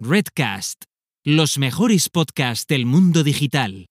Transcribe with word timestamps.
Redcast, 0.00 0.84
los 1.24 1.58
mejores 1.58 2.08
podcasts 2.08 2.68
del 2.68 2.86
mundo 2.86 3.24
digital. 3.24 3.86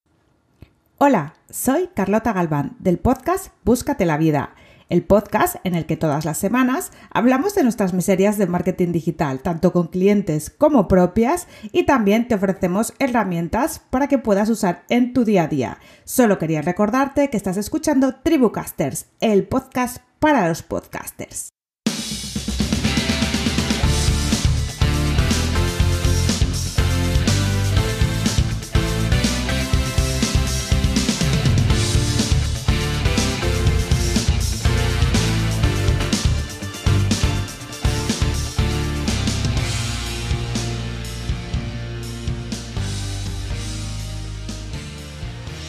Hola, 1.00 1.34
soy 1.50 1.90
Carlota 1.94 2.32
Galván 2.32 2.78
del 2.80 2.98
podcast 2.98 3.48
Búscate 3.66 4.06
la 4.06 4.18
vida, 4.18 4.56
el 4.88 5.04
podcast 5.04 5.58
en 5.66 5.76
el 5.76 5.86
que 5.86 5.98
todas 5.98 6.24
las 6.24 6.38
semanas 6.38 6.94
hablamos 7.12 7.56
de 7.56 7.64
nuestras 7.64 7.94
miserias 7.94 8.38
de 8.38 8.48
marketing 8.48 8.94
digital, 8.94 9.42
tanto 9.42 9.74
con 9.74 9.88
clientes 9.88 10.50
como 10.50 10.88
propias, 10.88 11.50
y 11.74 11.84
también 11.84 12.30
te 12.30 12.36
ofrecemos 12.36 12.94
herramientas 13.00 13.82
para 13.90 14.08
que 14.08 14.18
puedas 14.18 14.50
usar 14.50 14.86
en 14.88 15.12
tu 15.12 15.26
día 15.26 15.44
a 15.44 15.48
día. 15.50 15.80
Solo 16.06 16.40
quería 16.40 16.62
recordarte 16.62 17.30
que 17.30 17.36
estás 17.36 17.58
escuchando 17.58 18.16
Tribucasters, 18.24 19.08
el 19.20 19.46
podcast 19.46 19.98
para 20.20 20.48
los 20.48 20.64
podcasters. 20.64 21.50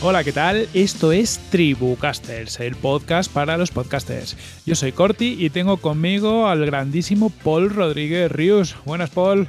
Hola, 0.00 0.22
¿qué 0.22 0.30
tal? 0.30 0.68
Esto 0.74 1.10
es 1.10 1.40
Tribucasters, 1.50 2.60
el 2.60 2.76
podcast 2.76 3.32
para 3.32 3.58
los 3.58 3.72
podcasters. 3.72 4.36
Yo 4.64 4.76
soy 4.76 4.92
Corti 4.92 5.34
y 5.36 5.50
tengo 5.50 5.78
conmigo 5.78 6.46
al 6.46 6.64
grandísimo 6.64 7.30
Paul 7.30 7.70
Rodríguez 7.70 8.30
Ríos. 8.30 8.76
Buenas, 8.84 9.10
Paul. 9.10 9.48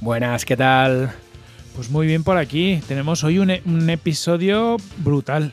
Buenas, 0.00 0.44
¿qué 0.44 0.56
tal? 0.56 1.12
Pues 1.74 1.90
muy 1.90 2.06
bien 2.06 2.22
por 2.22 2.36
aquí. 2.36 2.80
Tenemos 2.86 3.24
hoy 3.24 3.40
un, 3.40 3.52
un 3.64 3.90
episodio 3.90 4.76
brutal. 4.98 5.50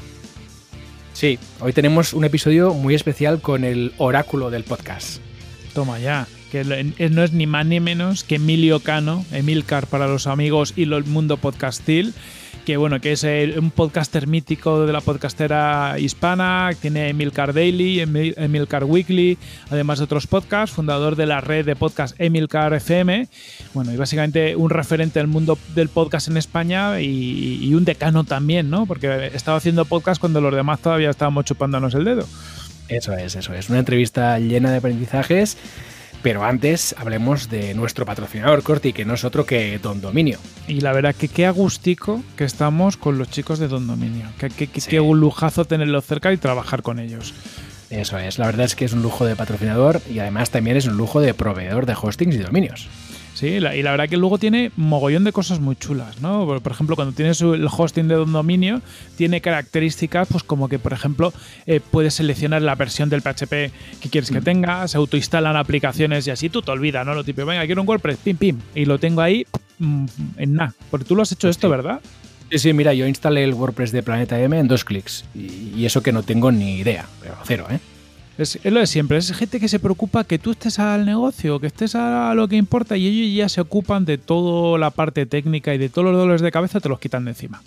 Sí, 1.14 1.40
hoy 1.60 1.74
tenemos 1.74 2.14
un 2.14 2.24
episodio 2.24 2.76
muy 2.76 2.94
especial 2.94 3.42
con 3.42 3.64
el 3.64 3.92
oráculo 3.98 4.52
del 4.52 4.64
podcast. 4.66 5.20
Toma 5.74 5.98
ya, 5.98 6.28
que 6.52 6.64
no 6.64 7.24
es 7.24 7.34
ni 7.34 7.48
más 7.48 7.66
ni 7.66 7.80
menos 7.80 8.24
que 8.24 8.36
Emilio 8.36 8.82
Cano, 8.82 9.26
Emilcar 9.32 9.88
para 9.88 10.08
los 10.08 10.28
amigos 10.28 10.74
y 10.76 10.84
el 10.84 11.06
mundo 11.06 11.38
podcastil 11.38 12.14
que 12.66 12.78
bueno, 12.78 13.00
que 13.02 13.12
es 13.12 13.24
un 13.24 13.72
podcaster 13.72 14.28
mítico 14.28 14.86
de 14.86 14.94
la 14.94 15.02
podcastera 15.02 15.96
hispana, 16.00 16.70
tiene 16.80 17.10
Emilcar 17.10 17.54
Daily, 17.54 18.00
Emilcar 18.00 18.84
Weekly, 18.84 19.38
además 19.70 20.00
de 20.00 20.06
otros 20.06 20.28
podcasts, 20.28 20.76
fundador 20.76 21.16
de 21.16 21.26
la 21.26 21.42
red 21.42 21.66
de 21.66 21.76
podcast 21.76 22.16
Emilcar 22.20 22.74
FM, 22.74 23.28
bueno, 23.74 23.92
y 23.92 23.98
básicamente 23.98 24.56
un 24.56 24.70
referente 24.70 25.20
del 25.20 25.28
mundo 25.28 25.58
del 25.76 25.90
podcast 25.90 26.28
en 26.28 26.38
España 26.38 27.02
y, 27.02 27.74
un 27.74 27.86
decano 27.86 28.26
también, 28.26 28.70
¿no? 28.70 28.86
Porque 28.86 29.32
estaba 29.34 29.58
haciendo 29.58 29.86
podcast 29.86 30.20
cuando 30.20 30.42
los 30.42 30.54
demás 30.54 30.80
todavía 30.82 31.10
estábamos 31.10 31.46
chupándonos 31.46 31.94
el 31.96 32.04
dedo. 32.04 32.28
Eso 32.90 33.14
es, 33.14 33.36
eso 33.36 33.54
es. 33.54 33.70
Una 33.70 33.80
entrevista 33.80 34.38
llena 34.40 34.70
de 34.72 34.78
aprendizajes 34.78 35.58
pero 36.22 36.44
antes 36.44 36.96
hablemos 36.98 37.50
de 37.50 37.74
nuestro 37.74 38.06
patrocinador 38.06 38.64
Corti, 38.64 38.94
que 38.94 39.06
no 39.06 39.14
es 39.16 39.24
otro 39.24 39.46
que 39.46 39.80
Don 39.80 40.02
Dominio. 40.02 40.40
Y 40.68 40.82
la 40.82 40.94
verdad 40.94 41.16
que 41.16 41.28
qué 41.28 41.46
agustico 41.46 42.24
que 42.36 42.44
estamos 42.44 42.98
con 42.98 43.18
los 43.18 43.30
chicos 43.30 43.60
de 43.60 43.68
Don 43.68 43.88
Dominio. 43.88 44.28
Que, 44.38 44.68
qué 44.68 45.00
un 45.00 45.20
lujazo 45.20 45.66
tenerlos 45.66 46.06
cerca 46.06 46.32
y 46.32 46.38
trabajar 46.38 46.82
con 46.82 47.00
ellos. 47.00 47.34
Eso 47.90 48.18
es, 48.18 48.40
la 48.40 48.46
verdad 48.46 48.66
es 48.66 48.76
que 48.76 48.86
es 48.86 48.94
un 48.94 49.02
lujo 49.02 49.26
de 49.26 49.36
patrocinador 49.36 50.02
y 50.10 50.20
además 50.20 50.50
también 50.50 50.78
es 50.78 50.86
un 50.86 50.96
lujo 50.96 51.20
de 51.20 51.34
proveedor 51.34 51.86
de 51.86 51.96
hostings 52.02 52.36
y 52.36 52.40
dominios. 52.40 52.88
Sí, 53.42 53.48
y 53.48 53.60
la 53.60 53.90
verdad 53.90 54.08
que 54.08 54.18
luego 54.18 54.38
tiene 54.38 54.72
mogollón 54.76 55.24
de 55.24 55.32
cosas 55.32 55.60
muy 55.60 55.76
chulas, 55.76 56.22
¿no? 56.22 56.46
Por, 56.46 56.72
ejemplo, 56.72 56.96
cuando 56.96 57.16
tienes 57.16 57.42
el 57.42 57.66
hosting 57.66 58.08
de 58.08 58.20
un 58.20 58.32
dominio, 58.32 58.84
tiene 59.16 59.42
características, 59.42 60.28
pues 60.28 60.44
como 60.44 60.70
que, 60.70 60.78
por 60.78 60.94
ejemplo, 60.94 61.34
eh, 61.66 61.80
puedes 61.80 62.14
seleccionar 62.14 62.62
la 62.62 62.76
versión 62.76 63.10
del 63.10 63.24
PHP 63.24 63.50
que 64.00 64.10
quieres 64.12 64.30
que 64.30 64.42
mm. 64.42 64.44
tenga, 64.44 64.88
se 64.88 64.98
autoinstalan 64.98 65.56
aplicaciones 65.56 66.28
y 66.28 66.30
así 66.30 66.50
tú 66.50 66.62
te 66.62 66.70
olvidas, 66.70 67.04
¿no? 67.04 67.16
Lo 67.16 67.24
tipo, 67.24 67.44
venga, 67.44 67.66
quiero 67.66 67.82
un 67.82 67.88
WordPress, 67.88 68.18
pim, 68.18 68.38
pim, 68.38 68.60
y 68.76 68.86
lo 68.86 69.00
tengo 69.00 69.22
ahí 69.22 69.48
mm, 69.80 70.06
en 70.38 70.54
nada. 70.54 70.76
Porque 70.92 71.08
tú 71.08 71.16
lo 71.16 71.24
has 71.24 71.32
hecho 71.32 71.50
esto, 71.50 71.68
¿verdad? 71.68 72.00
Sí, 72.52 72.60
sí, 72.60 72.74
mira, 72.74 72.94
yo 72.94 73.08
instalé 73.08 73.44
el 73.44 73.56
WordPress 73.56 73.92
de 73.92 74.04
Planeta 74.04 74.40
M 74.40 74.60
en 74.60 74.68
dos 74.68 74.86
clics. 74.86 75.26
Y, 75.34 75.80
y 75.80 75.86
eso 75.88 76.04
que 76.04 76.12
no 76.12 76.22
tengo 76.22 76.52
ni 76.52 76.76
idea, 76.78 77.08
pero 77.20 77.38
cero, 77.44 77.66
¿eh? 77.72 77.80
Es, 78.42 78.60
lo 78.66 78.80
de 78.80 78.88
siempre, 78.88 79.20
es 79.20 79.32
gente 79.34 79.60
que 79.60 79.68
se 79.68 79.80
preocupa 79.80 80.24
que 80.24 80.40
tú 80.40 80.52
estés 80.52 80.80
al 80.80 81.06
negocio, 81.06 81.60
que 81.60 81.68
estés 81.68 81.94
a 81.94 82.34
lo 82.34 82.48
que 82.48 82.56
importa 82.56 82.98
y 82.98 83.06
ellos 83.06 83.38
ya 83.38 83.50
se 83.50 83.62
ocupan 83.62 84.04
de 84.04 84.18
toda 84.18 84.80
la 84.80 84.90
parte 84.90 85.28
técnica 85.28 85.76
y 85.76 85.78
de 85.78 85.90
todos 85.90 86.08
los 86.08 86.18
dolores 86.18 86.42
de 86.42 86.52
cabeza 86.52 86.80
te 86.80 86.90
los 86.90 87.00
quitan 87.00 87.26
de 87.26 87.32
encima. 87.32 87.62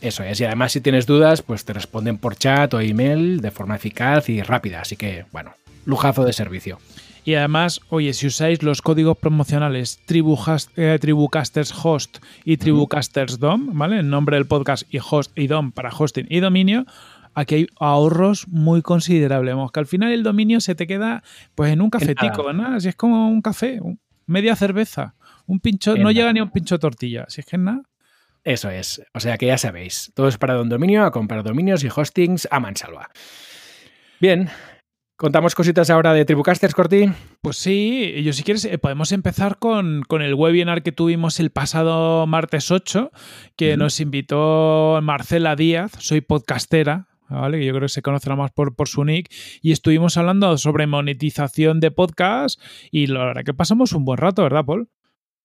Eso 0.00 0.22
es, 0.22 0.40
y 0.40 0.44
además 0.44 0.70
si 0.70 0.80
tienes 0.80 1.06
dudas, 1.06 1.42
pues 1.42 1.64
te 1.64 1.72
responden 1.72 2.18
por 2.18 2.36
chat 2.36 2.72
o 2.74 2.80
email 2.80 3.40
de 3.40 3.50
forma 3.50 3.74
eficaz 3.74 4.28
y 4.28 4.40
rápida, 4.40 4.82
así 4.82 4.94
que 4.94 5.24
bueno, 5.32 5.54
lujazo 5.84 6.24
de 6.24 6.32
servicio. 6.32 6.78
Y 7.26 7.34
además, 7.34 7.80
oye, 7.88 8.12
si 8.12 8.28
usáis 8.28 8.62
los 8.62 8.82
códigos 8.82 9.18
promocionales 9.18 9.98
eh, 10.06 10.98
Tribucasters 11.00 11.74
Host 11.82 12.18
y 12.44 12.56
Tribucasters 12.56 13.40
DOM, 13.40 13.76
¿vale? 13.76 13.98
En 13.98 14.10
nombre 14.10 14.36
del 14.36 14.46
podcast 14.46 14.84
y 14.94 14.98
host 14.98 15.36
y 15.36 15.48
DOM 15.48 15.72
para 15.72 15.90
hosting 15.90 16.26
y 16.30 16.38
dominio, 16.38 16.86
aquí 17.36 17.54
hay 17.54 17.66
ahorros 17.78 18.48
muy 18.48 18.82
considerables. 18.82 19.54
que 19.72 19.80
al 19.80 19.86
final 19.86 20.12
el 20.12 20.24
dominio 20.24 20.60
se 20.60 20.74
te 20.74 20.86
queda 20.86 21.22
pues 21.54 21.72
en 21.72 21.80
un 21.80 21.90
cafetico, 21.90 22.52
¿no? 22.52 22.74
Así 22.74 22.88
es 22.88 22.96
como 22.96 23.28
un 23.28 23.42
café, 23.42 23.80
media 24.26 24.56
cerveza, 24.56 25.14
un 25.46 25.60
pincho, 25.60 25.96
no 25.96 26.10
llega 26.10 26.32
ni 26.32 26.40
a 26.40 26.44
un 26.44 26.50
pincho 26.50 26.76
de 26.76 26.80
tortilla, 26.80 27.26
si 27.28 27.42
es 27.42 27.46
que 27.46 27.56
es 27.56 27.62
nada. 27.62 27.82
Eso 28.42 28.70
es. 28.70 29.02
O 29.12 29.20
sea 29.20 29.38
que 29.38 29.46
ya 29.46 29.58
sabéis, 29.58 30.12
todo 30.14 30.28
es 30.28 30.38
para 30.38 30.54
Don 30.54 30.68
Dominio, 30.68 31.04
a 31.04 31.10
comprar 31.10 31.42
dominios 31.42 31.84
y 31.84 31.88
hostings 31.94 32.48
a 32.50 32.58
mansalva. 32.58 33.10
Bien, 34.20 34.48
¿Contamos 35.18 35.54
cositas 35.54 35.88
ahora 35.88 36.12
de 36.12 36.26
Tribucasters, 36.26 36.74
Corti? 36.74 37.10
Pues 37.40 37.56
sí, 37.56 38.22
yo 38.22 38.34
si 38.34 38.42
quieres 38.42 38.66
eh, 38.66 38.76
podemos 38.76 39.12
empezar 39.12 39.56
con, 39.58 40.04
el 40.10 40.34
webinar 40.34 40.82
que 40.82 40.92
tuvimos 40.92 41.40
el 41.40 41.48
pasado 41.48 42.26
martes 42.26 42.70
8, 42.70 43.12
que 43.56 43.78
nos 43.78 43.98
invitó 44.00 45.00
Marcela 45.02 45.56
Díaz, 45.56 45.92
soy 46.00 46.20
podcastera, 46.20 47.08
¿vale? 47.28 47.64
Yo 47.64 47.72
creo 47.72 47.82
que 47.82 47.88
se 47.88 48.02
conocerá 48.02 48.36
más 48.36 48.52
por, 48.52 48.74
por 48.74 48.88
su 48.88 49.04
nick. 49.04 49.32
Y 49.62 49.72
estuvimos 49.72 50.16
hablando 50.16 50.56
sobre 50.58 50.86
monetización 50.86 51.80
de 51.80 51.90
podcast 51.90 52.60
y 52.90 53.06
la 53.06 53.24
verdad 53.24 53.44
que 53.44 53.54
pasamos 53.54 53.92
un 53.92 54.04
buen 54.04 54.18
rato, 54.18 54.42
¿verdad, 54.42 54.64
Paul? 54.64 54.88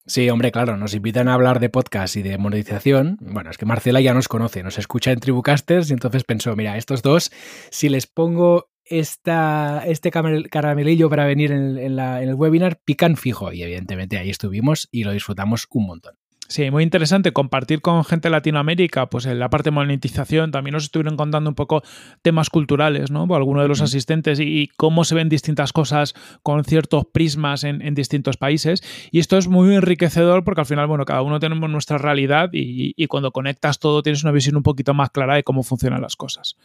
Sí, 0.06 0.30
hombre, 0.30 0.52
claro, 0.52 0.78
nos 0.78 0.96
invitan 0.96 1.28
a 1.28 1.36
hablar 1.36 1.60
de 1.60 1.70
podcast 1.70 2.16
y 2.18 2.24
de 2.24 2.38
monetización. 2.38 3.18
Bueno, 3.22 3.52
es 3.52 3.58
que 3.58 3.68
Marcela 3.68 4.02
ya 4.02 4.14
nos 4.14 4.28
conoce, 4.28 4.64
nos 4.64 4.80
escucha 4.80 5.12
en 5.12 5.20
Tribucasters 5.20 5.90
y 5.90 5.94
entonces 5.94 6.24
pensó, 6.24 6.56
mira, 6.56 6.76
estos 6.78 7.04
dos, 7.04 7.32
si 7.70 7.88
les 7.88 8.08
pongo 8.08 8.72
esta, 8.84 9.84
este 9.86 10.12
caramelillo 10.12 11.10
para 11.10 11.26
venir 11.26 11.52
en, 11.52 11.78
en 11.78 12.00
el 12.00 12.34
webinar, 12.34 12.80
pican 12.84 13.16
fijo. 13.16 13.54
Y 13.54 13.62
evidentemente 13.62 14.18
ahí 14.18 14.30
estuvimos 14.30 14.90
y 14.92 15.04
lo 15.04 15.12
disfrutamos 15.12 15.68
un 15.70 15.86
montón. 15.86 16.21
Sí, 16.52 16.70
muy 16.70 16.84
interesante 16.84 17.32
compartir 17.32 17.80
con 17.80 18.04
gente 18.04 18.28
de 18.28 18.34
Latinoamérica, 18.34 19.06
pues 19.06 19.26
en 19.26 19.40
la 19.40 19.50
parte 19.50 19.70
de 19.70 19.72
monetización 19.72 20.52
también 20.52 20.74
nos 20.74 20.84
estuvieron 20.84 21.16
contando 21.16 21.50
un 21.50 21.56
poco 21.56 21.82
temas 22.24 22.50
culturales, 22.50 23.10
¿no? 23.10 23.26
Por 23.26 23.38
algunos 23.38 23.64
de 23.64 23.70
los 23.70 23.80
asistentes 23.80 24.38
y, 24.42 24.70
cómo 24.76 25.06
se 25.06 25.16
ven 25.16 25.30
distintas 25.30 25.72
cosas 25.72 26.14
con 26.44 26.66
ciertos 26.66 27.06
prismas 27.06 27.64
en, 27.64 27.96
distintos 27.96 28.36
países. 28.36 28.84
Y 29.12 29.20
esto 29.20 29.38
es 29.38 29.48
muy 29.48 29.74
enriquecedor 29.74 30.44
porque 30.44 30.60
al 30.60 30.68
final, 30.68 30.88
bueno, 30.88 31.06
cada 31.06 31.22
uno 31.22 31.40
tenemos 31.40 31.70
nuestra 31.70 31.98
realidad 31.98 32.50
y, 32.52 33.08
cuando 33.08 33.32
conectas 33.32 33.80
todo 33.80 34.04
tienes 34.04 34.24
una 34.24 34.34
visión 34.34 34.58
un 34.58 34.64
poquito 34.64 34.94
más 34.94 35.10
clara 35.10 35.36
de 35.36 35.44
cómo 35.44 35.64
funcionan 35.64 36.02
las 36.02 36.18
cosas. 36.18 36.58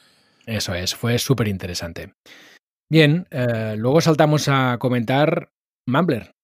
Eso 0.46 0.74
es, 0.74 0.96
fue 0.96 1.16
súper 1.20 1.46
interesante. 1.46 2.12
Bien, 2.90 3.28
eh, 3.30 3.76
luego 3.78 4.00
saltamos 4.00 4.48
a 4.48 4.78
comentar 4.78 5.52
Mumbler. 5.86 6.35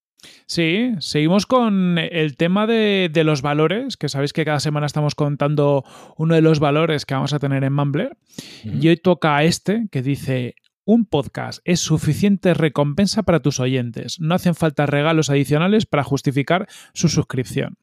Sí, 0.46 0.92
seguimos 0.98 1.46
con 1.46 1.98
el 1.98 2.36
tema 2.36 2.66
de, 2.66 3.10
los 3.24 3.42
valores, 3.42 3.96
que 3.96 4.08
sabéis 4.08 4.32
que 4.32 4.44
cada 4.44 4.60
semana 4.60 4.86
estamos 4.86 5.14
contando 5.14 5.84
uno 6.16 6.34
de 6.34 6.42
los 6.42 6.60
valores 6.60 7.06
que 7.06 7.14
vamos 7.14 7.32
a 7.32 7.38
tener 7.38 7.64
en 7.64 7.72
Mumbler. 7.72 8.16
Y 8.64 8.88
hoy 8.88 8.96
toca 8.96 9.42
este 9.42 9.88
que 9.90 10.02
dice, 10.02 10.54
un 10.84 11.06
podcast 11.06 11.60
es 11.64 11.80
suficiente 11.80 12.54
recompensa 12.54 13.22
para 13.22 13.40
tus 13.40 13.60
oyentes. 13.60 14.20
No 14.20 14.34
hacen 14.34 14.54
falta 14.54 14.86
regalos 14.86 15.30
adicionales 15.30 15.86
para 15.86 16.04
justificar 16.04 16.68
su 16.92 17.08
suscripción. 17.08 17.76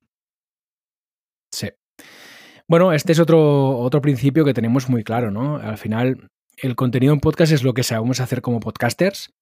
Sí. 1.52 1.69
Bueno, 2.68 2.94
este 2.94 3.13
es 3.13 3.19
otro, 3.19 3.80
otro 3.80 4.02
principio 4.02 4.46
que 4.46 4.54
tenemos 4.54 4.90
muy 4.90 5.04
claro, 5.04 5.31
¿no? 5.31 5.58
Al 5.58 5.78
final, 5.78 6.30
el 6.58 6.75
contenido 6.75 7.13
en 7.13 7.19
podcast 7.19 7.52
es 7.52 7.63
lo 7.63 7.74
que 7.74 7.84
sabemos 7.84 8.19
hacer 8.19 8.42
como 8.42 8.60
podcasters 8.60 9.34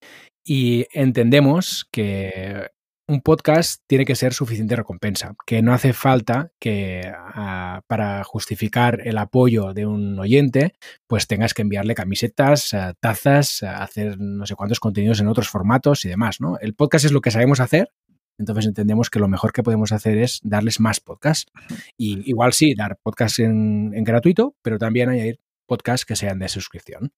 y 0.45 0.86
entendemos 0.94 1.86
que 1.92 2.69
un 3.07 3.21
podcast 3.21 3.83
tiene 3.88 4.06
que 4.06 4.15
ser 4.15 4.33
suficiente 4.33 4.75
recompensa, 4.75 5.36
que 5.45 5.62
no 5.62 5.74
hace 5.74 5.94
falta 5.94 6.51
que 6.59 7.01
ah, 7.15 7.81
para 7.88 8.24
justificar 8.25 9.01
el 9.06 9.18
apoyo 9.18 9.74
de 9.74 9.86
un 9.86 10.19
oyente, 10.19 10.74
pues 11.07 11.25
tengas 11.25 11.54
que 11.54 11.62
enviarle 11.62 11.95
camisetas, 11.95 12.74
ah, 12.74 12.94
tazas, 13.00 13.63
ah, 13.63 13.81
hacer 13.81 14.19
no 14.19 14.45
sé 14.45 14.56
cuántos 14.56 14.81
contenidos 14.81 15.21
en 15.21 15.27
otros 15.27 15.48
formatos 15.48 16.04
y 16.04 16.09
demás, 16.09 16.42
¿no? 16.42 16.57
El 16.59 16.74
podcast 16.75 17.06
es 17.06 17.13
lo 17.13 17.21
que 17.21 17.31
sabemos 17.31 17.62
hacer 17.62 17.89
Entonces 18.38 18.65
entendemos 18.65 19.09
que 19.09 19.19
lo 19.19 19.27
mejor 19.30 19.54
que 19.54 19.63
podemos 19.63 19.92
hacer 19.94 20.18
es 20.18 20.39
darles 20.44 20.80
más 20.80 21.00
podcasts. 21.00 21.51
Y 21.98 22.30
igual 22.30 22.54
sí, 22.54 22.75
dar 22.75 22.98
podcasts 23.01 23.39
en, 23.39 23.94
en 23.95 24.04
gratuito, 24.04 24.56
pero 24.62 24.77
también 24.77 25.09
añadir 25.09 25.39
podcasts 25.65 26.06
que 26.06 26.15
sean 26.15 26.39
de 26.39 26.50
suscripción. 26.50 27.13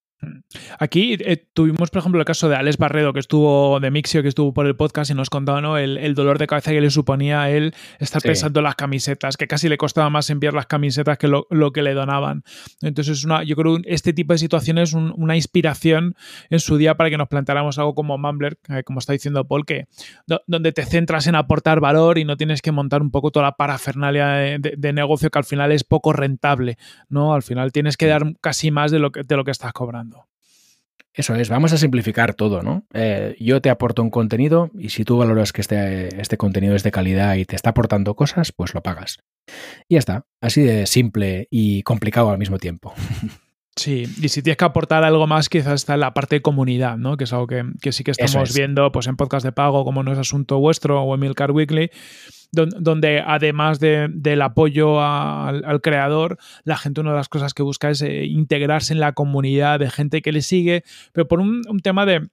Aquí 0.80 1.18
eh, 1.20 1.48
tuvimos, 1.54 1.90
por 1.90 2.00
ejemplo, 2.00 2.20
el 2.20 2.26
caso 2.26 2.50
de 2.50 2.56
Alex 2.56 2.78
Barredo, 2.78 3.14
que 3.14 3.20
estuvo 3.20 3.80
de 3.80 3.92
Mixio, 3.92 4.22
que 4.22 4.28
estuvo 4.28 4.54
por 4.54 4.66
el 4.66 4.76
podcast 4.76 5.12
y 5.12 5.14
nos 5.14 5.30
contaba 5.30 5.62
¿no? 5.62 5.78
el, 5.78 6.14
dolor 6.16 6.40
de 6.40 6.48
cabeza 6.48 6.72
que 6.72 6.82
le 6.82 6.90
suponía 6.90 7.42
a 7.44 7.50
él 7.52 7.74
estar 8.00 8.22
pensando 8.22 8.62
las 8.62 8.76
camisetas, 8.76 9.38
que 9.38 9.48
casi 9.48 9.70
le 9.70 9.78
costaba 9.78 10.10
más 10.10 10.30
enviar 10.30 10.54
las 10.54 10.66
camisetas 10.66 11.18
que 11.18 11.28
lo, 11.28 11.46
que 11.72 11.82
le 11.84 11.94
donaban. 11.94 12.44
Entonces, 12.82 13.24
una, 13.24 13.44
yo 13.44 13.56
creo 13.56 13.78
que 13.78 13.94
este 13.94 14.12
tipo 14.12 14.34
de 14.34 14.40
situaciones 14.40 14.90
es 14.90 14.96
una 14.96 15.36
inspiración 15.36 16.16
en 16.50 16.60
su 16.60 16.78
día 16.78 16.96
para 16.96 17.10
que 17.10 17.18
nos 17.18 17.28
planteáramos 17.28 17.78
algo 17.78 17.96
como 17.96 18.18
Mumbler, 18.18 18.58
eh, 18.70 18.84
como 18.84 19.00
está 19.00 19.14
diciendo 19.14 19.48
Paul, 19.48 19.66
que 19.66 19.88
donde 20.48 20.72
te 20.72 20.86
centras 20.86 21.28
en 21.28 21.36
aportar 21.36 21.80
valor 21.80 22.18
y 22.18 22.26
no 22.26 22.36
tienes 22.36 22.62
que 22.62 22.72
montar 22.72 23.02
un 23.02 23.12
poco 23.12 23.32
toda 23.32 23.46
la 23.46 23.52
parafernalia 23.54 24.60
de, 24.60 24.94
negocio 24.94 25.30
que 25.30 25.38
al 25.38 25.46
final 25.46 25.72
es 25.72 25.84
poco 25.84 26.14
rentable, 26.14 26.78
¿no? 27.10 27.34
Al 27.34 27.44
final 27.44 27.72
tienes 27.72 27.96
que 27.96 28.08
dar 28.08 28.24
casi 28.42 28.72
más 28.72 28.92
de 28.92 29.00
lo 29.00 29.12
que, 29.12 29.24
de 29.24 29.36
lo 29.38 29.44
que 29.44 29.52
estás 29.52 29.72
cobrando. 29.72 30.09
Eso 31.20 31.36
es, 31.36 31.50
vamos 31.50 31.74
a 31.74 31.78
simplificar 31.78 32.34
todo, 32.34 32.62
¿no? 32.62 32.86
Eh, 32.94 33.36
yo 33.42 33.62
te 33.62 33.70
aporto 33.70 34.02
un 34.02 34.10
contenido 34.10 34.72
y 34.80 34.88
si 34.88 35.04
tú 35.04 35.18
valoras 35.18 35.52
que 35.52 35.60
este, 35.60 36.22
este 36.22 36.38
contenido 36.38 36.78
es 36.78 36.84
de 36.84 36.92
calidad 36.92 37.36
y 37.36 37.44
te 37.44 37.58
está 37.58 37.72
aportando 37.72 38.16
cosas, 38.16 38.54
pues 38.54 38.74
lo 38.74 38.82
pagas. 38.82 39.18
Y 39.90 39.96
ya 39.96 40.00
está, 40.00 40.26
así 40.40 40.62
de 40.62 40.86
simple 40.86 41.50
y 41.52 41.84
complicado 41.84 42.30
al 42.30 42.38
mismo 42.38 42.58
tiempo. 42.58 42.94
Sí, 43.80 44.04
y 44.22 44.28
si 44.28 44.42
tienes 44.42 44.58
que 44.58 44.66
aportar 44.66 45.06
algo 45.06 45.26
más, 45.26 45.48
quizás 45.48 45.76
está 45.76 45.94
en 45.94 46.02
la 46.02 46.14
parte 46.14 46.36
de 46.36 46.42
comunidad, 46.42 46.98
¿no? 46.98 47.16
Que 47.16 47.24
es 47.24 47.32
algo 47.32 47.48
que, 47.48 47.64
sí 47.94 48.04
que 48.04 48.12
estamos 48.12 48.54
viendo 48.54 48.92
pues, 48.92 49.08
en 49.08 49.16
podcast 49.16 49.46
de 49.46 49.54
pago, 49.54 49.86
como 49.86 50.04
no 50.04 50.12
es 50.12 50.20
asunto 50.20 50.60
vuestro, 50.60 51.02
o 51.02 51.16
en 51.16 51.22
Milcar 51.22 51.52
Weekly, 51.52 51.90
donde 52.52 53.24
además 53.26 53.80
del 53.80 54.42
apoyo 54.42 55.02
al, 55.02 55.80
creador, 55.82 56.38
la 56.66 56.76
gente 56.76 57.00
una 57.00 57.12
de 57.12 57.18
las 57.18 57.30
cosas 57.30 57.54
que 57.54 57.64
busca 57.64 57.90
es 57.90 58.02
eh, 58.02 58.26
integrarse 58.26 58.92
en 58.92 59.00
la 59.00 59.14
comunidad 59.14 59.80
de 59.80 59.90
gente 59.90 60.22
que 60.22 60.34
le 60.34 60.42
sigue, 60.42 60.84
pero 61.14 61.30
por 61.30 61.40
un, 61.40 61.64
tema 61.82 62.06
de, 62.06 62.28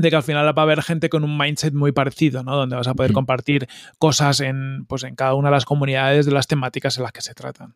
que 0.00 0.16
al 0.16 0.22
final 0.22 0.46
va 0.46 0.62
a 0.62 0.64
haber 0.64 0.80
gente 0.80 1.10
con 1.10 1.24
un 1.24 1.36
mindset 1.36 1.74
muy 1.74 1.92
parecido, 1.92 2.42
¿no? 2.42 2.56
Donde 2.56 2.76
vas 2.76 2.88
a 2.88 2.94
poder 2.94 3.12
compartir 3.12 3.68
cosas 3.98 4.40
en, 4.40 4.86
pues, 4.86 5.04
en 5.04 5.14
cada 5.14 5.34
una 5.34 5.50
de 5.50 5.56
las 5.56 5.66
comunidades 5.66 6.24
de 6.24 6.32
las 6.32 6.46
temáticas 6.46 6.96
en 6.96 7.02
las 7.02 7.12
que 7.12 7.20
se 7.20 7.34
tratan. 7.34 7.74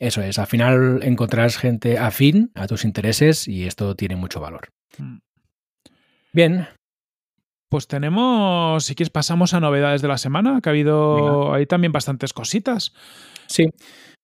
Eso 0.00 0.22
es, 0.22 0.38
al 0.38 0.46
final 0.46 1.00
encontrarás 1.02 1.56
gente 1.56 1.98
afín 1.98 2.52
a 2.54 2.66
tus 2.66 2.84
intereses 2.84 3.48
y 3.48 3.66
esto 3.66 3.96
tiene 3.96 4.16
mucho 4.16 4.40
valor. 4.40 4.68
Mm. 4.98 5.18
Bien, 6.32 6.68
pues 7.68 7.86
tenemos, 7.86 8.84
si 8.84 8.94
quieres, 8.94 9.10
pasamos 9.10 9.54
a 9.54 9.60
novedades 9.60 10.00
de 10.00 10.08
la 10.08 10.18
semana, 10.18 10.60
que 10.60 10.68
ha 10.68 10.72
habido 10.72 11.52
ahí 11.52 11.66
también 11.66 11.92
bastantes 11.92 12.32
cositas. 12.32 12.94
Sí, 13.46 13.64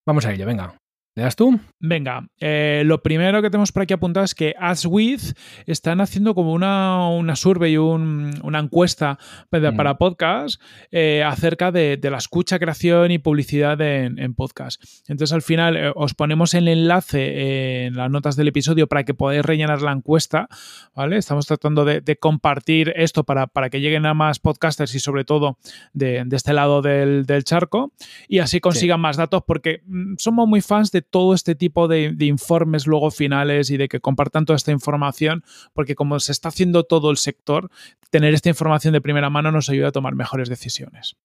vamos 0.06 0.24
a 0.26 0.32
ello, 0.32 0.46
venga. 0.46 0.76
¿Le 1.16 1.22
das 1.22 1.36
tú? 1.36 1.60
Venga, 1.78 2.26
eh, 2.40 2.82
lo 2.84 3.00
primero 3.00 3.40
que 3.40 3.48
tenemos 3.48 3.70
por 3.70 3.84
aquí 3.84 3.94
apuntado 3.94 4.24
es 4.24 4.34
que 4.34 4.52
AdsWith 4.58 5.38
están 5.64 6.00
haciendo 6.00 6.34
como 6.34 6.52
una, 6.52 7.08
una 7.08 7.36
survey, 7.36 7.76
una 7.76 8.58
encuesta 8.58 9.16
para, 9.48 9.70
mm. 9.70 9.96
podcast 9.96 10.60
eh, 10.90 11.22
acerca 11.22 11.70
de, 11.70 12.00
la 12.02 12.16
escucha, 12.16 12.58
creación 12.58 13.12
y 13.12 13.18
publicidad 13.18 13.80
en, 13.80 14.34
podcast. 14.34 14.82
Entonces, 15.06 15.32
al 15.32 15.42
final, 15.42 15.76
eh, 15.76 15.92
os 15.94 16.14
ponemos 16.14 16.52
el 16.54 16.66
enlace 16.66 17.84
en 17.86 17.94
las 17.94 18.10
notas 18.10 18.34
del 18.34 18.48
episodio 18.48 18.88
para 18.88 19.04
que 19.04 19.14
podáis 19.14 19.44
rellenar 19.44 19.82
la 19.82 19.92
encuesta. 19.92 20.48
¿vale? 20.96 21.16
Estamos 21.16 21.46
tratando 21.46 21.84
de, 21.84 22.02
compartir 22.18 22.92
esto 22.96 23.22
para, 23.22 23.46
para, 23.46 23.70
que 23.70 23.80
lleguen 23.80 24.06
a 24.06 24.14
más 24.14 24.40
podcasters 24.40 24.92
y, 24.96 24.98
sobre 24.98 25.24
todo, 25.24 25.58
de, 25.92 26.26
este 26.32 26.54
lado 26.54 26.82
del, 26.82 27.24
charco 27.44 27.92
y 28.26 28.40
así 28.40 28.58
consigan 28.58 29.00
más 29.00 29.16
datos 29.16 29.42
porque 29.46 29.82
mm, 29.86 30.14
somos 30.18 30.48
muy 30.48 30.60
fans 30.60 30.90
de 30.90 31.03
todo 31.10 31.34
este 31.34 31.54
tipo 31.54 31.88
de, 31.88 32.14
informes 32.20 32.86
luego 32.86 33.10
finales 33.10 33.70
y 33.70 33.76
de 33.76 33.88
que 33.88 34.00
compartan 34.00 34.44
toda 34.44 34.56
esta 34.56 34.72
información, 34.72 35.44
porque 35.72 35.94
como 35.94 36.18
se 36.20 36.32
está 36.32 36.48
haciendo 36.48 36.84
todo 36.84 37.10
el 37.10 37.16
sector, 37.16 37.70
tener 38.10 38.34
esta 38.34 38.48
información 38.48 38.92
de 38.92 39.00
primera 39.00 39.30
mano 39.30 39.52
nos 39.52 39.68
ayuda 39.68 39.88
a 39.88 39.92
tomar 39.92 40.14
mejores 40.14 40.48
decisiones. 40.48 41.16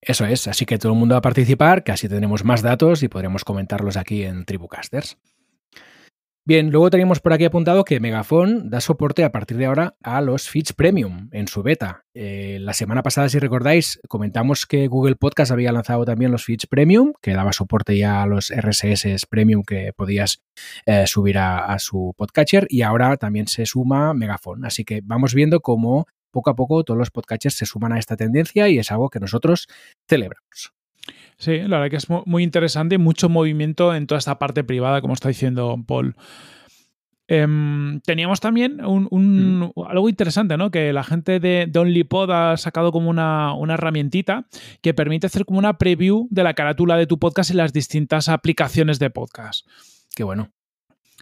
Eso 0.00 0.24
es, 0.24 0.46
así 0.48 0.64
que 0.64 0.78
todo 0.78 0.92
el 0.92 0.98
mundo 0.98 1.14
va 1.14 1.18
a 1.18 1.22
participar, 1.22 1.84
que 1.84 1.92
así 1.92 2.08
tendremos 2.08 2.44
más 2.44 2.62
datos 2.62 3.02
y 3.02 3.08
podremos 3.08 3.44
comentarlos 3.44 3.96
aquí 3.96 4.24
en 4.24 4.44
Tribucasters. 4.46 5.18
Bien, 6.46 6.70
luego 6.70 6.88
teníamos 6.88 7.20
por 7.20 7.34
aquí 7.34 7.44
apuntado 7.44 7.84
que 7.84 8.00
Megafon 8.00 8.70
da 8.70 8.80
soporte 8.80 9.24
a 9.24 9.30
partir 9.30 9.58
de 9.58 9.66
ahora 9.66 9.94
a 10.02 10.22
los 10.22 10.48
feeds 10.48 10.72
premium 10.72 11.28
en 11.32 11.48
su 11.48 11.62
beta. 11.62 12.06
Eh, 12.14 12.56
la 12.60 12.72
semana 12.72 13.02
pasada, 13.02 13.28
si 13.28 13.38
recordáis, 13.38 14.00
comentamos 14.08 14.64
que 14.64 14.88
Google 14.88 15.16
Podcast 15.16 15.52
había 15.52 15.70
lanzado 15.70 16.06
también 16.06 16.32
los 16.32 16.44
feeds 16.44 16.66
premium, 16.66 17.12
que 17.20 17.34
daba 17.34 17.52
soporte 17.52 17.96
ya 17.96 18.22
a 18.22 18.26
los 18.26 18.50
RSS 18.50 19.26
premium 19.26 19.62
que 19.62 19.92
podías 19.94 20.42
eh, 20.86 21.06
subir 21.06 21.36
a, 21.36 21.78
su 21.78 22.14
podcatcher 22.16 22.66
y 22.70 22.82
ahora 22.82 23.18
también 23.18 23.46
se 23.46 23.66
suma 23.66 24.14
Megafon. 24.14 24.64
Así 24.64 24.84
que 24.84 25.02
vamos 25.04 25.34
viendo 25.34 25.60
cómo 25.60 26.06
poco 26.30 26.48
a 26.48 26.56
poco 26.56 26.84
todos 26.84 26.98
los 26.98 27.10
podcatchers 27.10 27.56
se 27.56 27.66
suman 27.66 27.92
a 27.92 27.98
esta 27.98 28.16
tendencia 28.16 28.68
y 28.68 28.78
es 28.78 28.90
algo 28.90 29.10
que 29.10 29.20
nosotros 29.20 29.68
celebramos. 30.08 30.79
Sí, 31.40 31.56
la 31.56 31.78
verdad 31.78 31.90
que 31.90 31.96
es 31.96 32.06
muy 32.26 32.42
interesante 32.42 32.96
y 32.96 32.98
mucho 32.98 33.30
movimiento 33.30 33.94
en 33.94 34.06
toda 34.06 34.18
esta 34.18 34.38
parte 34.38 34.62
privada, 34.62 35.00
como 35.00 35.14
está 35.14 35.28
diciendo 35.28 35.82
Paul. 35.86 36.14
Em, 37.28 38.00
teníamos 38.00 38.40
también 38.40 38.84
un, 38.84 39.72
algo 39.88 40.08
interesante, 40.10 40.58
¿no? 40.58 40.70
Que 40.70 40.92
la 40.92 41.02
gente 41.02 41.40
de, 41.40 41.70
OnlyPod 41.74 42.30
ha 42.30 42.56
sacado 42.58 42.92
como 42.92 43.08
una, 43.08 43.54
una, 43.54 43.74
herramientita 43.74 44.48
que 44.82 44.92
permite 44.92 45.28
hacer 45.28 45.46
como 45.46 45.58
una 45.58 45.78
preview 45.78 46.28
de 46.30 46.42
la 46.42 46.52
carátula 46.52 46.98
de 46.98 47.06
tu 47.06 47.18
podcast 47.18 47.50
en 47.50 47.56
las 47.56 47.72
distintas 47.72 48.28
aplicaciones 48.28 48.98
de 48.98 49.08
podcast. 49.08 49.66
Qué 50.14 50.24
bueno 50.24 50.50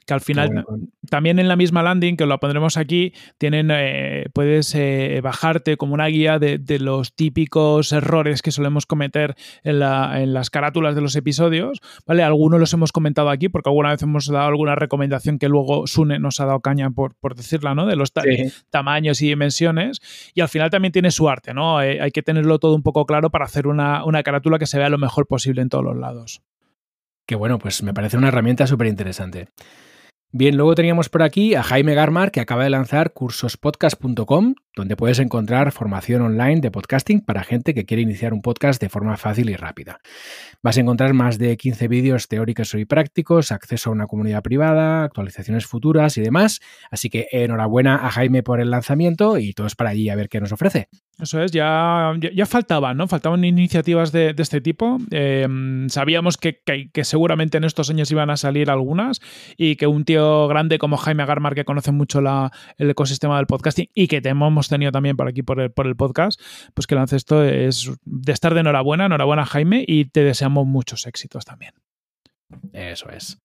que 0.09 0.15
al 0.15 0.23
final 0.23 0.65
también 1.11 1.39
en 1.39 1.49
la 1.49 1.57
misma 1.57 1.83
landing, 1.83 2.17
que 2.17 2.25
lo 2.25 2.41
pondremos 2.41 2.79
aquí, 2.79 3.13
tienen, 3.37 3.69
eh, 3.71 4.25
puedes 4.33 4.75
eh, 4.75 5.21
bajarte 5.23 5.77
como 5.77 5.93
una 5.93 6.07
guía 6.07 6.39
de, 6.39 6.79
los 6.79 7.15
típicos 7.15 7.93
errores 7.93 8.41
que 8.41 8.51
solemos 8.51 8.87
cometer 8.87 9.35
en, 9.65 9.81
las 9.81 10.49
carátulas 10.49 10.95
de 10.95 11.03
los 11.03 11.15
episodios, 11.15 11.83
¿vale? 12.07 12.23
Algunos 12.23 12.59
los 12.59 12.73
hemos 12.73 12.91
comentado 12.91 13.29
aquí 13.29 13.51
porque 13.51 13.69
alguna 13.69 13.91
vez 13.91 14.01
hemos 14.01 14.29
dado 14.29 14.47
alguna 14.47 14.77
recomendación 14.77 15.39
que 15.39 15.51
luego 15.51 15.87
Sune 15.87 16.19
nos 16.19 16.41
ha 16.41 16.47
dado 16.47 16.61
caña 16.61 16.89
por, 16.91 17.15
por 17.17 17.35
decirla, 17.35 17.75
¿no? 17.75 17.85
De 17.85 17.95
los 17.95 18.11
tamaños 18.71 19.21
y 19.21 19.29
dimensiones 19.29 20.01
y 20.33 20.41
al 20.41 20.49
final 20.49 20.71
también 20.71 20.93
tiene 20.93 21.11
su 21.11 21.29
arte, 21.29 21.53
¿no? 21.53 21.83
Eh, 21.83 22.01
hay 22.01 22.13
que 22.13 22.23
tenerlo 22.23 22.59
todo 22.59 22.75
un 22.75 22.83
poco 22.83 23.05
claro 23.05 23.29
para 23.29 23.45
hacer 23.45 23.67
una, 23.67 24.07
una 24.07 24.23
carátula 24.23 24.59
que 24.59 24.67
se 24.67 24.79
vea 24.79 24.89
lo 24.89 24.97
mejor 24.97 25.27
posible 25.27 25.61
en 25.61 25.69
todos 25.69 25.85
los 25.85 25.99
lados. 25.99 26.41
Que 27.27 27.35
bueno, 27.35 27.59
pues 27.59 27.83
me 27.83 27.93
parece 27.93 28.17
una 28.17 28.29
herramienta 28.29 28.67
súper 28.67 28.87
interesante. 28.87 29.49
Bien, 30.31 30.59
luego 30.59 30.75
teníamos 30.75 31.09
por 31.09 31.23
aquí 31.23 31.55
a 31.55 31.63
Jaime 31.63 31.95
Garmar, 31.95 32.31
que 32.31 32.41
acaba 32.41 32.63
de 32.63 32.69
lanzar 32.69 33.15
cursospodcast.com, 33.15 34.57
donde 34.77 34.95
puedes 34.95 35.21
encontrar 35.21 35.73
formación 35.73 36.21
online 36.21 36.61
de 36.61 36.71
podcasting 36.71 37.23
para 37.23 37.45
gente 37.45 37.73
que 37.73 37.87
quiere 37.87 38.03
iniciar 38.03 38.35
un 38.35 38.43
podcast 38.43 38.79
de 38.79 38.91
forma 38.91 39.17
fácil 39.17 39.49
y 39.49 39.57
rápida. 39.57 40.01
Vas 40.63 40.77
a 40.77 40.83
encontrar 40.83 41.15
más 41.15 41.39
de 41.39 41.57
15 41.57 41.89
vídeos 41.89 42.29
teóricos 42.29 42.75
y 42.75 42.85
prácticos, 42.85 43.53
acceso 43.53 43.89
a 43.89 43.95
una 43.95 44.07
comunidad 44.07 44.43
privada, 44.43 45.03
actualizaciones 45.03 45.65
futuras 45.65 46.19
y 46.19 46.21
demás. 46.21 46.61
Así 46.91 47.09
que 47.09 47.29
enhorabuena 47.33 47.97
a 48.07 48.11
Jaime 48.11 48.43
por 48.43 48.61
el 48.61 48.71
lanzamiento 48.71 49.39
y 49.39 49.55
todos 49.55 49.77
para 49.77 49.91
allí 49.91 50.11
a 50.11 50.15
ver 50.15 50.29
qué 50.29 50.41
nos 50.41 50.53
ofrece. 50.53 50.89
Eso 51.21 51.43
es, 51.43 51.51
ya, 51.51 52.13
ya, 52.21 52.47
faltaban, 52.47 52.97
¿no? 52.97 53.09
Faltaban 53.09 53.45
iniciativas 53.45 54.13
de, 54.13 54.35
este 54.39 54.61
tipo. 54.61 54.99
Em, 55.11 55.89
sabíamos 55.89 56.37
que, 56.37 56.61
seguramente 57.03 57.59
en 57.59 57.65
estos 57.65 57.91
años 57.91 58.11
iban 58.13 58.31
a 58.31 58.37
salir 58.37 58.71
algunas 58.71 59.21
y 59.57 59.75
que 59.75 59.89
un 59.89 60.05
tío 60.05 60.18
grande 60.49 60.79
como 60.79 60.97
Jaime 60.97 61.25
Garmar, 61.27 61.55
que 61.55 61.65
conoce 61.65 61.93
mucho 61.93 62.21
el 62.77 62.91
ecosistema 62.91 63.37
del 63.37 63.47
podcasting 63.47 63.89
y 63.95 64.09
que 64.09 64.21
te 64.21 64.29
hemos 64.29 64.69
tenido 64.69 64.93
también 64.93 65.17
por 65.17 65.29
aquí 65.29 65.43
por 65.43 65.61
el, 65.61 65.71
por 65.71 65.87
el 65.87 65.97
podcast, 65.97 66.41
pues 66.75 66.87
que 66.87 66.95
lance 66.95 67.17
esto 67.17 67.45
es 67.45 67.91
de 68.05 68.33
estar 68.33 68.55
de 68.55 68.61
enhorabuena, 68.61 69.07
enhorabuena 69.07 69.47
Jaime 69.47 69.85
y 69.87 70.07
te 70.07 70.23
deseamos 70.23 70.67
muchos 70.67 71.07
éxitos 71.07 71.45
también. 71.45 71.75
Eso 72.73 73.11
es. 73.11 73.39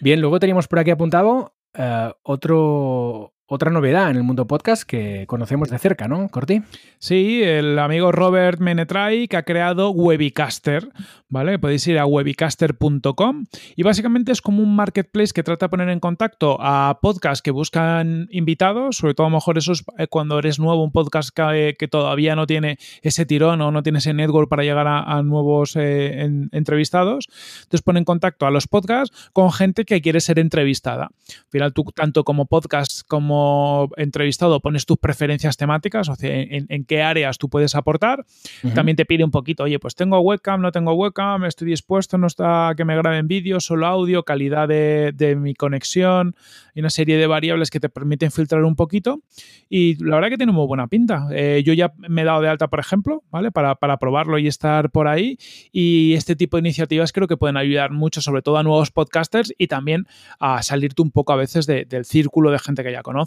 Bien, 0.00 0.20
luego 0.20 0.38
teníamos 0.38 0.68
por 0.68 0.78
aquí 0.78 0.90
apuntado 0.90 1.54
eh, 1.74 2.12
otro, 2.22 3.31
otra 3.46 3.70
novedad 3.70 4.10
en 4.10 4.16
el 4.16 4.22
mundo 4.22 4.46
podcast 4.46 4.84
que 4.84 5.26
conocemos 5.26 5.68
de 5.68 5.78
cerca, 5.78 6.08
¿no, 6.08 6.28
Corti? 6.28 6.62
Sí, 6.98 7.42
el 7.42 7.78
amigo 7.78 8.12
Robert 8.12 8.60
Menetray 8.60 9.28
que 9.28 9.36
ha 9.36 9.42
creado 9.42 9.90
Webicaster, 9.90 10.88
¿vale? 11.28 11.58
Podéis 11.58 11.86
ir 11.86 11.98
a 11.98 12.06
webicaster.com 12.06 13.44
y 13.76 13.82
básicamente 13.82 14.32
es 14.32 14.40
como 14.40 14.62
un 14.62 14.74
marketplace 14.74 15.32
que 15.34 15.42
trata 15.42 15.66
de 15.66 15.70
poner 15.70 15.88
en 15.88 16.00
contacto 16.00 16.56
a 16.60 16.98
podcasts 17.02 17.42
que 17.42 17.50
buscan 17.50 18.28
invitados, 18.30 18.96
sobre 18.96 19.14
todo 19.14 19.26
a 19.26 19.30
lo 19.30 19.36
mejor 19.36 19.58
eso 19.58 19.72
es 19.72 19.84
eh, 19.98 20.06
cuando 20.06 20.38
eres 20.38 20.58
nuevo, 20.58 20.82
un 20.82 20.92
podcast 20.92 21.30
que, 21.34 21.88
todavía 21.90 22.36
no 22.36 22.46
tiene 22.46 22.78
ese 23.02 23.26
tirón 23.26 23.60
o 23.60 23.70
no 23.70 23.82
tiene 23.82 23.98
ese 23.98 24.14
network 24.14 24.48
para 24.48 24.62
llegar 24.62 24.86
a, 24.88 25.22
nuevos 25.22 25.76
eh, 25.76 26.26
entrevistados. 26.52 27.26
Entonces 27.64 27.82
pone 27.82 27.98
en 27.98 28.04
contacto 28.04 28.46
a 28.46 28.50
los 28.50 28.66
podcasts 28.66 29.30
con 29.32 29.52
gente 29.52 29.84
que 29.84 30.00
quiere 30.00 30.20
ser 30.20 30.38
entrevistada. 30.38 31.04
Al 31.04 31.50
final 31.50 31.72
tú, 31.72 31.84
tanto 31.94 32.24
como 32.24 32.46
podcast 32.46 33.02
como 33.06 33.31
como 33.32 33.88
entrevistado 33.96 34.60
pones 34.60 34.84
tus 34.84 34.98
preferencias 34.98 35.56
temáticas, 35.56 36.06
o 36.10 36.14
sea, 36.14 36.28
en, 36.30 36.84
qué 36.84 37.02
áreas 37.02 37.38
tú 37.38 37.48
puedes 37.48 37.74
aportar. 37.74 38.26
También 38.74 38.94
te 38.94 39.06
pide 39.06 39.24
un 39.24 39.30
poquito, 39.30 39.62
oye, 39.62 39.78
pues 39.78 39.94
tengo 39.94 40.20
webcam, 40.20 40.60
no 40.60 40.70
tengo 40.70 40.92
webcam, 40.92 41.46
estoy 41.46 41.68
dispuesto, 41.68 42.18
no 42.18 42.26
está 42.26 42.74
que 42.76 42.84
me 42.84 42.94
graben 42.94 43.28
vídeos, 43.28 43.64
solo 43.64 43.86
audio, 43.86 44.24
calidad 44.24 44.68
de, 44.68 45.36
mi 45.40 45.54
conexión 45.54 46.34
y 46.74 46.80
una 46.80 46.90
serie 46.90 47.16
de 47.16 47.26
variables 47.26 47.70
que 47.70 47.80
te 47.80 47.88
permiten 47.88 48.30
filtrar 48.30 48.64
un 48.64 48.76
poquito. 48.76 49.22
Y 49.70 50.02
la 50.04 50.16
verdad 50.16 50.28
que 50.28 50.36
tiene 50.36 50.52
muy 50.52 50.66
buena 50.66 50.88
pinta. 50.88 51.28
Eh, 51.32 51.62
yo 51.64 51.72
ya 51.72 51.92
me 51.96 52.20
he 52.20 52.24
dado 52.26 52.42
de 52.42 52.48
alta, 52.48 52.68
por 52.68 52.80
ejemplo, 52.80 53.22
¿vale? 53.30 53.50
Para, 53.50 53.76
para 53.76 53.96
probarlo 53.96 54.38
y 54.38 54.46
estar 54.46 54.90
por 54.90 55.08
ahí. 55.08 55.38
Y 55.72 56.12
este 56.12 56.36
tipo 56.36 56.58
de 56.58 56.60
iniciativas 56.60 57.12
creo 57.12 57.28
que 57.28 57.38
pueden 57.38 57.56
ayudar 57.56 57.92
mucho, 57.92 58.20
sobre 58.20 58.42
todo 58.42 58.58
a 58.58 58.62
nuevos 58.62 58.90
podcasters 58.90 59.54
y 59.56 59.68
también 59.68 60.06
a 60.38 60.62
salirte 60.62 61.00
un 61.00 61.10
poco 61.10 61.32
a 61.32 61.36
veces 61.36 61.66
del 61.66 62.04
círculo 62.04 62.50
de 62.50 62.58
gente 62.58 62.82
que 62.82 62.92
ya 62.92 63.02
conoces. 63.02 63.21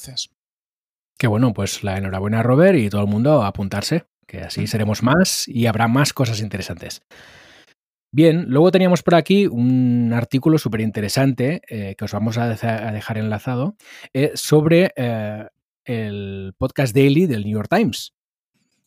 Qué 1.18 1.28
bueno, 1.28 1.54
pues 1.54 1.84
la 1.84 1.98
enhorabuena 1.98 2.44
Robert 2.44 2.78
y 2.78 2.90
todo 2.90 3.02
el 3.02 3.08
mundo 3.08 3.42
a 3.42 3.48
apuntarse, 3.48 4.06
que 4.28 4.42
así 4.42 4.68
seremos 4.68 5.02
más 5.02 5.48
y 5.48 5.66
habrá 5.66 5.88
más 5.88 6.12
cosas 6.14 6.42
interesantes. 6.42 7.02
Bien, 8.16 8.46
luego 8.48 8.72
teníamos 8.72 9.04
por 9.04 9.16
aquí 9.16 9.46
un 9.46 10.14
artículo 10.14 10.58
súper 10.58 10.80
interesante 10.80 11.62
eh, 11.68 11.96
que 11.98 12.06
os 12.06 12.14
vamos 12.14 12.38
a, 12.38 12.48
dejar 12.48 13.18
enlazado 13.18 13.76
eh, 14.14 14.32
sobre 14.36 14.94
eh, 14.96 15.48
el 15.84 16.54
podcast 16.58 16.96
daily 16.96 17.28
del 17.28 17.44
New 17.44 17.58
York 17.58 17.68
Times, 17.70 18.14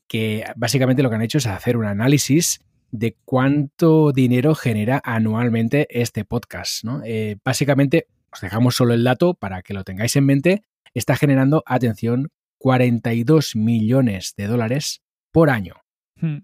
que 0.06 0.44
básicamente 0.56 1.02
lo 1.02 1.10
que 1.10 1.16
han 1.16 1.22
hecho 1.22 1.36
es 1.36 1.46
hacer 1.46 1.76
un 1.76 1.84
análisis 1.84 2.64
de 2.90 3.18
cuánto 3.26 4.12
dinero 4.12 4.54
genera 4.54 5.02
anualmente 5.04 5.86
este 5.90 6.24
podcast. 6.24 6.84
¿no? 6.84 7.02
básicamente, 7.44 8.06
os 8.32 8.40
dejamos 8.40 8.76
solo 8.76 8.94
el 8.94 9.04
dato 9.04 9.34
para 9.34 9.60
que 9.60 9.74
lo 9.74 9.84
tengáis 9.84 10.16
en 10.16 10.24
mente, 10.24 10.62
está 10.94 11.16
generando, 11.16 11.62
atención, 11.66 12.30
42 12.58 13.56
millones 13.56 14.34
de 14.36 14.46
dólares 14.46 15.02
por 15.32 15.50
año. 15.50 15.74
Hmm. 16.16 16.38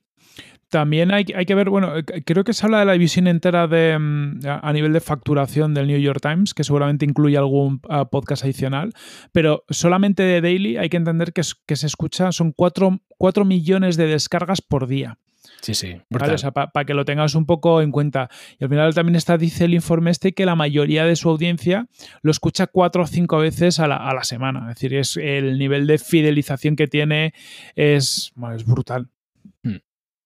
También 0.75 1.13
hay, 1.13 1.25
que 1.25 1.55
ver, 1.55 1.71
bueno, 1.71 1.93
creo 2.27 2.43
que 2.43 2.53
se 2.53 2.67
habla 2.67 2.81
de 2.81 2.85
la 2.85 2.95
división 2.95 3.29
entera 3.29 3.69
de, 3.69 3.97
mm, 3.97 4.41
a 4.45 4.73
nivel 4.73 4.93
de 4.93 4.99
facturación 4.99 5.73
del 5.73 5.87
New 5.87 6.01
York 6.01 6.19
Times, 6.21 6.53
que 6.53 6.65
seguramente 6.65 7.05
incluye 7.05 7.37
algún 7.37 7.81
ah, 7.89 8.07
podcast 8.07 8.43
adicional, 8.43 8.93
pero 9.31 9.63
solamente 9.69 10.25
de 10.25 10.41
Daily 10.41 10.77
hay 10.77 10.89
que 10.89 10.97
entender 10.97 11.33
que, 11.33 11.43
que 11.67 11.77
se 11.77 11.87
escucha, 11.87 12.33
son 12.33 12.51
4, 12.51 12.99
4 13.19 13.45
millones 13.45 13.97
de 13.97 14.07
descargas 14.07 14.63
por 14.63 14.89
día. 14.89 15.19
Sí, 15.65 15.73
sí. 15.73 15.97
para 16.11 16.85
que 16.85 16.93
lo 16.93 17.07
tengas 17.07 17.35
un 17.35 17.47
poco 17.47 17.81
en 17.81 17.91
cuenta. 17.91 18.29
Y 18.59 18.65
al 18.65 18.71
final 18.71 18.95
también 18.95 19.17
está, 19.17 19.39
dice 19.39 19.65
el 19.65 19.73
informe 19.73 20.11
este, 20.11 20.35
que 20.35 20.45
la 20.45 20.57
mayoría 20.57 21.07
de 21.07 21.17
su 21.17 21.31
audiencia 21.31 21.87
lo 22.21 22.31
escucha 22.31 22.67
cuatro 22.67 23.05
o 23.05 23.07
cinco 23.07 23.39
veces 23.39 23.81
a 23.81 23.89
la, 23.89 24.25
semana. 24.25 24.71
Es 24.71 24.77
decir, 24.77 24.95
es 24.95 25.17
el 25.17 25.59
nivel 25.59 25.87
de 25.87 25.99
fidelización 25.99 26.77
que 26.77 26.87
tiene 26.87 27.33
es 27.77 28.33
brutal. 28.67 29.09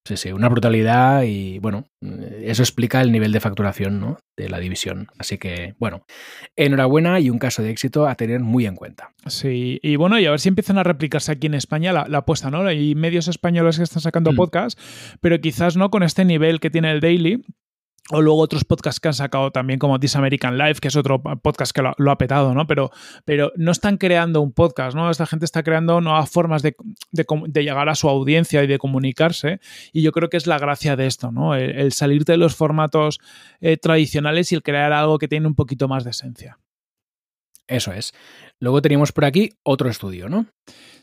Sí, 0.09 0.17
sí, 0.17 0.33
una 0.33 0.49
brutalidad 0.49 1.25
y 1.25 1.59
bueno, 1.59 1.85
eso 2.41 2.63
explica 2.63 3.03
el 3.03 3.13
nivel 3.13 3.31
de 3.31 3.41
facturación 3.41 4.01
¿no? 4.01 4.17
de 4.39 4.49
la 4.49 4.59
división. 4.59 5.09
Así 5.19 5.37
que 5.37 5.75
bueno, 5.79 6.07
enhorabuena 6.57 7.21
y 7.21 7.29
un 7.29 7.39
caso 7.39 7.63
de 7.63 7.69
éxito 7.69 8.07
a 8.09 8.15
tener 8.15 8.41
muy 8.41 8.65
en 8.65 8.75
cuenta. 8.75 9.13
Sí, 9.27 9.79
y 9.83 9.97
bueno, 9.97 10.19
y 10.19 10.25
a 10.25 10.31
ver 10.31 10.41
si 10.41 10.49
empiezan 10.49 10.79
a 10.79 10.83
replicarse 10.83 11.31
aquí 11.31 11.47
en 11.47 11.53
España 11.53 11.93
la, 11.93 12.19
apuesta, 12.19 12.51
¿no? 12.51 12.67
Hay 12.67 12.95
medios 12.95 13.29
españoles 13.29 13.77
que 13.77 13.83
están 13.83 14.01
sacando 14.01 14.33
mm. 14.33 14.37
podcast, 14.37 14.81
pero 15.21 15.39
quizás 15.43 15.77
no 15.77 15.91
con 15.91 16.03
este 16.03 16.25
nivel 16.25 16.59
que 16.59 16.71
tiene 16.71 16.91
el 16.91 17.01
Daily, 17.01 17.45
o 18.11 18.23
luego 18.23 18.41
otros 18.41 18.65
podcasts 18.65 19.01
que 19.01 19.09
han 19.09 19.15
sacado 19.15 19.51
también, 19.51 19.79
como 19.79 20.01
This 20.01 20.17
American 20.17 20.57
Life, 20.57 20.81
que 20.81 20.89
es 20.89 20.97
otro 20.97 21.23
podcast 21.23 21.73
que 21.73 21.83
lo, 21.83 22.11
ha 22.11 22.19
petado, 22.19 22.55
¿no? 22.55 22.67
Pero, 22.67 22.91
pero 23.25 23.53
no 23.57 23.71
están 23.71 23.99
creando 23.99 24.41
un 24.41 24.53
podcast, 24.53 24.97
¿no? 24.97 25.11
Esta 25.11 25.27
gente 25.27 25.45
está 25.45 25.63
creando 25.63 26.01
nuevas 26.01 26.31
formas 26.31 26.63
de, 26.63 26.75
llegar 27.55 27.89
a 27.89 27.95
su 27.95 28.09
audiencia 28.09 28.63
y 28.65 28.67
de 28.67 28.79
comunicarse. 28.79 29.61
Y 29.93 30.03
yo 30.03 30.13
creo 30.13 30.31
que 30.31 30.39
es 30.39 30.47
la 30.47 30.59
gracia 30.59 30.97
de 30.97 31.07
esto, 31.07 31.31
¿no? 31.33 31.55
El, 31.55 31.93
salir 31.93 32.25
de 32.25 32.37
los 32.37 32.57
formatos 32.57 33.19
eh, 33.61 33.77
tradicionales 33.77 34.53
y 34.53 34.55
el 34.55 34.63
crear 34.63 34.93
algo 34.93 35.19
que 35.19 35.29
tiene 35.29 35.47
un 35.47 35.55
poquito 35.55 35.89
más 35.89 36.05
de 36.05 36.11
esencia. 36.11 36.59
Eso 37.67 37.93
es. 37.93 38.15
Luego 38.59 38.81
teníamos 38.81 39.13
por 39.13 39.27
aquí 39.27 39.51
otro 39.63 39.91
estudio, 39.91 40.31
¿no? 40.31 40.47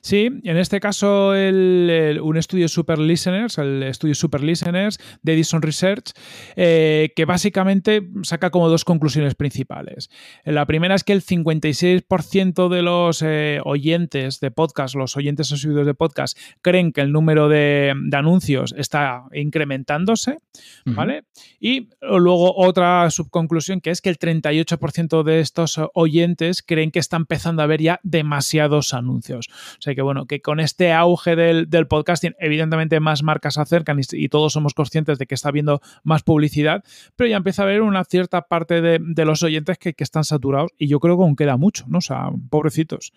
Sí, 0.06 0.30
en 0.44 0.58
este 0.58 0.80
caso 0.80 1.32
un 1.32 2.38
estudio 2.38 2.68
Super 2.68 3.00
Listeners, 3.00 3.58
el 3.58 3.82
estudio 3.82 4.14
Super 4.14 4.44
Listeners 4.44 5.00
de 5.24 5.34
Edison 5.34 5.64
Research, 5.64 6.12
eh, 6.56 7.12
que 7.16 7.26
básicamente 7.26 8.08
saca 8.22 8.52
como 8.52 8.70
dos 8.70 8.86
conclusiones 8.86 9.34
principales. 9.34 10.12
La 10.44 10.68
primera 10.68 10.94
es 10.94 11.04
que 11.04 11.14
el 11.14 11.24
56% 11.24 12.70
de 12.70 12.82
los 12.84 13.24
eh, 13.24 13.60
oyentes 13.66 14.40
de 14.42 14.52
podcast, 14.52 14.94
los 14.94 15.18
oyentes 15.18 15.52
asiduos 15.52 15.88
de 15.88 15.96
podcast, 15.96 16.38
creen 16.62 16.92
que 16.92 17.02
el 17.02 17.12
número 17.12 17.50
de, 17.50 17.92
anuncios 18.14 18.76
está 18.78 19.24
incrementándose, 19.34 20.38
¿vale? 20.86 21.24
Y 21.60 21.90
luego 22.00 22.56
otra 22.56 23.10
subconclusión 23.10 23.82
que 23.82 23.90
es 23.90 24.02
que 24.02 24.10
el 24.10 24.20
38% 24.20 25.24
de 25.24 25.40
estos 25.40 25.82
oyentes 25.96 26.62
creen 26.62 26.92
que 26.92 27.00
está 27.00 27.18
empezando 27.18 27.64
a 27.64 27.66
haber 27.66 27.82
ya 27.82 28.00
demasiados 28.04 28.94
anuncios. 28.94 29.48
O 29.50 29.82
sea 29.82 29.95
que 29.96 30.02
bueno, 30.02 30.26
que 30.26 30.42
con 30.42 30.60
este 30.60 30.92
auge 30.94 31.36
del, 31.36 31.88
podcasting, 31.88 32.36
evidentemente 32.40 33.00
más 33.00 33.24
marcas 33.24 33.56
se 33.56 33.62
acercan 33.62 34.00
y, 34.12 34.30
todos 34.30 34.54
somos 34.54 34.74
conscientes 34.74 35.18
de 35.18 35.28
que 35.28 35.36
está 35.36 35.50
habiendo 35.50 35.82
más 36.04 36.24
publicidad, 36.24 36.84
pero 37.16 37.30
ya 37.30 37.38
empieza 37.38 37.62
a 37.62 37.66
haber 37.66 37.82
una 37.82 38.04
cierta 38.04 38.42
parte 38.42 38.82
de, 38.82 39.26
los 39.26 39.44
oyentes 39.44 39.78
que, 39.78 39.96
están 39.98 40.24
saturados 40.24 40.72
y 40.78 40.88
yo 40.88 41.00
creo 41.00 41.18
que 41.18 41.24
aún 41.24 41.36
queda 41.36 41.58
mucho, 41.58 41.86
¿no? 41.88 41.98
O 41.98 42.02
sea, 42.02 42.30
pobrecitos. 42.50 43.12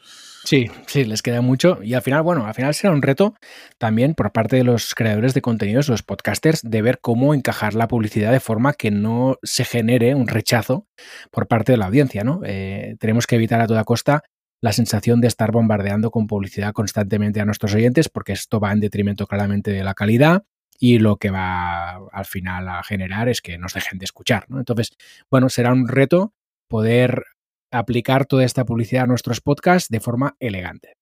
Sí, 0.44 0.70
sí, 0.86 1.04
les 1.04 1.22
queda 1.22 1.42
mucho 1.42 1.80
y 1.82 1.94
al 1.94 2.02
final, 2.02 2.22
bueno, 2.22 2.46
al 2.46 2.54
final 2.54 2.72
será 2.72 2.94
un 2.94 3.02
reto 3.02 3.34
también 3.76 4.14
por 4.14 4.32
parte 4.32 4.56
de 4.56 4.64
los 4.64 4.94
creadores 4.94 5.34
de 5.34 5.42
contenidos, 5.42 5.88
los 5.88 6.02
podcasters, 6.02 6.62
de 6.62 6.80
ver 6.80 7.00
cómo 7.00 7.34
encajar 7.34 7.74
la 7.74 7.88
publicidad 7.88 8.32
de 8.32 8.40
forma 8.40 8.72
que 8.72 8.90
no 8.90 9.36
se 9.42 9.64
genere 9.64 10.14
un 10.14 10.28
rechazo 10.28 10.86
por 11.30 11.48
parte 11.48 11.72
de 11.72 11.78
la 11.78 11.86
audiencia, 11.86 12.24
¿no? 12.24 12.40
Eh, 12.44 12.96
tenemos 12.98 13.26
que 13.26 13.36
evitar 13.36 13.60
a 13.60 13.66
toda 13.66 13.84
costa 13.84 14.22
la 14.60 14.72
sensación 14.72 15.20
de 15.20 15.28
estar 15.28 15.52
bombardeando 15.52 16.10
con 16.10 16.26
publicidad 16.26 16.72
constantemente 16.72 17.40
a 17.40 17.44
nuestros 17.44 17.74
oyentes, 17.74 18.08
porque 18.08 18.32
esto 18.32 18.60
va 18.60 18.72
en 18.72 18.80
detrimento 18.80 19.26
claramente 19.26 19.70
de 19.70 19.84
la 19.84 19.94
calidad 19.94 20.44
y 20.78 20.98
lo 20.98 21.16
que 21.16 21.30
va 21.30 21.96
al 22.12 22.24
final 22.24 22.68
a 22.68 22.82
generar 22.82 23.28
es 23.28 23.40
que 23.40 23.58
nos 23.58 23.74
dejen 23.74 23.98
de 23.98 24.04
escuchar. 24.04 24.46
Entonces, 24.50 24.96
bueno, 25.30 25.48
será 25.48 25.72
un 25.72 25.88
reto 25.88 26.32
poder 26.68 27.24
aplicar 27.70 28.26
toda 28.26 28.44
esta 28.44 28.64
publicidad 28.64 29.04
a 29.04 29.08
nuestros 29.08 29.40
podcasts 29.40 29.90
de 29.90 30.00
forma 30.00 30.36
elegante. 30.40 30.94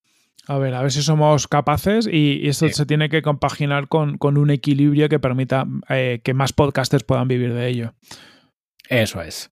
A 0.49 0.59
ver, 0.59 0.75
a 0.75 0.83
ver 0.83 0.93
si 0.93 1.03
somos 1.03 1.49
capaces 1.49 2.09
y, 2.11 2.49
esto 2.49 2.69
se 2.69 2.87
tiene 2.87 3.09
que 3.09 3.21
compaginar 3.21 3.89
con, 3.89 4.17
un 4.21 4.51
equilibrio 4.51 5.09
que 5.09 5.19
permita 5.19 5.67
eh, 5.89 6.21
que 6.23 6.35
más 6.35 6.53
podcasters 6.53 7.03
puedan 7.03 7.27
vivir 7.27 7.53
de 7.53 7.69
ello. 7.69 7.95
Eso 8.89 9.21
es. 9.23 9.51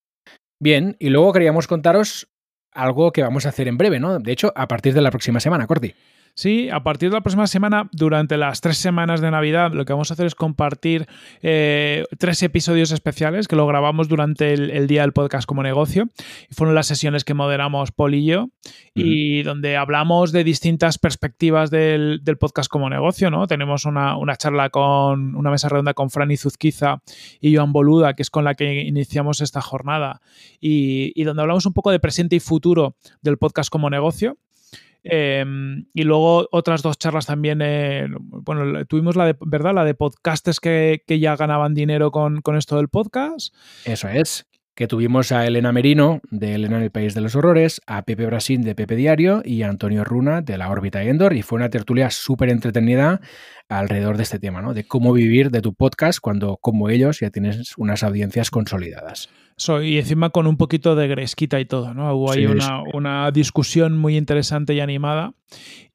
Bien, 0.61 0.97
y 1.01 1.11
luego 1.11 1.33
queríamos 1.33 1.67
contaros 1.67 2.29
algo 2.75 3.13
que 3.13 3.23
vamos 3.23 3.47
a 3.47 3.51
hacer 3.51 3.69
en 3.69 3.79
breve, 3.79 4.01
¿no? 4.01 4.19
De 4.19 4.33
hecho, 4.33 4.53
a 4.55 4.69
partir 4.69 4.93
de 4.93 5.01
la 5.01 5.11
próxima 5.11 5.41
semana, 5.41 5.67
Corti. 5.67 5.95
Sí, 6.37 6.69
a 6.69 6.83
partir 6.83 7.11
de 7.11 7.15
la 7.15 7.21
próxima 7.21 7.47
semana, 7.47 7.89
durante 7.93 8.37
las 8.37 8.61
tres 8.61 8.79
semanas 8.79 9.21
de 9.21 9.31
Navidad, 9.31 9.73
lo 9.73 9.85
que 9.85 9.93
vamos 9.93 10.11
a 10.11 10.15
hacer 10.15 10.27
es 10.27 10.35
compartir 10.35 11.07
eh, 11.43 12.05
tres 12.19 12.43
episodios 12.43 12.91
especiales 12.91 13.47
que 13.47 13.55
lo 13.55 13.69
grabamos 13.69 14.09
durante 14.09 14.53
el, 14.53 14.89
día 14.89 15.03
del 15.03 15.13
podcast 15.13 15.47
como 15.47 15.63
negocio. 15.63 16.09
Y 16.51 16.55
fueron 16.55 16.75
las 16.75 16.89
sesiones 16.89 17.23
que 17.23 17.35
moderamos 17.35 17.93
Paul 17.93 18.17
y 18.17 18.25
yo, 18.25 18.49
y 18.97 19.45
donde 19.45 19.77
hablamos 19.77 20.33
de 20.33 20.43
distintas 20.43 20.99
perspectivas 20.99 21.71
del, 21.71 22.21
podcast 22.41 22.69
como 22.69 22.91
negocio. 22.91 23.31
¿no? 23.31 23.47
Tenemos 23.47 23.85
una, 23.85 24.17
charla 24.37 24.71
con 24.71 25.37
una 25.37 25.53
mesa 25.53 25.69
redonda 25.69 25.95
con 25.95 26.11
Franny 26.11 26.37
Zuzquiza 26.37 27.01
y 27.41 27.55
Joan 27.55 27.73
Boluda, 27.73 28.15
que 28.15 28.23
es 28.23 28.31
con 28.31 28.43
la 28.43 28.57
que 28.57 28.83
iniciamos 28.83 29.41
esta 29.41 29.61
jornada, 29.61 30.21
y, 30.61 31.13
y 31.15 31.23
donde 31.23 31.43
hablamos 31.43 31.65
un 31.65 31.75
poco 31.75 31.93
de 31.93 32.01
presente 32.01 32.35
y 32.35 32.41
futuro 32.41 32.97
del 33.23 33.39
podcast 33.39 33.71
como 33.71 33.89
negocio. 33.89 34.37
Em, 35.05 35.85
y 35.93 36.03
luego 36.05 36.49
otras 36.51 36.81
dos 36.81 36.99
charlas 36.99 37.27
también, 37.27 37.61
eh, 37.63 38.07
bueno, 38.19 38.87
tuvimos 38.87 39.17
la 39.17 39.27
de, 39.27 39.37
¿verdad? 39.45 39.75
La 39.75 39.85
de 39.85 39.95
podcasters 39.95 40.61
que, 40.61 41.03
ya 41.07 41.37
ganaban 41.37 41.75
dinero 41.75 42.11
con, 42.11 42.41
esto 42.57 42.77
del 42.77 42.89
podcast. 42.89 43.55
Eso 43.85 44.09
es 44.09 44.47
que 44.75 44.89
tuvimos 44.89 45.31
a 45.31 45.47
Elena 45.47 45.71
Merino 45.71 46.21
de 46.31 46.55
Elena 46.55 46.79
en 46.79 46.83
el 46.83 46.91
País 46.91 47.15
de 47.15 47.21
los 47.21 47.37
Horrores, 47.37 47.81
a 47.87 48.03
Pepe 48.03 48.27
Brasín 48.27 48.63
de 48.63 48.75
Pepe 48.75 48.97
Diario 48.97 49.41
y 49.45 49.63
a 49.63 49.69
Antonio 49.69 50.03
Runa 50.05 50.41
de 50.41 50.59
la 50.59 50.69
órbita 50.69 51.05
Endor 51.05 51.35
y 51.35 51.43
fue 51.43 51.57
una 51.57 51.71
tertulia 51.71 52.11
súper 52.11 52.49
entretenida 52.49 53.21
alrededor 53.69 54.17
de 54.17 54.25
este 54.25 54.41
tema, 54.41 54.63
¿no? 54.63 54.75
De 54.75 54.85
cómo 54.85 55.13
vivir 55.13 55.51
de 55.51 55.61
tu 55.61 55.75
podcast 55.75 56.19
cuando 56.19 56.57
como 56.57 56.89
ellos 56.89 57.21
ya 57.21 57.31
tienes 57.31 57.75
unas 57.77 58.03
audiencias 58.03 58.51
consolidadas. 58.51 59.29
Y 59.83 59.99
encima 59.99 60.31
con 60.31 60.47
un 60.47 60.57
poquito 60.57 60.97
de 60.97 61.09
gresquita 61.09 61.61
y 61.61 61.65
todo, 61.65 61.95
¿no? 61.95 62.15
Hubo 62.15 62.33
ahí 62.33 62.47
una, 62.47 62.83
una, 62.93 63.31
discusión 63.31 63.97
muy 63.97 64.17
interesante 64.17 64.75
y 64.75 64.81
animada. 64.81 65.33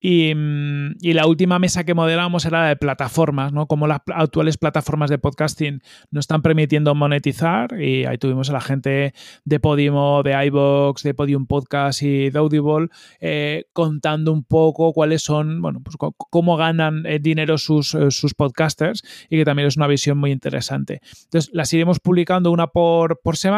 Mm, 0.02 0.92
y, 1.02 1.14
la 1.14 1.28
última 1.28 1.60
mesa 1.60 1.84
que 1.84 1.94
modelamos 1.94 2.46
era 2.46 2.62
la 2.64 2.70
de 2.70 2.76
plataformas, 2.78 3.52
¿no? 3.52 3.68
Como 3.68 3.86
las 3.88 4.00
actuales 4.08 4.58
plataformas 4.58 5.10
de 5.10 5.18
podcasting 5.18 5.82
no 6.12 6.20
están 6.20 6.42
permitiendo 6.42 6.96
monetizar. 6.96 7.80
Y 7.82 8.06
ahí 8.06 8.18
tuvimos 8.18 8.50
a 8.50 8.54
la 8.54 8.62
gente 8.62 9.14
de 9.44 9.60
Podimo, 9.60 10.24
de 10.24 10.46
iBox, 10.46 11.04
de 11.04 11.14
Podium 11.14 11.48
Podcast 11.48 12.02
y 12.02 12.30
de 12.30 12.40
Audible 12.40 12.88
eh, 13.20 13.66
contando 13.74 14.32
un 14.32 14.44
poco 14.44 14.94
cuáles 14.94 15.22
son, 15.22 15.62
bueno, 15.62 15.82
pues 15.84 15.98
cómo 16.30 16.56
ganan 16.56 17.06
eh, 17.06 17.20
dinero 17.20 17.58
sus, 17.58 17.94
eh, 17.94 18.12
sus 18.12 18.34
podcasters 18.34 19.04
y 19.30 19.38
que 19.38 19.46
también 19.46 19.68
es 19.68 19.76
una 19.76 19.88
visión 19.88 20.18
muy 20.18 20.32
interesante. 20.32 21.02
Entonces, 21.26 21.52
las 21.54 21.74
iremos 21.74 22.00
publicando 22.00 22.52
una 22.52 22.68
por, 22.68 23.20
por 23.22 23.36
semana 23.36 23.49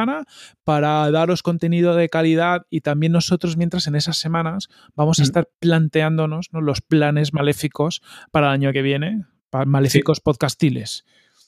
para 0.63 1.11
daros 1.11 1.43
contenido 1.43 1.95
de 1.95 2.09
calidad 2.09 2.65
y 2.69 2.81
también 2.81 3.11
nosotros, 3.11 3.57
mientras 3.57 3.87
en 3.87 3.95
esas 3.95 4.17
semanas 4.17 4.69
vamos 4.95 5.19
a 5.19 5.23
mm. 5.23 5.25
estar 5.25 5.49
planteando 5.59 6.27
los 6.27 6.81
planes 6.81 7.33
maléficos 7.33 8.01
para 8.31 8.47
el 8.47 8.53
año 8.53 8.73
que 8.73 8.81
viene, 8.81 9.25
maléficos 9.65 10.19
podcastiles. 10.19 11.05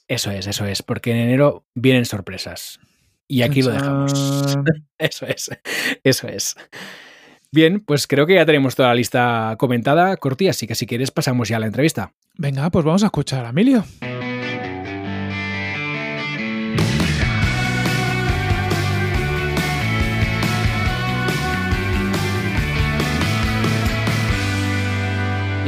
Eso 0.07 0.31
es, 0.31 0.47
eso 0.47 0.65
es, 0.65 0.83
porque 0.83 1.12
en 1.12 1.17
enero 1.17 1.65
vienen 1.73 2.05
sorpresas. 2.05 2.79
Y 3.27 3.41
aquí 3.41 3.62
lo 3.62 3.71
dejamos. 3.71 4.13
eso 4.97 5.25
es, 5.25 5.50
eso 6.03 6.27
es. 6.27 6.55
Bien, 7.51 7.79
pues 7.79 8.07
creo 8.07 8.25
que 8.25 8.35
ya 8.35 8.45
tenemos 8.45 8.75
toda 8.75 8.89
la 8.89 8.95
lista 8.95 9.55
comentada, 9.59 10.17
Corti, 10.17 10.47
así 10.47 10.67
que 10.67 10.75
si 10.75 10.88
quieres 10.88 11.12
pasamos 11.12 11.50
ya 11.50 11.57
a 11.57 11.59
la 11.59 11.67
entrevista. 11.67 12.13
Venga, 12.35 12.69
pues 12.71 12.83
vamos 12.83 13.03
a 13.03 13.07
escuchar 13.07 13.45
a 13.45 13.50
Emilio. 13.50 13.85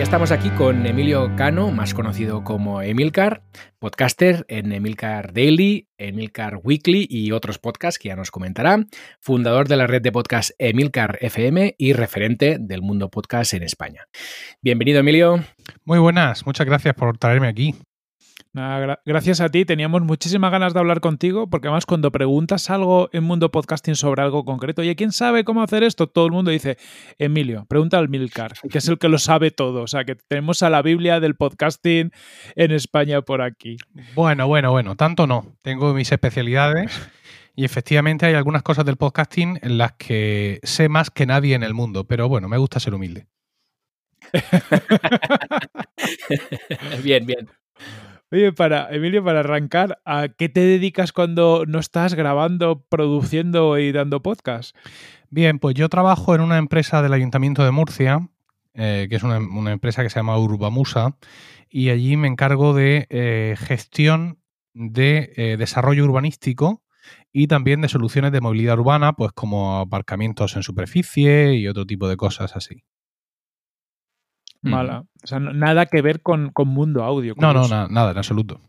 Estamos 0.06 0.32
aquí 0.32 0.52
con 0.52 0.86
Emilio 0.86 1.36
Cano, 1.36 1.72
más 1.72 1.96
conocido 1.96 2.44
como 2.44 2.84
Emilcar, 2.84 3.42
podcaster 3.80 4.46
en 4.50 4.72
Emilcar 4.72 5.34
Daily, 5.34 5.90
Emilcar 5.98 6.60
Weekly 6.64 7.08
y 7.10 7.32
otros 7.32 7.58
podcasts 7.58 7.98
que 7.98 8.10
ya 8.10 8.16
nos 8.16 8.30
comentará, 8.30 8.86
fundador 9.20 9.68
de 9.68 9.78
la 9.78 9.88
red 9.88 10.04
de 10.04 10.12
podcast 10.12 10.52
Emilcar 10.60 11.18
FM 11.22 11.74
y 11.80 11.94
referente 11.94 12.58
del 12.60 12.84
mundo 12.84 13.10
podcast 13.10 13.56
en 13.56 13.64
España. 13.64 14.06
Bienvenido, 14.62 15.00
Emilio. 15.00 15.44
Muy 15.86 15.98
buenas, 15.98 16.46
muchas 16.46 16.68
gracias 16.68 16.94
por 16.94 17.18
traerme 17.18 17.48
aquí 17.48 17.74
gracias 19.06 19.42
a 19.42 19.50
ti, 19.50 19.66
teníamos 19.66 20.02
muchísimas 20.02 20.52
ganas 20.52 20.74
de 20.74 20.80
hablar 20.80 21.02
contigo, 21.02 21.50
porque 21.50 21.68
además 21.68 21.86
cuando 21.86 22.12
preguntas 22.12 22.70
algo 22.70 23.10
en 23.12 23.24
Mundo 23.24 23.52
Podcasting 23.52 23.96
sobre 23.96 24.22
algo 24.22 24.46
concreto, 24.46 24.82
oye, 24.82 24.96
¿quién 24.96 25.12
sabe 25.12 25.44
cómo 25.44 25.62
hacer 25.62 25.84
esto? 25.84 26.08
Todo 26.08 26.28
el 26.28 26.32
mundo 26.32 26.52
dice, 26.52 26.78
Emilio, 27.20 27.66
pregunta 27.68 27.98
al 27.98 28.10
Milcar, 28.10 28.54
que 28.70 28.78
es 28.78 28.88
el 28.88 28.98
que 28.98 29.10
lo 29.10 29.20
sabe 29.20 29.52
todo. 29.52 29.82
O 29.82 29.88
sea, 29.88 30.06
que 30.06 30.16
tenemos 30.16 30.64
a 30.64 30.70
la 30.70 30.82
Biblia 30.82 31.20
del 31.20 31.36
podcasting 31.36 32.12
en 32.56 32.72
España 32.72 33.22
por 33.22 33.42
aquí. 33.42 33.78
Bueno, 34.16 34.48
bueno, 34.48 34.72
bueno, 34.72 34.96
tanto 34.96 35.28
no. 35.28 35.58
Tengo 35.62 35.94
mis 35.94 36.12
especialidades. 36.12 37.10
Y 37.58 37.64
efectivamente 37.64 38.26
hay 38.26 38.34
algunas 38.34 38.64
cosas 38.64 38.86
del 38.86 38.98
podcasting 38.98 39.60
en 39.62 39.78
las 39.78 39.94
que 39.94 40.60
sé 40.64 40.90
más 40.90 41.10
que 41.10 41.26
nadie 41.26 41.56
en 41.56 41.64
el 41.64 41.74
mundo, 41.74 42.06
pero 42.06 42.28
bueno, 42.28 42.50
me 42.50 42.58
gusta 42.58 42.82
ser 42.82 42.94
humilde. 42.94 43.28
bien, 47.04 47.26
bien. 47.26 47.50
Oye, 48.32 48.52
para 48.54 48.90
Emilio, 48.90 49.24
para 49.24 49.42
arrancar, 49.42 50.02
¿a 50.04 50.30
qué 50.30 50.50
te 50.50 50.62
dedicas 50.62 51.12
cuando 51.12 51.64
no 51.68 51.78
estás 51.78 52.16
grabando, 52.16 52.84
produciendo 52.90 53.78
y 53.78 53.92
dando 53.92 54.24
podcast? 54.24 54.76
Bien, 55.30 55.60
pues 55.60 55.76
yo 55.76 55.90
trabajo 55.90 56.34
en 56.34 56.42
una 56.42 56.58
empresa 56.58 57.04
del 57.04 57.14
Ayuntamiento 57.14 57.64
de 57.64 57.70
Murcia, 57.70 58.28
eh, 58.74 59.06
que 59.10 59.16
es 59.18 59.24
una, 59.24 59.72
empresa 59.72 60.02
que 60.02 60.10
se 60.10 60.18
llama 60.18 60.40
Urbamusa, 60.40 61.18
y 61.70 61.90
allí 61.90 62.18
me 62.18 62.28
encargo 62.28 62.74
de 62.74 63.06
eh, 63.12 63.56
gestión 63.60 64.40
de 64.74 65.32
eh, 65.36 65.56
desarrollo 65.58 66.04
urbanístico 66.04 66.84
y 67.32 67.46
también 67.46 67.82
de 67.82 67.90
soluciones 67.90 68.32
de 68.32 68.42
movilidad 68.42 68.80
urbana, 68.80 69.14
pues 69.14 69.34
como 69.34 69.78
aparcamientos 69.78 70.56
en 70.56 70.64
superficie 70.64 71.54
y 71.54 71.68
otro 71.68 71.86
tipo 71.86 72.08
de 72.08 72.18
cosas 72.18 72.56
así 72.56 72.84
mala. 74.66 75.06
O 75.24 75.28
sea, 75.28 75.40
nada 75.40 75.86
que 75.86 76.02
ver 76.02 76.22
con, 76.22 76.52
con 76.52 76.68
mundo 76.68 77.04
audio. 77.04 77.34
No, 77.38 77.54
no, 77.54 77.68
nada, 77.68 78.12
en 78.12 78.18
absoluto. 78.18 78.60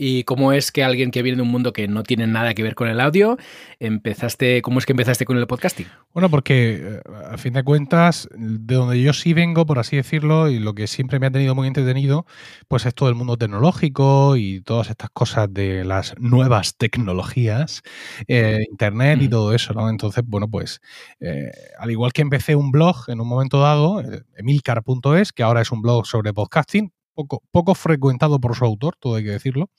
¿Y 0.00 0.22
cómo 0.22 0.52
es 0.52 0.70
que 0.70 0.84
alguien 0.84 1.10
que 1.10 1.22
viene 1.22 1.36
de 1.36 1.42
un 1.42 1.50
mundo 1.50 1.72
que 1.72 1.88
no 1.88 2.04
tiene 2.04 2.28
nada 2.28 2.54
que 2.54 2.62
ver 2.62 2.76
con 2.76 2.86
el 2.86 3.00
audio, 3.00 3.36
empezaste, 3.80 4.62
cómo 4.62 4.78
es 4.78 4.86
que 4.86 4.92
empezaste 4.92 5.24
con 5.24 5.36
el 5.36 5.48
podcasting? 5.48 5.88
Bueno, 6.14 6.30
porque 6.30 6.80
eh, 6.80 7.00
a 7.28 7.36
fin 7.36 7.52
de 7.52 7.64
cuentas, 7.64 8.28
de 8.32 8.76
donde 8.76 9.02
yo 9.02 9.12
sí 9.12 9.32
vengo, 9.32 9.66
por 9.66 9.80
así 9.80 9.96
decirlo, 9.96 10.50
y 10.50 10.60
lo 10.60 10.72
que 10.76 10.86
siempre 10.86 11.18
me 11.18 11.26
ha 11.26 11.32
tenido 11.32 11.56
muy 11.56 11.66
entretenido, 11.66 12.26
pues 12.68 12.86
es 12.86 12.94
todo 12.94 13.08
el 13.08 13.16
mundo 13.16 13.36
tecnológico 13.36 14.36
y 14.36 14.60
todas 14.60 14.88
estas 14.88 15.10
cosas 15.10 15.52
de 15.52 15.84
las 15.84 16.14
nuevas 16.20 16.76
tecnologías, 16.76 17.82
eh, 18.28 18.60
internet 18.70 19.20
y 19.20 19.28
todo 19.28 19.52
eso, 19.52 19.74
¿no? 19.74 19.90
Entonces, 19.90 20.22
bueno, 20.24 20.48
pues 20.48 20.80
eh, 21.18 21.50
al 21.76 21.90
igual 21.90 22.12
que 22.12 22.22
empecé 22.22 22.54
un 22.54 22.70
blog 22.70 23.08
en 23.08 23.20
un 23.20 23.26
momento 23.26 23.58
dado, 23.58 24.00
emilcar.es, 24.36 25.32
que 25.32 25.42
ahora 25.42 25.60
es 25.62 25.72
un 25.72 25.82
blog 25.82 26.06
sobre 26.06 26.32
podcasting, 26.32 26.92
poco, 27.26 27.74
frecuentado 27.74 28.40
por 28.40 28.54
su 28.54 28.64
autor, 28.64 28.96
todo 28.98 29.16
hay 29.16 29.24
que 29.24 29.30
decirlo. 29.30 29.70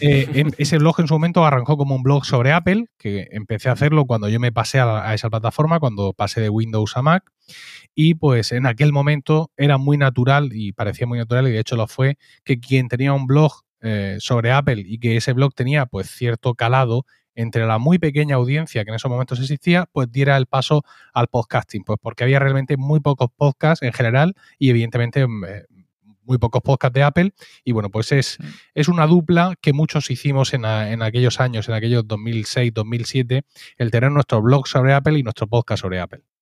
Eh, 0.00 0.44
ese 0.58 0.78
blog 0.78 1.00
en 1.00 1.08
su 1.08 1.14
momento 1.14 1.44
arrancó 1.44 1.76
como 1.76 1.94
un 1.94 2.02
blog 2.02 2.24
sobre 2.24 2.52
Apple, 2.52 2.86
que 2.98 3.28
empecé 3.32 3.68
a 3.68 3.72
hacerlo 3.72 4.06
cuando 4.06 4.28
yo 4.28 4.40
me 4.40 4.52
pasé 4.52 4.80
a, 4.80 5.14
esa 5.14 5.30
plataforma, 5.30 5.80
cuando 5.80 6.12
pasé 6.12 6.40
de 6.40 6.48
Windows 6.48 6.96
a 6.96 7.02
Mac. 7.02 7.24
Y 7.94 8.14
pues 8.14 8.52
en 8.52 8.66
aquel 8.66 8.92
momento 8.92 9.50
era 9.56 9.78
muy 9.78 9.96
natural 9.98 10.50
y 10.52 10.72
parecía 10.72 11.06
muy 11.06 11.18
natural, 11.18 11.48
y 11.48 11.52
de 11.52 11.60
hecho 11.60 11.76
lo 11.76 11.86
fue, 11.86 12.18
que 12.44 12.60
quien 12.60 12.88
tenía 12.88 13.12
un 13.12 13.26
blog 13.26 13.62
eh, 13.82 14.16
sobre 14.20 14.52
Apple 14.52 14.82
y 14.86 14.98
que 14.98 15.16
ese 15.16 15.32
blog 15.32 15.54
tenía 15.54 15.86
pues 15.86 16.10
cierto 16.10 16.54
calado 16.54 17.04
entre 17.36 17.66
la 17.66 17.78
muy 17.78 17.98
pequeña 17.98 18.36
audiencia 18.36 18.84
que 18.84 18.90
en 18.90 18.96
esos 18.96 19.10
momentos 19.10 19.38
existía, 19.38 19.86
pues 19.92 20.10
diera 20.10 20.36
el 20.36 20.46
paso 20.46 20.82
al 21.12 21.28
podcasting, 21.28 21.84
pues 21.84 21.98
porque 22.02 22.24
había 22.24 22.38
realmente 22.38 22.76
muy 22.76 23.00
pocos 23.00 23.28
podcasts 23.36 23.82
en 23.84 23.92
general 23.92 24.34
y 24.58 24.70
evidentemente 24.70 25.26
muy 26.26 26.38
pocos 26.38 26.62
podcasts 26.62 26.94
de 26.94 27.02
Apple. 27.02 27.34
Y 27.64 27.72
bueno, 27.72 27.90
pues 27.90 28.12
es, 28.12 28.38
es 28.74 28.88
una 28.88 29.06
dupla 29.06 29.54
que 29.60 29.72
muchos 29.72 30.10
hicimos 30.10 30.54
en, 30.54 30.64
en 30.64 31.02
aquellos 31.02 31.40
años, 31.40 31.68
en 31.68 31.74
aquellos 31.74 32.06
2006, 32.06 32.72
2007, 32.74 33.42
el 33.78 33.90
tener 33.90 34.10
nuestro 34.10 34.42
blog 34.42 34.66
sobre 34.68 34.92
Apple 34.92 35.18
y 35.18 35.22
nuestro 35.22 35.46
podcast 35.46 35.82
sobre 35.82 36.00
Apple. 36.00 36.35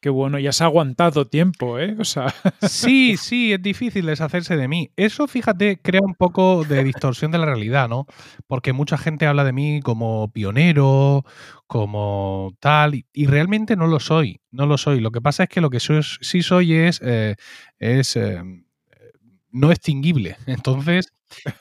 Qué, 0.00 0.08
bueno, 0.08 0.38
ya 0.38 0.52
se 0.52 0.62
ha 0.62 0.68
aguantado 0.68 1.26
tiempo, 1.26 1.78
¿eh? 1.78 1.96
O 1.98 2.04
sea. 2.04 2.26
Sí, 2.60 3.16
sí, 3.16 3.52
es 3.52 3.62
difícil 3.62 4.06
deshacerse 4.06 4.56
de 4.56 4.68
mí. 4.68 4.90
Eso, 4.96 5.26
fíjate, 5.26 5.80
crea 5.80 6.00
un 6.02 6.14
poco 6.14 6.64
de 6.64 6.84
distorsión 6.84 7.30
de 7.30 7.38
la 7.38 7.46
realidad, 7.46 7.88
¿no? 7.88 8.06
Porque 8.46 8.72
mucha 8.72 8.98
gente 8.98 9.26
habla 9.26 9.44
de 9.44 9.52
mí 9.52 9.80
como 9.82 10.30
pionero, 10.32 11.24
como 11.66 12.54
tal, 12.60 13.04
y, 13.12 13.26
realmente 13.26 13.76
no 13.76 13.86
lo 13.86 14.00
soy, 14.00 14.40
no 14.50 14.66
lo 14.66 14.78
soy. 14.78 15.00
Lo 15.00 15.10
que 15.10 15.20
pasa 15.20 15.44
es 15.44 15.48
que 15.48 15.60
lo 15.60 15.70
que 15.70 15.80
sí 15.80 16.42
soy 16.42 16.74
es, 16.74 17.00
eh, 17.04 17.34
es 17.78 18.16
eh, 18.16 18.42
no 19.50 19.70
extinguible. 19.72 20.36
Entonces, 20.46 21.12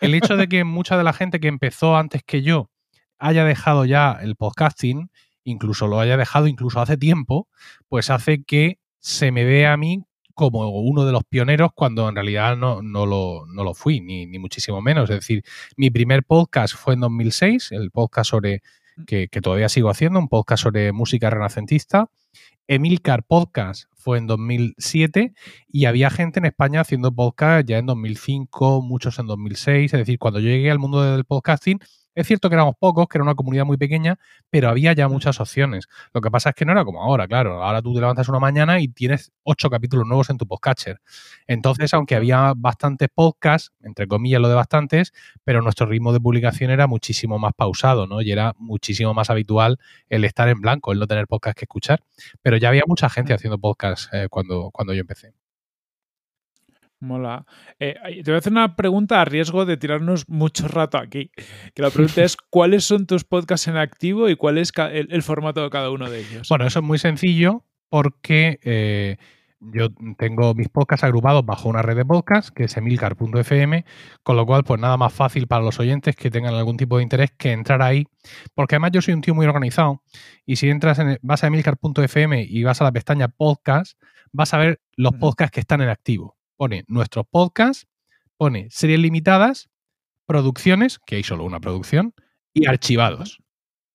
el 0.02 0.14
hecho 0.14 0.38
de 0.38 0.48
que 0.48 0.64
mucha 0.64 0.98
de 0.98 1.04
la 1.04 1.14
gente 1.14 1.40
que 1.40 1.48
empezó 1.48 1.98
antes 1.98 2.22
que 2.24 2.42
yo 2.44 2.70
haya 3.18 3.44
dejado 3.44 3.86
ya 3.86 4.18
el 4.22 4.36
podcasting 4.36 5.10
incluso 5.48 5.88
lo 5.88 6.00
haya 6.00 6.18
dejado 6.18 6.48
incluso 6.48 6.82
hace 6.82 6.98
tiempo, 6.98 7.48
pues 7.88 8.10
hace 8.10 8.44
que 8.44 8.80
se 9.00 9.32
me 9.32 9.46
vea 9.46 9.74
a 9.74 9.78
mí 9.78 10.04
como 10.34 10.70
uno 10.70 11.06
de 11.06 11.14
los 11.14 11.24
pioneros 11.24 11.72
cuando 11.74 12.08
en 12.10 12.16
realidad 12.16 12.58
no, 12.58 12.82
no, 12.82 13.06
lo, 13.06 13.46
no 13.48 13.64
lo, 13.64 13.74
fui, 13.74 14.02
ni, 14.02 14.28
ni, 14.28 14.38
muchísimo 14.38 14.82
menos. 14.82 15.10
Es 15.10 15.22
decir, 15.22 15.44
mi 15.78 15.90
primer 15.90 16.24
podcast 16.24 16.76
fue 16.76 16.94
en 16.94 17.00
2006, 17.00 17.72
el 17.72 17.90
podcast 17.92 18.30
sobre, 18.30 18.62
que, 19.08 19.30
que 19.30 19.42
todavía 19.42 19.70
sigo 19.70 19.90
haciendo, 19.90 20.20
un 20.20 20.28
podcast 20.28 20.64
sobre 20.64 20.92
música 20.92 21.30
renacentista. 21.30 22.10
Emilcar 22.68 23.24
Podcast 23.24 23.86
fue 23.96 24.18
en 24.18 24.28
2007 24.28 25.34
y 25.70 25.86
había 25.86 26.10
gente 26.10 26.40
en 26.40 26.46
España 26.46 26.82
haciendo 26.82 27.16
podcast 27.16 27.68
ya 27.68 27.78
en 27.78 27.86
2005, 27.86 28.82
muchos 28.82 29.18
en 29.20 29.28
2006. 29.28 29.94
Es 29.94 30.00
decir, 30.00 30.20
cuando 30.20 30.42
yo 30.42 30.50
llegué 30.50 30.70
al 30.70 30.78
mundo 30.78 31.02
del 31.02 31.24
podcasting, 31.24 31.80
es 32.18 32.26
cierto 32.26 32.50
que 32.50 32.56
éramos 32.56 32.74
pocos, 32.80 33.08
que 33.08 33.20
era 33.20 33.24
una 33.24 33.36
comunidad 33.36 33.64
muy 33.64 33.78
pequeña, 33.78 34.18
pero 34.50 34.70
había 34.70 34.92
ya 34.94 35.08
muchas 35.08 35.40
opciones. 35.40 35.88
Lo 36.14 36.22
que 36.22 36.32
pasa 36.32 36.50
es 36.50 36.56
que 36.56 36.66
no 36.66 36.72
era 36.72 36.84
como 36.84 37.04
ahora, 37.04 37.28
claro. 37.28 37.64
Ahora 37.64 37.80
tú 37.84 37.94
te 37.94 38.00
levantas 38.00 38.28
una 38.28 38.40
mañana 38.40 38.80
y 38.80 38.88
tienes 38.88 39.32
ocho 39.44 39.70
capítulos 39.70 40.08
nuevos 40.08 40.32
en 40.32 40.40
tu 40.40 40.48
podcatcher. 40.48 41.00
Entonces, 41.46 41.94
aunque 41.94 42.16
había 42.16 42.54
bastantes 42.58 43.10
podcasts, 43.14 43.72
entre 43.84 44.08
comillas 44.08 44.42
lo 44.42 44.50
de 44.50 44.56
bastantes, 44.56 45.14
pero 45.44 45.62
nuestro 45.62 45.86
ritmo 45.86 46.12
de 46.12 46.20
publicación 46.20 46.72
era 46.72 46.88
muchísimo 46.88 47.38
más 47.38 47.54
pausado, 47.56 48.08
¿no? 48.08 48.22
Y 48.22 48.32
era 48.32 48.54
muchísimo 48.58 49.14
más 49.14 49.30
habitual 49.30 49.78
el 50.10 50.26
estar 50.26 50.50
en 50.50 50.60
blanco, 50.60 50.92
el 50.92 50.98
no 50.98 51.06
tener 51.06 51.28
podcast 51.28 51.56
que 51.56 51.66
escuchar. 51.66 52.02
Pero 52.42 52.58
ya 52.58 52.70
había 52.70 52.84
mucha 52.88 53.12
gente 53.12 53.36
haciendo 53.36 53.60
podcast 53.60 54.12
eh, 54.12 54.28
cuando, 54.28 54.72
cuando 54.72 54.96
yo 54.96 55.02
empecé. 55.02 55.37
Mola. 57.00 57.46
Eh, 57.80 57.96
te 58.24 58.32
voy 58.32 58.36
a 58.36 58.38
hacer 58.40 58.52
una 58.52 58.76
pregunta 58.76 59.22
a 59.22 59.26
riesgo 59.26 59.66
de 59.66 59.78
tirarnos 59.78 60.28
mucho 60.28 60.68
rato 60.68 60.98
aquí. 60.98 61.32
Que 61.74 61.82
la 61.82 61.92
pregunta 61.92 62.24
es: 62.24 62.38
¿cuáles 62.50 62.86
son 62.86 63.06
tus 63.06 63.24
podcasts 63.24 63.68
en 63.68 63.78
activo 63.78 64.30
y 64.30 64.36
cuál 64.36 64.58
es 64.58 64.72
el, 64.92 65.24
formato 65.24 65.64
de 65.64 65.70
cada 65.70 65.92
uno 65.92 66.10
de 66.10 66.20
ellos? 66.22 66.50
Bueno, 66.50 66.66
eso 66.66 66.80
es 66.80 66.86
muy 66.86 66.98
sencillo 66.98 67.64
porque 67.90 68.60
eh, 68.64 69.18
yo 69.60 69.90
tengo 70.18 70.54
mis 70.54 70.70
podcasts 70.70 71.04
agrupados 71.04 71.46
bajo 71.46 71.70
una 71.70 71.82
red 71.82 71.98
de 71.98 72.06
podcasts 72.06 72.52
que 72.52 72.66
es 72.66 72.78
emilcar.fm, 72.78 73.86
con 74.24 74.36
lo 74.36 74.46
cual, 74.46 74.64
pues 74.64 74.80
nada 74.80 74.98
más 74.98 75.14
fácil 75.14 75.48
para 75.48 75.64
los 75.64 75.80
oyentes 75.80 76.16
que 76.16 76.30
tengan 76.30 76.54
algún 76.54 76.78
tipo 76.78 76.98
de 76.98 77.04
interés 77.04 77.32
que 77.38 77.52
entrar 77.52 77.82
ahí, 77.82 78.06
porque 78.54 78.76
además 78.76 78.92
yo 78.94 79.02
soy 79.02 79.14
un 79.14 79.22
tío 79.22 79.36
muy 79.36 79.46
organizado 79.46 80.04
y 80.46 80.58
si 80.58 80.70
entras 80.70 81.00
en, 81.00 81.18
vas 81.22 81.44
a 81.44 81.48
emilcar.fm 81.48 82.44
y 82.44 82.64
vas 82.64 82.82
a 82.82 82.84
la 82.84 82.92
pestaña 82.92 83.28
podcast, 83.28 84.00
vas 84.32 84.54
a 84.54 84.58
ver 84.58 84.82
los 84.96 85.14
podcasts 85.14 85.52
que 85.52 85.60
están 85.60 85.82
en 85.82 85.90
activo. 85.90 86.37
Pone 86.58 86.84
nuestros 86.88 87.26
podcasts, 87.30 87.88
pone 88.36 88.68
series 88.70 89.00
limitadas, 89.00 89.70
producciones, 90.26 91.00
que 91.00 91.16
hay 91.16 91.24
solo 91.24 91.46
una 91.46 91.60
producción, 91.60 92.14
y 92.54 92.68
archivados. 92.68 93.40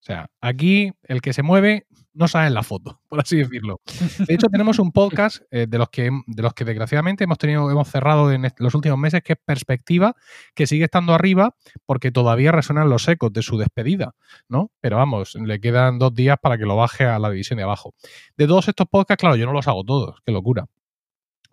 O 0.00 0.04
sea, 0.04 0.30
aquí 0.40 0.92
el 1.04 1.20
que 1.20 1.32
se 1.32 1.42
mueve 1.42 1.86
no 2.14 2.28
sale 2.28 2.48
en 2.48 2.54
la 2.54 2.62
foto, 2.62 3.00
por 3.08 3.20
así 3.20 3.36
decirlo. 3.36 3.80
De 4.26 4.34
hecho, 4.34 4.48
tenemos 4.48 4.78
un 4.78 4.92
podcast 4.92 5.42
eh, 5.50 5.66
de, 5.68 5.78
los 5.78 5.88
que, 5.90 6.10
de 6.26 6.42
los 6.42 6.54
que 6.54 6.64
desgraciadamente 6.64 7.24
hemos 7.24 7.38
tenido, 7.38 7.70
hemos 7.70 7.88
cerrado 7.88 8.32
en 8.32 8.46
los 8.58 8.74
últimos 8.74 8.98
meses, 8.98 9.22
que 9.22 9.34
es 9.34 9.38
Perspectiva, 9.44 10.14
que 10.54 10.66
sigue 10.66 10.84
estando 10.84 11.14
arriba 11.14 11.54
porque 11.86 12.10
todavía 12.10 12.52
resuenan 12.52 12.88
los 12.88 13.08
ecos 13.08 13.32
de 13.32 13.42
su 13.42 13.58
despedida, 13.58 14.14
¿no? 14.48 14.70
Pero 14.80 14.96
vamos, 14.96 15.34
le 15.34 15.60
quedan 15.60 15.98
dos 15.98 16.14
días 16.14 16.36
para 16.40 16.58
que 16.58 16.64
lo 16.64 16.76
baje 16.76 17.04
a 17.04 17.18
la 17.18 17.30
división 17.30 17.58
de 17.58 17.62
abajo. 17.62 17.94
De 18.36 18.46
todos 18.46 18.68
estos 18.68 18.86
podcasts, 18.88 19.20
claro, 19.20 19.36
yo 19.36 19.46
no 19.46 19.52
los 19.52 19.68
hago 19.68 19.84
todos, 19.84 20.20
qué 20.24 20.32
locura. 20.32 20.66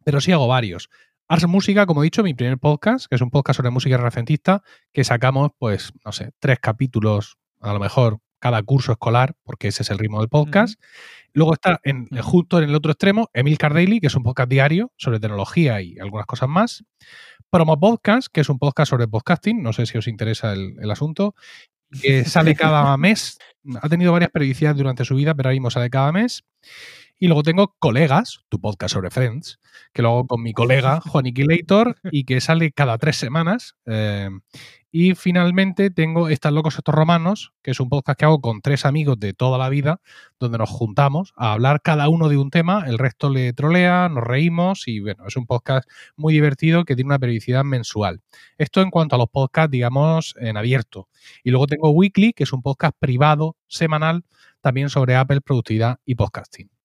Pero 0.09 0.21
sí 0.21 0.31
hago 0.31 0.47
varios. 0.47 0.89
Ars 1.27 1.45
Música, 1.45 1.85
como 1.85 2.01
he 2.01 2.05
dicho, 2.05 2.23
mi 2.23 2.33
primer 2.33 2.57
podcast, 2.57 3.05
que 3.05 3.13
es 3.13 3.21
un 3.21 3.29
podcast 3.29 3.57
sobre 3.57 3.69
música 3.69 3.95
renacentista, 3.95 4.63
que 4.91 5.03
sacamos, 5.03 5.51
pues, 5.59 5.93
no 6.03 6.11
sé, 6.11 6.31
tres 6.39 6.57
capítulos, 6.59 7.37
a 7.59 7.73
lo 7.73 7.79
mejor 7.79 8.17
cada 8.39 8.63
curso 8.63 8.91
escolar, 8.91 9.35
porque 9.43 9.67
ese 9.67 9.83
es 9.83 9.91
el 9.91 9.99
ritmo 9.99 10.19
del 10.19 10.27
podcast. 10.27 10.81
Luego 11.31 11.53
está 11.53 11.79
en, 11.83 12.07
justo 12.23 12.57
en 12.57 12.69
el 12.69 12.75
otro 12.75 12.91
extremo 12.91 13.29
Emil 13.33 13.59
Daily, 13.59 13.99
que 13.99 14.07
es 14.07 14.15
un 14.15 14.23
podcast 14.23 14.49
diario 14.49 14.91
sobre 14.97 15.19
tecnología 15.19 15.79
y 15.79 15.99
algunas 15.99 16.25
cosas 16.25 16.49
más. 16.49 16.83
Promo 17.51 17.79
Podcast, 17.79 18.29
que 18.33 18.41
es 18.41 18.49
un 18.49 18.57
podcast 18.57 18.89
sobre 18.89 19.07
podcasting, 19.07 19.61
no 19.61 19.73
sé 19.73 19.85
si 19.85 19.95
os 19.99 20.07
interesa 20.07 20.53
el, 20.53 20.89
asunto, 20.89 21.35
que 22.01 22.25
sale 22.25 22.55
cada 22.55 22.97
mes. 22.97 23.37
Ha 23.79 23.89
tenido 23.89 24.11
varias 24.11 24.31
periodicidades 24.31 24.77
durante 24.79 25.05
su 25.05 25.13
vida, 25.13 25.35
pero 25.35 25.49
ahora 25.49 25.53
mismo 25.53 25.69
sale 25.69 25.91
cada 25.91 26.11
mes. 26.11 26.45
Y 27.21 27.27
luego 27.27 27.43
tengo 27.43 27.75
Colegas, 27.79 28.45
tu 28.47 28.61
podcast 28.61 28.93
sobre 28.93 29.09
Friends, 29.09 29.59
que 29.91 30.01
lo 30.01 30.09
hago 30.09 30.27
con 30.27 30.41
mi 30.41 30.53
colega 30.53 31.01
Juan 31.05 31.25
Iquilator 31.25 31.97
y 32.13 32.23
que 32.23 32.39
sale 32.39 32.71
cada 32.71 32.97
tres 32.97 33.17
semanas. 33.17 33.75
Eh, 33.85 34.29
y 34.89 35.15
finalmente 35.15 35.91
tengo 35.91 36.29
Estas 36.29 36.53
locos 36.53 36.77
estos 36.77 36.95
romanos, 36.95 37.51
que 37.61 37.71
es 37.71 37.79
un 37.81 37.89
podcast 37.89 38.17
que 38.17 38.23
hago 38.23 38.39
con 38.39 38.61
tres 38.61 38.85
amigos 38.85 39.19
de 39.19 39.33
toda 39.33 39.57
la 39.57 39.67
vida, 39.67 39.99
donde 40.39 40.59
nos 40.59 40.69
juntamos 40.69 41.33
a 41.35 41.51
hablar 41.51 41.81
cada 41.81 42.07
uno 42.07 42.29
de 42.29 42.37
un 42.37 42.51
tema, 42.51 42.85
el 42.87 42.97
resto 42.97 43.29
le 43.29 43.51
trolea, 43.51 44.07
nos 44.07 44.23
reímos 44.23 44.87
y 44.87 45.01
bueno, 45.01 45.27
es 45.27 45.35
un 45.35 45.45
podcast 45.45 45.89
muy 46.15 46.33
divertido 46.33 46.85
que 46.85 46.95
tiene 46.95 47.09
una 47.09 47.19
periodicidad 47.19 47.65
mensual. 47.65 48.21
Esto 48.57 48.81
en 48.81 48.91
cuanto 48.91 49.15
a 49.15 49.19
los 49.19 49.29
podcasts, 49.29 49.71
digamos, 49.71 50.35
en 50.39 50.55
abierto. 50.55 51.09
Y 51.43 51.51
luego 51.51 51.67
tengo 51.67 51.89
Weekly, 51.89 52.31
que 52.31 52.43
es 52.43 52.53
un 52.53 52.61
podcast 52.61 52.95
privado, 52.97 53.57
semanal, 53.67 54.23
también 54.61 54.89
sobre 54.89 55.17
Apple, 55.17 55.41
productividad 55.41 55.99
y 56.05 56.15
podcasting. 56.15 56.78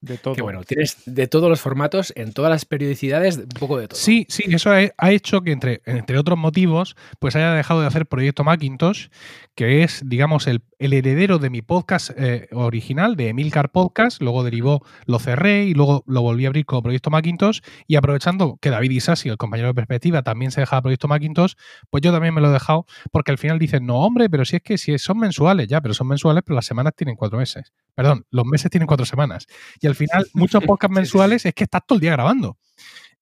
De 0.00 0.16
todo. 0.16 0.34
Que 0.34 0.42
bueno, 0.42 0.62
tienes 0.62 0.96
de 1.06 1.26
todos 1.26 1.48
los 1.48 1.60
formatos, 1.60 2.12
en 2.14 2.32
todas 2.32 2.50
las 2.50 2.64
periodicidades, 2.64 3.36
un 3.36 3.48
poco 3.48 3.78
de 3.78 3.88
todo. 3.88 3.98
Sí, 3.98 4.26
sí, 4.28 4.44
eso 4.46 4.70
ha 4.70 5.10
hecho 5.10 5.40
que, 5.40 5.50
entre, 5.50 5.82
entre 5.86 6.18
otros 6.18 6.38
motivos, 6.38 6.96
pues 7.18 7.34
haya 7.34 7.52
dejado 7.52 7.80
de 7.80 7.88
hacer 7.88 8.06
Proyecto 8.06 8.44
Macintosh, 8.44 9.08
que 9.56 9.82
es, 9.82 10.02
digamos, 10.06 10.46
el, 10.46 10.62
heredero 10.78 11.38
de 11.38 11.50
mi 11.50 11.62
podcast 11.62 12.10
eh, 12.16 12.48
original, 12.52 13.16
de 13.16 13.28
Emilcar 13.28 13.70
Podcast. 13.70 14.22
Luego 14.22 14.44
derivó, 14.44 14.84
lo 15.06 15.18
cerré 15.18 15.64
y 15.64 15.74
luego 15.74 16.04
lo 16.06 16.22
volví 16.22 16.44
a 16.44 16.48
abrir 16.48 16.66
como 16.66 16.82
Proyecto 16.82 17.10
Macintosh. 17.10 17.60
Y 17.86 17.96
aprovechando 17.96 18.58
que 18.60 18.70
David 18.70 18.90
Isasi, 18.90 19.28
el 19.28 19.36
compañero 19.36 19.68
de 19.68 19.74
perspectiva, 19.74 20.22
también 20.22 20.50
se 20.50 20.60
dejaba 20.60 20.82
Proyecto 20.82 21.08
Macintosh, 21.08 21.54
pues 21.90 22.02
yo 22.02 22.12
también 22.12 22.34
me 22.34 22.40
lo 22.40 22.50
he 22.50 22.52
dejado, 22.52 22.86
porque 23.10 23.32
al 23.32 23.38
final 23.38 23.58
dicen, 23.58 23.86
no, 23.86 23.96
hombre, 23.96 24.30
pero 24.30 24.44
si 24.44 24.56
es 24.56 24.62
que 24.62 24.78
si 24.78 24.96
son 24.98 25.18
mensuales, 25.18 25.68
ya, 25.68 25.80
pero 25.80 25.94
son 25.94 26.08
mensuales, 26.08 26.42
pero 26.44 26.54
las 26.54 26.66
semanas 26.66 26.94
tienen 26.96 27.16
cuatro 27.16 27.38
meses. 27.38 27.72
Perdón, 27.94 28.26
los 28.30 28.44
meses 28.46 28.70
tienen 28.70 28.86
cuatro 28.86 29.06
semanas. 29.06 29.46
Y 29.80 29.86
al 29.86 29.94
final, 29.94 30.26
muchos 30.34 30.62
podcasts 30.66 30.94
mensuales 30.94 31.44
es 31.46 31.54
que 31.54 31.64
estás 31.64 31.82
todo 31.86 31.96
el 31.96 32.00
día 32.00 32.12
grabando. 32.12 32.56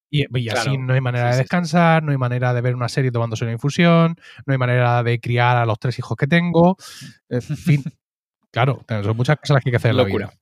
Y, 0.09 0.49
así 0.49 0.79
no 0.79 0.95
hay 0.95 1.01
manera 1.01 1.33
de 1.33 1.39
descansar, 1.39 2.03
no 2.03 2.13
hay 2.13 2.19
manera 2.19 2.55
de 2.55 2.61
ver 2.61 2.75
una 2.75 2.89
serie 2.89 3.11
tomándose 3.11 3.45
una 3.45 3.53
infusión, 3.53 4.17
no 4.47 4.53
hay 4.53 4.59
manera 4.59 5.03
de 5.03 5.21
criar 5.21 5.57
a 5.57 5.67
los 5.67 5.79
tres 5.79 5.99
hijos 5.99 6.17
que 6.17 6.27
tengo. 6.27 6.77
En 7.29 7.43
fin, 7.43 7.83
claro, 8.51 8.85
son 8.89 9.17
muchas 9.17 9.37
cosas 9.37 9.55
las 9.57 9.65
que 9.65 9.71
hay 9.71 9.73
que 9.73 9.77
hacer 9.77 9.91
en 9.91 9.97
la 9.97 10.05
vida. 10.05 10.33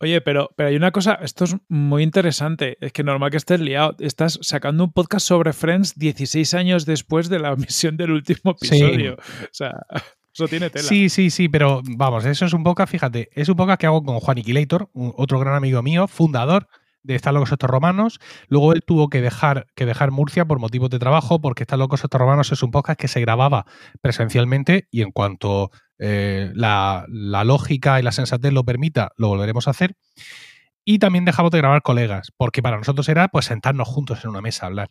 Oye, 0.00 0.20
pero, 0.20 0.50
pero 0.56 0.68
hay 0.68 0.76
una 0.76 0.90
cosa, 0.90 1.14
esto 1.22 1.44
es 1.44 1.56
muy 1.68 2.02
interesante, 2.02 2.76
es 2.80 2.92
que 2.92 3.04
normal 3.04 3.30
que 3.30 3.38
estés 3.38 3.60
liado, 3.60 3.94
estás 4.00 4.38
sacando 4.42 4.84
un 4.84 4.92
podcast 4.92 5.26
sobre 5.26 5.52
Friends 5.52 5.94
16 5.98 6.52
años 6.54 6.84
después 6.84 7.28
de 7.30 7.38
la 7.38 7.52
emisión 7.52 7.96
del 7.96 8.10
último 8.10 8.50
episodio. 8.52 9.14
O 9.14 9.48
sea, 9.52 9.72
eso 10.34 10.46
tiene 10.46 10.68
tela. 10.68 10.84
Sí, 10.84 11.08
sí, 11.08 11.30
sí, 11.30 11.48
pero 11.48 11.80
vamos, 11.84 12.26
eso 12.26 12.44
es 12.44 12.52
un 12.52 12.64
podcast, 12.64 12.90
fíjate, 12.90 13.30
es 13.32 13.48
un 13.48 13.56
podcast 13.56 13.80
que 13.80 13.86
hago 13.86 14.02
con 14.02 14.20
Juan 14.20 14.36
Iquilator, 14.36 14.90
otro 14.92 15.38
gran 15.38 15.54
amigo 15.54 15.80
mío, 15.82 16.06
fundador 16.06 16.68
de 17.04 17.14
Estar 17.14 17.32
locos 17.32 17.52
estos 17.52 17.70
romanos. 17.70 18.18
Luego 18.48 18.72
él 18.72 18.82
tuvo 18.84 19.08
que 19.08 19.20
dejar, 19.20 19.66
que 19.76 19.86
dejar 19.86 20.10
Murcia 20.10 20.44
por 20.44 20.58
motivos 20.58 20.90
de 20.90 20.98
trabajo, 20.98 21.40
porque 21.40 21.62
Estar 21.62 21.78
locos 21.78 22.02
estos 22.02 22.20
romanos 22.20 22.50
es 22.50 22.62
un 22.62 22.72
podcast 22.72 22.98
que 22.98 23.08
se 23.08 23.20
grababa 23.20 23.66
presencialmente 24.00 24.88
y 24.90 25.02
en 25.02 25.12
cuanto 25.12 25.70
eh, 25.98 26.50
la, 26.54 27.04
la, 27.08 27.44
lógica 27.44 28.00
y 28.00 28.02
la 28.02 28.10
sensatez 28.10 28.52
lo 28.52 28.64
permita, 28.64 29.12
lo 29.16 29.28
volveremos 29.28 29.68
a 29.68 29.70
hacer. 29.70 29.94
Y 30.84 30.98
también 30.98 31.24
dejamos 31.24 31.50
de 31.50 31.58
grabar 31.58 31.80
colegas, 31.82 32.30
porque 32.36 32.60
para 32.60 32.76
nosotros 32.76 33.08
era 33.08 33.28
pues 33.28 33.46
sentarnos 33.46 33.88
juntos 33.88 34.22
en 34.24 34.30
una 34.30 34.42
mesa 34.42 34.66
a 34.66 34.68
hablar. 34.68 34.90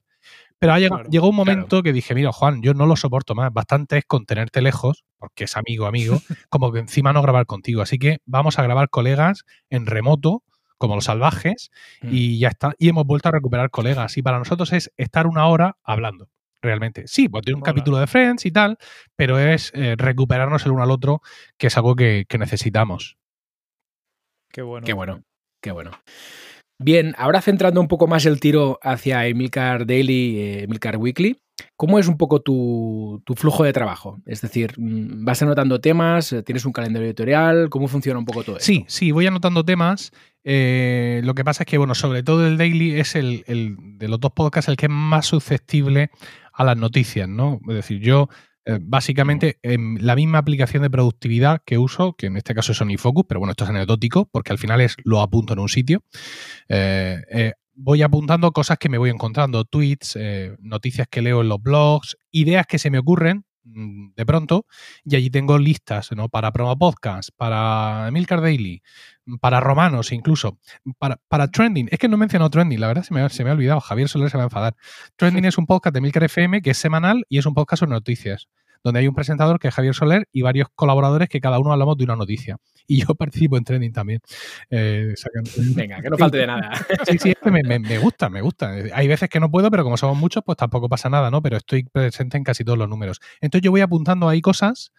Pero 0.58 0.78
llegó, 0.78 1.30
un 1.30 1.36
momento 1.36 1.84
que 1.84 1.94
dije, 1.94 2.16
mira, 2.16 2.32
Juan, 2.32 2.62
yo 2.62 2.74
no 2.74 2.86
lo 2.86 2.96
soporto 2.96 3.36
más. 3.36 3.52
Bastante 3.52 3.98
es 3.98 4.06
contenerte 4.06 4.62
lejos, 4.62 5.04
porque 5.18 5.44
es 5.44 5.58
amigo, 5.58 5.86
amigo, 5.86 6.20
como 6.50 6.72
que 6.72 6.80
encima 6.80 7.12
no 7.14 7.22
grabar 7.22 7.46
contigo. 7.46 7.82
Así 7.82 8.00
que 8.00 8.20
vamos 8.26 8.58
a 8.58 8.64
grabar 8.64 8.90
colegas 8.90 9.44
en 9.70 9.86
remoto, 9.86 10.42
como 10.78 10.96
los 10.96 11.06
salvajes, 11.06 11.72
mm. 12.02 12.10
y 12.12 12.40
ya 12.40 12.50
está. 12.50 12.74
Y 12.78 12.90
hemos 12.90 13.06
vuelto 13.06 13.30
a 13.30 13.32
recuperar 13.32 13.70
colegas. 13.70 14.18
Y 14.18 14.22
para 14.22 14.40
nosotros 14.40 14.74
es 14.74 14.92
estar 14.98 15.28
una 15.28 15.48
hora 15.48 15.78
hablando 15.84 16.30
realmente. 16.62 17.08
Sí, 17.08 17.30
pues 17.30 17.44
tiene 17.44 17.58
un 17.58 17.64
capítulo 17.64 17.98
de 17.98 18.08
Friends 18.08 18.46
y 18.46 18.52
tal, 18.52 18.78
pero 19.16 19.38
es 19.38 19.72
eh, 19.76 19.96
recuperarnos 19.98 20.66
el 20.66 20.72
uno 20.72 20.84
al 20.84 20.92
otro, 20.92 21.22
que 21.58 21.68
es 21.68 21.78
algo 21.78 21.96
que, 21.96 22.26
que, 22.28 22.38
necesitamos. 22.38 23.18
Qué 24.50 24.62
bueno. 24.62 24.86
Qué 24.86 24.94
bueno, 24.94 25.24
qué 25.62 25.72
bueno. 25.72 25.92
Bien, 26.80 27.14
ahora 27.18 27.42
centrando 27.42 27.80
un 27.82 27.88
poco 27.88 28.08
más 28.08 28.26
el 28.26 28.40
tiro 28.40 28.80
hacia 28.82 29.28
Emilcar 29.28 29.86
Daily, 29.86 30.40
eh, 30.40 30.64
Emilcar 30.64 30.98
Weekly, 30.98 31.43
¿cómo 31.76 32.00
es 32.00 32.08
un 32.08 32.18
poco 32.18 32.42
tu, 32.42 33.22
flujo 33.36 33.64
de 33.64 33.74
trabajo? 33.74 34.22
Es 34.26 34.42
decir, 34.42 34.74
mm, 34.78 35.26
¿vas 35.26 35.42
anotando 35.42 35.80
temas? 35.82 36.36
¿Tienes 36.46 36.66
un 36.66 36.72
calendario 36.72 37.08
editorial? 37.08 37.70
¿Cómo 37.70 37.88
funciona 37.88 38.20
un 38.20 38.26
poco 38.26 38.44
todo 38.44 38.58
eso? 38.58 38.66
Sí, 38.66 38.86
sí, 38.88 39.12
voy 39.12 39.28
anotando 39.28 39.64
temas. 39.66 40.12
Eh, 40.44 41.22
lo 41.24 41.36
que 41.36 41.44
pasa 41.44 41.64
es 41.64 41.68
que, 41.68 41.78
bueno, 41.78 41.96
sobre 41.96 42.24
todo 42.24 42.46
el 42.48 42.58
Daily 42.58 43.00
es 43.00 43.16
el, 43.16 43.44
el 43.48 43.78
de 43.98 44.08
los 44.08 44.20
dos 44.20 44.32
podcasts 44.32 44.70
el 44.70 44.78
que 44.78 44.88
es 44.88 44.92
más 44.92 45.26
susceptible 45.26 46.10
a 46.54 46.64
las 46.64 46.78
noticias, 46.78 47.28
¿no? 47.28 47.60
Es 47.68 47.76
decir, 47.76 48.00
yo 48.00 48.30
eh, 48.66 48.80
básicamente, 48.82 49.60
en 49.62 50.06
la 50.06 50.16
misma 50.16 50.38
aplicación 50.38 50.84
de 50.84 50.90
productividad 50.90 51.62
que 51.66 51.78
uso, 51.78 52.14
que 52.14 52.28
en 52.28 52.38
este 52.38 52.56
caso 52.56 52.72
es 52.72 52.82
OmniFocus, 52.82 53.26
pero 53.28 53.40
bueno, 53.40 53.52
esto 53.52 53.66
es 53.66 53.70
anecdótico, 53.70 54.30
porque 54.32 54.54
al 54.54 54.58
final 54.58 54.80
es 54.80 54.96
lo 55.04 55.22
apunto 55.22 55.54
en 55.54 55.60
un 55.60 55.70
sitio. 55.70 56.04
Eh, 56.70 57.22
eh, 57.30 57.54
voy 57.76 58.02
apuntando 58.02 58.52
cosas 58.52 58.78
que 58.78 58.90
me 58.90 58.98
voy 58.98 59.10
encontrando, 59.10 59.66
tweets, 59.66 60.18
noticias 60.60 61.08
que 61.10 61.22
leo 61.22 61.42
en 61.42 61.50
los 61.50 61.62
blogs, 61.62 62.18
ideas 62.32 62.66
que 62.68 62.80
se 62.80 62.90
me 62.90 63.00
ocurren 63.00 63.46
mm, 63.64 64.14
de 64.16 64.26
pronto, 64.26 64.66
y 65.04 65.16
allí 65.16 65.30
tengo 65.30 65.58
listas 65.58 66.12
¿no? 66.12 66.30
para 66.30 66.52
Promo 66.52 66.78
Podcast, 66.78 67.30
para 67.36 68.08
Emilcar 68.08 68.42
Daily, 68.42 68.82
para 69.40 69.60
romanos 69.60 70.12
incluso, 70.12 70.60
para, 70.98 71.20
para 71.28 71.48
Trending. 71.48 71.90
Es 71.92 72.00
que 72.00 72.08
no 72.08 72.16
he 72.16 72.20
mencionado 72.20 72.50
Trending, 72.50 72.80
la 72.80 72.88
verdad 72.88 73.04
se 73.04 73.14
me, 73.14 73.28
se 73.30 73.44
me 73.44 73.50
ha 73.50 73.54
olvidado. 73.54 73.80
Javier 73.80 74.10
Soler 74.10 74.30
se 74.30 74.38
va 74.38 74.44
a 74.44 74.48
enfadar. 74.48 74.76
Trending 75.16 75.46
es 75.46 75.58
un 75.58 75.66
podcast 75.66 75.94
de 75.94 76.02
Milker 76.02 76.24
FM 76.24 76.62
que 76.62 76.72
es 76.72 76.78
semanal 76.78 77.26
y 77.30 77.38
es 77.38 77.46
un 77.46 77.54
podcast 77.54 77.82
sobre 77.82 77.92
noticias, 77.92 78.50
donde 78.84 79.00
hay 79.00 79.08
un 79.08 79.16
presentador 79.16 79.60
que 79.60 79.70
es 79.70 79.74
Javier 79.74 79.96
Soler 79.96 80.28
y 80.32 80.42
varios 80.42 80.68
colaboradores 80.76 81.30
que 81.30 81.40
cada 81.40 81.60
uno 81.60 81.72
hablamos 81.72 81.98
de 81.98 82.04
una 82.04 82.16
noticia. 82.16 82.58
Y 82.86 83.06
yo 83.06 83.16
participo 83.16 83.56
en 83.56 83.64
Trending 83.64 83.94
también. 83.94 84.20
Eh, 84.70 85.14
Venga, 85.74 86.02
que 86.02 86.10
no 86.10 86.18
falte 86.18 86.40
de 86.40 86.48
nada. 86.48 86.72
Sí, 87.08 87.18
sí, 87.18 87.30
es 87.30 87.38
que 87.42 87.50
me, 87.50 87.80
me, 87.80 87.98
gusta, 87.98 88.30
me 88.30 88.42
gusta. 88.42 88.74
Hay 88.94 89.08
veces 89.08 89.30
que 89.30 89.40
no 89.40 89.50
puedo, 89.50 89.72
pero 89.72 89.86
como 89.86 89.96
somos 89.96 90.18
muchos, 90.18 90.44
pues 90.46 90.58
tampoco 90.58 90.90
pasa 90.90 91.10
nada, 91.10 91.32
¿no? 91.32 91.42
Pero 91.42 91.56
estoy 91.56 91.84
presente 91.86 92.38
en 92.38 92.44
casi 92.44 92.66
todos 92.66 92.78
los 92.78 92.90
números. 92.90 93.22
Entonces 93.40 93.64
yo 93.64 93.72
voy 93.72 93.80
apuntando 93.80 94.28
ahí 94.28 94.42
cosas 94.42 94.92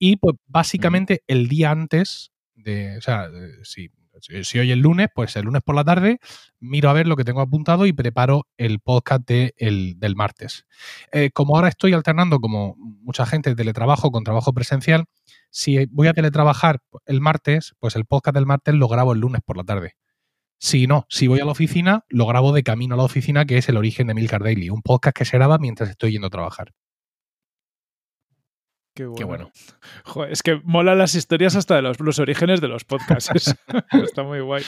y 0.00 0.16
pues 0.16 0.34
básicamente 0.48 1.22
el 1.28 1.48
día 1.48 1.70
antes 1.70 2.32
de, 2.56 2.98
o 2.98 3.00
sea, 3.00 3.28
sí, 3.62 3.90
si 4.20 4.58
hoy 4.58 4.72
es 4.72 4.78
lunes, 4.78 5.08
pues 5.14 5.36
el 5.36 5.44
lunes 5.44 5.62
por 5.62 5.74
la 5.74 5.84
tarde 5.84 6.18
miro 6.60 6.90
a 6.90 6.92
ver 6.92 7.06
lo 7.06 7.16
que 7.16 7.24
tengo 7.24 7.40
apuntado 7.40 7.86
y 7.86 7.92
preparo 7.92 8.46
el 8.56 8.80
podcast 8.80 9.28
del 9.28 10.16
martes. 10.16 10.66
Eh, 11.12 11.30
como 11.32 11.56
ahora 11.56 11.68
estoy 11.68 11.92
alternando, 11.92 12.40
como 12.40 12.74
mucha 12.76 13.26
gente, 13.26 13.54
teletrabajo 13.54 14.10
con 14.10 14.24
trabajo 14.24 14.52
presencial, 14.52 15.04
si 15.50 15.86
voy 15.86 16.08
a 16.08 16.14
teletrabajar 16.14 16.80
el 17.06 17.20
martes, 17.20 17.74
pues 17.78 17.96
el 17.96 18.04
podcast 18.04 18.34
del 18.34 18.46
martes 18.46 18.74
lo 18.74 18.88
grabo 18.88 19.12
el 19.12 19.20
lunes 19.20 19.40
por 19.44 19.56
la 19.56 19.64
tarde. 19.64 19.94
Si 20.60 20.88
no, 20.88 21.06
si 21.08 21.28
voy 21.28 21.38
a 21.40 21.44
la 21.44 21.52
oficina, 21.52 22.04
lo 22.08 22.26
grabo 22.26 22.52
de 22.52 22.64
camino 22.64 22.94
a 22.94 22.98
la 22.98 23.04
oficina, 23.04 23.44
que 23.44 23.58
es 23.58 23.68
el 23.68 23.76
origen 23.76 24.08
de 24.08 24.14
Milcar 24.14 24.42
Daily, 24.42 24.70
un 24.70 24.82
podcast 24.82 25.16
que 25.16 25.24
se 25.24 25.36
graba 25.36 25.58
mientras 25.58 25.88
estoy 25.88 26.12
yendo 26.12 26.26
a 26.26 26.30
trabajar. 26.30 26.72
Qué 29.16 29.24
bueno. 29.24 29.50
es 30.28 30.42
que 30.42 30.60
mola 30.64 30.94
las 30.94 31.14
historias 31.14 31.54
hasta 31.54 31.76
de 31.76 31.82
los, 31.82 32.00
los 32.00 32.18
orígenes 32.18 32.60
de 32.60 32.68
los 32.68 32.84
podcasts. 32.84 33.54
Está 33.92 34.24
muy 34.24 34.40
guay. 34.40 34.64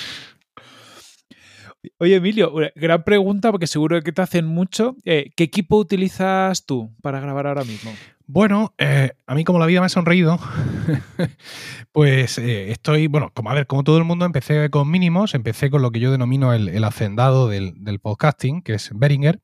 Oye, 1.99 2.17
Emilio, 2.17 2.53
gran 2.77 3.03
pregunta 3.05 3.51
porque 3.51 3.67
seguro 3.67 4.01
que 4.03 4.13
te 4.13 4.23
hacen 4.23 4.47
mucho. 4.47 4.97
Eh, 5.05 5.33
¿Qué 5.35 5.45
equipo 5.45 5.77
utilizas 5.79 6.67
tú 6.67 6.95
para 7.01 7.21
grabar 7.21 7.47
ahora 7.47 7.65
mismo? 7.65 7.91
Bueno, 8.27 8.75
eh, 8.79 9.11
a 9.27 9.35
mí 9.35 9.43
como 9.43 9.59
la 9.59 9.67
vida 9.67 9.81
me 9.81 9.87
ha 9.87 9.89
sonreído, 9.89 10.39
pues 11.93 12.39
eh, 12.39 12.71
estoy, 12.71 13.09
bueno, 13.09 13.33
como 13.35 13.51
a 13.51 13.55
ver, 13.55 13.67
como 13.67 13.83
todo 13.83 13.99
el 13.99 14.05
mundo, 14.05 14.25
empecé 14.25 14.71
con 14.71 14.89
mínimos, 14.89 15.35
empecé 15.35 15.69
con 15.69 15.83
lo 15.83 15.91
que 15.91 15.99
yo 15.99 16.13
denomino 16.13 16.53
el, 16.53 16.85
hacendado 16.85 17.49
del, 17.49 17.73
del, 17.83 17.99
podcasting, 17.99 18.63
que 18.63 18.75
es 18.75 18.91
Behringer, 18.95 19.41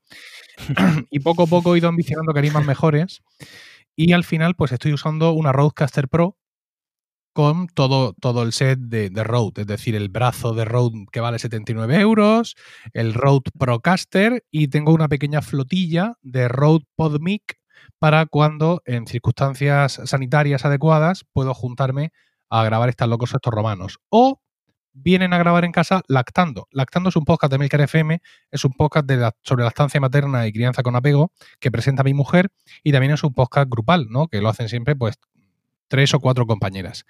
y 1.10 1.18
poco 1.18 1.44
a 1.44 1.46
poco 1.48 1.74
he 1.74 1.78
ido 1.78 1.88
ambicionando 1.88 2.32
carismas 2.32 2.64
mejores. 2.64 3.22
Y 3.96 4.12
al 4.12 4.24
final, 4.24 4.54
pues 4.54 4.72
estoy 4.72 4.92
usando 4.92 5.32
una 5.32 5.52
Rodecaster 5.52 6.08
Pro 6.08 6.36
con 7.32 7.66
todo, 7.68 8.14
todo 8.14 8.42
el 8.42 8.52
set 8.52 8.78
de, 8.78 9.10
de, 9.10 9.24
Rode, 9.24 9.62
es 9.62 9.66
decir, 9.66 9.94
el 9.94 10.08
brazo 10.08 10.54
de 10.54 10.64
Rode 10.64 11.04
que 11.12 11.20
vale 11.20 11.38
79 11.38 12.00
euros, 12.00 12.56
el 12.94 13.14
Rode 13.14 13.50
Procaster 13.58 14.44
y 14.50 14.68
tengo 14.68 14.94
una 14.94 15.08
pequeña 15.08 15.42
flotilla 15.42 16.14
de 16.22 16.48
Rode 16.48 16.84
PodMic 16.94 17.58
para 17.98 18.26
cuando 18.26 18.82
en 18.86 19.06
circunstancias 19.06 20.00
sanitarias 20.04 20.64
adecuadas 20.64 21.24
puedo 21.32 21.52
juntarme 21.54 22.10
a 22.48 22.64
grabar 22.64 22.88
estas 22.88 23.08
locos 23.08 23.34
estos 23.34 23.52
romanos. 23.52 23.98
O 24.08 24.40
vienen 24.96 25.32
a 25.32 25.38
grabar 25.38 25.64
en 25.64 25.72
casa 25.72 26.02
Lactando. 26.08 26.68
Lactando 26.70 27.10
es 27.10 27.16
un 27.16 27.24
podcast 27.24 27.52
de 27.52 27.58
Milker 27.58 27.80
FM, 27.82 28.20
es 28.50 28.64
un 28.64 28.72
podcast 28.72 29.06
de 29.06 29.30
sobre 29.42 29.64
lactancia 29.64 30.00
materna 30.00 30.46
y 30.46 30.52
crianza 30.52 30.82
con 30.82 30.96
apego 30.96 31.32
que 31.60 31.70
presenta 31.70 32.02
mi 32.02 32.14
mujer 32.14 32.48
y 32.82 32.92
también 32.92 33.12
es 33.12 33.22
un 33.22 33.34
podcast 33.34 33.68
grupal, 33.68 34.06
¿no? 34.08 34.28
Que 34.28 34.40
lo 34.40 34.48
hacen 34.48 34.68
siempre 34.68 34.96
pues 34.96 35.16
tres 35.88 36.14
o 36.14 36.20
cuatro 36.20 36.46
compañeras. 36.46 37.04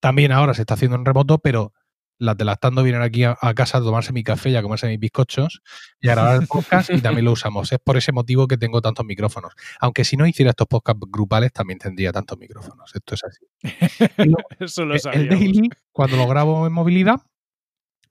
También 0.00 0.30
ahora 0.30 0.54
se 0.54 0.62
está 0.62 0.74
haciendo 0.74 0.96
en 0.96 1.04
remoto, 1.04 1.38
pero 1.38 1.72
las 2.18 2.36
de 2.36 2.44
Lactando 2.44 2.82
vienen 2.82 3.02
aquí 3.02 3.24
a, 3.24 3.36
casa 3.54 3.78
a 3.78 3.80
tomarse 3.80 4.12
mi 4.12 4.22
café 4.22 4.50
y 4.50 4.56
a 4.56 4.62
comerse 4.62 4.88
mis 4.88 4.98
bizcochos 4.98 5.62
y 6.00 6.08
a 6.08 6.12
grabar 6.12 6.42
el 6.42 6.48
podcast 6.48 6.90
y 6.90 7.00
también 7.00 7.24
lo 7.24 7.32
usamos. 7.32 7.72
Es 7.72 7.78
por 7.78 7.96
ese 7.96 8.12
motivo 8.12 8.48
que 8.48 8.56
tengo 8.56 8.80
tantos 8.80 9.06
micrófonos. 9.06 9.52
Aunque 9.80 10.04
si 10.04 10.16
no 10.16 10.26
hiciera 10.26 10.50
estos 10.50 10.66
podcasts 10.66 11.00
grupales 11.08 11.52
también 11.52 11.78
tendría 11.78 12.12
tantos 12.12 12.38
micrófonos. 12.38 12.92
Esto 12.94 13.14
es 13.14 13.24
así. 13.24 13.46
Eso 14.58 14.84
lo 14.84 14.96
eh, 14.96 15.00
el 15.12 15.28
daily, 15.28 15.70
cuando 15.92 16.16
lo 16.16 16.26
grabo 16.26 16.66
en 16.66 16.72
movilidad, 16.72 17.22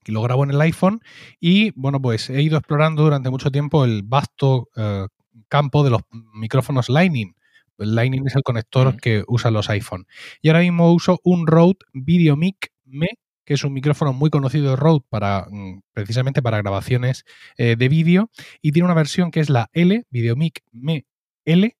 lo 0.06 0.22
grabo 0.22 0.46
en 0.46 0.52
el 0.52 0.62
iPhone 0.62 1.02
y 1.40 1.72
bueno, 1.72 2.02
pues 2.02 2.30
he 2.30 2.42
ido 2.42 2.58
explorando 2.58 3.04
durante 3.04 3.30
mucho 3.30 3.52
tiempo 3.52 3.84
el 3.84 4.04
vasto 4.04 4.70
eh, 4.76 5.08
campo 5.50 5.84
de 5.84 5.90
los 5.90 6.02
micrófonos 6.34 6.90
Lightning. 6.90 7.36
El 7.78 7.94
Lightning 7.94 8.26
es 8.26 8.36
el 8.36 8.44
conector 8.44 8.98
que 9.00 9.24
usan 9.28 9.54
los 9.54 9.70
iPhone. 9.70 10.08
Y 10.42 10.50
ahora 10.50 10.62
mismo 10.62 10.92
uso 10.94 11.20
un 11.24 11.46
Rode 11.46 11.78
VideoMic 11.94 12.72
Me 12.86 13.10
que 13.48 13.54
es 13.54 13.64
un 13.64 13.72
micrófono 13.72 14.12
muy 14.12 14.30
conocido 14.30 14.72
de 14.72 14.76
Rode 14.76 15.06
para 15.10 15.48
mm, 15.50 15.80
precisamente 15.94 16.42
para 16.42 16.58
grabaciones 16.58 17.24
eh, 17.58 17.78
de 17.78 17.88
vídeo 17.88 18.30
y 18.62 18.74
tiene 18.74 18.86
una 18.86 18.94
versión 18.94 19.32
que 19.32 19.40
es 19.40 19.50
la 19.50 19.70
L, 19.72 20.04
VideoMic 20.10 20.64
Me 20.74 21.06
L, 21.46 21.78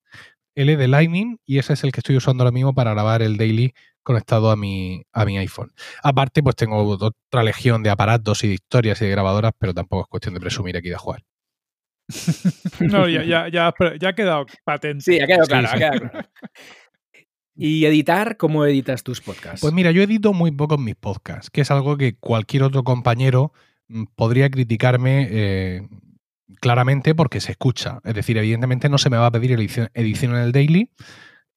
L 0.56 0.78
de 0.78 0.88
Lightning 0.88 1.40
y 1.46 1.58
ese 1.58 1.74
es 1.74 1.84
el 1.84 1.92
que 1.92 2.00
estoy 2.00 2.16
usando 2.16 2.44
ahora 2.44 2.54
mismo 2.54 2.74
para 2.74 2.94
grabar 2.94 3.22
el 3.22 3.36
daily 3.36 3.74
conectado 4.02 4.50
a 4.50 4.56
mi, 4.56 5.04
a 5.12 5.26
mi 5.26 5.38
iPhone. 5.38 5.74
Aparte, 6.02 6.42
pues 6.42 6.56
tengo 6.56 6.78
otra 6.88 7.44
legión 7.44 7.84
de 7.84 7.90
aparatos 7.90 8.46
y 8.46 8.48
de 8.48 8.54
historias 8.54 9.02
y 9.02 9.06
de 9.06 9.12
grabadoras, 9.12 9.52
pero 9.60 9.74
tampoco 9.74 10.04
es 10.04 10.08
cuestión 10.08 10.36
de 10.36 10.40
presumir 10.40 10.78
aquí 10.78 10.88
de 10.88 10.96
jugar. 10.96 11.24
no, 12.80 13.10
ya, 13.10 13.26
ya, 13.26 13.50
ya, 13.50 13.74
ya, 14.00 14.10
ha 14.10 14.14
quedado 14.14 14.46
patente. 14.64 15.04
Sí, 15.04 15.20
ha 15.20 15.28
quedado 15.28 15.48
claro. 15.48 15.68
Ha 15.68 15.78
quedado 15.78 16.00
claro. 16.00 16.30
¿Y 17.58 17.86
editar? 17.86 18.38
¿Cómo 18.38 18.66
editas 18.66 19.04
tus 19.04 19.20
podcasts? 19.20 19.62
Pues 19.62 19.74
mira, 19.74 19.90
yo 19.92 20.04
edito 20.04 20.32
muy 20.32 20.52
poco 20.52 20.78
mis 20.78 20.96
podcasts, 20.96 21.50
que 21.50 21.62
es 21.62 21.72
algo 21.72 21.98
que 21.98 22.16
cualquier 22.16 22.62
otro 22.62 22.84
compañero 22.84 23.52
mm, 23.88 24.04
podría 24.16 24.50
criticarme 24.52 25.28
eh, 25.32 25.88
claramente 26.62 27.16
porque 27.16 27.42
se 27.42 27.54
escucha. 27.54 28.00
Es 28.04 28.14
decir, 28.14 28.38
evidentemente 28.38 28.90
no 28.90 29.00
se 29.00 29.10
me 29.10 29.18
va 29.18 29.26
a 29.26 29.32
pedir 29.32 29.52
edición, 29.54 29.90
edición 29.96 30.36
en 30.36 30.42
el 30.42 30.52
daily, 30.52 30.92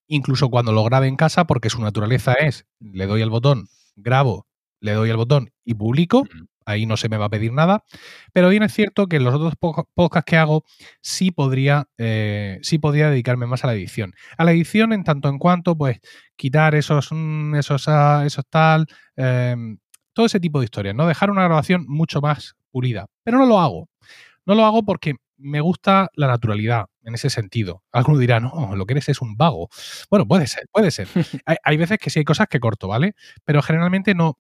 incluso 0.07 0.49
cuando 0.49 0.73
lo 0.73 0.83
grabe 0.85 1.07
en 1.07 1.17
casa, 1.17 1.47
porque 1.47 1.69
su 1.69 1.83
naturaleza 1.83 2.33
es, 2.33 2.65
le 2.81 3.07
doy 3.07 3.21
al 3.21 3.31
botón, 3.31 3.69
grabo, 3.95 4.47
le 4.81 4.93
doy 4.93 5.11
al 5.11 5.17
botón 5.17 5.51
y 5.65 5.75
publico 5.75 6.25
ahí 6.71 6.87
no 6.87 6.97
se 6.97 7.09
me 7.09 7.17
va 7.17 7.27
a 7.27 7.31
pedir 7.31 7.53
nada. 7.53 7.85
Pero 8.33 8.49
bien 8.49 8.63
es 8.63 8.73
cierto 8.73 9.07
que 9.07 9.17
en 9.17 9.25
los 9.25 9.35
otros 9.35 9.55
podcasts 9.95 10.29
que 10.29 10.37
hago 10.37 10.65
sí 11.03 11.31
podría, 11.31 11.89
eh, 11.99 12.59
sí 12.63 12.79
podría 12.79 13.11
dedicarme 13.11 13.47
más 13.47 13.65
a 13.65 13.69
la 13.69 13.75
edición. 13.75 14.15
A 14.39 14.45
la 14.45 14.53
edición 14.53 14.93
en 14.93 15.05
tanto 15.05 15.29
en 15.29 15.39
cuanto, 15.39 15.77
pues, 15.77 15.99
quitar 16.37 16.75
esos, 16.75 17.09
mm, 17.13 17.57
esos, 17.57 17.89
ah, 17.89 18.23
esos 18.25 18.45
tal, 18.49 18.87
em, 19.17 19.79
todo 20.13 20.27
ese 20.27 20.41
tipo 20.41 20.61
de 20.61 20.65
historias, 20.65 20.95
¿no? 20.95 21.07
Dejar 21.07 21.31
una 21.31 21.45
grabación 21.45 21.85
mucho 21.89 22.21
más 22.21 22.55
pulida. 22.71 23.07
Pero 23.25 23.39
no 23.39 23.47
lo 23.47 23.61
hago. 23.61 23.89
No 24.47 24.55
lo 24.55 24.65
hago 24.65 24.85
porque 24.85 25.17
me 25.39 25.61
gusta 25.61 26.11
la 26.15 26.29
naturalidad 26.29 26.87
en 27.11 27.15
ese 27.17 27.31
sentido. 27.31 27.85
Alguno 27.93 28.19
dirá, 28.19 28.41
no, 28.41 28.75
lo 28.75 28.87
que 28.87 28.95
eres 28.95 29.09
es 29.09 29.21
un 29.21 29.37
vago. 29.37 29.69
Bueno, 30.11 30.27
puede 30.27 30.47
ser, 30.47 30.67
puede 30.73 30.91
ser. 30.91 31.09
hay, 31.47 31.57
hay, 31.63 31.77
veces 31.77 31.99
que 31.99 32.11
sí 32.11 32.21
hay 32.21 32.25
cosas 32.25 32.49
que 32.49 32.61
corto, 32.61 32.89
¿vale? 32.89 33.15
Pero 33.45 33.63
generalmente 33.63 34.15
no, 34.15 34.39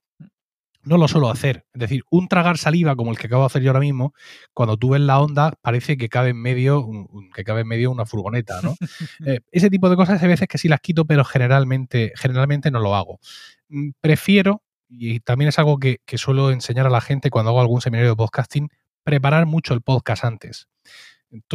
no 0.83 0.96
lo 0.96 1.09
suelo 1.09 1.30
hacer. 1.30 1.66
Es 1.72 1.80
decir, 1.80 2.02
un 2.11 2.28
tragar 2.28 2.59
saliva 2.59 2.96
como 2.96 3.11
el 3.11 3.18
que 3.18 3.26
acabo 3.26 3.42
de 3.42 3.46
hacer 3.46 3.62
yo 3.62 3.70
ahora 3.70 3.80
mismo, 3.80 4.14
cuando 4.54 4.76
tú 4.76 4.90
ves 4.90 5.00
la 5.00 5.20
onda, 5.20 5.52
parece 5.61 5.96
que 5.96 6.09
cabe 6.09 6.30
en 6.30 6.40
medio, 6.40 6.87
que 7.35 7.44
cabe 7.44 7.62
en 7.62 7.68
medio 7.68 7.90
una 7.90 8.06
furgoneta, 8.06 8.61
¿no? 8.62 8.74
Eh, 9.26 9.40
ese 9.52 9.68
tipo 9.68 9.90
de 9.90 9.96
cosas 9.96 10.22
hay 10.22 10.28
veces 10.28 10.48
que 10.48 10.56
sí 10.56 10.68
las 10.68 10.80
quito, 10.80 11.04
pero 11.04 11.24
generalmente, 11.24 12.12
generalmente 12.16 12.70
no 12.70 12.80
lo 12.80 12.94
hago. 12.94 13.20
Mm, 13.68 13.90
prefiero, 14.00 14.62
y 14.88 15.20
también 15.20 15.50
es 15.50 15.59
algo 15.59 15.78
que, 15.78 16.00
suelo 16.16 16.50
enseñar 16.50 16.87
a 16.87 16.90
la 16.90 17.00
gente 17.00 17.30
cuando 17.30 17.50
hago 17.50 17.61
algún 17.61 17.80
seminario 17.80 18.11
de 18.11 18.16
podcasting, 18.16 18.68
preparar 19.04 19.46
mucho 19.46 19.74
el 19.74 19.83
podcast 19.83 20.24
antes. 20.24 20.68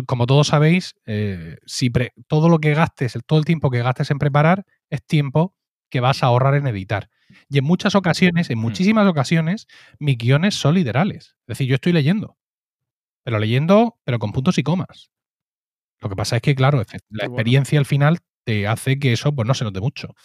Como 0.06 0.26
todos 0.26 0.48
sabéis, 0.48 0.96
eh, 1.06 1.58
si 1.66 1.92
todo 2.28 2.50
lo 2.50 2.60
que 2.60 2.74
gastes, 2.74 3.18
todo 3.26 3.40
el 3.40 3.46
tiempo 3.46 3.70
que 3.70 3.84
gastes 3.84 4.12
en 4.12 4.20
preparar, 4.20 4.66
es 4.90 5.06
tiempo 5.06 5.56
que 5.90 6.00
vas 6.00 6.24
a 6.24 6.28
ahorrar 6.28 6.56
en 6.56 6.68
editar. 6.68 7.10
Y 7.50 7.58
en 7.58 7.66
muchas 7.66 7.96
ocasiones, 7.96 8.50
en 8.50 8.58
mm. 8.58 8.62
muchísimas 8.62 9.08
ocasiones, 9.08 9.68
mis 10.00 10.18
guiones 10.18 10.56
son 10.56 10.76
literales. 10.76 11.36
Es 11.42 11.58
decir, 11.58 11.68
yo 11.68 11.76
estoy 11.76 11.94
leyendo. 11.94 12.38
Pero 13.24 13.40
leyendo, 13.40 14.00
pero 14.04 14.20
con 14.20 14.32
puntos 14.32 14.58
y 14.58 14.64
comas. 14.64 15.12
Lo 16.00 16.10
que 16.10 16.16
pasa 16.16 16.36
es 16.38 16.42
que, 16.42 16.56
claro, 16.56 16.84
la 17.10 17.26
experiencia 17.26 17.80
al 17.80 17.86
final 17.86 18.20
te 18.44 18.68
hace 18.68 19.00
que 19.00 19.14
eso 19.14 19.34
pues, 19.34 19.48
no 19.48 19.54
se 19.54 19.64
note 19.64 19.82
mucho. 19.82 20.16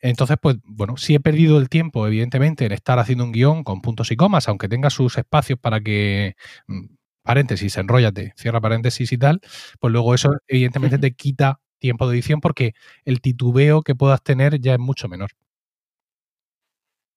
Entonces, 0.00 0.36
pues 0.40 0.56
bueno, 0.64 0.96
si 0.96 1.14
he 1.14 1.20
perdido 1.20 1.58
el 1.58 1.68
tiempo, 1.68 2.06
evidentemente, 2.06 2.66
en 2.66 2.72
estar 2.72 2.98
haciendo 2.98 3.24
un 3.24 3.32
guion 3.32 3.64
con 3.64 3.80
puntos 3.80 4.10
y 4.12 4.16
comas, 4.16 4.48
aunque 4.48 4.68
tenga 4.68 4.90
sus 4.90 5.18
espacios 5.18 5.58
para 5.58 5.80
que, 5.80 6.36
mm, 6.68 6.84
paréntesis, 7.28 7.76
enróllate, 7.76 8.32
cierra 8.36 8.58
paréntesis 8.58 9.12
y 9.12 9.18
tal, 9.18 9.42
pues 9.80 9.92
luego 9.92 10.14
eso 10.14 10.30
evidentemente 10.46 10.96
te 10.96 11.12
quita 11.12 11.60
tiempo 11.78 12.08
de 12.08 12.14
edición 12.14 12.40
porque 12.40 12.72
el 13.04 13.20
titubeo 13.20 13.82
que 13.82 13.94
puedas 13.94 14.22
tener 14.22 14.58
ya 14.62 14.72
es 14.72 14.78
mucho 14.78 15.08
menor. 15.08 15.32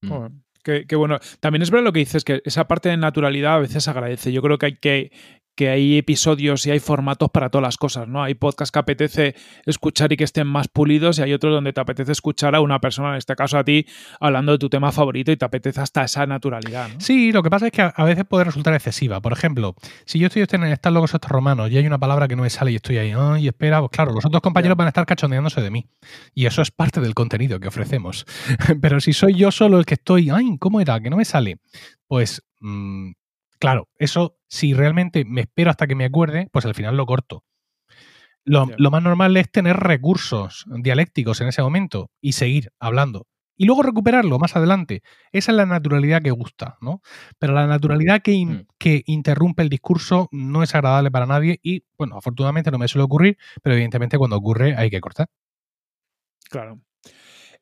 Mm. 0.02 0.42
Qué, 0.64 0.86
bueno. 0.98 1.18
También 1.40 1.62
es 1.62 1.72
verdad 1.72 1.86
lo 1.86 1.94
que 1.94 2.00
dices, 2.00 2.26
que 2.26 2.42
esa 2.44 2.68
parte 2.68 2.90
de 2.90 2.98
naturalidad 2.98 3.56
a 3.56 3.60
veces 3.60 3.88
agradece. 3.88 4.34
Yo 4.34 4.42
creo 4.42 4.58
que 4.58 4.66
hay 4.66 4.76
que 4.76 5.12
que 5.62 5.70
hay 5.70 6.00
episodios 6.00 6.66
y 6.66 6.72
hay 6.72 6.80
formatos 6.80 7.30
para 7.30 7.52
todas 7.52 7.62
las 7.62 7.78
cosas, 7.78 8.08
¿no? 8.08 8.24
Hay 8.24 8.34
podcasts 8.34 8.72
que 8.72 8.80
apetece 8.80 9.36
escuchar 9.68 10.12
y 10.12 10.18
que 10.18 10.24
estén 10.24 10.48
más 10.48 10.68
pulidos 10.68 11.20
y 11.20 11.22
hay 11.22 11.34
otros 11.34 11.54
donde 11.54 11.72
te 11.72 11.80
apetece 11.80 12.14
escuchar 12.14 12.56
a 12.56 12.62
una 12.62 12.82
persona, 12.82 13.12
en 13.12 13.18
este 13.18 13.36
caso 13.36 13.60
a 13.60 13.64
ti, 13.64 13.86
hablando 14.20 14.54
de 14.54 14.58
tu 14.58 14.70
tema 14.70 14.92
favorito 14.92 15.32
y 15.32 15.38
te 15.38 15.46
apetece 15.46 15.80
hasta 15.80 16.04
esa 16.04 16.26
naturalidad, 16.26 16.90
¿no? 16.90 17.00
Sí, 17.00 17.32
lo 17.32 17.44
que 17.44 17.52
pasa 17.52 17.68
es 17.68 17.72
que 17.74 17.84
a, 17.84 18.04
veces 18.04 18.26
puede 18.26 18.46
resultar 18.46 18.74
excesiva. 18.74 19.22
Por 19.22 19.34
ejemplo, 19.34 19.76
si 20.06 20.18
yo 20.18 20.30
estoy 20.34 20.48
en 20.50 20.64
estar 20.64 20.92
locos 20.92 21.14
estos 21.14 21.30
romanos 21.30 21.70
y 21.70 21.78
hay 21.78 21.86
una 21.86 22.00
palabra 22.00 22.28
que 22.28 22.36
no 22.36 22.42
me 22.42 22.50
sale 22.50 22.72
y 22.72 22.78
estoy 22.78 22.98
ahí, 22.98 23.14
y 23.40 23.48
espera, 23.48 23.82
pues 23.82 23.92
claro, 23.92 24.14
los 24.14 24.26
otros 24.26 24.42
compañeros 24.42 24.76
van 24.76 24.88
a 24.88 24.90
estar 24.90 25.06
cachondeándose 25.06 25.62
de 25.62 25.70
mí. 25.70 25.86
Y 26.34 26.48
eso 26.48 26.64
es 26.64 26.72
parte 26.72 27.02
del 27.02 27.14
contenido 27.14 27.60
que 27.60 27.68
ofrecemos. 27.68 28.26
Pero 28.82 29.00
si 29.00 29.14
soy 29.14 29.36
yo 29.36 29.52
solo 29.52 29.78
el 29.78 29.86
que 29.86 29.94
estoy, 29.94 30.32
ay, 30.32 30.58
¿cómo 30.58 30.82
era? 30.82 31.00
Que 31.00 31.12
no 31.12 31.18
me 31.18 31.26
sale. 31.26 31.60
Pues 32.08 32.42
mm, 32.62 33.12
Claro, 33.62 33.88
eso, 34.00 34.38
si 34.50 34.74
realmente 34.74 35.24
me 35.24 35.42
espero 35.42 35.70
hasta 35.70 35.86
que 35.86 35.94
me 35.96 36.06
acuerde, 36.06 36.50
pues 36.52 36.66
al 36.66 36.74
final 36.74 36.98
lo 36.98 37.06
corto. 37.06 37.44
Lo, 38.44 38.66
más 38.66 39.04
normal 39.04 39.38
es 39.38 39.52
tener 39.52 39.78
recursos 39.78 40.66
dialécticos 40.68 41.42
en 41.42 41.48
ese 41.50 41.62
momento 41.62 42.10
y 42.22 42.34
seguir 42.34 42.72
hablando. 42.80 43.28
y 43.58 43.66
luego 43.66 43.84
recuperarlo 43.84 44.40
más 44.40 44.56
adelante. 44.56 45.04
Esa 45.32 45.52
es 45.52 45.56
la 45.56 45.68
naturalidad 45.68 46.24
que 46.24 46.32
gusta, 46.32 46.78
¿no? 46.82 47.04
Pero 47.38 47.54
la 47.54 47.68
naturalidad 47.68 48.24
que, 48.24 48.44
Mm. 48.44 48.66
que 48.80 49.04
interrumpe 49.06 49.62
el 49.62 49.70
discurso 49.70 50.28
no 50.32 50.64
es 50.64 50.74
agradable 50.74 51.12
para 51.12 51.28
nadie 51.28 51.60
y, 51.62 51.84
bueno, 51.96 52.18
afortunadamente 52.18 52.72
no 52.72 52.80
me 52.80 52.88
suele 52.88 53.04
ocurrir, 53.04 53.38
pero 53.62 53.76
evidentemente 53.76 54.18
cuando 54.18 54.36
ocurre 54.38 54.76
hay 54.76 54.90
que 54.90 55.00
cortar. 55.00 55.28
Claro. 56.50 56.82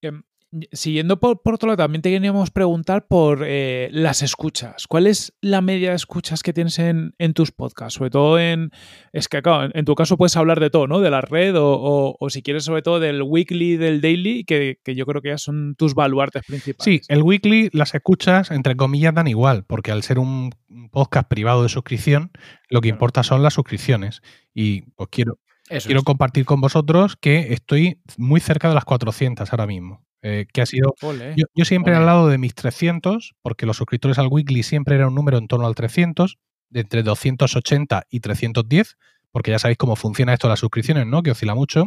Em, 0.02 0.24
siguiendo 0.72 1.20
por, 1.20 1.42
por 1.42 1.54
otro 1.56 1.68
lado, 1.68 1.78
también 1.78 2.02
te 2.02 2.10
queríamos 2.10 2.50
preguntar 2.52 3.06
por 3.08 3.44
eh, 3.46 3.90
las 3.92 4.22
escuchas. 4.24 4.88
¿Cuál 4.88 5.08
es 5.08 5.34
la 5.42 5.62
media 5.62 5.90
de 5.92 5.96
escuchas 5.96 6.42
que 6.44 6.54
tienes 6.54 6.80
en, 6.80 7.14
en 7.20 7.34
tus 7.34 7.52
podcasts? 7.52 7.94
Sobre 7.96 8.10
todo 8.10 8.40
en. 8.40 8.72
Es 9.14 9.28
que, 9.28 9.42
claro, 9.42 9.66
en, 9.66 9.72
en 9.76 9.86
tu 9.86 9.96
caso 9.96 10.18
puedes 10.18 10.36
hablar 10.38 10.60
de 10.60 10.70
todo, 10.70 10.88
¿no? 10.88 11.00
De 11.02 11.10
la 11.12 11.22
red 11.22 11.56
o, 11.56 11.74
o- 11.74 12.16
o 12.20 12.30
si 12.30 12.42
quieres, 12.42 12.64
sobre 12.64 12.82
todo 12.82 13.00
del 13.00 13.22
weekly, 13.22 13.78
del 13.78 14.02
daily, 14.02 14.44
que, 14.44 14.80
que 14.84 14.96
yo 14.96 15.06
creo 15.06 15.22
que 15.22 15.30
ya 15.30 15.38
son 15.38 15.76
tus 15.76 15.94
baluartes 15.94 16.44
principales. 16.46 16.84
Sí, 16.84 17.02
el 17.14 17.22
weekly, 17.22 17.70
las 17.74 17.94
escuchas, 17.94 18.52
entre 18.52 18.76
comillas, 18.76 19.14
dan 19.14 19.28
igual, 19.28 19.66
porque 19.66 19.92
al 19.92 20.04
ser 20.04 20.20
un 20.20 20.50
podcast 20.92 21.28
privado 21.30 21.64
de 21.64 21.70
suscripción, 21.70 22.32
lo 22.70 22.82
que 22.82 22.90
importa 22.90 23.24
son 23.24 23.44
las 23.44 23.54
suscripciones. 23.54 24.22
Y 24.54 24.82
pues 24.96 25.10
quiero, 25.12 25.38
Eso 25.70 25.88
quiero 25.88 26.00
es. 26.00 26.06
compartir 26.06 26.46
con 26.46 26.62
vosotros 26.62 27.16
que 27.16 27.54
estoy 27.54 28.02
muy 28.18 28.40
cerca 28.40 28.68
de 28.70 28.76
las 28.76 28.86
400 28.86 29.52
ahora 29.52 29.68
mismo. 29.68 30.04
eh, 30.22 30.48
que 30.52 30.62
ha 30.62 30.66
sido 30.66 30.96
Ole. 31.02 31.34
Yo, 31.38 31.46
yo 31.56 31.64
siempre 31.64 31.94
he 31.94 31.96
hablado 31.96 32.28
de 32.28 32.38
mis 32.38 32.54
300, 32.54 33.36
porque 33.42 33.66
los 33.66 33.78
suscriptores 33.78 34.20
al 34.20 34.28
weekly 34.28 34.64
siempre 34.64 34.96
era 34.96 35.08
un 35.08 35.16
número 35.16 35.38
en 35.38 35.48
torno 35.48 35.66
al 35.66 35.76
300, 35.76 36.38
de 36.70 36.82
entre 36.82 37.04
280 37.04 38.04
y 38.10 38.20
310, 38.20 38.98
porque 39.32 39.52
ya 39.52 39.60
sabéis 39.60 39.78
cómo 39.78 39.96
funciona 39.96 40.34
esto 40.34 40.48
de 40.48 40.52
las 40.54 40.60
suscripciones, 40.60 41.06
¿no? 41.06 41.22
Que 41.24 41.32
oscila 41.32 41.56
mucho. 41.56 41.86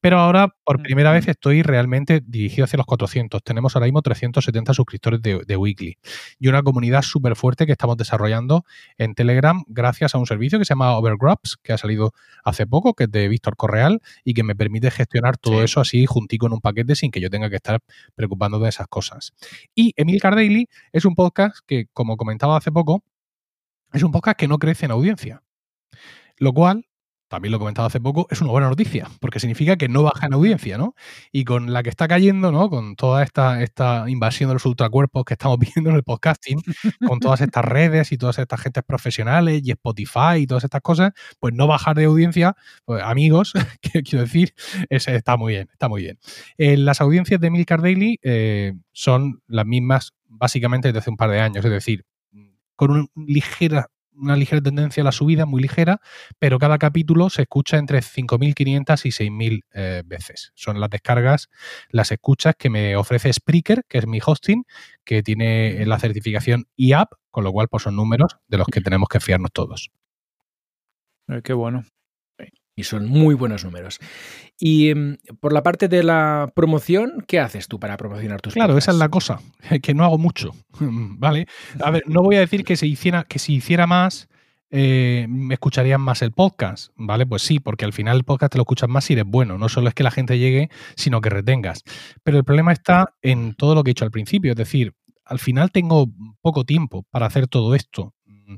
Pero 0.00 0.18
ahora, 0.18 0.54
por 0.64 0.82
primera 0.82 1.12
vez, 1.12 1.28
estoy 1.28 1.62
realmente 1.62 2.22
dirigido 2.24 2.64
hacia 2.64 2.76
los 2.76 2.86
400. 2.86 3.42
Tenemos 3.42 3.74
ahora 3.76 3.86
mismo 3.86 4.02
370 4.02 4.74
suscriptores 4.74 5.20
de, 5.22 5.40
de 5.46 5.56
weekly 5.56 5.98
y 6.38 6.48
una 6.48 6.62
comunidad 6.62 7.02
súper 7.02 7.36
fuerte 7.36 7.66
que 7.66 7.72
estamos 7.72 7.96
desarrollando 7.96 8.64
en 8.98 9.14
Telegram 9.14 9.62
gracias 9.66 10.14
a 10.14 10.18
un 10.18 10.26
servicio 10.26 10.58
que 10.58 10.64
se 10.64 10.70
llama 10.74 10.96
Overgrups, 10.96 11.56
que 11.62 11.72
ha 11.72 11.78
salido 11.78 12.12
hace 12.44 12.66
poco, 12.66 12.94
que 12.94 13.04
es 13.04 13.10
de 13.10 13.28
Víctor 13.28 13.56
Correal 13.56 14.00
y 14.24 14.34
que 14.34 14.42
me 14.42 14.54
permite 14.54 14.90
gestionar 14.90 15.36
todo 15.38 15.58
Sí. 15.58 15.64
eso 15.64 15.80
así 15.80 16.06
juntico 16.06 16.46
en 16.46 16.52
un 16.52 16.60
paquete 16.60 16.94
sin 16.94 17.10
que 17.10 17.20
yo 17.20 17.30
tenga 17.30 17.50
que 17.50 17.56
estar 17.56 17.80
preocupándome 18.14 18.64
de 18.64 18.70
esas 18.70 18.86
cosas. 18.88 19.32
Y 19.74 19.92
Emil 19.96 20.20
Daily 20.20 20.68
es 20.92 21.04
un 21.04 21.14
podcast 21.14 21.58
que, 21.66 21.86
como 21.92 22.16
comentaba 22.16 22.56
hace 22.56 22.70
poco, 22.72 23.02
es 23.92 24.02
un 24.02 24.12
podcast 24.12 24.36
que 24.38 24.48
no 24.48 24.58
crece 24.58 24.86
en 24.86 24.90
audiencia. 24.92 25.42
Lo 26.38 26.52
cual, 26.52 26.86
también 27.28 27.50
lo 27.50 27.56
he 27.56 27.58
comentado 27.58 27.86
hace 27.86 28.00
poco, 28.00 28.28
es 28.30 28.40
una 28.40 28.52
buena 28.52 28.68
noticia, 28.68 29.08
porque 29.20 29.40
significa 29.40 29.76
que 29.76 29.88
no 29.88 30.02
baja 30.04 30.26
en 30.26 30.34
audiencia, 30.34 30.78
¿no? 30.78 30.94
Y 31.32 31.44
con 31.44 31.72
la 31.72 31.82
que 31.82 31.90
está 31.90 32.06
cayendo, 32.06 32.52
¿no? 32.52 32.70
Con 32.70 32.94
toda 32.94 33.24
esta, 33.24 33.62
esta 33.62 34.08
invasión 34.08 34.48
de 34.48 34.54
los 34.54 34.64
ultracuerpos 34.64 35.24
que 35.24 35.34
estamos 35.34 35.58
viendo 35.74 35.90
en 35.90 35.96
el 35.96 36.04
podcasting, 36.04 36.62
con 37.06 37.18
todas 37.18 37.40
estas 37.40 37.64
redes 37.64 38.12
y 38.12 38.18
todas 38.18 38.38
estas 38.38 38.60
gentes 38.60 38.84
profesionales 38.84 39.60
y 39.64 39.70
Spotify 39.72 40.38
y 40.38 40.46
todas 40.46 40.64
estas 40.64 40.82
cosas, 40.82 41.12
pues 41.40 41.52
no 41.52 41.66
bajar 41.66 41.96
de 41.96 42.04
audiencia, 42.04 42.54
pues 42.84 43.02
amigos, 43.02 43.52
que 43.80 44.02
quiero 44.02 44.24
decir, 44.24 44.54
ese 44.88 45.16
está 45.16 45.36
muy 45.36 45.54
bien, 45.54 45.68
está 45.72 45.88
muy 45.88 46.02
bien. 46.02 46.18
Eh, 46.58 46.76
las 46.76 47.00
audiencias 47.00 47.40
de 47.40 47.50
Milcar 47.50 47.82
Daily 47.82 48.18
eh, 48.22 48.74
son 48.92 49.42
las 49.48 49.66
mismas 49.66 50.12
básicamente 50.28 50.88
desde 50.88 51.00
hace 51.00 51.10
un 51.10 51.16
par 51.16 51.30
de 51.30 51.40
años, 51.40 51.64
es 51.64 51.70
decir, 51.70 52.04
con 52.76 52.90
un 52.90 53.08
ligera, 53.16 53.88
una 54.16 54.36
ligera 54.36 54.60
tendencia 54.60 55.02
a 55.02 55.04
la 55.04 55.12
subida, 55.12 55.46
muy 55.46 55.62
ligera, 55.62 56.00
pero 56.38 56.58
cada 56.58 56.78
capítulo 56.78 57.30
se 57.30 57.42
escucha 57.42 57.78
entre 57.78 58.00
5.500 58.00 59.04
y 59.04 59.10
6.000 59.10 59.64
eh, 59.72 60.02
veces. 60.04 60.52
Son 60.54 60.80
las 60.80 60.90
descargas, 60.90 61.48
las 61.90 62.12
escuchas 62.12 62.54
que 62.58 62.70
me 62.70 62.96
ofrece 62.96 63.32
Spreaker, 63.32 63.84
que 63.88 63.98
es 63.98 64.06
mi 64.06 64.20
hosting, 64.24 64.64
que 65.04 65.22
tiene 65.22 65.84
la 65.86 65.98
certificación 65.98 66.66
IAP, 66.76 67.12
con 67.30 67.44
lo 67.44 67.52
cual 67.52 67.68
pues, 67.68 67.82
son 67.82 67.96
números 67.96 68.36
de 68.48 68.58
los 68.58 68.66
que 68.66 68.80
tenemos 68.80 69.08
que 69.08 69.20
fiarnos 69.20 69.52
todos. 69.52 69.90
Eh, 71.28 71.40
qué 71.42 71.52
bueno. 71.52 71.84
Y 72.78 72.84
son 72.84 73.08
muy 73.08 73.34
buenos 73.34 73.64
números. 73.64 73.98
Y 74.58 74.90
em, 74.90 75.16
por 75.40 75.54
la 75.54 75.62
parte 75.62 75.88
de 75.88 76.02
la 76.02 76.52
promoción, 76.54 77.24
¿qué 77.26 77.40
haces 77.40 77.68
tú 77.68 77.80
para 77.80 77.96
promocionar 77.96 78.42
tus 78.42 78.52
Claro, 78.52 78.76
esa 78.76 78.90
es 78.90 78.98
la 78.98 79.08
cosa, 79.08 79.40
que 79.82 79.94
no 79.94 80.04
hago 80.04 80.18
mucho, 80.18 80.52
¿vale? 80.80 81.46
A 81.82 81.90
ver, 81.90 82.02
no 82.06 82.22
voy 82.22 82.36
a 82.36 82.40
decir 82.40 82.64
que 82.64 82.76
se 82.76 82.86
hiciera, 82.86 83.24
que 83.24 83.38
si 83.38 83.54
hiciera 83.54 83.86
más, 83.86 84.28
eh, 84.70 85.26
me 85.28 85.54
escucharían 85.54 86.00
más 86.00 86.20
el 86.20 86.32
podcast, 86.32 86.92
¿vale? 86.96 87.24
Pues 87.24 87.42
sí, 87.42 87.60
porque 87.60 87.86
al 87.86 87.94
final 87.94 88.18
el 88.18 88.24
podcast 88.24 88.52
te 88.52 88.58
lo 88.58 88.62
escuchas 88.62 88.90
más 88.90 89.04
si 89.04 89.14
eres 89.14 89.24
bueno, 89.26 89.56
no 89.56 89.68
solo 89.68 89.88
es 89.88 89.94
que 89.94 90.02
la 90.02 90.10
gente 90.10 90.38
llegue, 90.38 90.68
sino 90.96 91.20
que 91.20 91.30
retengas. 91.30 91.82
Pero 92.24 92.36
el 92.36 92.44
problema 92.44 92.72
está 92.72 93.14
en 93.22 93.54
todo 93.54 93.74
lo 93.74 93.84
que 93.84 93.90
he 93.90 93.94
dicho 93.94 94.04
al 94.04 94.10
principio, 94.10 94.52
es 94.52 94.56
decir, 94.56 94.92
al 95.24 95.38
final 95.38 95.70
tengo 95.70 96.08
poco 96.42 96.64
tiempo 96.64 97.04
para 97.10 97.26
hacer 97.26 97.46
todo 97.46 97.74
esto. 97.74 98.15
Mm, 98.46 98.54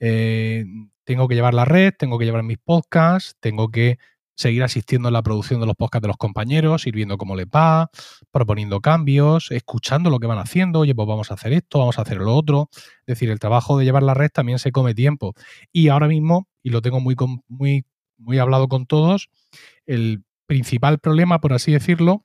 eh, 0.00 0.64
tengo 1.04 1.28
que 1.28 1.34
llevar 1.34 1.54
la 1.54 1.64
red, 1.64 1.92
tengo 1.98 2.18
que 2.18 2.24
llevar 2.24 2.42
mis 2.42 2.58
podcasts, 2.58 3.36
tengo 3.40 3.70
que 3.70 3.98
seguir 4.36 4.62
asistiendo 4.62 5.08
a 5.08 5.10
la 5.10 5.22
producción 5.22 5.60
de 5.60 5.66
los 5.66 5.76
podcasts 5.76 6.02
de 6.02 6.08
los 6.08 6.16
compañeros, 6.16 6.86
ir 6.86 6.94
viendo 6.94 7.18
cómo 7.18 7.36
les 7.36 7.46
va, 7.46 7.90
proponiendo 8.30 8.80
cambios, 8.80 9.50
escuchando 9.50 10.08
lo 10.08 10.18
que 10.18 10.26
van 10.26 10.38
haciendo, 10.38 10.80
oye, 10.80 10.94
pues 10.94 11.06
vamos 11.06 11.30
a 11.30 11.34
hacer 11.34 11.52
esto, 11.52 11.78
vamos 11.78 11.98
a 11.98 12.02
hacer 12.02 12.18
lo 12.18 12.34
otro. 12.34 12.70
Es 12.72 13.06
decir, 13.06 13.28
el 13.28 13.38
trabajo 13.38 13.76
de 13.76 13.84
llevar 13.84 14.02
la 14.02 14.14
red 14.14 14.30
también 14.32 14.58
se 14.58 14.72
come 14.72 14.94
tiempo. 14.94 15.34
Y 15.72 15.88
ahora 15.88 16.08
mismo, 16.08 16.48
y 16.62 16.70
lo 16.70 16.80
tengo 16.80 17.00
muy, 17.00 17.16
muy, 17.48 17.84
muy 18.16 18.38
hablado 18.38 18.68
con 18.68 18.86
todos, 18.86 19.28
el 19.84 20.24
principal 20.46 20.98
problema, 21.00 21.40
por 21.40 21.52
así 21.52 21.72
decirlo, 21.72 22.24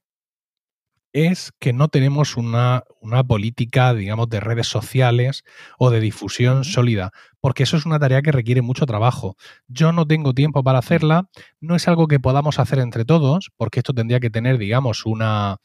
es 1.16 1.54
que 1.60 1.72
no 1.72 1.88
tenemos 1.88 2.36
una, 2.36 2.84
una 3.00 3.24
política, 3.24 3.94
digamos, 3.94 4.28
de 4.28 4.42
redes 4.42 4.68
sociales 4.68 5.46
o 5.80 5.90
de 5.90 6.02
difusión 6.02 6.66
sólida, 6.66 7.12
porque 7.40 7.64
eso 7.64 7.78
es 7.78 7.86
una 7.86 8.00
tarea 8.00 8.22
que 8.22 8.34
requiere 8.34 8.62
mucho 8.62 8.86
trabajo. 8.86 9.38
Yo 9.70 9.94
no 9.94 10.06
tengo 10.06 10.34
tiempo 10.34 10.62
para 10.62 10.80
hacerla, 10.80 11.30
no 11.62 11.78
es 11.78 11.88
algo 11.88 12.10
que 12.10 12.20
podamos 12.20 12.60
hacer 12.60 12.80
entre 12.80 13.06
todos, 13.06 13.50
porque 13.56 13.80
esto 13.80 13.94
tendría 13.94 14.20
que 14.20 14.30
tener, 14.30 14.58
digamos, 14.58 15.06
una, 15.06 15.60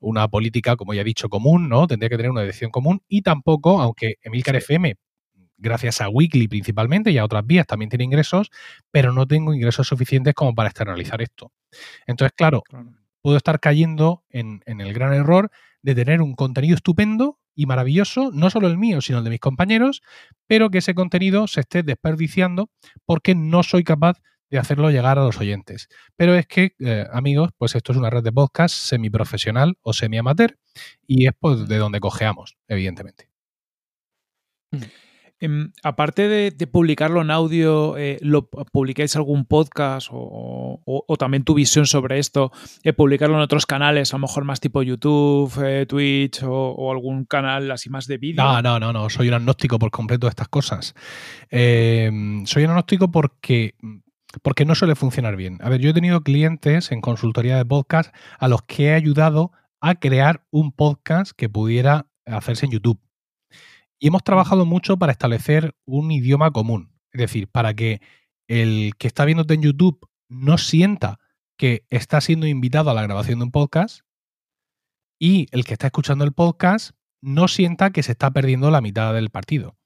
una 0.00 0.26
política, 0.26 0.74
como 0.74 0.94
ya 0.94 1.02
he 1.02 1.04
dicho, 1.04 1.28
común, 1.28 1.68
¿no? 1.68 1.86
Tendría 1.86 2.08
que 2.08 2.16
tener 2.16 2.32
una 2.32 2.40
dirección 2.40 2.72
común 2.72 3.00
y 3.06 3.22
tampoco, 3.22 3.80
aunque 3.80 4.16
Emilcar 4.22 4.56
FM, 4.56 4.96
gracias 5.58 6.00
a 6.00 6.08
Weekly 6.08 6.48
principalmente 6.48 7.12
y 7.12 7.18
a 7.18 7.24
otras 7.24 7.46
vías, 7.46 7.68
también 7.68 7.88
tiene 7.88 8.04
ingresos, 8.04 8.50
pero 8.90 9.12
no 9.12 9.28
tengo 9.28 9.54
ingresos 9.54 9.86
suficientes 9.86 10.34
como 10.34 10.56
para 10.56 10.70
externalizar 10.70 11.22
esto. 11.22 11.52
Entonces, 12.04 12.32
claro, 12.36 12.64
Claro. 12.68 12.97
Puedo 13.22 13.36
estar 13.36 13.60
cayendo 13.60 14.24
en, 14.30 14.62
el 14.66 14.92
gran 14.92 15.12
error 15.14 15.50
de 15.82 15.94
tener 15.94 16.22
un 16.22 16.34
contenido 16.34 16.74
estupendo 16.74 17.38
y 17.54 17.66
maravilloso, 17.66 18.30
no 18.32 18.50
solo 18.50 18.68
el 18.68 18.78
mío, 18.78 19.00
sino 19.00 19.18
el 19.18 19.24
de 19.24 19.30
mis 19.30 19.40
compañeros, 19.40 20.02
pero 20.46 20.70
que 20.70 20.78
ese 20.78 20.94
contenido 20.94 21.46
se 21.46 21.60
esté 21.60 21.82
desperdiciando 21.82 22.70
porque 23.04 23.34
no 23.34 23.62
soy 23.62 23.84
capaz 23.84 24.20
de 24.50 24.58
hacerlo 24.58 24.90
llegar 24.90 25.18
a 25.18 25.24
los 25.24 25.38
oyentes. 25.38 25.88
Pero 26.16 26.34
es 26.34 26.46
que, 26.46 26.74
eh, 26.78 27.06
amigos, 27.12 27.50
pues 27.58 27.74
esto 27.74 27.92
es 27.92 27.98
una 27.98 28.10
red 28.10 28.22
de 28.22 28.32
podcast 28.32 28.74
semiprofesional 28.74 29.76
o 29.82 29.92
semi-amateur 29.92 30.56
y 31.06 31.26
es 31.26 31.32
pues, 31.38 31.68
de 31.68 31.76
donde 31.78 32.00
cojeamos, 32.00 32.56
evidentemente. 32.68 33.28
Em, 35.40 35.72
aparte 35.84 36.28
de, 36.28 36.66
publicarlo 36.66 37.22
en 37.22 37.30
audio, 37.30 37.96
eh, 37.96 38.18
¿lo 38.22 38.48
publicáis 38.48 39.14
algún 39.14 39.44
podcast 39.44 40.08
o, 40.10 41.16
también 41.18 41.44
tu 41.44 41.54
visión 41.54 41.86
sobre 41.86 42.18
esto? 42.18 42.50
eh, 42.82 42.92
publicarlo 42.92 43.36
en 43.36 43.42
otros 43.42 43.66
canales, 43.66 44.12
a 44.12 44.16
lo 44.16 44.22
mejor 44.22 44.44
más 44.44 44.60
tipo 44.60 44.82
YouTube, 44.82 45.52
eh, 45.64 45.86
Twitch 45.86 46.42
o, 46.44 46.90
algún 46.90 47.24
canal 47.24 47.70
así 47.70 47.88
más 47.90 48.06
de 48.06 48.18
vídeo. 48.18 48.42
No, 48.42 48.62
no, 48.62 48.80
no, 48.80 48.92
no, 48.92 49.08
soy 49.10 49.28
un 49.28 49.34
agnóstico 49.34 49.78
por 49.78 49.90
completo 49.90 50.26
de 50.26 50.30
estas 50.30 50.48
cosas. 50.48 50.94
Eh, 51.50 52.10
soy 52.44 52.64
un 52.64 52.70
agnóstico 52.70 53.10
porque, 53.10 53.74
porque 54.42 54.64
no 54.64 54.74
suele 54.74 54.94
funcionar 54.94 55.36
bien. 55.36 55.58
A 55.60 55.68
ver, 55.68 55.80
yo 55.80 55.90
he 55.90 55.94
tenido 55.94 56.22
clientes 56.22 56.90
en 56.90 57.00
consultoría 57.00 57.56
de 57.56 57.64
podcast 57.64 58.14
a 58.38 58.48
los 58.48 58.62
que 58.62 58.86
he 58.86 58.94
ayudado 58.94 59.52
a 59.80 59.94
crear 59.94 60.44
un 60.50 60.72
podcast 60.72 61.32
que 61.36 61.48
pudiera 61.48 62.06
hacerse 62.26 62.66
en 62.66 62.72
YouTube. 62.72 63.00
Y 63.98 64.08
hemos 64.08 64.22
trabajado 64.22 64.64
mucho 64.66 64.96
para 64.96 65.12
establecer 65.12 65.74
un 65.84 66.10
idioma 66.10 66.50
común. 66.50 66.92
Es 67.12 67.20
decir, 67.20 67.48
para 67.48 67.74
que 67.74 68.00
el 68.48 68.92
que 68.98 69.06
está 69.08 69.24
viéndote 69.24 69.54
en 69.54 69.62
YouTube 69.62 70.08
no 70.28 70.58
sienta 70.58 71.18
que 71.56 71.84
está 71.90 72.20
siendo 72.20 72.46
invitado 72.46 72.90
a 72.90 72.94
la 72.94 73.02
grabación 73.02 73.40
de 73.40 73.46
un 73.46 73.50
podcast 73.50 74.02
y 75.20 75.46
el 75.50 75.64
que 75.64 75.72
está 75.72 75.86
escuchando 75.88 76.24
el 76.24 76.32
podcast 76.32 76.92
no 77.20 77.48
sienta 77.48 77.90
que 77.90 78.02
se 78.02 78.12
está 78.12 78.30
perdiendo 78.30 78.70
la 78.70 78.80
mitad 78.80 79.12
del 79.14 79.30
partido. 79.30 79.76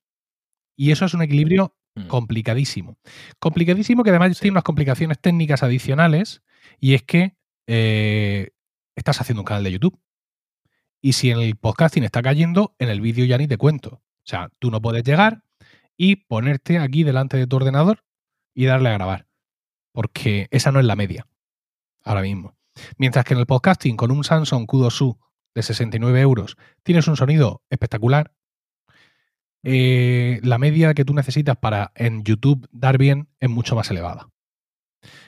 Y 0.76 0.90
eso 0.90 1.04
es 1.04 1.14
un 1.14 1.22
equilibrio 1.22 1.74
Mm. 1.94 2.06
complicadísimo. 2.06 2.96
Complicadísimo 3.38 4.02
que 4.02 4.10
además 4.10 4.38
tiene 4.40 4.52
unas 4.52 4.64
complicaciones 4.64 5.18
técnicas 5.20 5.62
adicionales 5.62 6.42
y 6.80 6.94
es 6.94 7.02
que 7.02 7.36
eh, 7.66 8.50
estás 8.96 9.20
haciendo 9.20 9.42
un 9.42 9.46
canal 9.46 9.64
de 9.64 9.72
YouTube. 9.72 10.00
Y 11.04 11.14
si 11.14 11.30
en 11.30 11.40
el 11.40 11.56
podcasting 11.56 12.04
está 12.04 12.22
cayendo, 12.22 12.76
en 12.78 12.88
el 12.88 13.00
vídeo 13.00 13.24
ya 13.24 13.36
ni 13.36 13.48
te 13.48 13.58
cuento. 13.58 13.96
O 13.96 14.24
sea, 14.24 14.50
tú 14.60 14.70
no 14.70 14.80
puedes 14.80 15.02
llegar 15.02 15.42
y 15.96 16.16
ponerte 16.16 16.78
aquí 16.78 17.02
delante 17.02 17.36
de 17.36 17.48
tu 17.48 17.56
ordenador 17.56 18.04
y 18.54 18.66
darle 18.66 18.90
a 18.90 18.92
grabar. 18.92 19.26
Porque 19.92 20.46
esa 20.52 20.70
no 20.70 20.78
es 20.78 20.86
la 20.86 20.94
media 20.94 21.26
ahora 22.04 22.22
mismo. 22.22 22.56
Mientras 22.96 23.24
que 23.24 23.34
en 23.34 23.40
el 23.40 23.46
podcasting 23.46 23.96
con 23.96 24.12
un 24.12 24.22
Samsung 24.22 24.64
Q2U 24.64 25.18
de 25.54 25.62
69 25.62 26.20
euros, 26.20 26.56
tienes 26.84 27.08
un 27.08 27.16
sonido 27.16 27.62
espectacular. 27.68 28.32
Eh, 29.64 30.40
la 30.44 30.58
media 30.58 30.94
que 30.94 31.04
tú 31.04 31.14
necesitas 31.14 31.56
para 31.56 31.90
en 31.96 32.22
YouTube 32.22 32.68
dar 32.70 32.96
bien 32.96 33.28
es 33.40 33.50
mucho 33.50 33.74
más 33.74 33.90
elevada. 33.90 34.28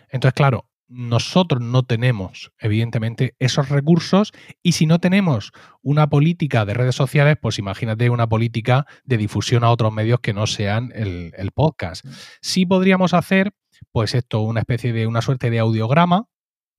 Entonces, 0.08 0.34
claro, 0.34 0.70
nosotros 0.94 1.60
no 1.60 1.82
tenemos, 1.82 2.52
evidentemente, 2.58 3.34
esos 3.40 3.68
recursos 3.68 4.32
y 4.62 4.72
si 4.72 4.86
no 4.86 5.00
tenemos 5.00 5.52
una 5.82 6.08
política 6.08 6.64
de 6.64 6.74
redes 6.74 6.94
sociales, 6.94 7.36
pues 7.40 7.58
imagínate 7.58 8.10
una 8.10 8.28
política 8.28 8.86
de 9.04 9.16
difusión 9.16 9.64
a 9.64 9.70
otros 9.70 9.92
medios 9.92 10.20
que 10.20 10.32
no 10.32 10.46
sean 10.46 10.92
el, 10.94 11.32
el 11.36 11.50
podcast. 11.50 12.06
Sí 12.40 12.64
podríamos 12.64 13.12
hacer, 13.12 13.52
pues 13.90 14.14
esto, 14.14 14.40
una 14.42 14.60
especie 14.60 14.92
de, 14.92 15.06
una 15.08 15.20
suerte 15.20 15.50
de 15.50 15.58
audiograma, 15.58 16.28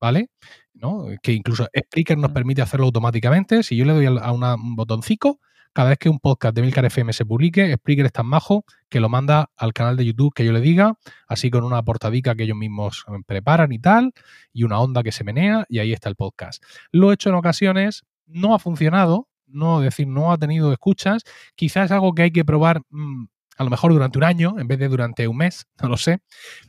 ¿vale? 0.00 0.30
¿No? 0.72 1.06
Que 1.22 1.32
incluso 1.32 1.68
Spreaker 1.76 2.16
nos 2.16 2.32
permite 2.32 2.62
hacerlo 2.62 2.86
automáticamente. 2.86 3.62
Si 3.62 3.76
yo 3.76 3.84
le 3.84 3.92
doy 3.92 4.06
a 4.06 4.32
un 4.32 4.76
botoncito, 4.76 5.40
cada 5.76 5.90
vez 5.90 5.98
que 5.98 6.08
un 6.08 6.20
podcast 6.20 6.56
de 6.56 6.62
Milcar 6.62 6.86
FM 6.86 7.12
se 7.12 7.26
publique, 7.26 7.70
Spreaker 7.74 8.06
es 8.06 8.12
tan 8.12 8.24
majo 8.24 8.64
que 8.88 8.98
lo 8.98 9.10
manda 9.10 9.50
al 9.58 9.74
canal 9.74 9.98
de 9.98 10.06
YouTube 10.06 10.32
que 10.32 10.42
yo 10.42 10.54
le 10.54 10.62
diga, 10.62 10.94
así 11.28 11.50
con 11.50 11.64
una 11.64 11.82
portadica 11.82 12.34
que 12.34 12.44
ellos 12.44 12.56
mismos 12.56 13.04
preparan 13.26 13.70
y 13.72 13.78
tal, 13.78 14.14
y 14.54 14.62
una 14.62 14.80
onda 14.80 15.02
que 15.02 15.12
se 15.12 15.22
menea, 15.22 15.66
y 15.68 15.80
ahí 15.80 15.92
está 15.92 16.08
el 16.08 16.16
podcast. 16.16 16.64
Lo 16.92 17.10
he 17.10 17.14
hecho 17.14 17.28
en 17.28 17.34
ocasiones, 17.34 18.06
no 18.24 18.54
ha 18.54 18.58
funcionado, 18.58 19.28
no 19.46 19.80
decir, 19.80 20.08
no 20.08 20.32
ha 20.32 20.38
tenido 20.38 20.72
escuchas, 20.72 21.24
quizás 21.56 21.84
es 21.84 21.90
algo 21.90 22.14
que 22.14 22.22
hay 22.22 22.30
que 22.30 22.46
probar 22.46 22.80
mm, 22.88 23.26
a 23.58 23.64
lo 23.64 23.68
mejor 23.68 23.92
durante 23.92 24.16
un 24.16 24.24
año 24.24 24.58
en 24.58 24.68
vez 24.68 24.78
de 24.78 24.88
durante 24.88 25.28
un 25.28 25.36
mes, 25.36 25.66
no 25.82 25.90
lo 25.90 25.98
sé, 25.98 26.20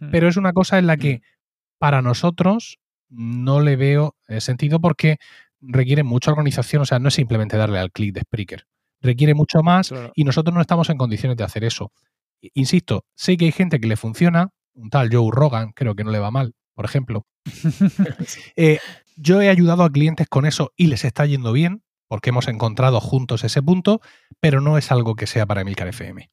hmm. 0.02 0.12
pero 0.12 0.28
es 0.28 0.36
una 0.36 0.52
cosa 0.52 0.80
en 0.80 0.86
la 0.86 0.98
que 0.98 1.20
hmm. 1.20 1.22
para 1.78 2.02
nosotros 2.02 2.80
no 3.08 3.62
le 3.62 3.78
veo 3.78 4.18
eh, 4.28 4.42
sentido 4.42 4.82
porque 4.82 5.16
requiere 5.62 6.04
mucha 6.04 6.32
organización, 6.32 6.82
o 6.82 6.86
sea, 6.86 7.00
no 7.00 7.08
es 7.08 7.14
simplemente 7.14 7.56
darle 7.56 7.80
al 7.80 7.94
clic 7.94 8.14
de 8.14 8.22
Spreaker 8.24 8.66
requiere 9.02 9.34
mucho 9.34 9.62
más 9.64 9.94
y 10.16 10.24
nosotros 10.24 10.54
no 10.54 10.62
estamos 10.62 10.90
en 10.90 10.98
condiciones 10.98 11.38
de 11.38 11.44
hacer 11.44 11.64
eso. 11.64 11.92
Insisto, 12.54 13.06
sé 13.16 13.38
que 13.38 13.46
hay 13.46 13.52
gente 13.52 13.80
que 13.80 13.88
le 13.88 13.98
funciona, 13.98 14.50
un 14.74 14.90
tal 14.90 15.10
Joe 15.12 15.30
Rogan, 15.32 15.72
creo 15.74 15.96
que 15.96 16.04
no 16.04 16.12
le 16.12 16.20
va 16.20 16.32
mal, 16.32 16.54
por 16.74 16.86
ejemplo. 16.86 17.26
Eh, 18.56 18.80
yo 19.16 19.42
he 19.42 19.50
ayudado 19.50 19.84
a 19.84 19.92
clientes 19.92 20.28
con 20.28 20.46
eso 20.46 20.74
y 20.76 20.88
les 20.88 21.04
está 21.04 21.26
yendo 21.26 21.52
bien, 21.52 21.84
porque 22.08 22.30
hemos 22.30 22.48
encontrado 22.48 23.00
juntos 23.00 23.44
ese 23.44 23.64
punto, 23.64 24.00
pero 24.40 24.62
no 24.62 24.78
es 24.78 24.92
algo 24.92 25.16
que 25.16 25.28
sea 25.28 25.46
para 25.46 25.62
Emilcar 25.62 25.88
FM. 25.88 26.30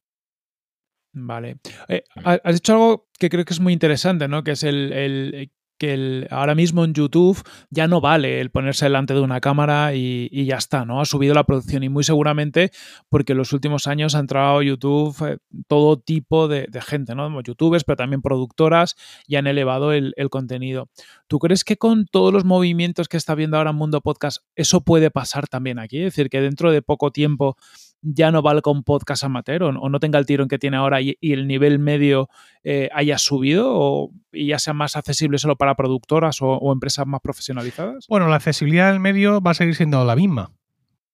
Vale. 1.13 1.57
Eh, 1.87 2.03
has 2.23 2.53
dicho 2.53 2.73
algo 2.73 3.07
que 3.17 3.29
creo 3.29 3.45
que 3.45 3.53
es 3.53 3.59
muy 3.59 3.73
interesante, 3.73 4.27
¿no? 4.27 4.43
Que 4.43 4.51
es 4.51 4.63
el, 4.63 4.91
el 4.93 5.51
que 5.77 6.27
ahora 6.31 6.55
mismo 6.55 6.85
en 6.85 6.93
YouTube 6.93 7.41
ya 7.69 7.87
no 7.87 8.01
vale 8.01 8.41
el 8.41 8.49
ponerse 8.51 8.85
delante 8.85 9.13
de 9.13 9.21
una 9.21 9.41
cámara 9.41 9.93
y, 9.93 10.45
ya 10.45 10.57
está, 10.57 10.85
¿no? 10.85 11.01
Ha 11.01 11.05
subido 11.05 11.33
la 11.33 11.43
producción 11.43 11.83
y 11.83 11.89
muy 11.89 12.03
seguramente 12.03 12.71
porque 13.09 13.33
en 13.33 13.39
los 13.39 13.53
últimos 13.53 13.87
años 13.87 14.15
ha 14.15 14.19
entrado 14.19 14.61
YouTube 14.61 15.15
eh, 15.27 15.37
todo 15.67 15.97
tipo 15.97 16.47
de, 16.47 16.67
gente, 16.85 17.15
¿no? 17.15 17.41
Youtubers, 17.41 17.83
pero 17.83 17.97
también 17.97 18.21
productoras 18.21 18.95
y 19.27 19.35
han 19.35 19.47
elevado 19.47 19.91
el, 19.91 20.13
contenido. 20.29 20.89
¿Tú 21.27 21.39
crees 21.39 21.63
que 21.63 21.77
con 21.77 22.07
todos 22.07 22.33
los 22.33 22.45
movimientos 22.45 23.07
que 23.07 23.17
está 23.17 23.35
viendo 23.35 23.57
ahora 23.57 23.69
en 23.69 23.75
Mundo 23.77 24.01
Podcast 24.01 24.39
eso 24.55 24.81
puede 24.81 25.11
pasar 25.11 25.47
también 25.47 25.79
aquí? 25.79 25.99
Es 25.99 26.15
decir, 26.15 26.29
que 26.29 26.41
dentro 26.41 26.71
de 26.71 26.81
poco 26.81 27.11
tiempo 27.11 27.57
ya 28.05 28.31
no 28.31 28.41
valga 28.41 28.71
un 28.71 28.83
podcast 28.83 29.23
amateur 29.23 29.63
o, 29.63 29.71
no 29.71 29.99
tenga 29.99 30.19
el 30.19 30.25
tiro 30.25 30.43
en 30.43 30.49
que 30.49 30.59
tiene 30.59 30.77
ahora 30.77 31.01
y, 31.01 31.17
el 31.21 31.47
nivel 31.47 31.79
medio 31.79 32.29
eh, 32.63 32.89
haya 32.93 33.17
subido 33.17 33.71
o, 33.73 34.11
y 34.31 34.47
ya 34.47 34.59
sea 34.59 34.73
más 34.73 34.95
accesible 34.95 35.37
solo 35.37 35.55
para 35.55 35.75
productoras 35.75 36.37
o, 36.41 36.71
empresas 36.71 37.07
más 37.07 37.21
profesionalizadas? 37.21 38.05
Bueno, 38.07 38.27
la 38.27 38.35
accesibilidad 38.35 38.91
del 38.91 38.99
medio 38.99 39.41
va 39.41 39.51
a 39.51 39.55
seguir 39.55 39.75
siendo 39.75 40.03
la 40.05 40.15
misma. 40.15 40.51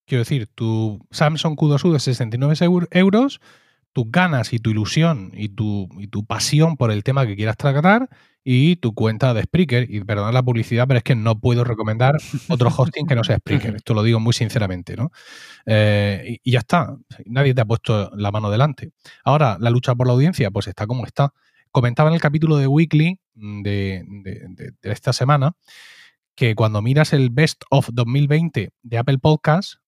Quiero 0.06 0.22
decir, 0.22 0.48
tu 0.48 1.00
Samsung 1.12 1.56
Q2U 1.56 1.94
de 1.94 2.00
69 2.00 2.56
euros, 2.92 3.40
tus 3.94 4.12
ganas 4.12 4.52
y 4.52 4.60
tu 4.60 4.72
ilusión 4.72 5.32
y 5.34 5.50
tu, 5.50 5.88
y 5.98 6.08
tu 6.08 6.26
pasión 6.26 6.76
por 6.76 6.92
el 6.92 7.04
tema 7.04 7.26
que 7.26 7.36
quieras 7.36 7.56
tratar 7.56 8.10
y 8.44 8.78
tu 8.78 8.94
cuenta 8.94 9.34
de 9.34 9.44
Spreaker. 9.44 9.90
Y 9.90 10.04
perdonad 10.04 10.34
la 10.34 10.44
publicidad, 10.44 10.88
pero 10.88 10.98
es 10.98 11.04
que 11.04 11.16
no 11.16 11.40
puedo 11.40 11.64
recomendar 11.64 12.18
otro 12.50 12.70
hosting 12.78 13.06
que 13.06 13.16
no 13.16 13.24
sea 13.24 13.38
Spreaker. 13.38 13.76
Esto 13.76 13.94
lo 13.94 14.04
digo 14.04 14.20
muy 14.20 14.34
sinceramente, 14.34 14.96
¿no? 14.96 15.12
Eh, 15.66 16.38
y, 16.44 16.52
ya 16.52 16.60
está. 16.60 16.96
Nadie 17.26 17.54
te 17.54 17.62
ha 17.62 17.66
puesto 17.66 18.12
la 18.16 18.32
mano 18.32 18.50
delante. 18.50 18.92
Ahora, 19.24 19.58
la 19.60 19.70
lucha 19.70 19.96
por 19.96 20.08
la 20.08 20.14
audiencia, 20.14 20.52
pues 20.52 20.68
está 20.68 20.88
como 20.88 21.06
está. 21.06 21.34
Comentaba 21.72 22.10
en 22.10 22.16
el 22.16 22.22
capítulo 22.22 22.58
de 22.58 22.68
Weekly 22.68 23.20
mm, 23.36 23.62
de, 23.62 24.04
de 24.82 24.92
esta 24.92 25.14
semana 25.14 25.56
que 26.36 26.56
cuando 26.56 26.82
miras 26.82 27.14
el 27.14 27.30
Best 27.30 27.64
of 27.70 27.90
2020 27.92 28.74
de 28.82 28.98
Apple 28.98 29.20
Podcasts 29.20 29.80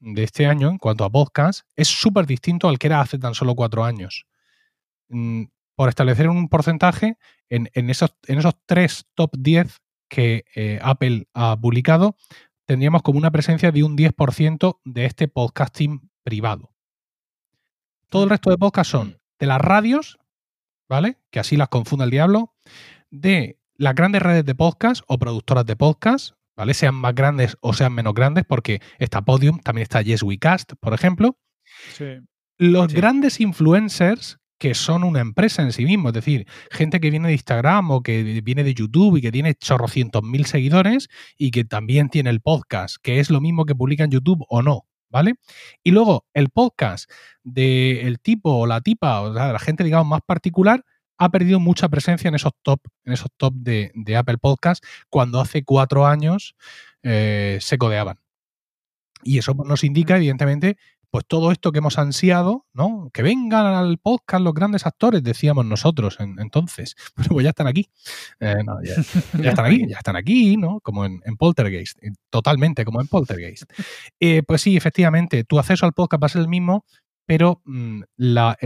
de 0.00 0.22
este 0.22 0.46
año 0.46 0.68
en 0.68 0.78
cuanto 0.78 1.04
a 1.04 1.10
podcast 1.10 1.62
es 1.76 1.88
súper 1.88 2.26
distinto 2.26 2.68
al 2.68 2.78
que 2.78 2.86
era 2.86 3.00
hace 3.00 3.18
tan 3.18 3.34
solo 3.34 3.54
cuatro 3.54 3.84
años. 3.84 4.26
Por 5.80 5.88
establecer 5.88 6.28
un 6.28 6.50
porcentaje, 6.50 7.16
en, 7.48 7.70
esos, 7.88 8.14
en 8.26 8.38
esos 8.38 8.52
tres 8.66 9.06
top 9.14 9.30
10 9.38 9.80
que 10.10 10.44
eh, 10.54 10.78
Apple 10.82 11.26
ha 11.32 11.58
publicado, 11.58 12.18
tendríamos 12.66 13.00
como 13.00 13.18
una 13.18 13.30
presencia 13.30 13.72
de 13.72 13.82
un 13.82 13.96
10% 13.96 14.80
de 14.84 15.06
este 15.06 15.26
podcasting 15.26 16.10
privado. 16.22 16.74
Todo 18.10 18.24
el 18.24 18.28
resto 18.28 18.50
de 18.50 18.58
podcasts 18.58 18.90
son 18.90 19.22
de 19.38 19.46
las 19.46 19.58
radios, 19.58 20.18
¿vale? 20.86 21.16
Que 21.30 21.40
así 21.40 21.56
las 21.56 21.70
confunde 21.70 22.04
el 22.04 22.10
diablo, 22.10 22.52
de 23.10 23.58
las 23.74 23.94
grandes 23.94 24.20
redes 24.20 24.44
de 24.44 24.54
podcast 24.54 25.02
o 25.06 25.16
productoras 25.16 25.64
de 25.64 25.76
podcast, 25.76 26.34
¿vale? 26.58 26.74
Sean 26.74 26.94
más 26.94 27.14
grandes 27.14 27.56
o 27.62 27.72
sean 27.72 27.94
menos 27.94 28.12
grandes, 28.12 28.44
porque 28.44 28.82
está 28.98 29.22
Podium, 29.22 29.58
también 29.60 29.84
está 29.84 30.02
Yes 30.02 30.22
We 30.22 30.36
Cast, 30.36 30.74
por 30.78 30.92
ejemplo. 30.92 31.38
Los 32.58 32.92
grandes 32.92 33.40
influencers 33.40 34.39
que 34.60 34.74
son 34.74 35.04
una 35.04 35.20
empresa 35.20 35.62
en 35.62 35.72
sí 35.72 35.86
mismo, 35.86 36.10
es 36.10 36.14
decir, 36.14 36.46
gente 36.70 37.00
que 37.00 37.10
viene 37.10 37.28
de 37.28 37.32
Instagram 37.32 37.90
o 37.92 38.02
que 38.02 38.42
viene 38.42 38.62
de 38.62 38.74
YouTube 38.74 39.16
y 39.16 39.22
que 39.22 39.32
tiene 39.32 39.54
chorrocientos 39.54 40.22
mil 40.22 40.44
seguidores 40.44 41.08
y 41.38 41.50
que 41.50 41.64
también 41.64 42.10
tiene 42.10 42.28
el 42.28 42.42
podcast, 42.42 42.96
que 43.02 43.20
es 43.20 43.30
lo 43.30 43.40
mismo 43.40 43.64
que 43.64 43.74
publica 43.74 44.04
en 44.04 44.10
YouTube 44.10 44.44
o 44.50 44.60
no, 44.60 44.86
¿vale? 45.08 45.36
Y 45.82 45.92
luego 45.92 46.26
el 46.34 46.50
podcast 46.50 47.10
del 47.42 48.20
tipo 48.20 48.54
o 48.54 48.66
la 48.66 48.82
tipa, 48.82 49.22
o 49.22 49.32
sea, 49.32 49.46
de 49.46 49.54
la 49.54 49.58
gente, 49.58 49.82
digamos, 49.82 50.06
más 50.06 50.20
particular, 50.26 50.84
ha 51.16 51.30
perdido 51.30 51.58
mucha 51.58 51.88
presencia 51.88 52.28
en 52.28 52.34
esos 52.34 52.52
top, 52.62 52.80
en 53.06 53.14
esos 53.14 53.30
top 53.38 53.54
de, 53.54 53.90
Apple 54.14 54.36
Podcast 54.36 54.84
cuando 55.08 55.40
hace 55.40 55.64
cuatro 55.64 56.06
años 56.06 56.54
eh, 57.02 57.56
se 57.62 57.78
codeaban. 57.78 58.18
Y 59.22 59.38
eso 59.38 59.54
nos 59.54 59.84
indica, 59.84 60.16
evidentemente, 60.16 60.76
pues 61.10 61.24
todo 61.26 61.50
esto 61.50 61.72
que 61.72 61.78
hemos 61.78 61.98
ansiado, 61.98 62.66
¿no? 62.72 63.10
Que 63.12 63.22
vengan 63.22 63.66
al 63.66 63.98
podcast 63.98 64.42
los 64.44 64.54
grandes 64.54 64.86
actores, 64.86 65.22
decíamos 65.22 65.66
nosotros 65.66 66.18
entonces. 66.20 66.96
pues 67.28 67.44
ya 67.44 67.50
están 67.50 67.66
aquí. 67.66 67.90
Eh, 68.38 68.54
ya, 69.42 69.50
están 69.50 69.66
aquí, 69.66 69.86
ya 69.88 69.96
están 69.96 70.16
aquí, 70.16 70.56
¿no? 70.56 70.80
Como 70.80 71.04
en, 71.04 71.20
Poltergeist, 71.36 72.02
eh, 72.02 72.12
totalmente 72.30 72.84
como 72.84 73.00
en 73.00 73.08
Poltergeist. 73.08 73.64
Eh, 74.20 74.42
pues 74.44 74.62
sí, 74.62 74.76
efectivamente, 74.76 75.44
tu 75.44 75.58
acceso 75.58 75.84
al 75.86 75.92
podcast 75.92 76.22
va 76.22 76.26
a 76.26 76.30
ser 76.30 76.42
el 76.42 76.48
mismo, 76.48 76.84
pero 77.26 77.60
mm, 77.64 78.02
la 78.16 78.56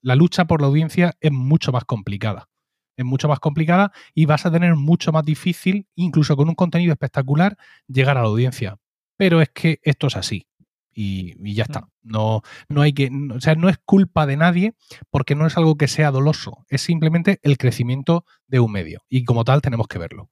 lucha 0.00 0.44
por 0.44 0.60
la 0.60 0.68
audiencia 0.68 1.14
es 1.20 1.32
mucho 1.32 1.72
más 1.72 1.84
complicada 1.84 2.48
es 2.94 3.06
mucho 3.06 3.26
más 3.26 3.40
complicada 3.40 3.90
y 4.14 4.26
vas 4.26 4.44
a 4.44 4.52
tener 4.52 4.76
mucho 4.76 5.12
más 5.12 5.24
difícil, 5.24 5.86
incluso 5.94 6.36
con 6.36 6.48
un 6.50 6.54
contenido 6.54 6.92
espectacular, 6.92 7.56
llegar 7.88 8.18
a 8.18 8.22
la 8.22 8.28
audiencia. 8.28 8.76
Pero 9.16 9.40
es 9.40 9.48
que 9.48 9.80
esto 9.82 10.08
es 10.08 10.16
así 10.16 10.46
y, 10.94 11.54
ya 11.54 11.64
está. 11.64 11.88
No, 12.02 12.42
no 12.68 12.82
hay 12.82 12.92
que, 12.92 13.10
o 13.34 13.40
sea, 13.40 13.54
no 13.54 13.68
es 13.68 13.78
culpa 13.84 14.26
de 14.26 14.36
nadie 14.36 14.74
porque 15.10 15.34
no 15.34 15.46
es 15.46 15.56
algo 15.56 15.76
que 15.76 15.88
sea 15.88 16.10
doloso, 16.10 16.64
es 16.68 16.82
simplemente 16.82 17.38
el 17.42 17.58
crecimiento 17.58 18.24
de 18.46 18.60
un 18.60 18.72
medio 18.72 19.02
y 19.08 19.24
como 19.24 19.44
tal 19.44 19.62
tenemos 19.62 19.88
que 19.88 19.98
verlo. 19.98 20.30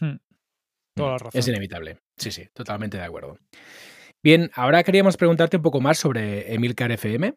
Hmm. 0.00 0.16
Toda 0.94 1.12
la 1.12 1.18
razón. 1.18 1.38
Es 1.38 1.48
inevitable. 1.48 1.98
Sí, 2.16 2.30
sí, 2.30 2.48
totalmente 2.52 2.96
de 2.96 3.04
acuerdo. 3.04 3.38
Bien, 4.22 4.50
ahora 4.54 4.82
queríamos 4.82 5.16
preguntarte 5.16 5.58
un 5.58 5.62
poco 5.62 5.80
más 5.80 5.98
sobre 5.98 6.52
Emilcar 6.52 6.90
FM. 6.90 7.34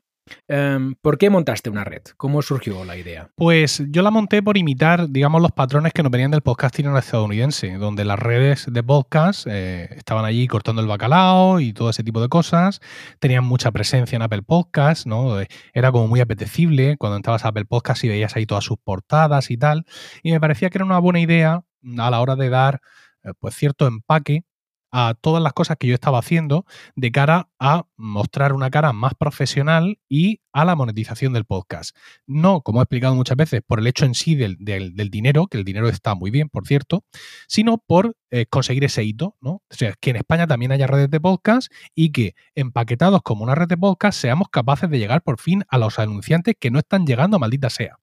Em, 0.48 0.96
¿Por 1.02 1.18
qué 1.18 1.30
montaste 1.30 1.70
una 1.70 1.84
red? 1.84 2.04
¿Cómo 2.18 2.42
surgió 2.42 2.86
la 2.86 2.98
idea? 2.98 3.32
Pues 3.36 3.84
yo 3.90 4.02
la 4.02 4.12
monté 4.12 4.44
por 4.44 4.58
imitar, 4.58 5.10
digamos, 5.10 5.42
los 5.42 5.52
patrones 5.52 5.94
que 5.94 6.04
nos 6.04 6.12
venían 6.12 6.32
del 6.32 6.42
podcasting 6.42 6.96
estadounidense, 6.96 7.74
donde 7.74 8.06
las 8.06 8.20
redes 8.20 8.66
de 8.72 8.84
podcast 8.84 9.48
eh, 9.50 9.90
estaban 9.96 10.26
allí 10.26 10.48
cortando 10.48 10.82
el 10.82 10.88
bacalao 10.88 11.60
y 11.60 11.74
todo 11.74 11.90
ese 11.90 12.04
tipo 12.04 12.22
de 12.22 12.30
cosas. 12.30 12.82
Tenían 13.20 13.44
mucha 13.44 13.72
presencia 13.72 14.16
en 14.16 14.22
Apple 14.22 14.44
Podcast, 14.44 15.06
¿no? 15.06 15.38
Era 15.74 15.92
como 15.92 16.08
muy 16.08 16.20
apetecible 16.20 16.98
cuando 16.98 17.18
entrabas 17.18 17.46
a 17.46 17.50
Apple 17.50 17.66
Podcast 17.66 18.04
y 18.04 18.10
veías 18.10 18.36
ahí 18.36 18.46
todas 18.46 18.64
sus 18.64 18.78
portadas 18.78 19.52
y 19.52 19.58
tal. 19.58 19.86
Y 20.24 20.32
me 20.32 20.40
parecía 20.40 20.70
que 20.70 20.78
era 20.78 20.86
una 20.86 21.00
buena 21.00 21.20
idea 21.20 21.64
a 21.98 22.12
la 22.12 22.22
hora 22.22 22.36
de 22.36 22.50
dar, 22.50 22.82
eh, 23.24 23.32
pues, 23.40 23.56
cierto 23.56 23.88
empaque 23.88 24.44
a 24.92 25.16
todas 25.20 25.42
las 25.42 25.54
cosas 25.54 25.78
que 25.78 25.88
yo 25.88 25.94
estaba 25.94 26.20
haciendo 26.20 26.66
de 26.96 27.12
cara 27.12 27.50
a 27.60 27.86
mostrar 27.98 28.54
una 28.54 28.70
cara 28.70 28.94
más 28.94 29.14
profesional 29.16 30.00
y 30.10 30.42
a 30.54 30.66
la 30.66 30.76
monetización 30.76 31.34
del 31.34 31.46
podcast. 31.46 31.96
No, 32.28 32.62
como 32.62 32.80
he 32.80 32.84
explicado 32.84 33.16
muchas 33.16 33.38
veces, 33.38 33.62
por 33.66 33.80
el 33.80 33.88
hecho 33.88 34.06
en 34.06 34.16
sí 34.16 34.36
del, 34.36 34.58
dinero, 35.10 35.48
que 35.48 35.58
el 35.58 35.64
dinero 35.64 35.88
está 35.88 36.14
muy 36.16 36.30
bien, 36.30 36.50
por 36.50 36.68
cierto, 36.68 37.06
sino 37.48 37.78
por 37.78 38.16
eh, 38.32 38.46
conseguir 38.48 38.84
ese 38.84 39.04
hito, 39.04 39.38
¿no? 39.40 39.62
O 39.70 39.74
sea, 39.74 39.94
que 40.00 40.10
en 40.10 40.18
España 40.18 40.48
también 40.48 40.72
haya 40.72 40.88
redes 40.88 41.10
de 41.10 41.22
podcast 41.22 41.72
y 41.96 42.12
que 42.12 42.36
empaquetados 42.56 43.22
como 43.22 43.44
una 43.44 43.56
red 43.56 43.68
de 43.68 43.78
podcast 43.78 44.20
seamos 44.20 44.50
capaces 44.50 44.90
de 44.90 45.00
llegar 45.00 45.22
por 45.22 45.40
fin 45.40 45.64
a 45.70 45.78
los 45.78 46.00
anunciantes 46.00 46.56
que 46.60 46.72
no 46.72 46.80
están 46.80 47.06
llegando, 47.06 47.40
maldita 47.40 47.70
sea. 47.70 47.98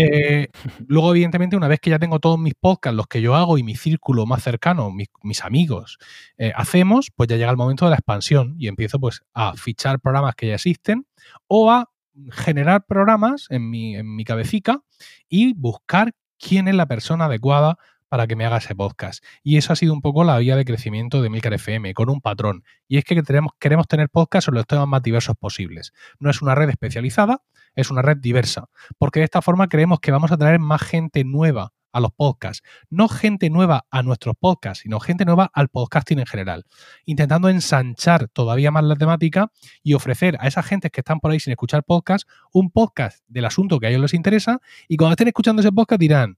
Eh, 0.00 0.46
luego, 0.86 1.10
evidentemente, 1.10 1.56
una 1.56 1.66
vez 1.66 1.80
que 1.80 1.90
ya 1.90 1.98
tengo 1.98 2.20
todos 2.20 2.38
mis 2.38 2.54
podcasts, 2.54 2.96
los 2.96 3.08
que 3.08 3.20
yo 3.20 3.34
hago 3.34 3.58
y 3.58 3.64
mi 3.64 3.74
círculo 3.74 4.26
más 4.26 4.44
cercano, 4.44 4.92
mis, 4.92 5.44
amigos, 5.44 5.98
eh, 6.36 6.52
hacemos, 6.54 7.10
pues 7.16 7.28
ya 7.28 7.36
llega 7.36 7.50
el 7.50 7.56
momento 7.56 7.84
de 7.84 7.90
la 7.90 7.96
expansión 7.96 8.54
y 8.58 8.68
empiezo 8.68 9.00
pues 9.00 9.22
a 9.34 9.54
fichar 9.54 9.98
programas 9.98 10.36
que 10.36 10.46
ya 10.46 10.54
existen 10.54 11.08
o 11.48 11.72
a 11.72 11.90
generar 12.30 12.86
programas 12.86 13.46
en 13.50 13.68
mi, 13.68 13.96
en 13.96 14.14
mi 14.14 14.22
cabecita 14.24 14.82
y 15.28 15.54
buscar 15.54 16.12
quién 16.38 16.68
es 16.68 16.76
la 16.76 16.86
persona 16.86 17.24
adecuada 17.24 17.76
para 18.08 18.26
que 18.26 18.36
me 18.36 18.44
haga 18.44 18.58
ese 18.58 18.74
podcast. 18.74 19.24
Y 19.42 19.56
eso 19.56 19.72
ha 19.72 19.76
sido 19.76 19.92
un 19.92 20.00
poco 20.00 20.24
la 20.24 20.38
vía 20.38 20.56
de 20.56 20.64
crecimiento 20.64 21.22
de 21.22 21.30
Milcar 21.30 21.54
FM, 21.54 21.94
con 21.94 22.10
un 22.10 22.20
patrón. 22.20 22.64
Y 22.86 22.98
es 22.98 23.04
que 23.04 23.22
queremos, 23.22 23.52
queremos 23.58 23.86
tener 23.86 24.08
podcasts 24.08 24.46
sobre 24.46 24.58
los 24.58 24.66
temas 24.66 24.88
más 24.88 25.02
diversos 25.02 25.36
posibles. 25.36 25.92
No 26.18 26.30
es 26.30 26.42
una 26.42 26.54
red 26.54 26.70
especializada, 26.70 27.42
es 27.74 27.90
una 27.90 28.02
red 28.02 28.16
diversa. 28.16 28.68
Porque 28.98 29.20
de 29.20 29.24
esta 29.24 29.42
forma 29.42 29.68
creemos 29.68 30.00
que 30.00 30.10
vamos 30.10 30.32
a 30.32 30.36
traer 30.36 30.58
más 30.58 30.82
gente 30.82 31.24
nueva 31.24 31.72
a 31.92 32.00
los 32.00 32.12
podcasts. 32.12 32.62
No 32.90 33.08
gente 33.08 33.50
nueva 33.50 33.86
a 33.90 34.02
nuestros 34.02 34.36
podcasts, 34.38 34.82
sino 34.82 35.00
gente 35.00 35.24
nueva 35.24 35.50
al 35.52 35.68
podcasting 35.68 36.18
en 36.20 36.26
general. 36.26 36.64
Intentando 37.04 37.48
ensanchar 37.48 38.28
todavía 38.28 38.70
más 38.70 38.84
la 38.84 38.96
temática 38.96 39.50
y 39.82 39.94
ofrecer 39.94 40.36
a 40.40 40.46
esas 40.46 40.66
gentes 40.66 40.90
que 40.90 41.00
están 41.00 41.20
por 41.20 41.30
ahí 41.30 41.40
sin 41.40 41.52
escuchar 41.52 41.84
podcast 41.84 42.28
un 42.52 42.70
podcast 42.70 43.22
del 43.28 43.44
asunto 43.44 43.78
que 43.78 43.86
a 43.86 43.90
ellos 43.90 44.02
les 44.02 44.14
interesa 44.14 44.60
y 44.88 44.96
cuando 44.96 45.12
estén 45.12 45.28
escuchando 45.28 45.60
ese 45.60 45.72
podcast 45.72 46.00
dirán, 46.00 46.37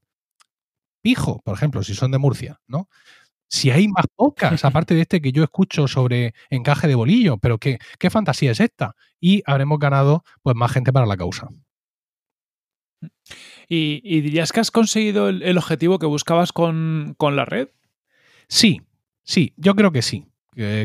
pijo, 1.01 1.41
por 1.43 1.55
ejemplo, 1.55 1.83
si 1.83 1.93
son 1.93 2.11
de 2.11 2.17
Murcia, 2.17 2.59
¿no? 2.67 2.89
Si 3.47 3.69
hay 3.69 3.87
más 3.89 4.05
podcasts, 4.15 4.63
aparte 4.63 4.95
de 4.95 5.01
este 5.01 5.21
que 5.21 5.33
yo 5.33 5.43
escucho 5.43 5.87
sobre 5.87 6.33
encaje 6.49 6.87
de 6.87 6.95
bolillo, 6.95 7.37
pero 7.37 7.57
qué, 7.57 7.79
qué 7.99 8.09
fantasía 8.09 8.51
es 8.51 8.61
esta. 8.61 8.95
Y 9.19 9.43
habremos 9.45 9.77
ganado 9.77 10.23
pues 10.41 10.55
más 10.55 10.71
gente 10.71 10.93
para 10.93 11.05
la 11.05 11.17
causa. 11.17 11.49
¿Y, 13.67 14.21
dirías 14.21 14.51
que 14.51 14.59
has 14.59 14.71
conseguido 14.71 15.29
el, 15.29 15.57
objetivo 15.57 15.97
que 15.97 16.05
buscabas 16.05 16.51
con, 16.51 17.15
la 17.19 17.45
red? 17.45 17.69
Sí, 18.47 18.81
sí, 19.23 19.53
yo 19.55 19.75
creo 19.75 19.91
que 19.91 20.01
sí. 20.01 20.25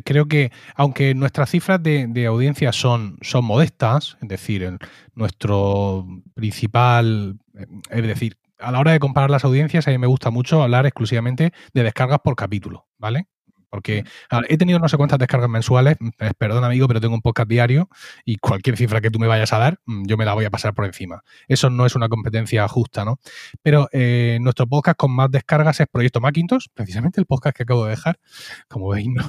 creo 0.05 0.27
que, 0.27 0.53
aunque 0.77 1.15
nuestras 1.15 1.51
cifras 1.51 1.83
de, 1.83 2.27
audiencia 2.27 2.73
son, 2.73 3.19
son 3.23 3.45
modestas, 3.45 4.17
es 4.23 4.29
decir, 4.29 4.79
nuestro 5.15 6.07
principal, 6.35 7.39
es 7.91 8.03
decir, 8.03 8.39
a 8.59 8.73
la 8.73 8.81
hora 8.81 8.93
de 8.93 8.99
comparar 8.99 9.31
las 9.31 9.45
audiencias, 9.45 9.87
a 9.87 9.91
mí 9.91 9.99
me 9.99 10.07
gusta 10.07 10.31
mucho 10.31 10.63
hablar 10.63 10.87
exclusivamente 10.87 11.53
de 11.73 11.83
descargas 11.83 12.21
por 12.21 12.37
capítulo, 12.37 12.87
¿vale? 12.99 13.29
Porque 13.69 14.05
he 14.49 14.57
tenido 14.57 14.79
no 14.79 14.89
sé 14.89 14.97
cuántas 14.97 15.19
descargas 15.19 15.51
mensuales, 15.51 15.97
mm, 16.01 16.09
perdón 16.39 16.65
amigo, 16.65 16.89
pero 16.89 17.01
tengo 17.01 17.15
un 17.15 17.21
podcast 17.21 17.49
diario 17.49 17.89
y 18.25 18.37
cualquier 18.37 18.77
cifra 18.77 19.01
que 19.01 19.11
tú 19.11 19.19
me 19.19 19.27
vayas 19.27 19.53
a 19.53 19.59
dar, 19.59 19.81
mm, 19.85 20.07
yo 20.07 20.17
me 20.17 20.25
la 20.25 20.35
voy 20.35 20.45
a 20.45 20.51
pasar 20.51 20.73
por 20.73 20.85
encima. 20.85 21.23
Eso 21.49 21.69
no 21.69 21.85
es 21.85 21.95
una 21.95 22.09
competencia 22.09 22.67
justa, 22.69 23.05
¿no? 23.05 23.19
Pero 23.63 23.89
eh, 23.93 24.39
nuestro 24.41 24.67
podcast 24.67 24.97
con 24.97 25.11
más 25.11 25.31
descargas 25.31 25.81
es 25.81 25.87
Proyecto 25.89 26.21
Macintosh, 26.21 26.67
precisamente 26.73 27.21
el 27.21 27.27
podcast 27.27 27.57
que 27.57 27.65
acabo 27.65 27.85
de 27.85 27.91
dejar. 27.91 28.19
Como 28.69 28.89
veis, 28.89 29.09
no, 29.09 29.23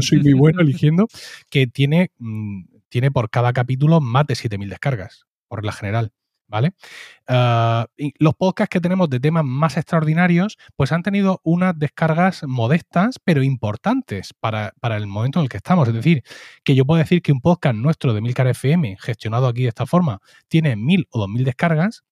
soy 0.00 0.20
muy 0.20 0.32
bueno 0.32 0.60
eligiendo, 0.60 1.06
que 1.50 1.66
tiene, 1.66 2.10
mm, 2.18 2.64
tiene 2.88 3.10
por 3.10 3.30
cada 3.30 3.52
capítulo 3.52 4.00
más 4.00 4.26
de 4.26 4.34
7.000 4.34 4.68
descargas, 4.70 5.26
por 5.46 5.64
la 5.64 5.72
general. 5.72 6.12
¿Vale? 6.52 6.74
Ah, 7.26 7.86
los 8.18 8.34
podcasts 8.34 8.70
que 8.70 8.80
tenemos 8.80 9.08
de 9.08 9.18
temas 9.18 9.44
más 9.44 9.78
extraordinarios, 9.78 10.58
pues 10.76 10.92
han 10.92 11.02
tenido 11.02 11.40
unas 11.44 11.76
descargas 11.78 12.42
modestas, 12.46 13.18
pero 13.24 13.42
importantes 13.42 14.34
para, 14.38 14.74
para, 14.80 14.98
el 14.98 15.06
momento 15.06 15.38
en 15.38 15.44
el 15.44 15.48
que 15.48 15.56
estamos. 15.56 15.88
Es 15.88 15.94
decir, 15.94 16.22
que 16.62 16.74
yo 16.74 16.84
puedo 16.84 16.98
decir 16.98 17.22
que 17.22 17.32
un 17.32 17.40
podcast 17.40 17.74
nuestro 17.74 18.12
de 18.12 18.20
Milcar 18.20 18.46
FM, 18.48 18.98
gestionado 19.00 19.48
aquí 19.48 19.62
de 19.62 19.68
esta 19.68 19.86
forma, 19.86 20.20
tiene 20.48 20.76
mil 20.76 21.08
o 21.10 21.20
dos 21.20 21.28
mil 21.30 21.44
descargas, 21.44 22.04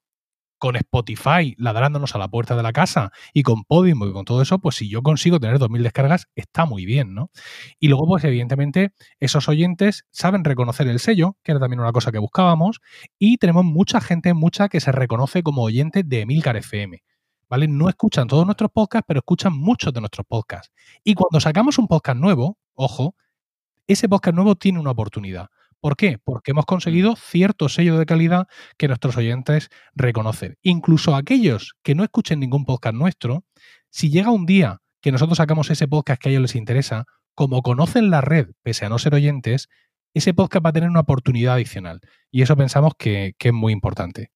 con 0.60 0.76
Spotify 0.76 1.56
ladrándonos 1.58 2.14
a 2.14 2.18
la 2.18 2.28
puerta 2.28 2.54
de 2.54 2.62
la 2.62 2.72
casa 2.72 3.10
y 3.32 3.42
con 3.42 3.64
Podium 3.64 4.08
y 4.08 4.12
con 4.12 4.24
todo 4.24 4.42
eso, 4.42 4.60
pues 4.60 4.76
si 4.76 4.88
yo 4.88 5.02
consigo 5.02 5.40
tener 5.40 5.58
2.000 5.58 5.82
descargas, 5.82 6.28
está 6.36 6.66
muy 6.66 6.84
bien, 6.84 7.14
¿no? 7.14 7.30
Y 7.80 7.88
luego, 7.88 8.06
pues 8.06 8.22
evidentemente, 8.22 8.92
esos 9.18 9.48
oyentes 9.48 10.04
saben 10.10 10.44
reconocer 10.44 10.86
el 10.86 11.00
sello, 11.00 11.36
que 11.42 11.52
era 11.52 11.60
también 11.60 11.80
una 11.80 11.92
cosa 11.92 12.12
que 12.12 12.18
buscábamos, 12.18 12.80
y 13.18 13.38
tenemos 13.38 13.64
mucha 13.64 14.00
gente, 14.00 14.34
mucha 14.34 14.68
que 14.68 14.80
se 14.80 14.92
reconoce 14.92 15.42
como 15.42 15.62
oyente 15.62 16.02
de 16.04 16.20
Emilcar 16.20 16.56
FM. 16.56 17.02
¿Vale? 17.48 17.66
No 17.66 17.88
escuchan 17.88 18.28
todos 18.28 18.44
nuestros 18.44 18.70
podcasts, 18.70 19.06
pero 19.08 19.18
escuchan 19.18 19.52
muchos 19.52 19.92
de 19.92 20.00
nuestros 20.00 20.24
podcasts. 20.24 20.70
Y 21.02 21.14
cuando 21.14 21.40
sacamos 21.40 21.78
un 21.78 21.88
podcast 21.88 22.18
nuevo, 22.20 22.58
ojo, 22.74 23.16
ese 23.88 24.08
podcast 24.08 24.36
nuevo 24.36 24.54
tiene 24.54 24.78
una 24.78 24.92
oportunidad. 24.92 25.48
¿Por 25.80 25.96
qué? 25.96 26.18
Porque 26.22 26.50
hemos 26.50 26.66
conseguido 26.66 27.16
cierto 27.16 27.68
sello 27.68 27.98
de 27.98 28.06
calidad 28.06 28.46
que 28.76 28.88
nuestros 28.88 29.16
oyentes 29.16 29.70
reconocen. 29.94 30.56
Incluso 30.62 31.14
aquellos 31.14 31.74
que 31.82 31.94
no 31.94 32.04
escuchen 32.04 32.40
ningún 32.40 32.64
podcast 32.64 32.94
nuestro, 32.94 33.44
si 33.88 34.10
llega 34.10 34.30
un 34.30 34.46
día 34.46 34.78
que 35.00 35.12
nosotros 35.12 35.38
sacamos 35.38 35.70
ese 35.70 35.88
podcast 35.88 36.20
que 36.20 36.28
a 36.28 36.32
ellos 36.32 36.42
les 36.42 36.54
interesa, 36.54 37.06
como 37.34 37.62
conocen 37.62 38.10
la 38.10 38.20
red, 38.20 38.48
pese 38.62 38.84
a 38.84 38.90
no 38.90 38.98
ser 38.98 39.14
oyentes, 39.14 39.68
ese 40.12 40.34
podcast 40.34 40.64
va 40.64 40.70
a 40.70 40.72
tener 40.74 40.90
una 40.90 41.00
oportunidad 41.00 41.54
adicional. 41.54 42.00
Y 42.30 42.42
eso 42.42 42.56
pensamos 42.56 42.92
que, 42.98 43.32
que 43.38 43.48
es 43.48 43.54
muy 43.54 43.72
importante. 43.72 44.30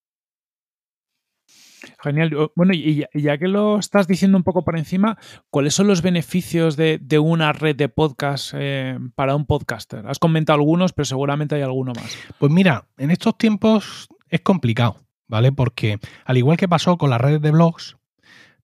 Genial. 2.03 2.51
Bueno, 2.55 2.73
y 2.75 3.05
ya, 3.15 3.39
que 3.39 3.49
lo 3.49 3.79
estás 3.79 4.07
diciendo 4.07 4.37
un 4.37 4.45
poco 4.45 4.65
por 4.65 4.77
encima, 4.77 5.19
¿cuáles 5.51 5.75
son 5.75 5.87
los 5.87 6.03
beneficios 6.03 6.77
de, 6.77 7.01
una 7.19 7.53
red 7.53 7.77
de 7.77 7.89
podcast 7.89 8.53
eh, 8.57 8.99
para 9.15 9.37
un 9.37 9.47
podcaster? 9.47 10.07
Has 10.07 10.19
comentado 10.19 10.59
algunos, 10.59 10.93
pero 10.93 11.07
seguramente 11.07 11.55
hay 11.55 11.63
alguno 11.63 11.93
más. 11.95 12.17
Pues 12.39 12.53
mira, 12.53 12.87
en 12.97 13.11
estos 13.11 13.37
tiempos 13.39 14.09
es 14.29 14.41
complicado, 14.41 14.97
¿vale? 15.27 15.53
Porque 15.53 15.99
al 16.25 16.37
igual 16.37 16.57
que 16.57 16.69
pasó 16.69 16.99
con 16.99 17.11
las 17.11 17.21
redes 17.21 17.41
de 17.41 17.51
blogs, 17.51 17.97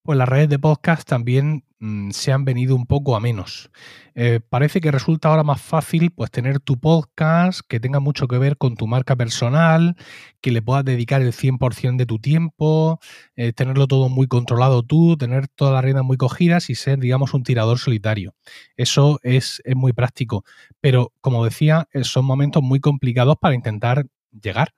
pues 0.03 0.17
las 0.17 0.29
redes 0.29 0.49
de 0.49 0.59
podcast 0.59 1.07
también 1.07 1.65
mm, 1.79 2.11
se 2.11 2.33
han 2.33 2.45
venido 2.45 2.75
un 2.75 2.87
poco 2.87 3.17
a 3.17 3.21
menos. 3.21 3.71
Eh, 4.15 4.41
parece 4.49 4.81
que 4.81 4.91
resulta 4.91 5.29
ahora 5.29 5.43
más 5.45 5.61
fácil 5.61 6.11
pues 6.11 6.31
tener 6.31 6.59
tu 6.61 6.79
podcast 6.81 7.61
que 7.69 7.81
tenga 7.81 8.01
mucho 8.01 8.27
que 8.27 8.39
ver 8.39 8.57
con 8.57 8.77
tu 8.77 8.87
marca 8.87 9.15
personal, 9.15 9.97
que 10.41 10.53
le 10.53 10.63
puedas 10.63 10.85
dedicar 10.85 11.21
el 11.21 11.33
100% 11.33 11.99
de 11.99 12.07
tu 12.07 12.19
tiempo, 12.19 12.99
eh, 13.37 13.53
tenerlo 13.53 13.87
todo 13.87 14.09
muy 14.09 14.27
controlado 14.27 14.83
tú, 14.83 15.17
tener 15.19 15.49
todas 15.49 15.75
las 15.75 15.85
riendas 15.85 16.05
muy 16.05 16.17
cogidas 16.17 16.71
y 16.71 16.75
ser, 16.75 16.99
digamos, 16.99 17.35
un 17.35 17.43
tirador 17.43 17.79
solitario. 17.79 18.35
Eso 18.77 19.21
es, 19.23 19.61
es 19.65 19.77
muy 19.77 19.93
práctico. 19.93 20.45
Pero, 20.81 21.13
como 21.21 21.45
decía, 21.45 21.89
eh, 21.93 22.05
son 22.05 22.25
momentos 22.25 22.63
muy 22.63 22.81
complicados 22.81 23.37
para 23.41 23.55
intentar 23.55 24.07
llegar, 24.31 24.75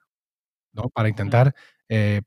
¿no? 0.73 0.89
Para 0.89 1.09
intentar 1.09 1.55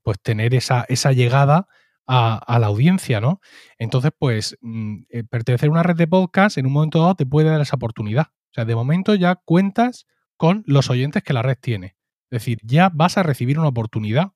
pues 0.03 0.21
tener 0.23 0.55
esa, 0.55 0.87
esa 0.89 1.11
llegada 1.11 1.67
a, 2.07 2.59
la 2.59 2.67
audiencia, 2.67 3.21
¿no? 3.21 3.41
Entonces, 3.79 4.13
pues, 4.19 4.57
mm, 4.61 4.97
eh, 5.11 5.25
pertenecer 5.25 5.69
a 5.69 5.73
una 5.73 5.83
red 5.83 5.97
de 5.97 6.07
podcast 6.07 6.59
en 6.59 6.67
un 6.67 6.73
momento 6.73 7.01
dado 7.01 7.15
te 7.15 7.27
puede 7.27 7.51
dar 7.51 7.61
esa 7.61 7.77
oportunidad. 7.77 8.27
O 8.29 8.55
sea, 8.55 8.65
de 8.65 8.75
momento 8.75 9.15
ya 9.15 9.37
cuentas 9.37 10.07
con 10.37 10.63
los 10.67 10.91
oyentes 10.91 11.23
que 11.23 11.33
la 11.33 11.43
red 11.43 11.59
tiene. 11.61 11.97
Es 12.31 12.41
decir, 12.41 12.59
ya 12.63 12.91
vas 12.93 13.19
a 13.19 13.23
recibir 13.23 13.59
una 13.59 13.69
oportunidad, 13.69 14.33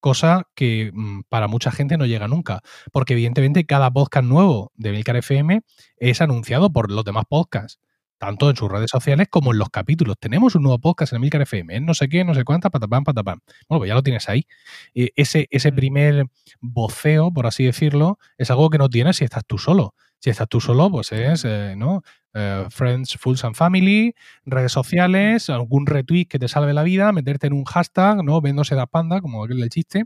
cosa 0.00 0.48
que 0.54 0.90
mm, 0.92 1.22
para 1.28 1.48
mucha 1.48 1.70
gente 1.70 1.96
no 1.96 2.06
llega 2.06 2.28
nunca. 2.28 2.62
Porque 2.92 3.14
evidentemente 3.14 3.66
cada 3.66 3.90
podcast 3.90 4.26
nuevo 4.26 4.72
de 4.74 4.92
Milcar 4.92 5.16
FM 5.16 5.62
es 5.96 6.20
anunciado 6.20 6.72
por 6.72 6.90
los 6.90 7.04
demás 7.04 7.24
podcasts 7.28 7.80
tanto 8.22 8.48
en 8.48 8.54
sus 8.54 8.70
redes 8.70 8.88
sociales 8.88 9.26
como 9.28 9.50
en 9.50 9.58
los 9.58 9.68
capítulos. 9.68 10.14
Tenemos 10.16 10.54
un 10.54 10.62
nuevo 10.62 10.78
podcast 10.78 11.12
en 11.12 11.20
Milcar 11.20 11.42
FM, 11.42 11.80
no 11.80 11.92
sé 11.92 12.08
qué, 12.08 12.22
no 12.22 12.34
sé 12.34 12.44
cuánta, 12.44 12.70
patapam, 12.70 13.02
patapam. 13.02 13.40
Bueno, 13.68 13.80
pues 13.80 13.88
ya 13.88 13.96
lo 13.96 14.02
tienes 14.04 14.28
ahí. 14.28 14.46
Eh, 14.94 15.10
ese, 15.16 15.48
ese 15.50 15.72
mm. 15.72 15.74
primer 15.74 16.26
voceo, 16.60 17.32
por 17.32 17.48
así 17.48 17.64
decirlo, 17.64 18.20
es 18.38 18.48
algo 18.52 18.70
que 18.70 18.78
no 18.78 18.88
tienes 18.88 19.16
si 19.16 19.24
estás 19.24 19.42
tú 19.44 19.58
solo. 19.58 19.96
Si 20.20 20.30
estás 20.30 20.46
tú 20.48 20.60
solo, 20.60 20.88
pues 20.88 21.10
es, 21.10 21.44
eh, 21.44 21.74
¿no? 21.76 22.04
Eh, 22.32 22.64
friends, 22.70 23.16
Fools 23.18 23.42
and 23.44 23.56
Family, 23.56 24.14
redes 24.44 24.70
sociales, 24.70 25.50
algún 25.50 25.84
retweet 25.86 26.26
que 26.26 26.38
te 26.38 26.46
salve 26.46 26.72
la 26.74 26.84
vida, 26.84 27.10
meterte 27.10 27.48
en 27.48 27.54
un 27.54 27.64
hashtag, 27.64 28.22
¿no? 28.22 28.40
Vendose 28.40 28.76
da 28.76 28.86
panda, 28.86 29.20
como 29.20 29.42
aquel 29.42 29.58
del 29.58 29.68
chiste. 29.68 30.04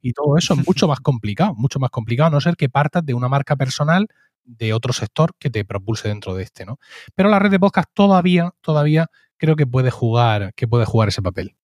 Y 0.00 0.14
todo 0.14 0.38
eso 0.38 0.54
es 0.54 0.66
mucho 0.66 0.88
más 0.88 1.00
complicado, 1.00 1.54
mucho 1.56 1.78
más 1.78 1.90
complicado, 1.90 2.28
a 2.28 2.30
no 2.30 2.40
ser 2.40 2.56
que 2.56 2.70
partas 2.70 3.04
de 3.04 3.12
una 3.12 3.28
marca 3.28 3.54
personal 3.54 4.08
de 4.44 4.72
otro 4.72 4.92
sector 4.92 5.32
que 5.38 5.50
te 5.50 5.64
propulse 5.64 6.08
dentro 6.08 6.34
de 6.34 6.42
este, 6.42 6.64
¿no? 6.64 6.78
Pero 7.14 7.28
la 7.28 7.38
red 7.38 7.50
de 7.50 7.60
podcast 7.60 7.88
todavía, 7.94 8.52
todavía 8.60 9.08
creo 9.36 9.56
que 9.56 9.66
puede 9.66 9.90
jugar, 9.90 10.52
que 10.54 10.68
puede 10.68 10.84
jugar 10.84 11.08
ese 11.08 11.22
papel. 11.22 11.56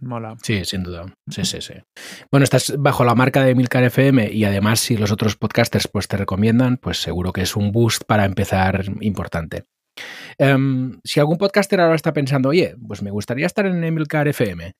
Mola. 0.00 0.36
Sí, 0.42 0.64
sin 0.64 0.82
duda. 0.82 1.14
Sí, 1.28 1.44
sí, 1.44 1.60
sí. 1.60 1.74
Bueno, 2.30 2.44
estás 2.44 2.74
bajo 2.78 3.04
la 3.04 3.14
marca 3.14 3.44
de 3.44 3.54
Milcar 3.54 3.84
FM 3.84 4.32
y 4.32 4.44
además 4.44 4.80
si 4.80 4.96
los 4.96 5.12
otros 5.12 5.36
podcasters 5.36 5.88
pues 5.88 6.08
te 6.08 6.16
recomiendan, 6.16 6.78
pues 6.78 7.02
seguro 7.02 7.32
que 7.32 7.42
es 7.42 7.54
un 7.54 7.70
boost 7.70 8.04
para 8.04 8.24
empezar 8.24 8.84
importante. 9.02 9.64
Em, 10.38 10.98
si 11.04 11.20
algún 11.20 11.36
podcaster 11.36 11.80
ahora 11.80 11.96
está 11.96 12.14
pensando, 12.14 12.48
oye, 12.48 12.76
pues 12.86 13.02
me 13.02 13.10
gustaría 13.10 13.46
estar 13.46 13.66
en 13.66 13.84
Emilcar 13.84 14.26
FM, 14.28 14.72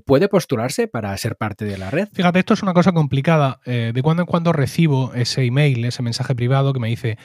¿puede 0.00 0.28
postularse 0.28 0.88
para 0.88 1.16
ser 1.18 1.36
parte 1.36 1.64
de 1.64 1.78
la 1.78 1.90
red? 1.90 2.08
Fíjate, 2.12 2.38
esto 2.38 2.54
es 2.54 2.62
una 2.62 2.72
cosa 2.74 2.92
complicada. 2.92 3.60
Eh, 3.66 3.92
de 3.94 4.02
cuando 4.02 4.22
en 4.22 4.26
cuando 4.26 4.52
recibo 4.52 5.12
ese 5.14 5.44
email, 5.44 5.84
ese 5.84 6.02
mensaje 6.02 6.34
privado 6.34 6.72
que 6.72 6.80
me 6.80 6.88
dice 6.88 7.18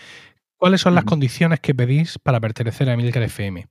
cuáles 0.58 0.82
son 0.82 0.96
las 0.96 1.04
condiciones 1.06 1.60
que 1.60 1.74
pedís 1.76 2.18
para 2.20 2.40
pertenecer 2.40 2.90
a 2.90 2.94
Emilcar 2.94 3.24
FM. 3.24 3.68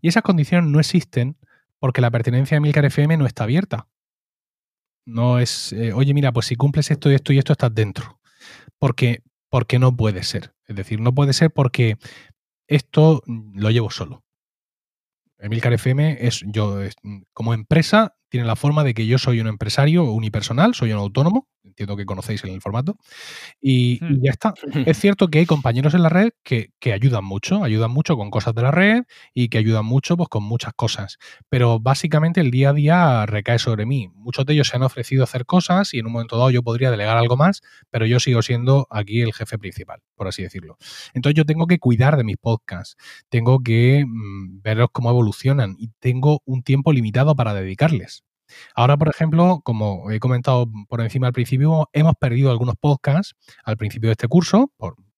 Y 0.00 0.08
esas 0.08 0.22
condiciones 0.22 0.70
no 0.70 0.80
existen 0.80 1.36
porque 1.78 2.00
la 2.00 2.10
pertenencia 2.10 2.56
a 2.56 2.58
Emilcar 2.58 2.84
FM 2.84 3.16
no 3.16 3.26
está 3.26 3.44
abierta. 3.44 3.88
No 5.06 5.38
es, 5.38 5.72
eh, 5.72 5.92
oye, 5.92 6.12
mira, 6.14 6.32
pues 6.32 6.46
si 6.46 6.56
cumples 6.56 6.90
esto 6.90 7.10
y 7.10 7.14
esto 7.14 7.32
y 7.32 7.38
esto 7.38 7.52
estás 7.52 7.74
dentro. 7.74 8.20
Porque, 8.78 9.22
porque 9.48 9.78
no 9.78 9.96
puede 9.96 10.22
ser. 10.22 10.54
Es 10.66 10.76
decir, 10.76 11.00
no 11.00 11.14
puede 11.14 11.32
ser 11.32 11.50
porque 11.50 11.96
esto 12.66 13.22
lo 13.26 13.70
llevo 13.70 13.90
solo. 13.90 14.22
Emilcar 15.38 15.72
FM 15.72 16.18
es 16.20 16.42
yo 16.46 16.82
es- 16.82 16.96
como 17.32 17.54
empresa 17.54 18.16
tiene 18.28 18.46
la 18.46 18.56
forma 18.56 18.84
de 18.84 18.94
que 18.94 19.06
yo 19.06 19.18
soy 19.18 19.40
un 19.40 19.46
empresario 19.46 20.04
unipersonal, 20.04 20.74
soy 20.74 20.92
un 20.92 20.98
autónomo, 20.98 21.48
entiendo 21.68 21.96
que 21.96 22.06
conocéis 22.06 22.44
el 22.44 22.60
formato, 22.60 22.96
y, 23.60 24.02
y 24.06 24.20
Hmm. 24.20 24.22
ya 24.22 24.30
está. 24.30 24.56
Es 24.94 24.98
cierto 24.98 25.28
que 25.28 25.38
hay 25.40 25.46
compañeros 25.46 25.94
en 25.94 26.02
la 26.02 26.08
red 26.08 26.30
que, 26.42 26.70
que 26.80 26.92
ayudan 26.92 27.24
mucho, 27.24 27.64
ayudan 27.64 27.90
mucho 27.90 28.16
con 28.16 28.30
cosas 28.30 28.54
de 28.54 28.62
la 28.62 28.70
red 28.70 29.04
y 29.34 29.48
que 29.48 29.58
ayudan 29.58 29.84
mucho 29.84 30.16
pues, 30.16 30.28
con 30.28 30.44
muchas 30.44 30.72
cosas. 30.74 31.18
Pero 31.48 31.80
básicamente 31.80 32.40
el 32.40 32.50
día 32.50 32.70
a 32.70 32.72
día 32.72 33.26
recae 33.26 33.58
sobre 33.58 33.86
mí. 33.86 34.08
Muchos 34.14 34.46
de 34.46 34.54
ellos 34.54 34.68
se 34.68 34.76
han 34.76 34.82
ofrecido 34.82 35.24
hacer 35.24 35.46
cosas 35.46 35.94
y 35.94 35.98
en 35.98 36.06
un 36.06 36.12
momento 36.12 36.36
dado 36.36 36.50
yo 36.50 36.62
podría 36.62 36.90
delegar 36.90 37.16
algo 37.16 37.36
más, 37.36 37.60
pero 37.90 38.06
yo 38.06 38.20
sigo 38.20 38.42
siendo 38.42 38.86
aquí 38.90 39.20
el 39.22 39.32
jefe 39.34 39.58
principal, 39.58 40.00
por 40.14 40.28
así 40.28 40.42
decirlo. 40.42 40.78
Entonces 41.14 41.36
yo 41.36 41.44
tengo 41.44 41.66
que 41.66 41.78
cuidar 41.78 42.16
de 42.16 42.24
mis 42.24 42.36
podcasts, 42.36 42.96
tengo 43.28 43.62
que 43.62 44.04
mm, 44.06 44.62
verlos 44.62 44.88
cómo 44.92 45.10
evolucionan 45.10 45.76
y 45.78 45.90
tengo 46.00 46.42
un 46.44 46.62
tiempo 46.62 46.92
limitado 46.92 47.34
para 47.36 47.54
dedicarles. 47.54 48.24
Ahora, 48.74 48.96
por 48.96 49.08
ejemplo, 49.08 49.60
como 49.64 50.10
he 50.10 50.20
comentado 50.20 50.66
por 50.88 51.00
encima 51.00 51.26
al 51.26 51.32
principio, 51.32 51.88
hemos 51.92 52.14
perdido 52.14 52.50
algunos 52.50 52.76
podcasts 52.76 53.34
al 53.64 53.76
principio 53.76 54.08
de 54.08 54.12
este 54.12 54.28
curso, 54.28 54.72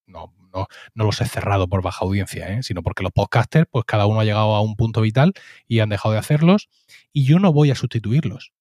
no, 0.07 0.67
los 0.95 1.21
he 1.21 1.27
cerrado 1.27 1.69
por 1.69 1.83
baja 1.83 2.05
audiencia, 2.05 2.53
¿eh? 2.53 2.63
sino 2.63 2.83
porque 2.83 3.03
los 3.03 3.13
podcasters, 3.13 3.67
pues 3.71 3.85
cada 3.85 4.07
uno 4.07 4.21
ha 4.21 4.25
llegado 4.25 4.55
a 4.55 4.61
un 4.61 4.77
punto 4.77 5.01
vital 5.01 5.33
y 5.67 5.81
han 5.81 5.89
dejado 5.89 6.13
de 6.13 6.19
hacerlos, 6.19 6.69
y 7.13 7.25
yo 7.25 7.39
no 7.39 7.53
voy 7.53 7.71
a 7.71 7.75
sustituirlos. 7.75 8.53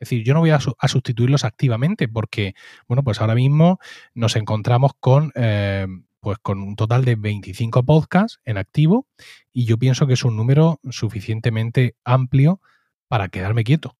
Es 0.00 0.08
decir, 0.10 0.24
yo 0.24 0.34
no 0.34 0.40
voy 0.40 0.50
a 0.50 0.58
sustituirlos 0.88 1.44
activamente 1.44 2.08
porque, 2.08 2.54
bueno, 2.88 3.04
pues 3.04 3.20
ahora 3.20 3.34
mismo 3.34 3.78
nos 4.12 4.36
encontramos 4.36 4.92
con, 4.98 5.32
eh, 5.34 5.86
pues 6.20 6.38
con 6.38 6.60
un 6.60 6.76
total 6.76 7.04
de 7.04 7.14
25 7.14 7.84
podcasts 7.84 8.40
en 8.44 8.58
activo 8.58 9.06
y 9.52 9.66
yo 9.66 9.78
pienso 9.78 10.06
que 10.06 10.14
es 10.14 10.24
un 10.24 10.36
número 10.36 10.80
suficientemente 10.90 11.96
amplio 12.04 12.60
para 13.08 13.28
quedarme 13.28 13.64
quieto. 13.64 13.96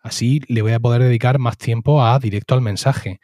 Así 0.00 0.40
le 0.48 0.62
voy 0.62 0.72
a 0.72 0.80
poder 0.80 1.02
dedicar 1.02 1.38
más 1.38 1.58
tiempo 1.58 2.02
a 2.04 2.18
directo 2.18 2.54
al 2.54 2.60
mensaje, 2.60 3.20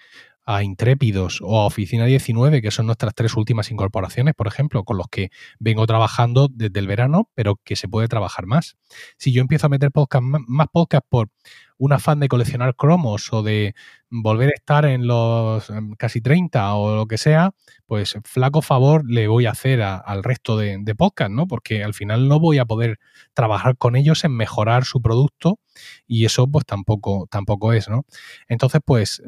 a 0.46 0.62
Intrépidos 0.62 1.40
o 1.42 1.60
a 1.60 1.66
Oficina 1.66 2.04
19, 2.06 2.60
que 2.62 2.70
son 2.70 2.86
nuestras 2.86 3.14
tres 3.14 3.34
últimas 3.36 3.70
incorporaciones, 3.70 4.34
por 4.34 4.46
ejemplo, 4.46 4.84
con 4.84 4.96
los 4.98 5.06
que 5.08 5.30
vengo 5.58 5.86
trabajando 5.86 6.48
desde 6.52 6.78
el 6.80 6.86
verano, 6.86 7.30
pero 7.34 7.56
que 7.64 7.76
se 7.76 7.88
puede 7.88 8.08
trabajar 8.08 8.46
más. 8.46 8.76
Si 9.16 9.32
yo 9.32 9.40
empiezo 9.40 9.66
a 9.66 9.70
meter 9.70 9.90
podcast, 9.90 10.22
más 10.24 10.66
podcast 10.72 11.04
por 11.08 11.28
un 11.76 11.92
afán 11.92 12.20
de 12.20 12.28
coleccionar 12.28 12.76
cromos 12.76 13.32
o 13.32 13.42
de 13.42 13.74
volver 14.10 14.48
a 14.50 14.52
estar 14.54 14.84
en 14.84 15.06
los 15.08 15.68
em, 15.70 15.92
casi 15.94 16.20
30 16.20 16.74
o 16.76 16.94
lo 16.94 17.06
que 17.06 17.18
sea, 17.18 17.52
pues 17.86 18.16
flaco 18.24 18.62
favor 18.62 19.02
le 19.10 19.26
voy 19.26 19.46
a 19.46 19.50
hacer 19.50 19.82
a- 19.82 19.96
al 19.96 20.22
resto 20.22 20.56
de, 20.56 20.76
de 20.80 20.94
podcast, 20.94 21.30
¿no? 21.32 21.46
Porque 21.48 21.82
al 21.82 21.94
final 21.94 22.28
no 22.28 22.38
voy 22.38 22.58
a 22.58 22.64
poder 22.64 22.98
trabajar 23.34 23.76
con 23.76 23.96
ellos 23.96 24.24
en 24.24 24.36
mejorar 24.36 24.84
su 24.84 25.02
producto 25.02 25.58
y 26.06 26.24
eso 26.26 26.46
pues 26.46 26.64
tampoco, 26.64 27.26
tampoco 27.30 27.72
es, 27.72 27.88
¿no? 27.88 28.04
Entonces, 28.48 28.80
pues 28.84 29.22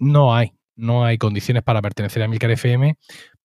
no 0.00 0.34
hay, 0.34 0.52
no 0.76 1.04
hay 1.04 1.18
condiciones 1.18 1.62
para 1.62 1.80
pertenecer 1.82 2.22
a 2.22 2.28
Milcar 2.28 2.50
FM 2.50 2.96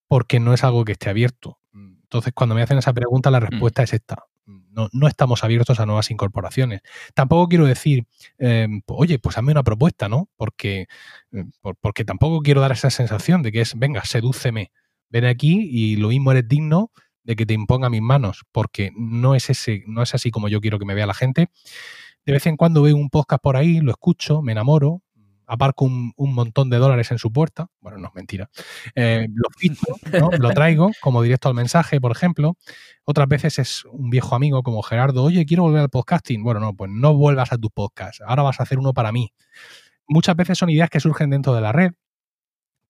porque 0.07 0.39
no 0.39 0.53
es 0.53 0.63
algo 0.63 0.85
que 0.85 0.93
esté 0.93 1.09
abierto. 1.09 1.59
Entonces, 2.03 2.33
cuando 2.33 2.55
me 2.55 2.61
hacen 2.61 2.77
esa 2.77 2.93
pregunta, 2.93 3.29
la 3.31 3.39
respuesta 3.41 3.83
es 3.83 3.93
esta. 3.93 4.23
No, 4.45 4.89
no 4.93 5.07
estamos 5.07 5.43
abiertos 5.43 5.79
a 5.79 5.85
nuevas 5.85 6.11
incorporaciones. 6.11 6.81
Tampoco 7.13 7.47
quiero 7.49 7.65
decir, 7.65 8.05
eh, 8.37 8.67
oye, 8.87 9.19
pues 9.19 9.37
hazme 9.37 9.51
una 9.53 9.63
propuesta, 9.63 10.07
¿no? 10.09 10.29
Porque, 10.35 10.87
eh, 11.31 11.45
por- 11.61 11.75
porque 11.77 12.05
tampoco 12.05 12.41
quiero 12.41 12.61
dar 12.61 12.71
esa 12.73 12.89
sensación 12.89 13.41
de 13.41 13.51
que 13.51 13.61
es, 13.61 13.77
venga, 13.77 14.03
sedúceme, 14.05 14.71
ven 15.09 15.25
aquí 15.25 15.67
y 15.71 15.95
lo 15.95 16.09
mismo 16.09 16.31
eres 16.31 16.47
digno 16.47 16.91
de 17.23 17.35
que 17.35 17.45
te 17.45 17.53
imponga 17.55 17.89
mis 17.89 18.01
manos, 18.03 18.43
porque 18.51 18.91
no 18.95 19.33
es 19.33 19.49
ese, 19.49 19.83
no 19.87 20.03
es 20.03 20.13
así 20.13 20.29
como 20.29 20.47
yo 20.49 20.61
quiero 20.61 20.77
que 20.77 20.85
me 20.85 20.93
vea 20.93 21.07
la 21.07 21.13
gente. 21.15 21.49
De 22.25 22.33
vez 22.33 22.45
en 22.47 22.57
cuando 22.57 22.81
veo 22.83 22.95
un 22.97 23.09
podcast 23.09 23.41
por 23.41 23.57
ahí, 23.57 23.79
lo 23.81 23.91
escucho, 23.91 24.41
me 24.41 24.51
enamoro, 24.51 25.01
aparco 25.47 25.85
un, 25.85 26.13
un 26.15 26.33
montón 26.33 26.69
de 26.69 26.77
dólares 26.77 27.11
en 27.11 27.19
su 27.19 27.31
puerta. 27.31 27.67
Bueno, 27.81 27.97
no 27.97 28.07
es 28.07 28.15
mentira. 28.15 28.49
Eh, 28.95 29.27
lo 29.33 29.49
¿no? 30.19 30.29
lo 30.37 30.49
traigo 30.51 30.91
como 31.01 31.21
directo 31.21 31.49
al 31.49 31.55
mensaje, 31.55 31.99
por 31.99 32.11
ejemplo. 32.11 32.57
Otras 33.03 33.27
veces 33.27 33.59
es 33.59 33.85
un 33.85 34.09
viejo 34.09 34.35
amigo 34.35 34.63
como 34.63 34.81
Gerardo, 34.81 35.23
oye, 35.23 35.45
quiero 35.45 35.63
volver 35.63 35.81
al 35.81 35.89
podcasting. 35.89 36.43
Bueno, 36.43 36.59
no, 36.59 36.73
pues 36.73 36.91
no 36.91 37.13
vuelvas 37.13 37.51
a 37.51 37.57
tu 37.57 37.69
podcast. 37.69 38.21
Ahora 38.25 38.43
vas 38.43 38.59
a 38.59 38.63
hacer 38.63 38.79
uno 38.79 38.93
para 38.93 39.11
mí. 39.11 39.31
Muchas 40.07 40.35
veces 40.35 40.57
son 40.57 40.69
ideas 40.69 40.89
que 40.89 40.99
surgen 40.99 41.29
dentro 41.29 41.53
de 41.53 41.61
la 41.61 41.71
red, 41.71 41.91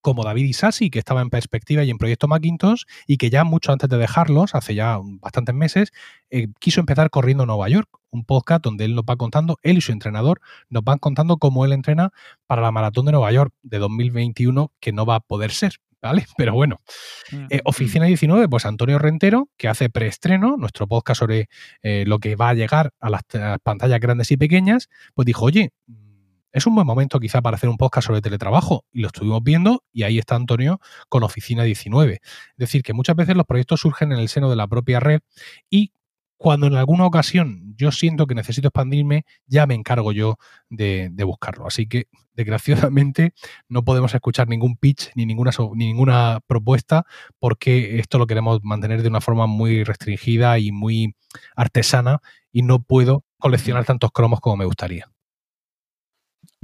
como 0.06 0.24
David 0.24 0.46
Isasi, 0.46 0.92
que 0.92 1.00
estaba 1.00 1.24
en 1.24 1.32
perspectiva 1.32 1.84
y 1.84 1.90
en 1.90 1.98
Proyecto 1.98 2.28
Macintosh, 2.28 2.84
y 3.08 3.18
que 3.18 3.32
ya 3.32 3.44
mucho 3.44 3.72
antes 3.72 3.90
de 3.90 3.98
dejarlos, 3.98 4.54
hace 4.54 4.76
ya 4.76 5.00
bastantes 5.02 5.56
meses, 5.56 5.94
eh, 6.30 6.50
quiso 6.60 6.80
empezar 6.80 7.10
corriendo 7.10 7.42
a 7.42 7.46
Nueva 7.48 7.68
York, 7.70 7.90
un 8.12 8.24
podcast 8.24 8.64
donde 8.64 8.86
él 8.86 8.94
nos 8.94 9.04
va 9.04 9.16
contando, 9.16 9.58
él 9.64 9.80
y 9.80 9.82
su 9.82 9.94
entrenador, 9.94 10.42
nos 10.70 10.84
van 10.84 11.00
contando 11.00 11.38
cómo 11.38 11.66
él 11.66 11.74
entrena 11.74 12.12
para 12.46 12.62
la 12.62 12.70
maratón 12.70 13.08
de 13.08 13.14
Nueva 13.14 13.32
York 13.32 13.52
de 13.64 13.80
2021, 13.80 14.72
que 14.80 14.94
no 14.94 15.08
va 15.08 15.16
a 15.16 15.20
poder 15.22 15.50
ser, 15.50 15.78
¿vale? 16.04 16.28
Pero 16.38 16.54
bueno. 16.54 16.82
Eh, 17.50 17.62
Oficina 17.66 18.06
19, 18.06 18.48
pues 18.48 18.68
Antonio 18.68 19.00
Rentero, 19.00 19.50
que 19.58 19.70
hace 19.70 19.90
preestreno, 19.90 20.56
nuestro 20.56 20.86
podcast 20.86 21.18
sobre 21.18 21.50
eh, 21.82 22.04
lo 22.06 22.20
que 22.20 22.36
va 22.36 22.50
a 22.50 22.54
llegar 22.54 22.94
a 23.00 23.10
las, 23.10 23.24
a 23.34 23.40
las 23.40 23.60
pantallas 23.60 24.00
grandes 24.00 24.30
y 24.30 24.38
pequeñas, 24.38 24.88
pues 25.16 25.26
dijo, 25.26 25.46
oye, 25.46 25.72
es 26.56 26.66
un 26.66 26.74
buen 26.74 26.88
momento 26.88 27.20
quizá 27.20 27.42
para 27.42 27.58
hacer 27.58 27.70
un 27.70 27.76
podcast 27.76 28.08
sobre 28.08 28.22
teletrabajo. 28.22 28.86
Y 28.94 29.02
lo 29.02 29.08
estuvimos 29.08 29.44
viendo 29.44 29.84
y 29.92 30.04
ahí 30.04 30.18
está 30.18 30.36
Antonio 30.36 30.80
con 31.10 31.24
Oficina 31.24 31.64
19. 31.64 32.14
Es 32.14 32.22
decir, 32.56 32.82
que 32.82 32.94
muchas 32.94 33.18
veces 33.18 33.36
los 33.36 33.46
proyectos 33.46 33.82
surgen 33.82 34.14
en 34.14 34.20
el 34.20 34.30
seno 34.30 34.50
de 34.50 34.56
la 34.56 34.66
propia 34.66 35.02
red 35.02 35.20
y 35.70 35.92
cuando 36.38 36.68
en 36.68 36.76
alguna 36.76 37.06
ocasión 37.06 37.74
yo 37.76 37.92
siento 37.92 38.26
que 38.26 38.36
necesito 38.36 38.70
expandirme, 38.70 39.26
ya 39.48 39.68
me 39.68 39.74
encargo 39.74 40.14
yo 40.14 40.38
de, 40.70 41.12
buscarlo. 41.26 41.68
Así 41.68 41.88
que, 41.88 42.08
desgraciadamente, 42.34 43.34
no 43.68 43.84
podemos 43.84 44.14
escuchar 44.14 44.48
ningún 44.48 44.78
pitch 44.78 45.12
ni 45.16 45.26
ninguna, 45.26 45.52
ni 45.74 45.88
ninguna 45.88 46.40
propuesta 46.48 47.06
porque 47.38 48.00
esto 48.00 48.18
lo 48.18 48.28
queremos 48.28 48.62
mantener 48.64 49.02
de 49.02 49.10
una 49.10 49.22
forma 49.22 49.46
muy 49.46 49.84
restringida 49.84 50.58
y 50.58 50.72
muy 50.72 51.16
artesana 51.56 52.22
y 52.52 52.62
no 52.62 52.82
puedo 52.82 53.26
coleccionar 53.40 53.84
tantos 53.84 54.12
cromos 54.12 54.40
como 54.40 54.56
me 54.56 54.66
gustaría. 54.66 55.15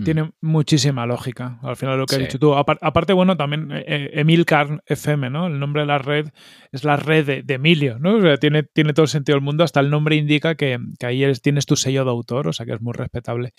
Tiene 0.04 0.32
muchísima 0.42 1.06
lógica, 1.06 1.60
al 1.64 1.76
final 1.76 1.98
lo 1.98 2.06
que 2.06 2.16
Sí. 2.16 2.22
has 2.22 2.28
dicho 2.28 2.40
tú. 2.40 2.54
Apar- 2.54 2.80
aparte, 2.82 3.14
bueno, 3.14 3.38
también 3.38 3.72
eh, 3.72 3.84
eh, 3.88 4.10
Emilcar 4.16 4.82
FM, 4.86 5.30
¿no? 5.30 5.48
El 5.48 5.60
nombre 5.60 5.82
de 5.84 5.88
la 5.88 5.98
red 5.98 6.28
es 6.72 6.84
la 6.84 6.98
red 6.98 7.26
de, 7.26 7.44
de 7.44 7.54
Emilio, 7.56 8.00
¿no? 8.00 8.16
O 8.18 8.22
sea, 8.22 8.38
tiene, 8.38 8.64
tiene 8.64 8.94
todo 8.94 9.04
el 9.04 9.10
sentido 9.10 9.36
del 9.38 9.44
mundo, 9.44 9.64
hasta 9.64 9.80
el 9.80 9.90
nombre 9.90 10.16
indica 10.16 10.56
que, 10.56 10.78
que 11.00 11.06
ahí 11.06 11.24
eres- 11.24 11.42
tienes 11.42 11.66
tu 11.66 11.76
sello 11.76 12.04
de 12.04 12.10
autor, 12.12 12.48
o 12.48 12.54
sea 12.54 12.66
que 12.66 12.74
es 12.74 12.82
muy 12.82 12.94
respetable. 12.94 13.54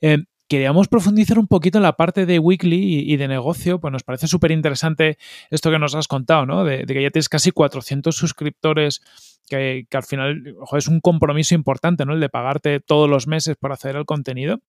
Eh, 0.00 0.18
queríamos 0.52 0.86
profundizar 0.86 1.38
un 1.38 1.46
poquito 1.46 1.78
en 1.78 1.82
la 1.82 1.96
parte 1.96 2.26
de 2.26 2.38
weekly 2.38 3.10
y, 3.10 3.16
de 3.16 3.26
negocio, 3.26 3.80
pues 3.80 3.90
nos 3.90 4.02
parece 4.02 4.26
súper 4.26 4.50
interesante 4.50 5.16
esto 5.48 5.70
que 5.70 5.78
nos 5.78 5.94
has 5.94 6.08
contado, 6.08 6.44
¿no? 6.44 6.62
De, 6.62 6.84
que 6.84 7.02
ya 7.02 7.08
tienes 7.08 7.30
casi 7.30 7.52
400 7.52 8.14
suscriptores, 8.14 9.00
que, 9.48 9.86
que 9.88 9.96
al 9.96 10.02
final 10.02 10.54
ojo, 10.60 10.76
es 10.76 10.88
un 10.88 11.00
compromiso 11.00 11.54
importante, 11.54 12.04
¿no? 12.04 12.12
El 12.12 12.20
de 12.20 12.28
pagarte 12.28 12.80
todos 12.80 13.08
los 13.08 13.26
meses 13.26 13.56
por 13.56 13.72
acceder 13.72 13.96
al 13.96 14.04
contenido. 14.04 14.60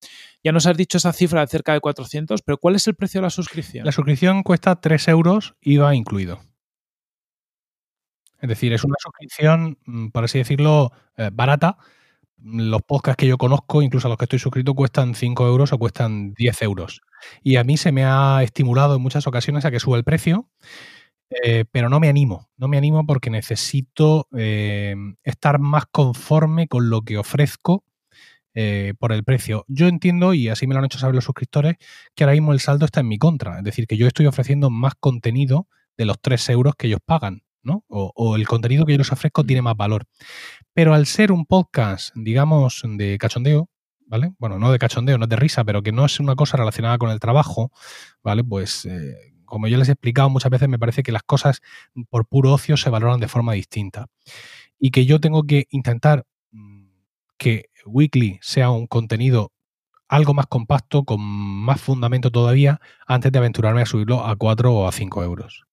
Ya 0.42 0.54
nos 0.54 0.68
has 0.68 0.78
dicho 0.78 1.00
esa 1.00 1.12
cifra 1.12 1.42
de 1.42 1.48
cerca 1.48 1.74
de 1.74 1.82
400, 1.82 2.42
pero 2.44 2.58
¿cuál 2.58 2.76
es 2.76 2.88
el 2.88 2.96
precio 2.96 3.20
de 3.20 3.24
la 3.24 3.30
suscripción? 3.30 3.86
La 3.86 3.92
suscripción 3.92 4.44
cuesta 4.44 4.80
3 4.80 5.10
euros, 5.10 5.56
IVA 5.60 5.96
incluido. 5.96 6.40
Es 8.40 8.48
decir, 8.48 8.72
es 8.72 8.86
una 8.86 8.96
suscripción, 9.00 9.80
mm, 9.86 10.08
por 10.12 10.24
así 10.24 10.38
decirlo, 10.38 10.94
eh, 11.18 11.30
barata. 11.34 11.76
Los 12.42 12.82
podcasts 12.82 13.18
que 13.18 13.28
yo 13.28 13.38
conozco, 13.38 13.82
incluso 13.82 14.08
a 14.08 14.10
los 14.10 14.18
que 14.18 14.26
estoy 14.26 14.40
suscrito, 14.40 14.74
cuestan 14.74 15.16
5 15.16 15.48
euros 15.48 15.74
o 15.74 15.78
cuestan 15.78 16.34
10 16.34 16.62
euros. 16.64 17.02
Y 17.42 17.56
a 17.56 17.64
mí 17.64 17.78
se 17.78 17.92
me 17.92 18.06
ha 18.06 18.44
estimulado 18.44 18.96
en 18.96 19.02
muchas 19.02 19.28
ocasiones 19.28 19.66
a 19.66 19.72
que 19.72 19.80
suba 19.80 19.98
el 19.98 20.04
precio, 20.04 20.50
eh, 21.44 21.66
pero 21.72 21.90
no 21.90 22.00
me 22.00 22.10
animo. 22.10 22.50
No 22.58 22.68
me 22.68 22.78
animo 22.78 23.06
porque 23.06 23.30
necesito 23.30 24.28
eh, 24.36 24.96
estar 25.24 25.60
más 25.60 25.86
conforme 25.92 26.68
con 26.68 26.90
lo 26.90 27.02
que 27.02 27.18
ofrezco 27.18 27.84
eh, 28.56 28.94
por 29.00 29.12
el 29.12 29.24
precio. 29.24 29.66
Yo 29.68 29.88
entiendo, 29.88 30.36
y 30.36 30.50
así 30.50 30.68
me 30.68 30.76
lo 30.76 30.80
han 30.80 30.86
hecho 30.86 31.00
saber 31.00 31.16
los 31.16 31.24
suscriptores, 31.24 31.76
que 32.14 32.24
ahora 32.24 32.34
mismo 32.34 32.54
el 32.54 32.60
saldo 32.60 32.86
está 32.86 33.00
en 33.00 33.08
mi 33.08 33.18
contra. 33.18 33.58
Es 33.58 33.64
decir, 33.64 33.88
que 33.88 33.98
yo 33.98 34.06
estoy 34.06 34.28
ofreciendo 34.28 34.70
más 34.70 34.94
contenido 35.00 35.68
de 35.98 36.06
los 36.06 36.22
3 36.22 36.50
euros 36.50 36.76
que 36.78 36.86
ellos 36.88 37.00
pagan, 37.04 37.42
¿no? 37.64 37.84
O, 37.88 38.36
el 38.36 38.48
contenido 38.48 38.86
que 38.86 38.92
yo 38.94 39.00
les 39.00 39.12
ofrezco 39.12 39.44
tiene 39.44 39.64
más 39.64 39.76
valor. 39.76 40.06
Pero 40.74 40.94
al 40.94 41.06
ser 41.06 41.32
un 41.32 41.46
podcast, 41.46 42.14
digamos, 42.16 42.82
de 42.84 43.18
cachondeo, 43.18 43.70
¿vale? 44.08 44.34
Bueno, 44.40 44.60
no 44.60 44.72
de 44.72 44.80
cachondeo, 44.80 45.18
no 45.18 45.28
de 45.28 45.36
risa, 45.36 45.64
pero 45.64 45.84
que 45.84 45.92
no 45.92 46.06
es 46.06 46.20
una 46.20 46.36
cosa 46.36 46.58
relacionada 46.58 46.98
con 46.98 47.10
el 47.10 47.20
trabajo, 47.20 47.72
¿vale? 48.24 48.44
Pues 48.44 48.86
eh, 48.86 49.34
como 49.46 49.68
yo 49.68 49.78
les 49.78 49.90
he 49.90 49.92
explicado 49.94 50.30
muchas 50.30 50.50
veces, 50.52 50.68
me 50.70 50.80
parece 50.80 51.04
que 51.04 51.12
las 51.12 51.24
cosas 51.24 51.62
por 52.10 52.26
puro 52.26 52.54
ocio 52.54 52.78
se 52.78 52.90
valoran 52.90 53.20
de 53.20 53.28
forma 53.28 53.54
distinta. 53.54 54.08
Y 54.80 54.92
que 54.92 55.06
yo 55.06 55.20
tengo 55.20 55.44
que 55.44 55.68
intentar 55.70 56.26
mm, 56.52 56.88
que 57.38 57.70
Weekly 57.86 58.40
sea 58.42 58.72
un 58.72 58.88
contenido 58.88 59.52
algo 60.08 60.34
más 60.34 60.48
compacto, 60.48 61.06
con 61.06 61.22
más 61.22 61.82
fundamento 61.82 62.32
todavía, 62.32 62.80
antes 63.08 63.32
de 63.32 63.40
aventurarme 63.40 63.82
a 63.82 63.86
subirlo 63.86 64.26
a 64.26 64.36
4 64.36 64.74
o 64.74 64.88
a 64.88 64.92
5 64.92 65.24
euros. 65.24 65.66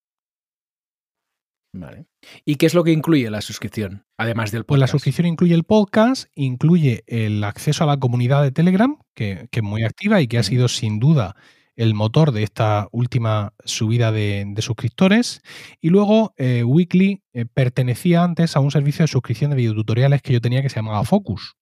Vale. 1.72 2.09
¿Y 2.45 2.57
qué 2.57 2.66
es 2.66 2.75
lo 2.75 2.85
que 2.85 2.93
incluye 2.93 3.31
la 3.31 3.41
suscripción, 3.41 4.05
además 4.16 4.51
del 4.51 4.62
podcast? 4.62 4.68
Pues 4.68 4.81
la 4.81 4.87
suscripción 4.87 5.27
incluye 5.27 5.55
el 5.55 5.64
podcast, 5.64 6.31
incluye 6.35 7.03
el 7.07 7.43
acceso 7.45 7.85
a 7.85 7.87
la 7.87 7.99
comunidad 7.99 8.43
de 8.43 8.53
Telegram, 8.53 8.99
que, 9.14 9.49
es 9.51 9.62
muy 9.62 9.85
activa 9.85 10.21
y 10.21 10.29
que 10.29 10.39
ha 10.39 10.43
sido 10.43 10.68
sin 10.68 10.99
duda 10.99 11.37
el 11.77 11.95
motor 11.95 12.33
de 12.33 12.43
esta 12.43 12.89
última 12.93 13.55
subida 13.64 14.12
de, 14.12 14.53
suscriptores. 14.59 15.41
Y 15.81 15.89
luego 15.89 16.35
eh, 16.37 16.62
Weekly 16.62 17.23
eh, 17.33 17.47
pertenecía 17.47 18.23
antes 18.23 18.55
a 18.57 18.61
un 18.61 18.71
servicio 18.71 19.03
de 19.03 19.09
suscripción 19.09 19.51
de 19.51 19.57
videotutoriales 19.57 20.21
que 20.21 20.35
yo 20.35 20.41
tenía 20.41 20.62
que 20.62 20.68
se 20.68 20.77
llamaba 20.77 21.05
Focus 21.05 21.57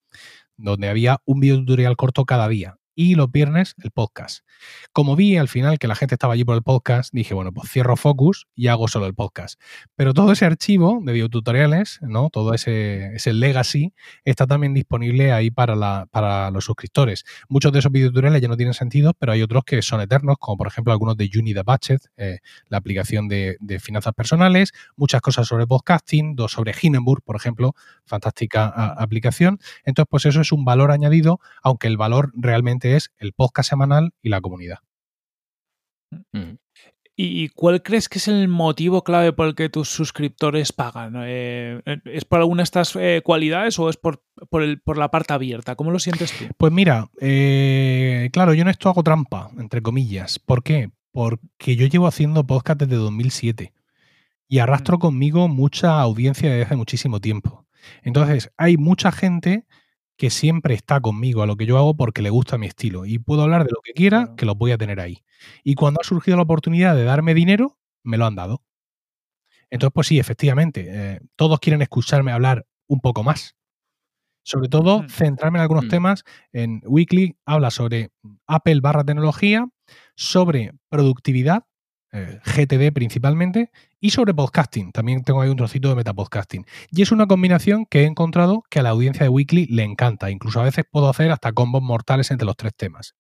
donde 0.59 0.89
había 0.89 1.23
un 1.25 1.41
video 1.41 1.57
tutorial 1.59 1.97
corto 1.97 2.25
cada 2.27 2.49
día 2.49 2.77
y 2.99 3.15
los 3.15 3.31
viernes 3.31 3.77
el 3.81 3.93
podcast. 3.93 4.41
Como 4.93 5.15
vi 5.15 5.37
al 5.37 5.47
final 5.47 5.79
que 5.79 5.87
la 5.87 5.95
gente 5.95 6.17
estaba 6.17 6.35
allí 6.35 6.45
por 6.45 6.57
el 6.57 6.65
podcast, 6.65 7.15
dije, 7.15 7.33
bueno, 7.33 7.53
pues 7.53 7.71
cierro 7.71 7.97
Focus 7.97 8.49
y 8.57 8.67
hago 8.67 8.89
solo 8.89 9.07
el 9.07 9.15
podcast. 9.15 9.61
Pero 9.95 10.13
todo 10.15 10.33
ese 10.33 10.47
archivo 10.47 10.99
de 11.05 11.13
videotutoriales, 11.13 12.01
¿no? 12.03 12.29
Todo 12.29 12.55
ese, 12.55 13.15
ese 13.15 13.33
legacy 13.33 13.95
está 14.25 14.49
también 14.49 14.75
disponible 14.75 15.31
ahí 15.31 15.53
para, 15.53 15.77
la, 15.77 16.09
para 16.11 16.51
los 16.51 16.65
suscriptores. 16.65 17.25
Muchos 17.49 17.73
de 17.73 17.79
esos 17.79 17.93
videotutoriales 17.93 18.43
ya 18.43 18.49
no 18.49 18.57
tienen 18.57 18.75
sentido, 18.75 19.15
pero 19.17 19.31
hay 19.31 19.43
otros 19.43 19.63
que 19.65 19.81
son 19.81 20.01
eternos, 20.01 20.35
como 20.41 20.57
por 20.57 20.67
ejemplo 20.67 20.93
algunos 20.93 21.17
de 21.17 21.31
Uni 21.39 21.55
the 21.55 21.63
Budget, 21.63 22.01
eh, 22.17 22.41
la 22.67 22.79
aplicación 22.79 23.29
de, 23.29 23.59
de, 23.61 23.79
finanzas 23.79 24.13
personales, 24.13 24.73
muchas 24.97 25.21
cosas 25.21 25.47
sobre 25.47 25.69
podcasting, 25.69 26.35
dos 26.35 26.51
sobre 26.51 26.75
Hindenburg, 26.83 27.23
por 27.23 27.37
ejemplo, 27.37 27.77
fantástica 28.05 28.67
aplicación. 28.67 29.61
Entonces, 29.85 30.09
pues 30.11 30.27
eso 30.27 30.41
es 30.41 30.51
un 30.51 30.65
valor 30.65 30.91
añadido, 30.91 31.39
aunque 31.63 31.87
el 31.87 31.97
valor 31.97 32.33
realmente 32.35 32.88
es 32.97 33.13
el 33.19 33.33
podcast 33.33 33.71
semanal 33.71 34.13
y 34.23 34.29
la 34.29 34.41
comunidad. 34.41 34.79
Mm. 36.33 36.57
¿Y 37.21 37.49
cuál 37.49 37.83
crees 37.83 38.09
que 38.09 38.19
es 38.19 38.29
el 38.29 38.47
motivo 38.47 39.03
clave 39.03 39.33
por 39.33 39.49
el 39.49 39.57
que 39.57 39.69
tus 39.69 39.89
suscriptores 39.89 40.71
pagan? 40.73 41.15
Eh, 41.27 41.83
¿Es 42.05 42.25
por 42.25 42.39
alguna 42.39 42.61
de 42.61 42.65
estas 42.65 42.95
eh, 42.95 43.23
cualidades 43.25 43.77
o 43.81 43.91
es 43.91 43.97
por, 43.97 44.23
por, 44.49 44.97
la 44.97 45.11
parte 45.11 45.33
abierta? 45.33 45.75
¿Cómo 45.75 45.91
lo 45.91 45.99
sientes 45.99 46.31
tú? 46.31 46.45
Pues 46.57 46.73
mira, 46.73 47.11
eh, 47.21 48.31
claro, 48.33 48.55
yo 48.55 48.63
en 48.63 48.69
esto 48.69 48.89
hago 48.89 49.03
trampa, 49.03 49.51
entre 49.59 49.83
comillas. 49.83 50.39
¿Por 50.39 50.63
qué? 50.63 50.93
Porque 51.11 51.75
yo 51.75 51.89
llevo 51.89 52.07
haciendo 52.07 52.47
podcast 52.47 52.79
desde 52.79 52.95
2007 52.95 53.73
y 54.47 54.61
arrastro 54.61 54.99
mm. 54.99 55.01
conmigo 55.01 55.49
mucha 55.49 56.01
audiencia 56.01 56.51
desde 56.51 56.67
hace 56.67 56.77
muchísimo 56.77 57.21
tiempo. 57.21 57.67
Entonces, 58.05 58.53
hay 58.57 58.77
mucha 58.77 59.11
gente 59.11 59.67
que 60.19 60.31
siempre 60.31 60.75
está 60.75 61.01
conmigo 61.01 61.43
a 61.43 61.47
lo 61.47 61.57
que 61.57 61.65
yo 61.65 61.79
hago 61.79 61.97
porque 61.97 62.23
le 62.23 62.31
gusta 62.31 62.59
mi 62.59 62.67
estilo. 62.67 63.07
Y 63.07 63.19
puedo 63.19 63.43
hablar 63.43 63.65
de 63.65 63.71
lo 63.71 63.81
que 63.83 63.93
quiera, 63.93 64.35
que 64.37 64.45
lo 64.45 64.57
voy 64.57 64.73
a 64.73 64.79
tener 64.79 65.01
ahí. 65.01 65.23
Y 65.63 65.77
cuando 65.77 66.01
ha 66.01 66.05
surgido 66.05 66.37
la 66.37 66.43
oportunidad 66.43 66.97
de 66.97 67.05
darme 67.05 67.35
dinero, 67.35 67.79
me 68.03 68.19
lo 68.19 68.27
han 68.27 68.35
dado. 68.35 68.63
Entonces, 69.71 69.93
pues 69.95 70.09
sí, 70.09 70.19
efectivamente, 70.19 70.87
eh, 70.89 71.21
todos 71.37 71.61
quieren 71.61 71.83
escucharme 71.83 72.33
hablar 72.33 72.67
un 72.89 73.01
poco 73.01 73.23
más. 73.23 73.55
Sobre 74.43 74.69
todo, 74.69 75.07
centrarme 75.09 75.59
en 75.59 75.63
algunos 75.63 75.85
mm. 75.85 75.89
temas. 75.89 76.25
En 76.53 76.83
Weekly 76.85 77.37
habla 77.45 77.71
sobre 77.71 78.11
Apple 78.49 78.81
barra 78.81 79.05
tecnología, 79.05 79.69
sobre 80.17 80.73
productividad, 80.89 81.65
eh, 82.13 82.41
GTD 82.45 82.93
principalmente, 82.93 83.71
y 84.01 84.11
sobre 84.11 84.33
podcasting. 84.33 84.93
También 84.93 85.23
tengo 85.23 85.43
ahí 85.43 85.51
un 85.51 85.57
trocito 85.57 85.89
de 85.89 85.97
metapodcasting. 85.97 86.65
Y 86.91 87.03
es 87.03 87.13
una 87.13 87.27
combinación 87.27 87.85
que 87.85 88.03
he 88.03 88.05
encontrado 88.07 88.65
que 88.71 88.79
a 88.79 88.83
la 88.83 88.91
audiencia 88.91 89.25
de 89.25 89.29
Weekly 89.29 89.67
le 89.67 89.83
encanta. 89.83 90.31
Incluso 90.31 90.61
a 90.61 90.65
veces 90.65 90.85
puedo 90.91 91.09
hacer 91.09 91.31
hasta 91.31 91.53
combos 91.53 91.83
mortales 91.83 92.31
entre 92.31 92.47
los 92.47 92.57
tres 92.57 92.75
temas. 92.77 93.15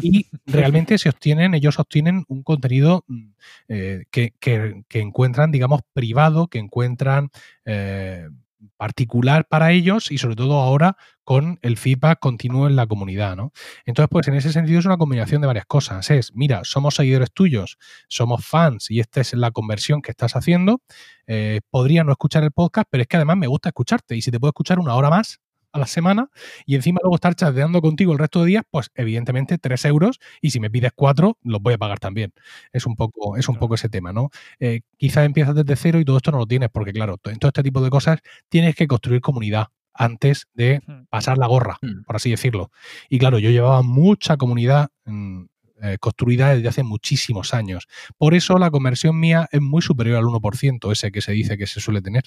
Y 0.00 0.26
realmente 0.46 0.98
se 0.98 1.08
obtienen, 1.08 1.54
ellos 1.54 1.78
obtienen 1.78 2.24
un 2.28 2.42
contenido 2.42 3.04
mm, 3.08 3.30
eh, 3.68 4.04
que, 4.10 4.84
encuentran, 4.90 5.50
digamos, 5.50 5.80
privado, 5.92 6.48
que 6.48 6.58
encuentran 6.58 7.30
eh, 7.64 8.28
particular 8.76 9.46
para 9.48 9.72
ellos 9.72 10.10
y 10.10 10.18
sobre 10.18 10.36
todo 10.36 10.60
ahora 10.60 10.96
con 11.24 11.58
el 11.62 11.76
feedback 11.76 12.18
continuo 12.18 12.66
en 12.66 12.76
la 12.76 12.86
comunidad, 12.86 13.36
¿no? 13.36 13.52
Entonces, 13.86 14.08
pues 14.10 14.28
en 14.28 14.34
ese 14.34 14.52
sentido 14.52 14.78
es 14.78 14.86
una 14.86 14.98
combinación 14.98 15.40
de 15.40 15.46
varias 15.46 15.66
cosas. 15.66 16.10
Es, 16.10 16.32
mira, 16.34 16.60
somos 16.64 16.94
seguidores 16.96 17.32
tuyos, 17.32 17.78
somos 18.08 18.46
fans 18.46 18.90
y 18.90 19.00
esta 19.00 19.20
es 19.20 19.32
la 19.34 19.50
conversión 19.50 20.02
que 20.02 20.10
estás 20.10 20.36
haciendo. 20.36 20.82
Eh, 21.26 21.60
podría 21.70 22.04
no 22.04 22.12
escuchar 22.12 22.44
el 22.44 22.52
podcast, 22.52 22.86
pero 22.90 23.02
es 23.02 23.08
que 23.08 23.16
además 23.16 23.38
me 23.38 23.46
gusta 23.46 23.70
escucharte 23.70 24.16
y 24.16 24.22
si 24.22 24.30
te 24.30 24.38
puedo 24.38 24.50
escuchar 24.50 24.78
una 24.78 24.94
hora 24.94 25.10
más, 25.10 25.40
a 25.74 25.78
la 25.80 25.86
semana 25.86 26.30
y 26.64 26.76
encima 26.76 27.00
luego 27.02 27.16
estar 27.16 27.34
chateando 27.34 27.82
contigo 27.82 28.12
el 28.12 28.18
resto 28.18 28.40
de 28.40 28.46
días, 28.46 28.64
pues 28.70 28.90
evidentemente 28.94 29.58
3 29.58 29.84
euros 29.86 30.20
y 30.40 30.50
si 30.50 30.60
me 30.60 30.70
pides 30.70 30.92
4, 30.94 31.36
los 31.42 31.60
voy 31.60 31.74
a 31.74 31.78
pagar 31.78 31.98
también. 31.98 32.32
Es 32.72 32.86
un 32.86 32.94
poco, 32.94 33.36
es 33.36 33.48
un 33.48 33.56
poco 33.56 33.74
ese 33.74 33.88
tema, 33.88 34.12
¿no? 34.12 34.30
Eh, 34.60 34.82
quizás 34.96 35.26
empiezas 35.26 35.56
desde 35.56 35.74
cero 35.76 35.98
y 35.98 36.04
todo 36.04 36.16
esto 36.16 36.30
no 36.30 36.38
lo 36.38 36.46
tienes, 36.46 36.70
porque 36.70 36.92
claro, 36.92 37.18
en 37.24 37.38
todo 37.38 37.48
este 37.48 37.64
tipo 37.64 37.80
de 37.80 37.90
cosas 37.90 38.20
tienes 38.48 38.76
que 38.76 38.86
construir 38.86 39.20
comunidad 39.20 39.66
antes 39.92 40.46
de 40.54 40.80
pasar 41.10 41.38
la 41.38 41.46
gorra, 41.46 41.78
por 42.06 42.16
así 42.16 42.30
decirlo. 42.30 42.70
Y 43.08 43.18
claro, 43.18 43.38
yo 43.38 43.50
llevaba 43.50 43.82
mucha 43.82 44.36
comunidad 44.36 44.88
mm, 45.04 45.44
eh, 45.82 45.98
construida 45.98 46.54
desde 46.54 46.68
hace 46.68 46.82
muchísimos 46.84 47.52
años. 47.52 47.88
Por 48.16 48.34
eso 48.34 48.58
la 48.58 48.70
conversión 48.70 49.18
mía 49.18 49.48
es 49.50 49.60
muy 49.60 49.82
superior 49.82 50.18
al 50.18 50.24
1%, 50.24 50.92
ese 50.92 51.10
que 51.10 51.20
se 51.20 51.32
dice 51.32 51.58
que 51.58 51.66
se 51.66 51.80
suele 51.80 52.00
tener. 52.00 52.24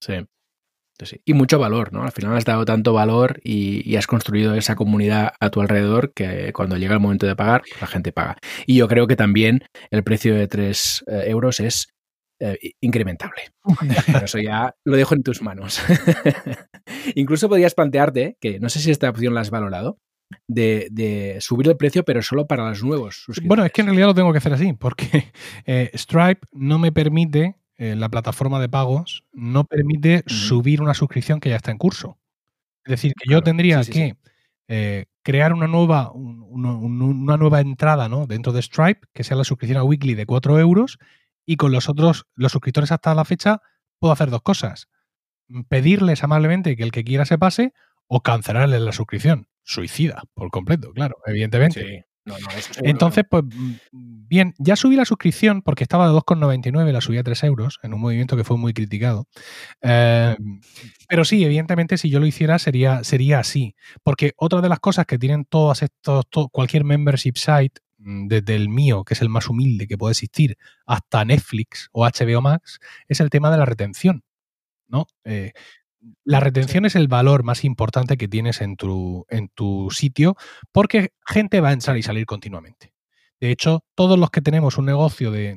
Sí. 0.00 0.14
Y 1.24 1.34
mucho 1.34 1.58
valor, 1.58 1.92
¿no? 1.92 2.02
Al 2.02 2.12
final 2.12 2.36
has 2.36 2.44
dado 2.44 2.64
tanto 2.64 2.92
valor 2.92 3.40
y, 3.42 3.96
has 3.96 4.06
construido 4.06 4.54
esa 4.54 4.76
comunidad 4.76 5.32
a 5.40 5.50
tu 5.50 5.60
alrededor 5.60 6.12
que 6.12 6.52
cuando 6.52 6.76
llega 6.76 6.94
el 6.94 7.00
momento 7.00 7.26
de 7.26 7.36
pagar, 7.36 7.62
la 7.80 7.86
gente 7.86 8.12
paga. 8.12 8.36
Y 8.66 8.76
yo 8.76 8.88
creo 8.88 9.06
que 9.06 9.16
también 9.16 9.64
el 9.90 10.04
precio 10.04 10.34
de 10.34 10.48
3 10.48 11.04
eh, 11.06 11.24
euros 11.26 11.60
es 11.60 11.88
eh, 12.40 12.58
incrementable. 12.80 13.42
Pero 14.06 14.24
eso 14.24 14.38
ya 14.38 14.74
lo 14.84 14.96
dejo 14.96 15.14
en 15.14 15.22
tus 15.22 15.42
manos. 15.42 15.80
Incluso 17.14 17.48
podrías 17.48 17.74
plantearte, 17.74 18.36
que 18.40 18.60
no 18.60 18.68
sé 18.68 18.80
si 18.80 18.90
esta 18.90 19.10
opción 19.10 19.34
la 19.34 19.40
has 19.40 19.50
valorado, 19.50 19.98
de, 20.48 21.38
subir 21.40 21.68
el 21.68 21.76
precio, 21.76 22.04
pero 22.04 22.22
solo 22.22 22.46
para 22.46 22.68
los 22.68 22.82
nuevos 22.82 23.24
Bueno, 23.44 23.64
es 23.64 23.72
que 23.72 23.82
en 23.82 23.88
realidad 23.88 24.08
lo 24.08 24.14
tengo 24.14 24.32
que 24.32 24.38
hacer 24.38 24.52
así, 24.52 24.72
porque 24.72 25.32
eh, 25.66 25.90
Stripe 25.94 26.46
no 26.52 26.78
me 26.78 26.92
permite 26.92 27.56
eh, 27.76 27.96
la 27.96 28.08
plataforma 28.08 28.60
de 28.60 28.68
pagos 28.68 29.24
no 29.32 29.64
permite 29.64 30.22
subir 30.26 30.80
una 30.80 30.94
suscripción 30.94 31.40
que 31.40 31.50
ya 31.50 31.56
está 31.56 31.70
en 31.70 31.78
curso. 31.78 32.18
Es 32.84 32.92
decir, 32.92 33.12
que 33.14 33.30
yo 33.30 33.42
tendría 33.42 33.82
que 33.82 34.16
eh, 34.68 35.06
crear 35.22 35.52
una 35.52 35.66
nueva, 35.66 36.12
una 36.12 37.36
nueva 37.36 37.60
entrada 37.60 38.08
¿no? 38.08 38.26
dentro 38.26 38.52
de 38.52 38.62
Stripe, 38.62 39.00
que 39.12 39.24
sea 39.24 39.36
la 39.36 39.44
suscripción 39.44 39.78
a 39.78 39.84
Weekly 39.84 40.14
de 40.14 40.26
4 40.26 40.58
euros, 40.60 40.98
y 41.46 41.56
con 41.56 41.72
los 41.72 41.88
otros, 41.88 42.26
los 42.34 42.52
suscriptores 42.52 42.92
hasta 42.92 43.14
la 43.14 43.24
fecha, 43.24 43.60
puedo 43.98 44.12
hacer 44.12 44.30
dos 44.30 44.42
cosas. 44.42 44.88
Pedirles 45.68 46.22
amablemente 46.24 46.76
que 46.76 46.82
el 46.82 46.92
que 46.92 47.04
quiera 47.04 47.24
se 47.24 47.38
pase 47.38 47.72
o 48.06 48.20
cancelarles 48.22 48.80
la 48.80 48.92
suscripción. 48.92 49.48
Suicida, 49.62 50.22
por 50.34 50.50
completo, 50.50 50.92
claro, 50.92 51.16
evidentemente. 51.26 52.06
Entonces, 52.82 53.24
pues 53.28 53.44
bien, 53.92 54.54
ya 54.58 54.76
subí 54.76 54.96
la 54.96 55.04
suscripción 55.04 55.62
porque 55.62 55.84
estaba 55.84 56.06
de 56.06 56.14
2,99, 56.14 56.92
la 56.92 57.00
subí 57.00 57.18
a 57.18 57.22
3 57.22 57.44
euros 57.44 57.78
en 57.82 57.94
un 57.94 58.00
movimiento 58.00 58.36
que 58.36 58.44
fue 58.44 58.56
muy 58.56 58.72
criticado. 58.72 59.26
Em, 59.80 60.60
pero 61.08 61.24
sí, 61.24 61.44
evidentemente, 61.44 61.98
si 61.98 62.10
yo 62.10 62.20
lo 62.20 62.26
hiciera 62.26 62.58
sería, 62.58 63.04
sería 63.04 63.40
así. 63.40 63.74
Porque 64.02 64.32
otra 64.36 64.60
de 64.60 64.68
las 64.68 64.80
cosas 64.80 65.06
que 65.06 65.18
tienen 65.18 65.44
todas 65.44 65.82
estos, 65.82 66.24
cualquier 66.50 66.84
membership 66.84 67.34
site, 67.36 67.80
mm, 67.98 68.28
desde 68.28 68.56
el 68.56 68.68
mío, 68.68 69.04
que 69.04 69.14
es 69.14 69.22
el 69.22 69.28
más 69.28 69.48
humilde 69.48 69.86
que 69.86 69.98
puede 69.98 70.12
existir, 70.12 70.56
hasta 70.86 71.24
Netflix 71.24 71.88
o 71.92 72.06
HBO 72.06 72.40
Max, 72.40 72.80
es 73.08 73.20
el 73.20 73.30
tema 73.30 73.50
de 73.50 73.58
la 73.58 73.66
retención. 73.66 74.22
¿no? 74.88 75.06
Eh, 75.24 75.52
la 76.24 76.40
retención 76.40 76.84
es 76.84 76.96
el 76.96 77.08
valor 77.08 77.44
más 77.44 77.64
importante 77.64 78.16
que 78.16 78.28
tienes 78.28 78.60
en 78.60 78.76
tu, 78.76 79.26
en 79.28 79.48
tu 79.48 79.88
sitio 79.90 80.36
porque 80.72 81.12
gente 81.26 81.60
va 81.60 81.70
a 81.70 81.72
entrar 81.72 81.96
y 81.96 82.02
salir 82.02 82.26
continuamente. 82.26 82.92
De 83.40 83.50
hecho, 83.50 83.84
todos 83.94 84.18
los 84.18 84.30
que 84.30 84.40
tenemos 84.40 84.78
un 84.78 84.86
negocio 84.86 85.30
de, 85.30 85.54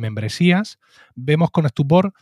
membresías, 0.00 0.78
vemos 1.14 1.50
con 1.50 1.66
estupor 1.66 2.12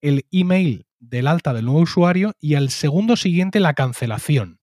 el 0.00 0.26
email 0.30 0.86
del 0.98 1.26
alta 1.26 1.54
del 1.54 1.64
nuevo 1.64 1.80
usuario 1.80 2.32
y 2.40 2.54
al 2.54 2.70
segundo 2.70 3.16
siguiente 3.16 3.60
la 3.60 3.74
cancelación. 3.74 4.60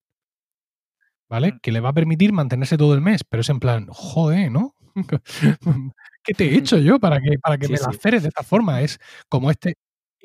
¿vale? 1.29 1.53
Mm. 1.53 1.59
Que 1.61 1.71
le 1.71 1.79
va 1.79 1.89
a 1.89 1.93
permitir 1.93 2.33
mantenerse 2.33 2.77
todo 2.77 2.93
el 2.93 3.01
mes, 3.01 3.23
pero 3.23 3.41
es 3.41 3.49
en 3.49 3.59
plan, 3.59 3.87
joder, 3.89 4.51
¿no? 4.51 4.75
¿Qué 6.23 6.33
te 6.33 6.45
he 6.45 6.55
hecho 6.57 6.77
yo 6.77 6.99
para 6.99 7.19
que, 7.19 7.37
para 7.39 7.57
que 7.57 7.67
Sí, 7.67 7.71
me 7.73 7.77
sí. 7.77 7.83
laceres 7.87 8.23
de 8.23 8.29
esta 8.29 8.43
forma? 8.43 8.81
Es 8.81 8.99
como 9.29 9.51
este, 9.51 9.75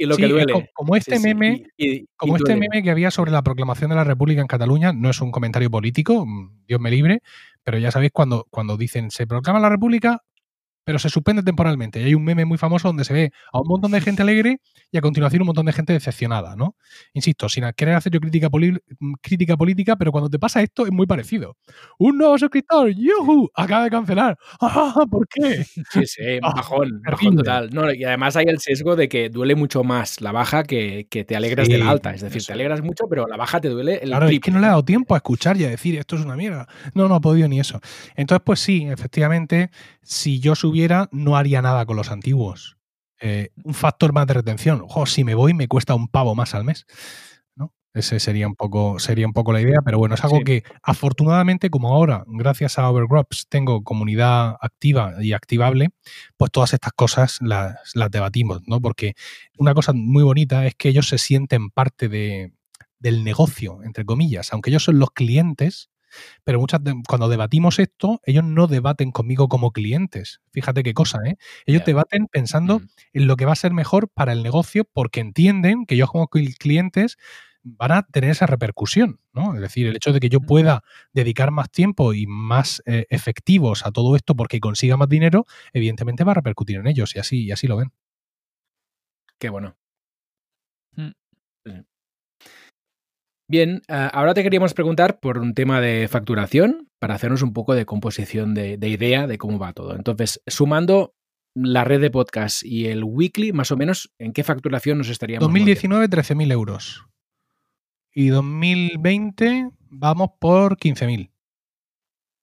Y 0.01 0.07
lo 0.07 0.15
Sí, 0.15 0.23
que 0.23 0.29
duele. 0.29 0.71
como 0.73 0.97
este 0.97 1.19
Sí, 1.19 1.23
meme, 1.29 1.63
y- 1.77 2.07
como 2.17 2.33
y 2.33 2.37
este 2.39 2.57
meme 2.57 2.83
que 2.83 2.91
había 2.91 3.11
sobre 3.11 3.31
la 3.33 3.43
proclamación 3.43 3.91
de 3.91 3.97
la 3.97 4.05
República 4.05 4.41
en 4.41 4.47
Cataluña, 4.47 4.95
no 4.95 5.11
es 5.11 5.21
un 5.21 5.31
comentario 5.31 5.71
político, 5.71 6.25
mm, 6.25 6.65
Dios 6.67 6.81
me 6.81 6.91
libre, 6.91 7.21
pero 7.63 7.77
ya 7.77 7.91
sabéis 7.91 8.11
cuando, 8.11 8.47
cuando 8.51 8.79
dicen 8.79 9.11
se 9.11 9.27
proclama 9.27 9.61
la 9.61 9.69
República, 9.69 10.23
pero 10.85 10.99
se 10.99 11.09
suspende 11.09 11.43
temporalmente. 11.43 12.01
Y 12.01 12.05
hay 12.05 12.15
un 12.15 12.25
meme 12.25 12.45
muy 12.45 12.59
famoso 12.59 12.89
donde 12.89 13.05
se 13.05 13.13
ve 13.13 13.33
a 13.53 13.61
un 13.61 13.69
montón 13.69 13.93
de 13.93 14.01
gente 14.01 14.23
alegre 14.23 14.61
y 14.91 14.99
a 14.99 15.01
continuación 15.01 15.43
un 15.43 15.47
montón 15.47 15.67
de 15.67 15.73
gente 15.73 15.93
decepcionada, 15.93 16.57
¿no? 16.57 16.77
Insisto, 17.13 17.49
sin 17.49 17.65
querer 17.77 17.95
hacer 17.95 18.13
yo 18.13 18.21
crítica, 18.21 18.49
mm, 18.49 19.15
crítica 19.21 19.57
política, 19.57 19.97
pero 19.97 20.13
cuando 20.13 20.29
te 20.31 20.39
pasa 20.39 20.63
esto 20.63 20.87
es 20.87 20.93
muy 20.93 21.07
parecido. 21.07 21.57
Un 21.99 22.19
nuevo 22.19 22.39
suscriptor, 22.39 22.91
¡yuhu! 22.91 23.51
Acaba 23.55 23.85
de 23.85 23.91
cancelar. 23.91 24.39
¡Ah, 24.61 25.05
¿Por 25.11 25.27
qué? 25.29 25.65
Sí, 25.65 26.07
sí, 26.07 26.23
Ah, 26.43 26.53
bajón, 26.57 27.03
bajón 27.03 27.03
terrible. 27.03 27.37
total. 27.37 27.71
No, 27.73 27.93
y 27.93 28.05
además 28.05 28.37
hay 28.37 28.47
el 28.49 28.59
sesgo 28.59 28.97
de 28.97 29.09
que 29.09 29.29
duele 29.29 29.55
mucho 29.55 29.85
más 29.85 30.21
la 30.21 30.33
baja 30.33 30.65
que, 30.65 31.07
que 31.11 31.25
te 31.25 31.37
alegras 31.37 31.69
de 31.69 31.75
Sí, 31.75 31.81
la 31.81 31.91
alta. 31.91 32.15
Es 32.15 32.23
decir, 32.23 32.39
eso 32.39 32.49
te 32.49 32.53
alegras 32.55 32.83
mucho, 32.83 33.05
pero 33.09 33.27
la 33.27 33.37
baja 33.37 33.61
te 33.61 33.69
duele 33.69 33.97
el 34.03 34.09
Claro, 34.09 34.29
es 34.29 34.41
que 34.41 34.51
no 34.51 34.59
le 34.61 34.67
ha 34.67 34.71
dado 34.71 34.85
tiempo 34.85 35.15
a 35.15 35.19
escuchar 35.19 35.57
y 35.57 35.65
a 35.65 35.71
decir 35.71 35.97
esto 35.97 36.17
es 36.17 36.23
una 36.23 36.37
mierda. 36.37 36.67
No, 36.95 37.09
no 37.09 37.15
ha 37.15 37.21
podido 37.21 37.49
ni 37.49 37.61
eso. 37.61 37.81
Entonces, 38.17 38.43
pues 38.45 38.61
sí, 38.61 38.87
efectivamente, 38.89 39.71
si 40.03 40.41
yo 40.41 40.55
no 41.13 41.37
haría 41.37 41.63
nada 41.63 41.87
con 41.87 41.97
los 41.97 42.11
antiguos. 42.11 42.77
Eh, 43.21 43.51
un 43.65 43.75
factor 43.75 44.13
más 44.13 44.27
de 44.27 44.35
retención. 44.35 44.81
Ojo, 44.83 45.05
si 45.07 45.25
me 45.25 45.35
voy, 45.35 45.53
me 45.55 45.69
cuesta 45.69 45.95
un 45.95 46.09
pavo 46.09 46.35
más 46.35 46.55
al 46.55 46.65
mes. 46.65 46.87
¿no? 47.55 47.73
Ese 47.93 48.19
sería 48.21 48.47
un 48.47 48.55
poco, 48.55 48.99
sería 48.99 49.27
un 49.27 49.33
poco 49.35 49.53
la 49.53 49.61
idea, 49.61 49.79
pero 49.85 49.99
bueno, 49.99 50.15
es 50.15 50.25
algo 50.25 50.39
Sí. 50.39 50.45
que 50.45 50.63
afortunadamente, 50.83 51.69
como 51.69 51.93
ahora, 51.93 52.25
gracias 52.27 52.79
a 52.79 52.89
Overgrups, 52.89 53.47
tengo 53.49 53.83
comunidad 53.85 54.57
activa 54.61 55.15
y 55.21 55.33
activable, 55.35 55.89
pues 56.39 56.51
todas 56.51 56.73
estas 56.73 56.93
cosas 56.95 57.39
las, 57.43 57.77
las 57.95 58.11
debatimos, 58.11 58.63
¿no? 58.67 58.81
Porque 58.81 59.15
una 59.59 59.75
cosa 59.75 59.93
muy 59.93 60.23
bonita 60.23 60.65
es 60.67 60.75
que 60.75 60.89
ellos 60.89 61.09
se 61.09 61.19
sienten 61.19 61.69
parte 61.71 62.09
de, 62.09 62.53
del 62.99 63.23
negocio, 63.25 63.83
entre 63.83 64.05
comillas, 64.07 64.53
aunque 64.53 64.71
ellos 64.71 64.85
son 64.85 64.99
los 64.99 65.11
clientes, 65.11 65.91
pero 66.45 66.61
muchas 66.61 66.83
de- 66.85 66.95
cuando 67.09 67.29
debatimos 67.29 67.79
esto, 67.79 68.21
ellos 68.25 68.45
no 68.45 68.67
debaten 68.67 69.11
conmigo 69.13 69.49
como 69.49 69.73
clientes. 69.73 70.41
Fíjate 70.53 70.83
qué 70.83 70.95
cosa, 70.95 71.19
¿eh? 71.27 71.37
Ellos 71.67 71.83
debaten 71.85 72.27
pensando 72.27 72.81
Mm. 72.81 72.87
en 73.15 73.27
lo 73.27 73.37
que 73.37 73.45
va 73.47 73.53
a 73.53 73.57
ser 73.57 73.73
mejor 73.73 74.09
para 74.09 74.33
el 74.33 74.43
negocio 74.43 74.85
porque 74.93 75.21
entienden 75.21 75.87
que 75.87 75.95
ellos 75.97 76.11
como 76.11 76.29
cli- 76.29 76.57
clientes 76.59 77.17
van 77.63 77.93
a 77.93 78.03
tener 78.05 78.31
esa 78.31 78.47
repercusión, 78.47 79.21
¿no? 79.35 79.55
Es 79.55 79.61
decir, 79.61 79.87
el 79.87 79.95
hecho 79.97 80.13
de 80.15 80.21
que 80.21 80.31
yo 80.31 80.41
pueda 80.41 80.83
dedicar 81.13 81.51
más 81.51 81.71
tiempo 81.71 82.15
y 82.15 82.27
más 82.27 82.83
eh, 82.87 83.07
efectivos 83.11 83.85
a 83.85 83.93
todo 83.93 84.17
esto 84.17 84.35
porque 84.35 84.61
consiga 84.61 84.97
más 84.97 85.09
dinero, 85.11 85.45
evidentemente 85.75 86.25
va 86.25 86.33
a 86.33 86.37
repercutir 86.37 86.77
en 86.79 86.87
ellos 86.87 87.15
y 87.15 87.19
así, 87.19 87.45
y 87.45 87.53
así 87.53 87.67
lo 87.67 87.77
ven. 87.77 87.93
Qué 89.39 89.49
bueno. 89.51 89.77
Mm. 90.97 91.11
Bien, 93.51 93.83
ah, 93.89 94.07
ahora 94.15 94.33
te 94.33 94.45
queríamos 94.45 94.75
preguntar 94.75 95.19
por 95.19 95.39
un 95.39 95.55
tema 95.55 95.81
de 95.81 96.07
facturación 96.07 96.89
para 97.01 97.17
hacernos 97.17 97.43
un 97.43 97.53
poco 97.53 97.75
de 97.75 97.85
composición 97.85 98.55
de, 98.55 98.77
de 98.77 98.89
idea 98.89 99.27
de 99.27 99.39
cómo 99.39 99.59
va 99.59 99.73
todo. 99.73 99.97
Entonces, 99.97 100.41
sumando 100.47 101.17
la 101.55 101.83
red 101.83 102.01
de 102.01 102.13
podcast 102.13 102.63
y 102.65 102.87
el 102.87 103.03
weekly, 103.03 103.51
más 103.53 103.73
o 103.73 103.77
menos, 103.77 104.15
¿en 104.21 104.33
qué 104.33 104.45
facturación 104.45 104.99
nos 104.99 105.09
estaríamos? 105.09 105.49
moviendo? 105.49 105.69
2019, 105.69 106.09
13.000 106.09 106.53
euros. 106.53 107.05
Y 108.15 108.29
2020 108.29 109.71
vamos 109.89 110.31
por 110.39 110.77
15.000. 110.77 111.33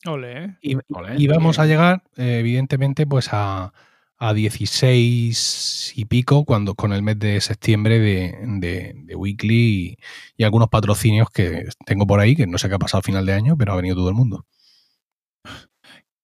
Ole, 0.08 0.44
¿eh? 0.44 0.58
Y, 0.62 0.76
Ole, 0.90 1.16
y 1.18 1.28
vamos 1.28 1.58
a 1.60 1.68
llegar, 1.68 2.04
eh, 2.18 2.40
evidentemente, 2.40 3.08
pues 3.08 3.30
a, 3.32 3.72
a 4.20 4.34
16 4.34 5.94
y 5.96 6.06
pico 6.06 6.44
cuando 6.46 6.74
con 6.76 6.92
el 6.94 7.04
mes 7.04 7.20
de 7.20 7.40
septiembre 7.42 8.00
de, 8.00 8.36
de- 8.60 8.94
de 8.96 9.16
Weekly 9.16 9.56
y, 9.56 9.98
y 10.38 10.44
algunos 10.44 10.70
patrocinios 10.70 11.30
que 11.30 11.66
tengo 11.86 12.08
por 12.08 12.20
ahí, 12.20 12.36
que 12.36 12.48
no 12.48 12.58
sé 12.58 12.68
qué 12.70 12.76
ha 12.76 12.80
pasado 12.80 13.00
a 13.00 13.04
final 13.04 13.26
de 13.26 13.34
año, 13.34 13.56
pero 13.58 13.74
ha 13.74 13.76
venido 13.78 13.96
todo 13.96 14.10
el 14.10 14.16
mundo. 14.16 14.46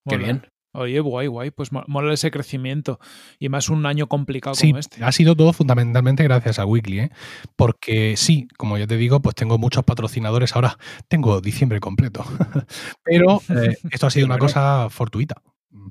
Qué 0.06 0.16
Mola. 0.16 0.18
bien. 0.18 0.46
Oye, 0.76 0.98
guay, 0.98 1.28
guay. 1.28 1.50
Pues 1.52 1.70
mo- 1.70 1.84
mola 1.86 2.12
ese 2.12 2.32
crecimiento. 2.32 2.98
Y 3.38 3.48
más 3.48 3.68
un 3.68 3.86
año 3.86 4.08
complicado 4.08 4.56
Sí, 4.56 4.68
como 4.70 4.78
este. 4.80 5.04
ha 5.04 5.12
sido 5.12 5.36
todo 5.36 5.52
fundamentalmente 5.52 6.24
gracias 6.24 6.58
a 6.58 6.66
Weekly, 6.66 6.98
¿eh? 6.98 7.10
porque 7.54 8.16
sí, 8.16 8.48
como 8.56 8.76
yo 8.76 8.88
te 8.88 8.96
digo, 8.96 9.20
pues 9.22 9.36
tengo 9.36 9.56
muchos 9.56 9.84
patrocinadores 9.84 10.56
ahora, 10.56 10.76
tengo 11.06 11.40
diciembre 11.40 11.78
completo, 11.78 12.24
pero 13.04 13.40
eh, 13.50 13.76
esto 13.92 14.08
ha 14.08 14.10
sido 14.10 14.26
una 14.26 14.38
cosa 14.38 14.90
fortuita, 14.90 15.40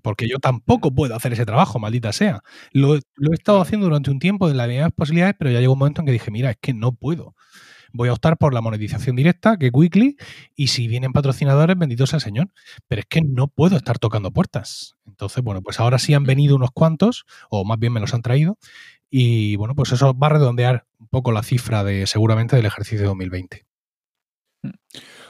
porque 0.01 0.27
yo 0.27 0.39
tampoco 0.39 0.93
puedo 0.93 1.15
hacer 1.15 1.34
ese 1.34 1.45
trabajo, 1.45 1.79
maldita 1.79 2.13
sea. 2.13 2.41
Lo, 2.71 2.95
lo 3.15 3.31
he 3.31 3.36
estado 3.36 3.61
haciendo 3.61 3.88
durante 3.88 4.11
un 4.11 4.19
tiempo 4.19 4.47
de 4.47 4.55
las 4.55 4.91
posibilidades, 4.93 5.36
pero 5.38 5.51
ya 5.51 5.59
llegó 5.59 5.73
un 5.73 5.79
momento 5.79 6.01
en 6.01 6.05
que 6.05 6.11
dije, 6.11 6.31
mira, 6.31 6.51
es 6.51 6.57
que 6.59 6.73
no 6.73 6.93
puedo. 6.93 7.36
Voy 7.95 8.09
a 8.09 8.13
optar 8.13 8.38
por 8.38 8.55
la 8.55 8.61
monetización 8.61 9.15
directa, 9.15 9.57
que 9.57 9.67
es 9.67 9.71
Weekly, 9.71 10.17
y 10.55 10.67
si 10.67 10.88
vienen 10.88 11.13
patrocinadores, 11.13 11.77
bendito 11.77 12.07
sea 12.07 12.17
el 12.17 12.23
Señor. 12.23 12.49
Pero 12.88 13.01
es 13.01 13.05
que 13.07 13.21
no 13.21 13.47
puedo 13.47 13.77
estar 13.77 13.99
tocando 13.99 14.31
puertas. 14.31 14.95
Entonces, 15.05 15.43
bueno, 15.43 15.61
pues 15.61 15.79
ahora 15.79 15.99
sí 15.99 16.15
han 16.15 16.23
venido 16.23 16.55
unos 16.55 16.71
cuantos, 16.71 17.25
o 17.51 17.65
más 17.65 17.77
bien 17.77 17.93
me 17.93 17.99
los 17.99 18.13
han 18.15 18.23
traído, 18.23 18.57
y 19.11 19.57
bueno, 19.57 19.75
pues 19.75 19.91
eso 19.91 20.17
va 20.17 20.27
a 20.27 20.31
redondear 20.31 20.86
un 20.97 21.07
poco 21.07 21.31
la 21.31 21.43
cifra 21.43 21.84
de 21.84 22.07
seguramente 22.07 22.55
del 22.55 22.65
ejercicio 22.65 23.05
2020. 23.05 23.63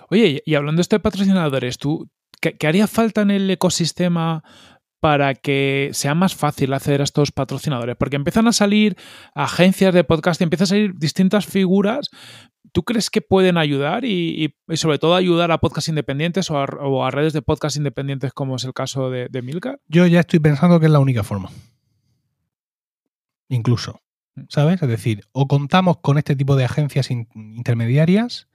Oye, 0.09 0.41
y 0.45 0.51
y 0.51 0.55
hablando 0.55 0.81
esto 0.81 0.95
de 0.95 0.99
patrocinadores, 1.01 1.77
¿tú 1.77 2.09
qué, 2.43 2.57
qué 2.57 2.67
haría 2.67 2.87
falta 2.87 3.21
en 3.21 3.31
el 3.31 3.49
ecosistema 3.49 4.43
para 4.99 5.33
que 5.35 5.89
sea 5.93 6.13
más 6.15 6.35
fácil 6.35 6.73
acceder 6.73 7.01
a 7.01 7.05
estos 7.05 7.31
patrocinadores? 7.31 7.95
Porque 7.97 8.17
empiezan 8.17 8.47
a 8.47 8.53
salir 8.53 8.95
agencias 9.33 9.93
de 9.93 10.03
podcast, 10.03 10.41
empiezan 10.41 10.65
a 10.65 10.67
salir 10.67 10.93
distintas 10.97 11.45
figuras. 11.45 12.09
¿Tú 12.71 12.83
crees 12.83 13.09
que 13.09 13.21
pueden 13.21 13.57
ayudar 13.57 14.03
y, 14.05 14.45
y- 14.45 14.55
y 14.73 14.77
sobre 14.77 14.97
todo 14.99 15.15
ayudar 15.15 15.51
a 15.51 15.59
podcast 15.59 15.87
independientes 15.89 16.49
o 16.51 16.57
a, 16.57 16.63
o 16.65 17.05
a 17.05 17.11
redes 17.11 17.33
de 17.33 17.41
podcast 17.41 17.77
independientes 17.77 18.33
como 18.33 18.55
es 18.55 18.63
el 18.65 18.73
caso 18.73 19.09
de, 19.09 19.27
de 19.29 19.41
Milka? 19.41 19.77
Yo 19.87 20.05
ya 20.07 20.19
estoy 20.21 20.39
pensando 20.39 20.79
que 20.79 20.87
es 20.87 20.91
la 20.91 20.99
única 20.99 21.23
forma. 21.23 21.49
Incluso. 23.49 24.01
¿Sabes? 24.49 24.81
Es 24.81 24.89
decir, 24.89 25.25
o 25.31 25.47
contamos 25.47 25.97
con 26.01 26.17
este 26.17 26.35
tipo 26.35 26.55
de 26.55 26.65
agencias 26.65 27.11
in- 27.11 27.27
intermediarias, 27.35 28.47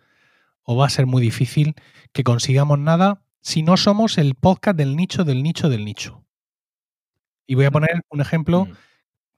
o 0.65 0.77
va 0.77 0.87
a 0.87 0.91
ser 0.91 1.07
muy 1.07 1.23
difícil 1.23 1.75
que 2.13 2.25
consigamos 2.25 2.79
nada 2.81 3.23
si 3.41 3.63
no 3.63 3.77
somos 3.77 4.19
el 4.19 4.35
podcast 4.35 4.77
del 4.77 4.97
nicho, 4.97 5.25
del 5.25 5.43
nicho, 5.43 5.69
del 5.69 5.85
nicho. 5.85 6.25
Y 7.47 7.55
voy 7.55 7.65
a 7.65 7.71
poner 7.71 8.03
un 8.11 8.21
ejemplo 8.21 8.67
Mm. 8.67 8.73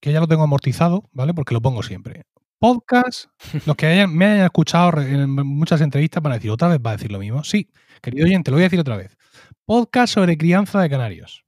que 0.00 0.12
ya 0.12 0.20
lo 0.20 0.26
tengo 0.28 0.42
amortizado, 0.42 1.08
¿vale? 1.12 1.34
Porque 1.34 1.54
lo 1.54 1.60
pongo 1.62 1.82
siempre. 1.82 2.24
Podcast, 2.58 3.26
los 3.66 3.76
que 3.76 3.86
hayan- 3.86 4.14
me 4.14 4.26
hayan 4.26 4.44
escuchado 4.46 5.00
en 5.00 5.30
muchas 5.30 5.80
entrevistas 5.80 6.22
van 6.22 6.32
a 6.32 6.36
decir, 6.36 6.50
otra 6.50 6.68
vez 6.68 6.78
va 6.84 6.90
a 6.90 6.96
decir 6.96 7.10
lo 7.12 7.18
mismo. 7.18 7.44
Sí, 7.44 7.70
querido 8.02 8.26
oyente, 8.26 8.50
lo 8.50 8.56
voy 8.56 8.64
a 8.64 8.66
decir 8.66 8.80
otra 8.80 8.96
vez. 8.96 9.16
Podcast 9.64 10.12
sobre 10.14 10.36
crianza 10.36 10.80
de 10.80 10.90
canarios. 10.90 11.44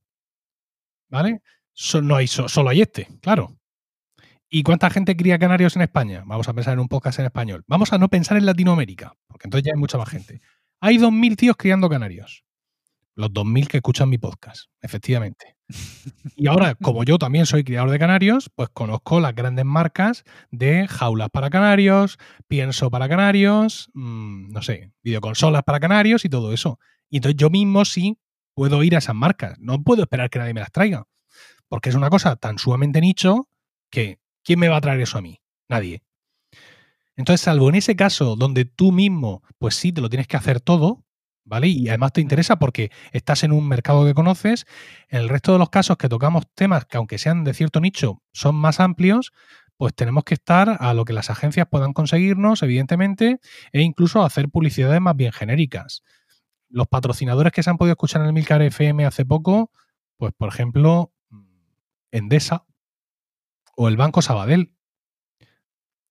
¿Vale? 1.11 1.43
So- 1.75 2.01
no 2.03 2.17
hay, 2.17 2.27
so- 2.27 2.49
solo 2.49 2.71
hay 2.71 2.81
este, 2.83 3.09
claro. 3.21 3.57
¿Y 4.49 4.63
cuánta 4.63 4.91
gente 4.91 5.17
cría 5.17 5.39
canarios 5.39 5.77
en 5.77 5.83
España? 5.83 6.23
Vamos 6.27 6.47
a 6.49 6.53
pensar 6.53 6.75
en 6.75 6.81
un 6.81 6.89
podcast 6.89 7.19
en 7.19 7.25
español. 7.27 7.65
Vamos 7.67 7.93
a 7.93 7.99
no 7.99 8.09
pensar 8.09 8.37
en 8.37 8.45
Latinoamérica, 8.47 9.15
porque 9.27 9.47
entonces 9.47 9.65
ya 9.67 9.73
hay 9.75 9.81
mucha 9.81 9.97
más 9.99 10.09
gente. 10.11 10.41
Hay 10.85 10.99
2.000 10.99 11.37
tíos 11.37 11.57
criando 11.57 11.89
canarios. 11.89 12.43
Los 13.15 13.31
2.000 13.31 13.69
que 13.69 13.77
escuchan 13.77 14.09
mi 14.09 14.19
podcast, 14.19 14.65
efectivamente. 14.81 15.57
Y 16.35 16.49
ahora, 16.49 16.75
como 16.75 17.05
yo 17.05 17.19
también 17.19 17.47
soy 17.47 17.63
criador 17.63 17.91
de 17.91 18.01
canarios, 18.01 18.51
pues 18.53 18.69
conozco 18.71 19.21
las 19.21 19.33
grandes 19.33 19.65
marcas 19.65 20.25
de 20.51 20.89
jaulas 20.89 21.29
para 21.31 21.51
canarios, 21.51 22.19
pienso 22.49 22.91
para 22.91 23.09
canarios, 23.09 23.91
mm, 23.95 24.51
no 24.51 24.61
sé, 24.61 24.91
videoconsolas 25.05 25.63
para 25.63 25.79
canarios 25.79 26.25
y 26.25 26.29
todo 26.29 26.53
eso. 26.53 26.81
Y 27.09 27.19
entonces 27.19 27.37
yo 27.37 27.49
mismo 27.49 27.85
sí 27.85 28.19
puedo 28.53 28.83
ir 28.83 28.97
a 28.97 28.99
esas 28.99 29.15
marcas. 29.15 29.57
No 29.61 29.81
puedo 29.85 30.03
esperar 30.03 30.31
que 30.31 30.41
nadie 30.41 30.53
me 30.53 30.61
las 30.61 30.73
traiga. 30.73 31.07
Porque 31.69 31.91
es 31.91 31.95
una 31.95 32.11
cosa 32.11 32.35
tan 32.35 32.59
sumamente 32.59 33.01
nicho 33.01 33.49
que 33.89 34.19
¿quién 34.43 34.59
me 34.59 34.69
va 34.69 34.79
a 34.79 34.81
traer 34.81 35.01
eso 35.01 35.19
a 35.19 35.23
mí? 35.23 35.41
Nadie. 35.69 36.03
Entonces, 37.17 37.43
salvo 37.43 37.69
en 37.69 37.75
ese 37.77 37.97
caso 37.97 38.37
donde 38.37 38.65
tú 38.65 38.93
mismo, 38.93 39.43
pues 39.59 39.75
sí, 39.75 39.93
te 39.93 40.01
lo 40.01 40.09
tienes 40.09 40.27
que 40.27 40.37
hacer 40.37 40.61
todo, 40.61 41.05
¿vale? 41.45 41.69
Y 41.69 41.89
además 41.89 42.13
te 42.13 42.21
interesa 42.21 42.59
porque 42.59 42.91
estás 43.13 43.45
en 43.45 43.53
un 43.53 43.69
mercado 43.69 44.05
que 44.05 44.15
conoces. 44.15 44.65
En 45.09 45.21
el 45.21 45.29
resto 45.29 45.53
de 45.53 45.59
los 45.59 45.71
casos 45.71 45.97
que 45.97 46.09
tocamos 46.09 46.45
temas 46.55 46.87
que 46.87 46.97
aunque 46.97 47.19
sean 47.19 47.45
de 47.45 47.55
cierto 47.55 47.81
nicho, 47.81 48.23
son 48.33 48.55
más 48.57 48.81
amplios, 48.81 49.33
pues 49.77 49.95
tenemos 49.95 50.25
que 50.25 50.35
estar 50.35 50.77
a 50.81 50.95
lo 50.95 51.05
que 51.05 51.13
las 51.13 51.31
agencias 51.31 51.67
puedan 51.69 51.93
conseguirnos, 51.93 52.63
evidentemente, 52.63 53.41
e 53.73 53.83
incluso 53.83 54.23
hacer 54.23 54.49
publicidades 54.49 55.01
más 55.01 55.17
bien 55.17 55.33
genéricas. 55.33 56.03
Los 56.69 56.87
patrocinadores 56.87 57.53
que 57.53 57.63
se 57.63 57.71
han 57.71 57.79
podido 57.79 57.93
escuchar 57.93 58.23
en 58.23 58.29
el 58.29 58.33
Milcar 58.33 58.63
FM 58.63 59.05
hace 59.05 59.25
poco, 59.25 59.71
pues 60.17 60.33
por 60.37 60.49
ejemplo, 60.49 61.13
Endesa 62.13 62.65
o 63.77 63.89
el 63.89 63.97
Banco 63.97 64.23
Sabadell. 64.23 64.73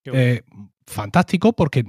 eh, 0.06 0.44
fantástico 0.92 1.54
porque 1.54 1.84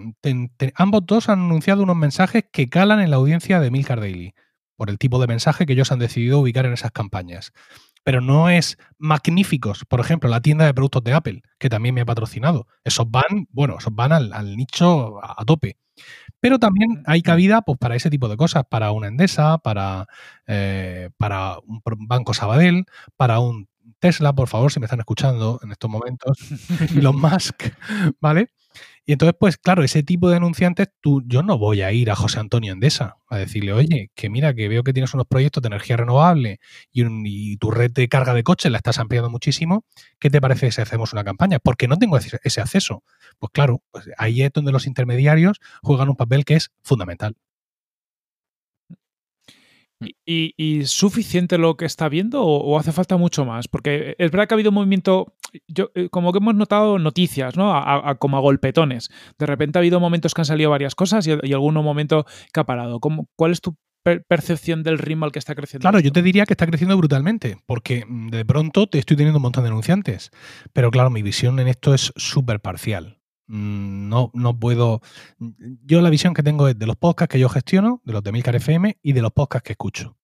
ambos 0.75 1.07
dos 1.07 1.29
han 1.29 1.41
anunciado 1.41 1.83
unos 1.83 1.97
mensajes 1.97 2.45
que 2.53 2.69
calan 2.69 3.01
en 3.01 3.11
la 3.11 3.17
audiencia 3.17 3.61
de 3.61 3.71
Milcar 3.71 4.01
Daily 4.01 4.35
por 4.77 4.91
el 4.91 4.99
tipo 4.99 5.21
de 5.21 5.27
mensaje 5.27 5.67
que 5.67 5.75
ellos 5.75 5.93
han 5.93 5.99
decidido 5.99 6.41
ubicar 6.41 6.67
en 6.67 6.73
esas 6.73 6.93
campañas. 6.93 7.53
Pero 8.05 8.21
no 8.21 8.51
es 8.51 8.79
magníficos. 8.99 9.85
Por 9.85 10.01
ejemplo, 10.01 10.29
la 10.29 10.41
tienda 10.41 10.65
de 10.65 10.75
productos 10.75 11.05
de 11.05 11.13
Apple, 11.13 11.43
que 11.59 11.69
también 11.69 11.95
me 11.95 12.01
ha 12.01 12.05
patrocinado. 12.05 12.67
Esos 12.83 13.09
van, 13.09 13.47
bueno, 13.51 13.77
esos 13.79 13.95
van 13.95 14.13
al, 14.13 14.57
nicho 14.57 15.21
a, 15.23 15.45
tope. 15.45 15.79
Pero 16.41 16.59
también 16.59 17.05
hay 17.07 17.23
cabida 17.23 17.63
pues, 17.63 17.79
para 17.79 17.95
ese 17.95 18.11
tipo 18.11 18.29
de 18.29 18.37
cosas, 18.37 18.65
para 18.69 18.91
una 18.91 19.07
Endesa, 19.07 19.59
para, 19.59 20.07
eh, 20.49 21.11
para 21.17 21.59
un 21.61 21.81
Banco 22.09 22.35
Sabadell, 22.35 22.87
para 23.17 23.39
un 23.39 23.69
Tesla, 24.01 24.33
por 24.33 24.49
favor, 24.49 24.73
si 24.73 24.81
me 24.81 24.87
están 24.87 24.99
escuchando 24.99 25.61
en 25.63 25.71
estos 25.71 25.89
momentos, 25.89 26.37
Elon 26.97 27.21
Musk, 27.21 27.73
¿vale? 28.21 28.49
Y 29.05 29.13
entonces, 29.13 29.35
pues 29.39 29.57
claro, 29.59 29.83
ese 29.83 30.03
tipo 30.05 30.31
de 30.31 30.37
anunciantes, 30.37 30.89
tú, 31.01 31.23
yo 31.27 31.43
no 31.43 31.59
voy 31.59 31.83
a 31.83 31.93
ir 31.93 32.11
a 32.11 32.15
José 32.15 32.39
Antonio 32.39 32.73
Endesa 32.73 33.17
a 33.29 33.37
decirle, 33.37 33.73
oye, 33.73 34.11
que 34.15 34.31
mira, 34.31 34.55
que 34.55 34.69
veo 34.69 34.85
que 34.85 34.93
tienes 34.93 35.13
unos 35.13 35.27
proyectos 35.27 35.63
de 35.63 35.69
energía 35.69 35.97
renovable 35.97 36.61
y, 36.93 37.57
tu 37.57 37.71
red 37.71 37.91
de 37.91 38.09
carga 38.09 38.33
de 38.35 38.45
coches 38.45 38.71
la 38.71 38.79
estás 38.79 38.99
ampliando 38.99 39.29
muchísimo, 39.31 39.85
¿qué 40.21 40.31
te 40.31 40.41
parece 40.41 40.71
si 40.71 40.81
hacemos 40.81 41.13
una 41.13 41.25
campaña? 41.25 41.59
Porque 41.59 41.89
no 41.89 41.97
tengo 41.97 42.17
ese 42.17 42.61
acceso. 42.61 43.03
Pues 43.39 43.51
claro, 43.53 43.83
pues 43.91 44.09
ahí 44.19 44.43
es 44.43 44.53
donde 44.53 44.73
los 44.73 44.87
intermediarios 44.87 45.59
juegan 45.83 46.09
un 46.09 46.17
papel 46.17 46.45
que 46.45 46.55
es 46.55 46.71
fundamental. 46.83 47.37
¿Y, 50.25 50.85
suficiente 50.87 51.59
lo 51.59 51.77
que 51.77 51.85
está 51.85 52.09
viendo 52.09 52.43
o, 52.43 52.79
hace 52.79 52.93
falta 52.93 53.17
mucho 53.17 53.45
más? 53.45 53.69
Porque 53.69 54.15
es 54.19 54.31
verdad 54.31 54.49
que 54.49 54.55
ha 54.55 54.57
habido 54.57 54.71
un 54.71 54.77
movimiento, 54.77 55.35
yo, 55.69 55.91
eh, 55.95 56.09
como 56.11 56.33
que 56.33 56.39
hemos 56.39 56.55
notado 56.55 56.99
noticias, 56.99 57.57
¿no? 57.57 57.75
A, 57.75 58.15
como 58.17 58.37
a 58.37 58.41
golpetones. 58.41 59.11
De 59.39 59.47
repente 59.47 59.79
ha 59.79 59.81
habido 59.81 60.01
momentos 60.01 60.35
que 60.35 60.41
han 60.41 60.47
salido 60.47 60.71
varias 60.71 60.95
cosas 60.95 61.27
y, 61.27 61.33
y 61.43 61.53
algún 61.53 61.75
momento 61.75 62.27
que 62.53 62.61
ha 62.61 62.65
parado. 62.65 63.01
¿Cuál 63.01 63.53
es 63.53 63.61
tu 63.61 63.77
percepción 64.03 64.83
del 64.83 64.99
ritmo 64.99 65.25
al 65.25 65.33
que 65.33 65.39
está 65.39 65.55
creciendo? 65.55 65.83
Claro, 65.83 66.01
yo 66.01 66.13
te 66.13 66.23
diría 66.23 66.47
que 66.47 66.55
está 66.55 66.67
creciendo 66.67 66.97
brutalmente, 66.97 67.59
porque 67.67 68.05
mm, 68.07 68.29
de 68.29 68.45
pronto 68.45 68.87
te 68.87 68.99
estoy 68.99 69.17
teniendo 69.17 69.39
un 69.39 69.43
montón 69.43 69.65
de 69.65 69.71
denunciantes. 69.71 70.31
Pero 70.73 70.91
claro, 70.91 71.11
mi 71.11 71.23
visión 71.23 71.59
en 71.61 71.69
esto 71.69 71.95
es 71.95 72.13
súper 72.17 72.61
parcial. 72.61 73.22
Mm, 73.53 74.09
no, 74.09 74.31
no 74.33 74.59
puedo. 74.59 75.03
Yo 75.85 76.01
la 76.01 76.09
visión 76.09 76.33
que 76.33 76.43
tengo 76.43 76.69
es 76.69 76.79
de 76.79 76.87
los 76.87 76.97
podcasts 76.97 77.31
que 77.31 77.39
yo 77.39 77.51
gestiono, 77.51 78.01
de 78.03 78.15
los 78.15 78.23
de 78.23 78.33
Milcar 78.33 78.57
FM 78.57 78.97
y 79.03 79.13
de 79.13 79.21
los 79.21 79.31
podcasts 79.31 79.67
que 79.67 79.75
escucho. 79.75 80.17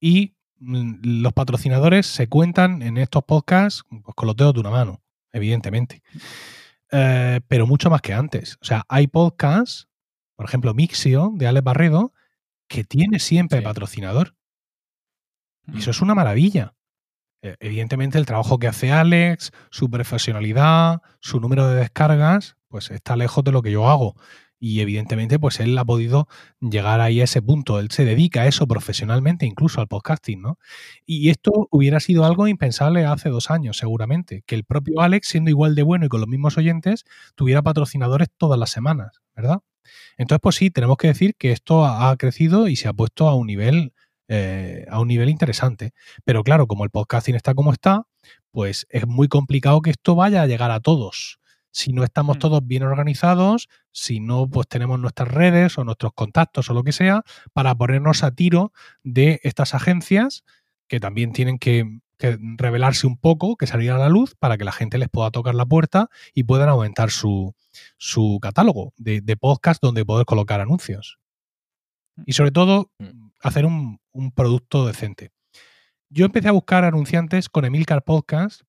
Y 0.00 0.34
mm, 0.58 1.20
los 1.20 1.34
patrocinadores 1.34 2.06
se 2.06 2.26
cuentan 2.30 2.80
en 2.80 2.96
estos 2.96 3.24
podcasts 3.24 3.84
pues, 3.90 4.14
con 4.14 4.26
los 4.26 4.36
dedos 4.36 4.54
de 4.54 4.60
una 4.60 4.70
mano, 4.70 5.02
evidentemente. 5.32 6.02
Eh, 6.90 7.42
pero 7.46 7.66
mucho 7.66 7.90
más 7.90 8.00
que 8.00 8.14
antes. 8.14 8.56
O 8.62 8.64
sea, 8.64 8.86
hay 8.88 9.06
podcasts, 9.06 9.90
por 10.34 10.46
ejemplo, 10.46 10.72
Mixio 10.72 11.30
de 11.34 11.46
Alex 11.46 11.62
Barredo, 11.62 12.14
que 12.68 12.84
tiene 12.84 13.18
siempre 13.18 13.60
patrocinador. 13.60 14.34
Y 15.66 15.80
eso 15.80 15.90
mm. 15.90 15.92
es 15.92 16.00
una 16.00 16.14
maravilla. 16.14 16.74
Eh, 17.44 17.56
evidentemente 17.60 18.16
el 18.16 18.24
trabajo 18.24 18.58
que 18.58 18.68
hace 18.68 18.90
Alex, 18.90 19.52
su 19.70 19.90
profesionalidad, 19.90 21.02
su 21.20 21.40
número 21.40 21.68
de 21.68 21.76
descargas, 21.76 22.56
pues 22.68 22.90
está 22.90 23.16
lejos 23.16 23.44
de 23.44 23.52
lo 23.52 23.60
que 23.60 23.70
yo 23.70 23.86
hago. 23.90 24.16
Y 24.58 24.80
evidentemente, 24.80 25.38
pues 25.38 25.60
él 25.60 25.76
ha 25.76 25.84
podido 25.84 26.26
llegar 26.58 27.02
ahí 27.02 27.20
a 27.20 27.24
ese 27.24 27.42
punto. 27.42 27.80
Él 27.80 27.90
se 27.90 28.06
dedica 28.06 28.42
a 28.42 28.46
eso 28.46 28.66
profesionalmente, 28.66 29.44
incluso 29.44 29.82
al 29.82 29.88
podcasting, 29.88 30.40
¿no? 30.40 30.58
Y 31.04 31.28
esto 31.28 31.68
hubiera 31.70 32.00
sido 32.00 32.24
algo 32.24 32.48
impensable 32.48 33.04
hace 33.04 33.28
dos 33.28 33.50
años, 33.50 33.76
seguramente. 33.76 34.42
Que 34.46 34.54
el 34.54 34.64
propio 34.64 35.02
Alex, 35.02 35.28
siendo 35.28 35.50
igual 35.50 35.74
de 35.74 35.82
bueno 35.82 36.06
y 36.06 36.08
con 36.08 36.20
los 36.20 36.28
mismos 36.30 36.56
oyentes, 36.56 37.04
tuviera 37.34 37.60
patrocinadores 37.60 38.28
todas 38.38 38.58
las 38.58 38.70
semanas, 38.70 39.20
¿verdad? 39.36 39.58
Entonces, 40.16 40.40
pues 40.42 40.56
sí, 40.56 40.70
tenemos 40.70 40.96
que 40.96 41.08
decir 41.08 41.34
que 41.36 41.52
esto 41.52 41.84
ha 41.84 42.16
crecido 42.16 42.68
y 42.68 42.76
se 42.76 42.88
ha 42.88 42.94
puesto 42.94 43.28
a 43.28 43.34
un 43.34 43.48
nivel 43.48 43.92
eh, 44.28 44.86
a 44.88 45.00
un 45.00 45.08
nivel 45.08 45.28
interesante. 45.28 45.92
Pero 46.24 46.42
claro, 46.42 46.66
como 46.66 46.84
el 46.84 46.90
podcasting 46.90 47.34
está 47.34 47.54
como 47.54 47.72
está, 47.72 48.06
pues 48.50 48.86
es 48.88 49.06
muy 49.06 49.28
complicado 49.28 49.82
que 49.82 49.90
esto 49.90 50.14
vaya 50.14 50.42
a 50.42 50.46
llegar 50.46 50.70
a 50.70 50.80
todos. 50.80 51.40
Si 51.70 51.92
no 51.92 52.04
estamos 52.04 52.36
mm. 52.36 52.40
todos 52.40 52.66
bien 52.66 52.84
organizados, 52.84 53.68
si 53.92 54.20
no 54.20 54.48
pues 54.48 54.68
tenemos 54.68 54.98
nuestras 54.98 55.28
redes 55.28 55.76
o 55.76 55.84
nuestros 55.84 56.12
contactos 56.14 56.70
o 56.70 56.74
lo 56.74 56.84
que 56.84 56.92
sea, 56.92 57.22
para 57.52 57.74
ponernos 57.74 58.22
a 58.22 58.30
tiro 58.30 58.72
de 59.02 59.40
estas 59.42 59.74
agencias 59.74 60.44
que 60.88 61.00
también 61.00 61.32
tienen 61.32 61.58
que, 61.58 62.00
revelarse 62.56 63.06
un 63.06 63.18
poco, 63.18 63.56
que 63.56 63.66
salir 63.66 63.90
a 63.90 63.98
la 63.98 64.08
luz 64.08 64.34
para 64.38 64.56
que 64.56 64.64
la 64.64 64.72
gente 64.72 64.96
les 64.96 65.10
pueda 65.10 65.30
tocar 65.30 65.54
la 65.54 65.66
puerta 65.66 66.08
y 66.32 66.44
puedan 66.44 66.70
aumentar 66.70 67.10
su, 67.10 67.54
catálogo 68.40 68.94
de, 68.96 69.20
de 69.20 69.36
podcast 69.36 69.82
donde 69.82 70.06
poder 70.06 70.24
colocar 70.24 70.60
anuncios. 70.60 71.18
Y 72.24 72.32
sobre 72.32 72.52
todo, 72.52 72.90
mm 72.98 73.23
hacer 73.44 73.66
un, 73.66 74.00
producto 74.34 74.86
decente. 74.86 75.30
Yo 76.08 76.24
empecé 76.24 76.48
a 76.48 76.52
buscar 76.52 76.84
anunciantes 76.84 77.48
con 77.48 77.64
Emilcar 77.64 78.02
Podcast 78.02 78.62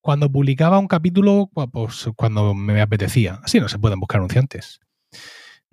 cuando 0.00 0.30
publicaba 0.30 0.78
un 0.78 0.88
capítulo, 0.88 1.50
pues 1.72 2.08
cuando 2.16 2.54
me 2.54 2.80
apetecía. 2.80 3.40
Así 3.44 3.60
no 3.60 3.68
se 3.68 3.78
pueden 3.78 4.00
buscar 4.00 4.18
anunciantes. 4.18 4.80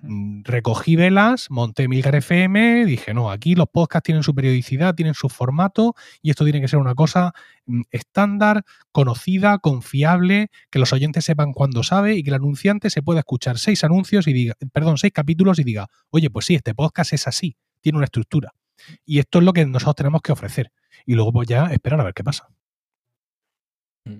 Mm, 0.05 0.43
recogí 0.43 0.95
velas, 0.95 1.49
monté 1.49 1.83
Emilcar 1.83 2.15
FM, 2.15 2.85
dije, 2.85 3.13
no, 3.13 3.31
aquí 3.31 3.55
los 3.55 3.67
podcasts 3.69 4.05
tienen 4.05 4.21
su 4.21 4.35
periodicidad, 4.35 4.95
tienen 4.95 5.13
su 5.13 5.29
formato 5.29 5.95
y 6.21 6.29
esto 6.29 6.43
tiene 6.43 6.59
que 6.59 6.67
ser 6.67 6.79
una 6.79 6.93
cosa 6.93 7.33
mm, 7.65 7.83
estándar, 7.89 8.65
conocida, 8.91 9.57
confiable, 9.59 10.51
que 10.69 10.79
los 10.79 10.91
oyentes 10.93 11.25
sepan 11.25 11.53
cuándo 11.53 11.83
sabe 11.83 12.15
y 12.15 12.23
que 12.23 12.31
el 12.31 12.35
anunciante 12.35 12.89
se 12.89 13.01
pueda 13.01 13.21
escuchar 13.21 13.57
seis 13.57 13.83
anuncios 13.85 14.27
y 14.27 14.33
diga, 14.33 14.55
perdón, 14.73 14.97
seis 14.97 15.13
capítulos 15.13 15.57
y 15.59 15.63
diga, 15.63 15.87
oye, 16.09 16.29
pues 16.29 16.45
sí, 16.45 16.55
este 16.55 16.75
podcast 16.75 17.13
es 17.13 17.27
así, 17.27 17.55
tiene 17.83 17.97
una 17.97 18.05
estructura. 18.05 18.55
Y 19.05 19.19
esto 19.19 19.39
es 19.39 19.45
lo 19.45 19.53
que 19.53 19.65
nosotros 19.65 19.95
tenemos 19.95 20.21
que 20.21 20.31
ofrecer. 20.31 20.71
Y 21.05 21.13
luego 21.13 21.31
pues 21.31 21.47
ya 21.47 21.67
esperar 21.67 21.99
a 22.01 22.05
ver 22.05 22.13
qué 22.13 22.23
pasa. 22.23 22.47
Mm. 24.05 24.19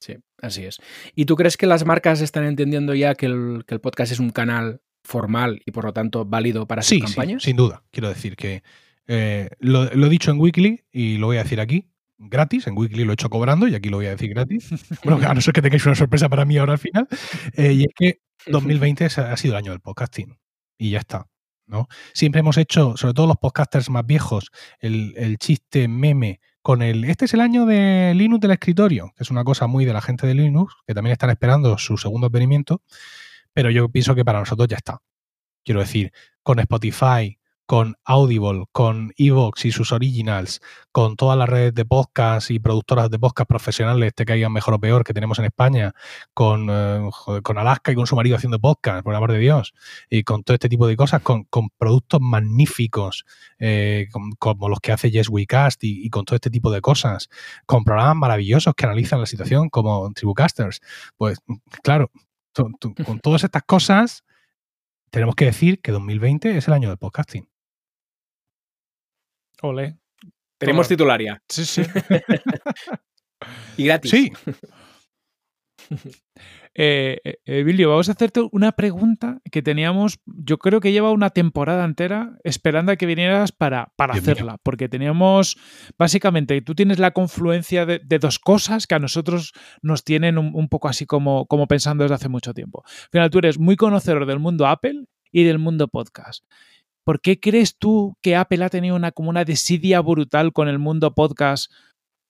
Sí, 0.00 0.16
así 0.40 0.64
es. 0.64 0.78
¿Y 1.14 1.24
tú 1.24 1.34
crees 1.36 1.56
que 1.56 1.66
las 1.66 1.84
marcas 1.84 2.20
están 2.20 2.44
entendiendo 2.44 2.94
ya 2.94 3.14
que 3.14 3.26
el, 3.26 3.64
podcast 3.82 4.12
es 4.12 4.20
un 4.20 4.30
canal 4.30 4.82
formal 5.02 5.62
y 5.64 5.70
por 5.70 5.84
lo 5.84 5.92
tanto 5.92 6.24
válido 6.24 6.66
para 6.66 6.82
sus 6.82 7.00
campañas? 7.00 7.42
Sí, 7.42 7.50
sin 7.50 7.56
duda. 7.56 7.82
Quiero 7.90 8.08
decir 8.08 8.36
que 8.36 8.62
eh, 9.06 9.48
lo, 9.58 9.84
he 9.90 10.08
dicho 10.08 10.30
en 10.30 10.38
Weekly 10.38 10.84
y 10.92 11.16
lo 11.16 11.26
voy 11.26 11.38
a 11.38 11.42
decir 11.42 11.60
aquí 11.60 11.90
gratis. 12.18 12.66
En 12.66 12.76
Weekly 12.76 13.04
lo 13.04 13.12
he 13.12 13.14
hecho 13.14 13.30
cobrando 13.30 13.68
y 13.68 13.74
aquí 13.74 13.88
lo 13.88 13.96
voy 13.96 14.06
a 14.06 14.10
decir 14.10 14.30
gratis. 14.30 14.70
bueno, 15.04 15.26
a 15.26 15.34
no 15.34 15.40
ser 15.40 15.54
que 15.54 15.62
tengáis 15.62 15.86
una 15.86 15.94
sorpresa 15.94 16.28
para 16.28 16.44
mí 16.44 16.58
ahora 16.58 16.74
al 16.74 16.78
final. 16.78 17.08
Eh, 17.54 17.72
y 17.72 17.82
es 17.84 17.94
que 17.94 18.20
2020 18.46 19.06
ha 19.06 19.36
sido 19.36 19.54
el 19.54 19.58
año 19.58 19.72
del 19.72 19.80
podcasting. 19.80 20.38
Y 20.78 20.90
ya 20.90 20.98
está. 20.98 21.26
¿No? 21.66 21.88
Siempre 22.12 22.40
hemos 22.40 22.56
hecho, 22.56 22.96
sobre 22.96 23.14
todo 23.14 23.26
los 23.26 23.36
podcasters 23.36 23.90
más 23.90 24.06
viejos, 24.06 24.50
el, 24.80 25.36
chiste 25.38 25.88
meme 25.88 26.40
con 26.62 26.82
el, 26.82 27.04
este 27.04 27.26
es 27.26 27.34
el 27.34 27.40
año 27.40 27.66
de 27.66 28.12
Linux 28.14 28.40
del 28.40 28.52
escritorio, 28.52 29.12
que 29.16 29.22
es 29.22 29.30
una 29.30 29.44
cosa 29.44 29.66
muy 29.66 29.84
de 29.84 29.92
la 29.92 30.00
gente 30.00 30.26
de 30.26 30.34
Linux, 30.34 30.74
que 30.86 30.94
también 30.94 31.12
están 31.12 31.30
esperando 31.30 31.78
su 31.78 31.96
segundo 31.96 32.26
advenimiento, 32.28 32.82
pero 33.52 33.70
yo 33.70 33.88
pienso 33.88 34.14
que 34.14 34.24
para 34.24 34.40
nosotros 34.40 34.68
ya 34.68 34.76
está. 34.76 35.00
Quiero 35.64 35.80
decir, 35.80 36.12
con 36.42 36.58
Spotify, 36.60 37.38
con 37.66 37.96
Audible, 38.04 38.64
con 38.72 39.12
Evox 39.18 39.64
y 39.64 39.72
sus 39.72 39.92
originals, 39.92 40.60
con 40.92 41.16
todas 41.16 41.36
las 41.36 41.48
redes 41.48 41.74
de 41.74 41.84
podcast 41.84 42.50
y 42.50 42.60
productoras 42.60 43.10
de 43.10 43.18
podcast 43.18 43.48
profesionales, 43.48 44.14
te 44.14 44.24
caigan 44.24 44.52
mejor 44.52 44.74
o 44.74 44.78
peor, 44.78 45.04
que 45.04 45.12
tenemos 45.12 45.38
en 45.40 45.46
España, 45.46 45.92
con, 46.32 46.68
eh, 46.70 47.10
con 47.42 47.58
Alaska 47.58 47.90
y 47.90 47.96
con 47.96 48.06
su 48.06 48.14
marido 48.14 48.36
haciendo 48.36 48.60
podcast, 48.60 49.02
por 49.02 49.14
amor 49.14 49.32
de 49.32 49.38
Dios, 49.38 49.74
y 50.08 50.22
con 50.22 50.44
todo 50.44 50.54
este 50.54 50.68
tipo 50.68 50.86
de 50.86 50.96
cosas, 50.96 51.22
con, 51.22 51.46
productos 51.76 52.20
magníficos, 52.20 53.24
eh, 53.58 54.08
como 54.38 54.68
los 54.68 54.78
que 54.80 54.92
hace 54.92 55.10
Yes 55.10 55.28
We 55.28 55.46
Cast 55.46 55.82
y, 55.82 56.08
con 56.10 56.24
todo 56.24 56.36
este 56.36 56.50
tipo 56.50 56.70
de 56.70 56.80
cosas, 56.80 57.28
con 57.66 57.84
programas 57.84 58.16
maravillosos 58.16 58.74
que 58.74 58.86
analizan 58.86 59.20
la 59.20 59.26
situación, 59.26 59.68
como 59.70 60.12
Tribucasters. 60.12 60.80
Pues 61.16 61.38
claro, 61.82 62.10
con 62.54 63.20
todas 63.20 63.44
estas 63.44 63.62
cosas 63.64 64.24
tenemos 65.10 65.34
que 65.34 65.46
decir 65.46 65.80
que 65.80 65.92
2020 65.92 66.56
es 66.56 66.68
el 66.68 66.74
año 66.74 66.88
del 66.88 66.98
podcasting. 66.98 67.48
Ole. 69.62 69.98
Tenemos 70.58 70.88
titularia. 70.88 71.42
Sí, 71.48 71.64
sí. 71.64 71.82
y 73.76 73.84
gratis. 73.84 74.10
Sí. 74.10 74.32
Eh, 76.78 77.38
eh 77.46 77.86
vamos 77.86 78.10
a 78.10 78.12
hacerte 78.12 78.42
una 78.52 78.72
pregunta 78.72 79.40
que 79.50 79.62
teníamos, 79.62 80.20
yo 80.26 80.58
creo 80.58 80.80
que 80.80 80.92
lleva 80.92 81.10
una 81.10 81.30
temporada 81.30 81.82
entera 81.86 82.36
esperando 82.44 82.92
a 82.92 82.96
que 82.96 83.06
vinieras 83.06 83.50
para, 83.50 83.94
para 83.96 84.12
hacerla, 84.12 84.58
porque 84.62 84.86
teníamos, 84.86 85.56
básicamente, 85.98 86.60
tú 86.60 86.74
tienes 86.74 86.98
la 86.98 87.12
confluencia 87.12 87.86
de, 87.86 88.18
dos 88.18 88.38
cosas 88.38 88.86
que 88.86 88.94
a 88.94 88.98
nosotros 88.98 89.54
nos 89.80 90.04
tienen 90.04 90.36
un, 90.36 90.68
poco 90.68 90.88
así 90.88 91.06
como, 91.06 91.46
como 91.46 91.66
pensando 91.66 92.04
desde 92.04 92.16
hace 92.16 92.28
mucho 92.28 92.52
tiempo. 92.52 92.82
Al 92.84 93.10
final, 93.10 93.30
tú 93.30 93.38
eres 93.38 93.58
muy 93.58 93.76
conocedor 93.76 94.26
del 94.26 94.38
mundo 94.38 94.66
Apple 94.66 95.06
y 95.32 95.44
del 95.44 95.58
mundo 95.58 95.88
podcast. 95.88 96.44
¿Por 97.06 97.20
qué 97.20 97.38
crees 97.38 97.78
tú 97.78 98.16
que 98.20 98.34
Apple 98.34 98.64
ha 98.64 98.68
tenido 98.68 98.96
una, 98.96 99.12
como 99.12 99.30
una 99.30 99.44
desidia 99.44 100.00
brutal 100.00 100.52
con 100.52 100.66
el 100.66 100.80
mundo 100.80 101.14
podcast 101.14 101.70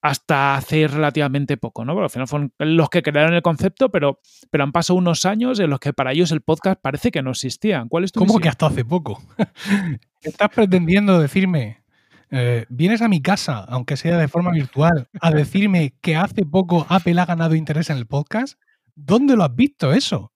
hasta 0.03 0.55
hace 0.55 0.87
relativamente 0.87 1.57
poco, 1.57 1.87
¿no? 1.87 1.95
Porque 1.95 2.05
al 2.05 2.11
final 2.11 2.29
fueron 2.29 2.53
los 2.59 2.91
que 2.91 3.03
crearon 3.03 3.33
el 3.33 3.41
concepto, 3.41 3.91
pero, 3.91 4.21
pero 4.51 4.65
han 4.65 4.73
pasado 4.73 4.99
unos 4.99 5.25
años 5.25 5.59
en 5.61 5.71
los 5.71 5.81
que 5.81 5.95
para 5.95 6.13
ellos 6.13 6.31
el 6.31 6.43
podcast 6.43 6.79
parece 6.79 7.11
que 7.11 7.23
no 7.23 7.31
existía. 7.31 7.87
¿Cuál 7.89 8.05
es 8.05 8.13
tu 8.13 8.21
¿Cómo 8.21 8.35
visión? 8.35 8.43
que 8.43 8.49
hasta 8.51 8.67
hace 8.67 8.85
poco? 8.85 9.23
¿Estás 10.21 10.51
pretendiendo 10.51 11.19
decirme, 11.19 11.83
eh, 12.31 12.67
vienes 12.69 13.01
a 13.01 13.09
mi 13.09 13.23
casa, 13.23 13.61
aunque 13.61 13.97
sea 13.97 14.19
de 14.19 14.29
forma 14.29 14.51
virtual, 14.51 15.09
a 15.23 15.31
decirme 15.31 15.95
que 16.03 16.17
hace 16.17 16.45
poco 16.45 16.85
Apple 16.91 17.19
ha 17.19 17.25
ganado 17.25 17.55
interés 17.55 17.89
en 17.89 17.97
el 17.97 18.07
podcast? 18.07 18.61
¿Dónde 18.95 19.37
lo 19.37 19.45
has 19.45 19.57
visto 19.57 19.95
eso? 19.95 20.35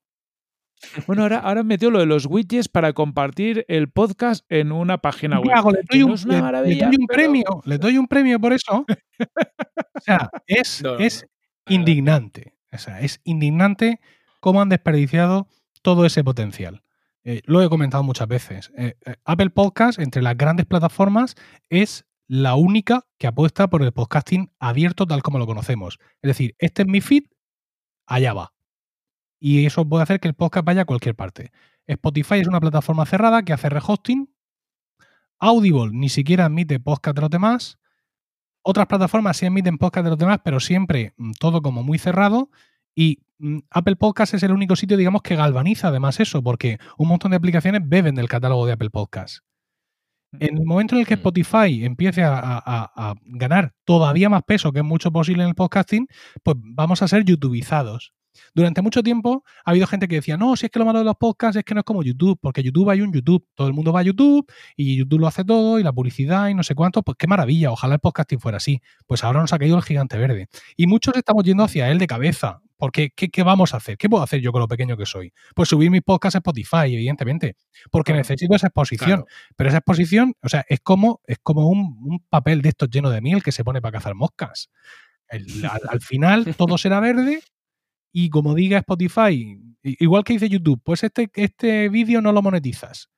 Bueno, 1.06 1.22
ahora, 1.22 1.38
ahora 1.38 1.60
han 1.60 1.66
metido 1.66 1.90
lo 1.90 1.98
de 1.98 2.06
los 2.06 2.26
widgets 2.26 2.68
para 2.68 2.92
compartir 2.92 3.64
el 3.68 3.90
podcast 3.90 4.44
en 4.48 4.72
una 4.72 4.98
página 4.98 5.40
¿Qué 5.42 5.48
web. 5.48 5.56
hago? 5.56 5.70
¿Le 5.72 5.80
doy 5.90 6.00
no 6.00 6.06
un, 6.06 6.12
es 6.14 6.24
una 6.24 6.52
le- 6.62 6.74
doy 6.76 6.96
un 6.98 7.06
pero- 7.06 7.16
premio? 7.16 7.44
¿Le 7.64 7.78
doy 7.78 7.98
un 7.98 8.06
premio 8.08 8.40
por 8.40 8.52
eso? 8.52 8.84
O 9.94 10.00
sea, 10.02 10.30
es, 10.46 10.82
No, 10.82 10.96
es 10.98 11.26
no. 11.68 11.74
indignante. 11.74 12.54
O 12.72 12.78
sea, 12.78 13.00
es 13.00 13.20
indignante 13.24 14.00
cómo 14.40 14.62
han 14.62 14.70
desperdiciado 14.70 15.46
todo 15.82 16.06
ese 16.06 16.24
potencial. 16.24 16.82
Eh, 17.24 17.42
lo 17.44 17.62
he 17.62 17.68
comentado 17.68 18.02
muchas 18.02 18.26
veces. 18.26 18.72
Eh, 18.78 18.94
eh, 19.04 19.16
Apple 19.26 19.50
Podcast, 19.50 19.98
entre 19.98 20.22
las 20.22 20.38
grandes 20.38 20.64
plataformas, 20.64 21.34
es 21.68 22.06
la 22.28 22.54
única 22.54 23.04
que 23.18 23.26
apuesta 23.26 23.68
por 23.68 23.82
el 23.82 23.92
podcasting 23.92 24.50
abierto 24.58 25.06
tal 25.06 25.22
como 25.22 25.38
lo 25.38 25.46
conocemos. 25.46 25.98
Es 26.22 26.28
decir, 26.28 26.54
este 26.58 26.82
es 26.82 26.88
mi 26.88 27.02
feed, 27.02 27.24
allá 28.06 28.32
va. 28.32 28.54
Y 29.40 29.64
eso 29.66 29.88
puede 29.88 30.02
hacer 30.02 30.20
que 30.20 30.28
el 30.28 30.34
podcast 30.34 30.66
vaya 30.66 30.82
a 30.82 30.84
cualquier 30.84 31.14
parte. 31.16 31.50
Spotify 31.86 32.36
es 32.36 32.46
una 32.46 32.60
plataforma 32.60 33.06
cerrada 33.06 33.42
que 33.42 33.52
hace 33.54 33.68
rehosting. 33.70 34.28
Audible 35.38 35.90
ni 35.92 36.08
siquiera 36.10 36.44
admite 36.44 36.78
podcast 36.78 37.16
de 37.16 37.22
los 37.22 37.30
demás. 37.30 37.78
Otras 38.62 38.86
plataformas 38.86 39.38
sí 39.38 39.46
admiten 39.46 39.78
podcast 39.78 40.04
de 40.04 40.10
los 40.10 40.18
demás, 40.18 40.40
pero 40.44 40.60
siempre 40.60 41.14
mm, 41.16 41.32
todo 41.40 41.62
como 41.62 41.82
muy 41.82 41.98
cerrado. 41.98 42.50
Y 42.94 43.22
mm, 43.38 43.60
Apple 43.70 43.96
Podcast 43.96 44.34
es 44.34 44.42
el 44.42 44.52
único 44.52 44.76
sitio, 44.76 44.98
digamos, 44.98 45.22
que 45.22 45.36
galvaniza 45.36 45.88
además 45.88 46.20
eso, 46.20 46.42
porque 46.42 46.78
un 46.98 47.08
montón 47.08 47.30
de 47.30 47.38
aplicaciones 47.38 47.80
beben 47.82 48.14
del 48.16 48.28
catálogo 48.28 48.66
de 48.66 48.72
Apple 48.72 48.90
Podcast. 48.90 49.38
En 50.38 50.58
el 50.58 50.64
momento 50.66 50.94
en 50.94 51.00
el 51.00 51.06
que 51.06 51.16
Mm. 51.16 51.20
Spotify 51.20 51.84
empiece 51.84 52.22
a- 52.22 52.36
a 52.36 53.14
ganar 53.24 53.72
todavía 53.84 54.28
más 54.28 54.42
peso, 54.44 54.70
que 54.72 54.80
es 54.80 54.84
mucho 54.84 55.10
posible 55.10 55.42
en 55.42 55.48
el 55.48 55.54
podcasting, 55.56 56.06
pues 56.44 56.56
vamos 56.60 57.00
a 57.02 57.08
ser 57.08 57.24
youtubizados. 57.24 58.12
Durante 58.54 58.82
mucho 58.82 59.02
tiempo 59.02 59.44
ha 59.64 59.70
habido 59.70 59.86
gente 59.86 60.08
que 60.08 60.16
decía, 60.16 60.36
no, 60.36 60.56
si 60.56 60.66
es 60.66 60.72
que 60.72 60.78
lo 60.78 60.84
malo 60.84 60.98
de 61.00 61.04
los 61.04 61.16
podcasts 61.16 61.56
es 61.56 61.64
que 61.64 61.74
no 61.74 61.80
es 61.80 61.84
como 61.84 62.02
YouTube, 62.02 62.38
porque 62.40 62.62
YouTube 62.62 62.88
hay 62.90 63.00
un 63.00 63.12
YouTube, 63.12 63.46
todo 63.54 63.66
el 63.68 63.74
mundo 63.74 63.92
va 63.92 64.00
a 64.00 64.02
YouTube 64.02 64.50
y 64.76 64.96
YouTube 64.96 65.20
lo 65.20 65.26
hace 65.26 65.44
todo 65.44 65.78
y 65.78 65.82
la 65.82 65.92
publicidad 65.92 66.48
y 66.48 66.54
no 66.54 66.62
sé 66.62 66.74
cuánto, 66.74 67.02
pues 67.02 67.16
qué 67.18 67.26
maravilla, 67.26 67.70
ojalá 67.70 67.94
el 67.94 68.00
podcasting 68.00 68.40
fuera 68.40 68.56
así. 68.58 68.80
Pues 69.06 69.24
ahora 69.24 69.40
nos 69.40 69.52
ha 69.52 69.58
caído 69.58 69.76
el 69.76 69.82
gigante 69.82 70.16
verde. 70.18 70.48
Y 70.76 70.86
muchos 70.86 71.14
estamos 71.16 71.44
yendo 71.44 71.64
hacia 71.64 71.90
él 71.90 71.98
de 71.98 72.06
cabeza, 72.06 72.60
porque 72.76 73.10
¿qué, 73.14 73.28
qué 73.28 73.42
vamos 73.42 73.74
a 73.74 73.76
hacer? 73.76 73.98
¿Qué 73.98 74.08
puedo 74.08 74.22
hacer 74.22 74.40
yo 74.40 74.52
con 74.52 74.60
lo 74.60 74.68
pequeño 74.68 74.96
que 74.96 75.04
soy? 75.06 75.32
Pues 75.54 75.68
subir 75.68 75.90
mis 75.90 76.02
podcasts 76.02 76.36
a 76.36 76.38
Spotify, 76.38 76.86
evidentemente, 76.94 77.56
porque 77.90 78.12
Claro. 78.12 78.20
necesito 78.20 78.54
esa 78.54 78.68
exposición. 78.68 79.08
Claro. 79.22 79.26
Pero 79.56 79.68
esa 79.68 79.78
exposición, 79.78 80.32
o 80.42 80.48
sea, 80.48 80.64
es 80.68 80.80
como, 80.80 81.20
es 81.26 81.38
como 81.42 81.68
un, 81.68 81.98
un 82.00 82.24
papel 82.30 82.62
de 82.62 82.70
estos 82.70 82.88
lleno 82.90 83.10
de 83.10 83.20
miel 83.20 83.42
que 83.42 83.52
se 83.52 83.64
pone 83.64 83.82
para 83.82 83.92
cazar 83.92 84.14
moscas. 84.14 84.70
El- 85.28 85.64
al, 85.66 85.80
al 85.88 86.00
final 86.00 86.54
todo 86.56 86.78
será 86.78 87.00
verde 87.00 87.42
y 88.12 88.30
como 88.30 88.54
diga 88.54 88.78
Spotify, 88.78 89.58
igual 89.82 90.24
que 90.24 90.34
dice 90.34 90.48
YouTube, 90.48 90.80
pues 90.84 91.04
este, 91.04 91.30
este 91.34 91.88
vídeo 91.88 92.20
no 92.20 92.32
lo 92.32 92.42
monetizas. 92.42 93.08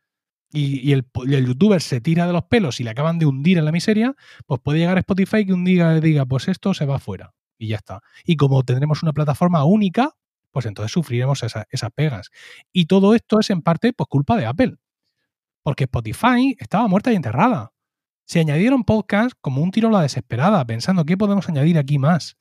Y, 0.52 0.92
el, 0.92 1.06
youtuber 1.46 1.80
se 1.80 2.00
tira 2.02 2.26
de 2.26 2.32
los 2.34 2.44
pelos 2.44 2.78
y 2.78 2.84
le 2.84 2.90
acaban 2.90 3.18
de 3.18 3.24
hundir 3.26 3.56
en 3.58 3.64
la 3.64 3.72
miseria, 3.72 4.14
pues 4.46 4.60
puede 4.62 4.80
llegar 4.80 4.98
a 4.98 5.00
Spotify 5.00 5.46
que 5.46 5.54
un 5.54 5.64
día 5.64 5.94
diga, 6.00 6.26
pues 6.26 6.48
esto 6.48 6.74
se 6.74 6.84
va 6.84 6.98
fuera. 6.98 7.32
Y 7.58 7.68
ya 7.68 7.76
está. 7.76 8.00
Y 8.24 8.36
como 8.36 8.62
tendremos 8.62 9.02
una 9.02 9.12
plataforma 9.14 9.64
única, 9.64 10.10
pues 10.50 10.66
entonces 10.66 10.92
sufriremos 10.92 11.42
esa- 11.42 11.66
esas 11.70 11.90
pegas. 11.92 12.30
Y 12.72 12.84
todo 12.86 13.14
esto 13.14 13.40
es 13.40 13.48
en 13.50 13.62
parte 13.62 13.92
pues 13.94 14.08
culpa 14.08 14.36
de 14.36 14.44
Apple. 14.46 14.76
Porque 15.62 15.84
Spotify 15.84 16.56
estaba 16.58 16.88
muerta 16.88 17.12
y 17.12 17.16
enterrada. 17.16 17.72
Se 18.26 18.40
añadieron 18.40 18.84
podcasts 18.84 19.36
como 19.40 19.62
un 19.62 19.70
tiro 19.70 19.88
a 19.88 19.92
la 19.92 20.02
desesperada, 20.02 20.64
pensando 20.66 21.04
qué 21.04 21.16
podemos 21.16 21.48
añadir 21.48 21.78
aquí 21.78 21.98
más. 21.98 22.36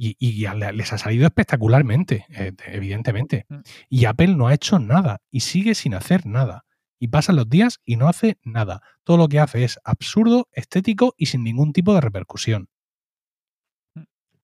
Y, 0.00 0.46
les 0.72 0.92
ha 0.92 0.98
salido 0.98 1.26
espectacularmente, 1.26 2.24
eh, 2.30 2.52
evidentemente. 2.66 3.46
Mm. 3.48 3.56
Y 3.88 4.04
Apple 4.04 4.28
no 4.36 4.46
ha 4.46 4.54
hecho 4.54 4.78
nada 4.78 5.20
y 5.30 5.40
sigue 5.40 5.74
sin 5.74 5.94
hacer 5.94 6.24
nada. 6.24 6.64
Y 7.00 7.08
pasan 7.08 7.34
los 7.36 7.48
días 7.48 7.80
y 7.84 7.96
no 7.96 8.08
hace 8.08 8.38
nada. 8.44 8.80
Todo 9.02 9.16
lo 9.16 9.28
que 9.28 9.40
hace 9.40 9.64
es 9.64 9.78
absurdo, 9.84 10.48
estético 10.52 11.14
y 11.16 11.26
sin 11.26 11.42
ningún 11.42 11.72
tipo 11.72 11.94
de 11.94 12.00
repercusión. 12.00 12.68
Mm. 13.96 14.02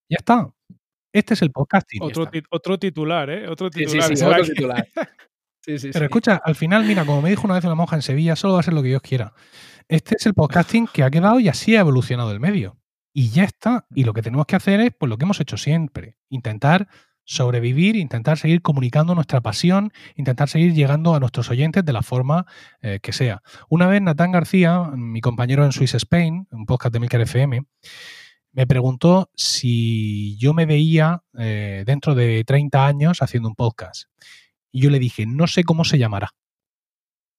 Ya 0.09 0.17
está. 0.19 0.51
Este 1.13 1.35
es 1.35 1.43
el 1.43 1.53
podcasting. 1.53 2.01
ya 2.01 2.07
Otro, 2.07 2.29
otro 2.51 2.79
titular, 2.79 3.31
¿eh? 3.31 3.49
Otro 3.49 3.71
Sí, 3.73 3.81
sí, 3.81 3.99
titular. 3.99 4.17
sí, 4.17 4.25
va 4.25 4.31
otro 4.31 4.45
titular. 4.45 4.89
Sí, 5.65 5.79
sí, 5.79 5.89
Pero 5.95 6.01
sí. 6.01 6.05
escucha, 6.05 6.43
al 6.45 6.57
final, 6.57 6.85
mira, 6.85 7.07
como 7.07 7.23
me 7.23 7.31
dijo 7.31 7.47
una 7.47 7.55
vez 7.55 7.65
una 7.65 7.75
monja 7.75 7.97
en 7.97 8.03
Sevilla, 8.03 8.37
solo 8.37 8.53
va 8.53 8.61
a 8.61 8.63
ser 8.63 8.75
lo 8.75 8.83
que 8.83 8.89
Dios 8.89 9.01
quiera. 9.01 9.33
Este 9.89 10.17
es 10.19 10.27
el 10.27 10.35
podcasting 10.35 10.87
que 10.93 11.03
ha 11.03 11.11
quedado 11.11 11.41
y 11.41 11.49
así 11.49 11.75
ha 11.75 11.81
evolucionado 11.81 12.33
el 12.33 12.39
medio. 12.41 12.77
Y 13.17 13.31
ya 13.31 13.45
está. 13.45 13.87
Y 13.95 14.05
lo 14.05 14.12
que 14.12 14.23
tenemos 14.23 14.45
que 14.45 14.57
hacer 14.57 14.81
es 14.81 14.93
pues 14.99 15.09
lo 15.09 15.17
que 15.17 15.25
hemos 15.25 15.41
hecho 15.41 15.57
siempre. 15.57 16.19
Intentar 16.29 16.89
sobrevivir, 17.25 17.97
intentar 17.97 18.37
seguir 18.37 18.61
comunicando 18.61 19.15
nuestra 19.15 19.41
pasión, 19.41 19.93
intentar 20.17 20.49
seguir 20.49 20.75
llegando 20.75 21.15
a 21.15 21.21
nuestros 21.21 21.49
oyentes 21.49 21.85
de 21.85 21.93
la 21.93 22.03
forma 22.03 22.45
eh, 22.83 22.99
que 23.01 23.12
sea. 23.12 23.43
Una 23.71 23.87
vez 23.87 24.03
Natán 24.03 24.33
García, 24.33 24.81
mi 24.95 25.21
compañero 25.21 25.65
en 25.65 25.73
Swiss 25.73 25.95
Spain, 25.95 26.49
un 26.51 26.67
podcast 26.67 26.93
de 26.93 27.01
Milker 27.01 27.21
FM, 27.23 27.65
me 28.53 28.67
preguntó 28.67 29.31
si 29.35 30.37
yo 30.39 30.53
me 30.53 30.67
veía 30.67 31.23
eh, 31.39 31.85
dentro 31.87 32.15
de 32.15 32.45
30 32.45 32.87
años 32.87 33.23
haciendo 33.23 33.49
un 33.49 33.55
podcast. 33.55 34.05
Y 34.71 34.81
yo 34.83 34.91
le 34.91 34.99
dije, 34.99 35.25
no 35.25 35.47
sé 35.47 35.62
cómo 35.62 35.85
se 35.85 35.99
llamará. 35.99 36.31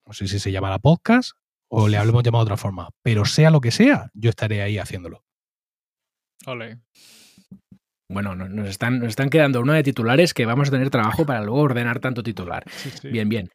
No 0.05 0.13
sé 0.13 0.27
si 0.27 0.39
se 0.39 0.51
llamará 0.51 0.79
podcast 0.79 1.31
o 1.67 1.87
le 1.89 1.97
habremos 1.97 2.23
llamado 2.23 2.45
de 2.45 2.53
otra 2.53 2.57
forma. 2.57 2.89
Pero 3.01 3.25
sea 3.25 3.49
lo 3.49 3.59
que 3.59 3.71
sea, 3.71 4.09
yo 4.13 4.29
estaré 4.29 4.61
ahí 4.61 4.77
haciéndolo. 4.77 5.24
Ole. 6.45 6.79
Bueno, 8.11 8.35
no- 8.35 8.47
nos 8.47 8.69
están, 8.69 8.99
nos 8.99 9.09
están 9.09 9.29
quedando 9.29 9.61
uno 9.61 9.73
de 9.73 9.81
titulares 9.83 10.33
que 10.33 10.45
vamos 10.45 10.67
a 10.67 10.71
tener 10.71 10.89
trabajo 10.89 11.25
para 11.25 11.41
luego 11.41 11.61
ordenar 11.61 11.99
tanto 11.99 12.21
titular. 12.23 12.63
Sí, 12.71 12.89
sí. 13.01 13.09
Bien, 13.09 13.27
bien. 13.29 13.49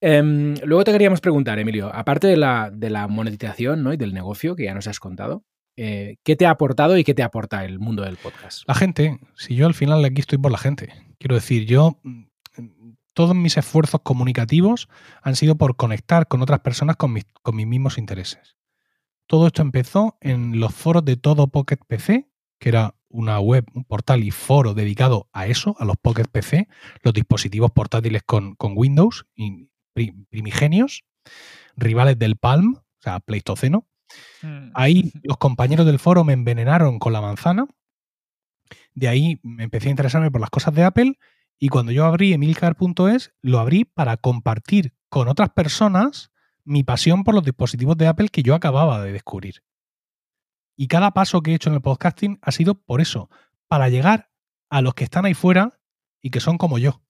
Em, 0.00 0.54
luego 0.64 0.84
te 0.84 0.92
queríamos 0.92 1.20
preguntar, 1.20 1.58
Emilio, 1.58 1.90
aparte 1.94 2.26
de 2.28 2.36
la, 2.36 2.70
de 2.72 2.88
la 2.90 3.08
monetización 3.08 3.82
¿no? 3.82 3.92
y 3.92 3.96
del 3.96 4.14
negocio 4.14 4.54
que 4.56 4.64
ya 4.64 4.74
nos 4.74 4.86
has 4.86 5.00
contado, 5.00 5.42
eh, 5.76 6.16
¿qué 6.24 6.36
te 6.36 6.46
ha 6.46 6.50
aportado 6.50 6.96
y 6.96 7.04
qué 7.04 7.14
te 7.14 7.22
aporta 7.22 7.64
el 7.64 7.78
mundo 7.80 8.02
del 8.04 8.16
podcast? 8.16 8.62
La 8.66 8.74
gente, 8.74 9.18
si 9.34 9.56
yo 9.56 9.66
al 9.66 9.74
final 9.74 10.04
aquí 10.04 10.20
estoy 10.20 10.38
por 10.38 10.52
la 10.52 10.58
gente. 10.58 10.92
Quiero 11.18 11.34
decir, 11.34 11.66
yo 11.66 11.98
mm, 12.02 12.22
todos 13.12 13.34
mis 13.34 13.56
esfuerzos 13.56 14.00
comunicativos 14.02 14.88
han 15.22 15.36
sido 15.36 15.56
por 15.56 15.76
conectar 15.76 16.28
con 16.28 16.40
otras 16.42 16.60
personas 16.60 16.96
con 16.96 17.12
mis, 17.12 17.24
con 17.42 17.56
mis 17.56 17.66
mismos 17.66 17.98
intereses. 17.98 18.56
Todo 19.30 19.46
esto 19.46 19.62
empezó 19.62 20.18
en 20.20 20.58
los 20.58 20.74
foros 20.74 21.04
de 21.04 21.16
Todo 21.16 21.46
Pocket 21.46 21.78
PC, 21.86 22.28
que 22.58 22.68
era 22.68 22.96
una 23.08 23.38
web, 23.38 23.64
un 23.74 23.84
portal 23.84 24.24
y 24.24 24.32
foro 24.32 24.74
dedicado 24.74 25.28
a 25.32 25.46
eso, 25.46 25.76
a 25.78 25.84
los 25.84 25.96
Pocket 25.98 26.24
PC, 26.24 26.66
los 27.04 27.14
dispositivos 27.14 27.70
portátiles 27.70 28.24
con, 28.26 28.56
con 28.56 28.72
Windows, 28.74 29.26
y 29.36 29.68
primigenios, 29.94 31.04
rivales 31.76 32.18
del 32.18 32.38
Palm, 32.38 32.78
o 32.78 32.82
sea, 32.98 33.20
Pleistoceno. 33.20 33.86
Mm. 34.42 34.72
Ahí 34.74 35.12
los 35.22 35.36
compañeros 35.36 35.86
del 35.86 36.00
foro 36.00 36.24
me 36.24 36.32
envenenaron 36.32 36.98
con 36.98 37.12
la 37.12 37.20
manzana. 37.20 37.68
De 38.94 39.06
ahí 39.06 39.38
me 39.44 39.62
empecé 39.62 39.86
a 39.86 39.92
interesarme 39.92 40.32
por 40.32 40.40
las 40.40 40.50
cosas 40.50 40.74
de 40.74 40.82
Apple 40.82 41.20
y 41.56 41.68
cuando 41.68 41.92
yo 41.92 42.04
abrí 42.04 42.32
emilcar.es 42.32 43.32
lo 43.42 43.60
abrí 43.60 43.84
para 43.84 44.16
compartir 44.16 44.92
con 45.08 45.28
otras 45.28 45.50
personas 45.50 46.32
mi 46.70 46.84
pasión 46.84 47.24
por 47.24 47.34
los 47.34 47.42
dispositivos 47.42 47.96
de 47.96 48.06
Apple 48.06 48.28
que 48.28 48.44
yo 48.44 48.54
acababa 48.54 49.02
de 49.02 49.10
descubrir. 49.10 49.64
Y 50.76 50.86
cada 50.86 51.10
paso 51.10 51.42
que 51.42 51.50
he 51.50 51.54
hecho 51.54 51.68
en 51.68 51.74
el 51.74 51.82
podcasting 51.82 52.38
ha 52.42 52.52
sido 52.52 52.76
por 52.76 53.00
eso, 53.00 53.28
para 53.66 53.88
llegar 53.88 54.30
a 54.70 54.80
los 54.80 54.94
que 54.94 55.02
están 55.02 55.24
ahí 55.24 55.34
fuera 55.34 55.80
y 56.22 56.30
que 56.30 56.38
son 56.38 56.58
como 56.58 56.78
yo. 56.78 57.02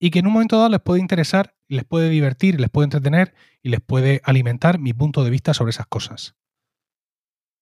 Y 0.00 0.10
que 0.10 0.18
en 0.18 0.26
un 0.26 0.32
momento 0.32 0.56
dado 0.56 0.70
les 0.70 0.80
puede 0.80 1.00
interesar, 1.00 1.54
les 1.68 1.84
puede 1.84 2.10
divertir, 2.10 2.60
les 2.60 2.68
puede 2.68 2.86
entretener 2.86 3.32
y 3.62 3.68
les 3.68 3.80
puede 3.80 4.20
alimentar 4.24 4.80
mi 4.80 4.92
punto 4.92 5.22
de 5.22 5.30
vista 5.30 5.54
sobre 5.54 5.70
esas 5.70 5.86
cosas. 5.86 6.34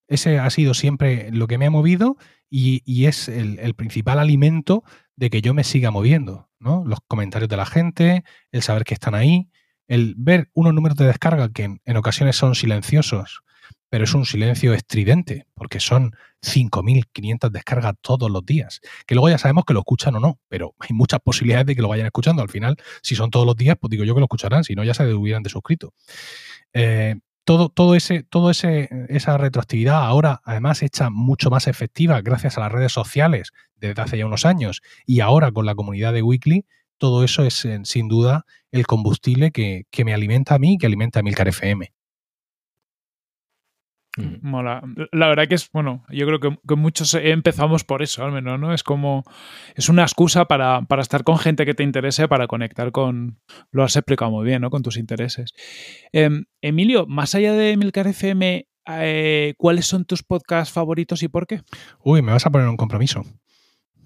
Ese 0.08 0.38
ha 0.38 0.48
sido 0.48 0.72
siempre 0.72 1.30
lo 1.30 1.46
que 1.46 1.58
me 1.58 1.66
ha 1.66 1.70
movido 1.70 2.16
y, 2.48 3.04
es 3.04 3.28
el, 3.28 3.74
principal 3.74 4.18
alimento 4.18 4.82
de 5.14 5.28
que 5.28 5.42
yo 5.42 5.52
me 5.52 5.64
siga 5.64 5.90
moviendo. 5.90 6.48
Los 6.58 7.00
comentarios 7.06 7.50
de 7.50 7.56
la 7.58 7.66
gente, 7.66 8.24
el 8.50 8.62
saber 8.62 8.84
que 8.84 8.94
están 8.94 9.14
ahí, 9.14 9.50
el 9.88 10.14
ver 10.16 10.50
unos 10.54 10.74
números 10.74 10.96
de 10.96 11.06
descarga 11.06 11.50
que 11.50 11.78
en, 11.84 11.96
ocasiones 11.96 12.36
son 12.36 12.54
silenciosos, 12.54 13.42
pero 13.88 14.04
es 14.04 14.14
un 14.14 14.24
silencio 14.24 14.74
estridente, 14.74 15.46
porque 15.54 15.78
son 15.78 16.16
5.500 16.42 17.50
descargas 17.50 17.94
todos 18.00 18.30
los 18.30 18.44
días. 18.44 18.80
Que 19.06 19.14
luego 19.14 19.28
ya 19.28 19.38
sabemos 19.38 19.64
que 19.64 19.74
lo 19.74 19.80
escuchan 19.80 20.16
o 20.16 20.20
no, 20.20 20.40
pero 20.48 20.74
hay 20.80 20.94
muchas 20.94 21.20
posibilidades 21.20 21.66
de 21.66 21.76
que 21.76 21.82
lo 21.82 21.88
vayan 21.88 22.06
escuchando. 22.06 22.42
Al 22.42 22.48
final, 22.48 22.76
si 23.02 23.14
son 23.14 23.30
todos 23.30 23.46
los 23.46 23.56
días, 23.56 23.76
pues 23.80 23.90
digo 23.90 24.04
yo 24.04 24.14
que 24.14 24.20
lo 24.20 24.26
escucharán, 24.26 24.64
si 24.64 24.74
no 24.74 24.82
ya 24.84 24.94
se 24.94 25.12
hubieran 25.14 25.42
desuscrito. 25.42 25.92
Eh, 26.72 27.16
todo, 27.44 27.68
todo 27.68 27.94
ese, 27.94 28.22
todo 28.22 28.50
ese, 28.50 28.88
esa 29.08 29.36
retroactividad 29.36 30.02
ahora, 30.02 30.40
además, 30.44 30.82
hecha 30.82 31.10
mucho 31.10 31.50
más 31.50 31.66
efectiva 31.68 32.20
gracias 32.22 32.56
a 32.56 32.60
las 32.60 32.72
redes 32.72 32.92
sociales 32.92 33.52
desde 33.76 34.00
hace 34.00 34.18
ya 34.18 34.26
unos 34.26 34.46
años 34.46 34.82
y 35.06 35.20
ahora 35.20 35.52
con 35.52 35.66
la 35.66 35.74
comunidad 35.74 36.12
de 36.14 36.22
Weekly, 36.22 36.64
todo 36.98 37.24
eso 37.24 37.44
es 37.44 37.64
eh, 37.64 37.80
sin 37.84 38.08
duda 38.08 38.44
el 38.72 38.86
combustible 38.86 39.50
que, 39.50 39.84
que 39.90 40.04
me 40.04 40.14
alimenta 40.14 40.54
a 40.54 40.58
mí 40.58 40.74
y 40.74 40.78
que 40.78 40.86
alimenta 40.86 41.20
a 41.20 41.22
Milcar 41.22 41.48
FM. 41.48 41.92
Mola. 44.16 44.82
La 45.12 45.26
verdad 45.28 45.48
que 45.48 45.56
es, 45.56 45.68
bueno, 45.72 46.04
yo 46.08 46.26
creo 46.26 46.38
que, 46.40 46.76
muchos 46.76 47.14
empezamos 47.14 47.84
por 47.84 48.02
eso, 48.02 48.24
al 48.24 48.32
menos, 48.32 48.60
¿no? 48.60 48.72
Es 48.72 48.84
como, 48.84 49.24
es 49.74 49.88
una 49.88 50.02
excusa 50.02 50.44
para, 50.44 50.82
para, 50.82 51.02
estar 51.02 51.24
con 51.24 51.38
gente 51.38 51.66
que 51.66 51.74
te 51.74 51.82
interese, 51.82 52.28
para 52.28 52.46
conectar 52.46 52.92
con, 52.92 53.40
lo 53.72 53.82
has 53.82 53.96
explicado 53.96 54.30
muy 54.30 54.44
bien, 54.44 54.62
¿no? 54.62 54.70
Con 54.70 54.82
tus 54.82 54.96
intereses. 54.96 55.52
Em, 56.12 56.44
Emilio, 56.60 57.06
más 57.06 57.34
allá 57.34 57.54
de 57.54 57.76
Milcar 57.76 58.06
FM, 58.06 58.68
eh, 58.86 59.54
¿cuáles 59.56 59.86
son 59.86 60.04
tus 60.04 60.22
podcasts 60.22 60.72
favoritos 60.72 61.22
y 61.22 61.28
por 61.28 61.46
qué? 61.46 61.62
Uy, 62.00 62.22
me 62.22 62.32
vas 62.32 62.46
a 62.46 62.50
poner 62.50 62.68
un 62.68 62.76
compromiso. 62.76 63.22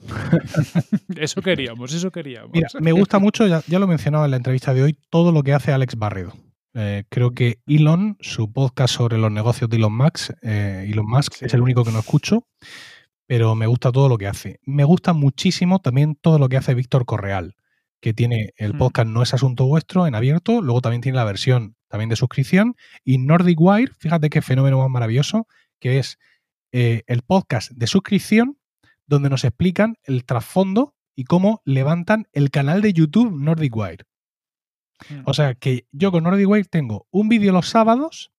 eso 1.17 1.43
queríamos, 1.43 1.93
eso 1.93 2.11
queríamos. 2.11 2.51
Mira, 2.53 2.69
me 2.81 2.93
gusta 2.93 3.19
mucho, 3.19 3.47
ya, 3.47 3.63
ya 3.67 3.79
lo 3.79 3.87
he 3.87 3.89
mencionado 3.89 4.25
en 4.25 4.31
la 4.31 4.37
entrevista 4.37 4.75
de 4.75 4.83
hoy, 4.83 4.99
todo 5.11 5.33
lo 5.33 5.43
que 5.43 5.53
hace 5.53 5.73
Alex 5.73 5.97
Barredo. 5.97 6.33
Eh, 6.75 7.05
creo 7.09 7.33
que 7.33 7.61
Elon, 7.67 8.17
su 8.21 8.53
podcast 8.53 8.95
sobre 8.95 9.19
los 9.19 9.33
negocios 9.33 9.69
de 9.71 9.77
Elon 9.77 9.97
Musk, 9.97 10.31
eh, 10.43 10.87
Elon 10.89 11.09
Musk 11.09 11.43
es 11.43 11.55
el 11.55 11.63
único 11.63 11.85
que 11.85 11.91
no 11.91 11.99
escucho, 11.99 12.47
pero 13.27 13.55
me 13.55 13.67
gusta 13.67 13.91
todo 13.91 14.09
lo 14.09 14.19
que 14.19 14.27
hace. 14.27 14.61
Me 14.65 14.85
gusta 14.85 15.13
muchísimo 15.13 15.81
también 15.81 16.15
todo 16.15 16.39
lo 16.39 16.49
que 16.49 16.57
hace 16.57 16.75
Víctor 16.75 17.05
Correal, 17.05 17.57
que 18.01 18.15
tiene 18.15 18.53
el 18.57 18.75
hmm. 18.75 18.79
podcast 18.79 19.09
No 19.09 19.23
es 19.23 19.35
Asunto 19.35 19.67
Vuestro 19.67 20.07
en 20.07 20.15
abierto, 20.15 20.63
luego 20.63 20.81
también 20.81 21.01
tiene 21.01 21.17
la 21.17 21.25
versión 21.25 21.75
también 21.89 22.11
de 22.11 22.17
suscripción, 22.17 22.77
y 23.03 23.19
Nordic 23.19 23.59
Wire, 23.61 23.93
fíjate 23.99 24.31
qué 24.31 24.43
fenómeno 24.43 24.79
más 24.79 24.91
maravilloso, 24.91 25.49
que 25.81 25.99
es 25.99 26.19
eh, 26.71 27.03
el 27.07 27.23
podcast 27.23 27.73
de 27.73 27.87
suscripción 27.87 28.59
donde 29.09 29.31
nos 29.31 29.45
explican 29.45 29.97
el 30.05 30.25
trasfondo 30.25 30.95
y 31.17 31.25
cómo 31.25 31.63
levantan 31.65 32.29
el 32.33 32.51
canal 32.51 32.81
de 32.81 32.93
YouTube 32.93 33.33
Nordic 33.33 33.75
Wire. 33.75 34.05
Mm. 35.11 35.23
O 35.25 35.35
sea 35.35 35.55
que 35.55 35.87
yo 35.91 36.13
con 36.13 36.25
Nordic 36.25 36.49
Wire 36.49 36.69
tengo 36.71 37.09
un 37.11 37.29
vídeo 37.29 37.53
los 37.53 37.69
sábados 37.69 38.31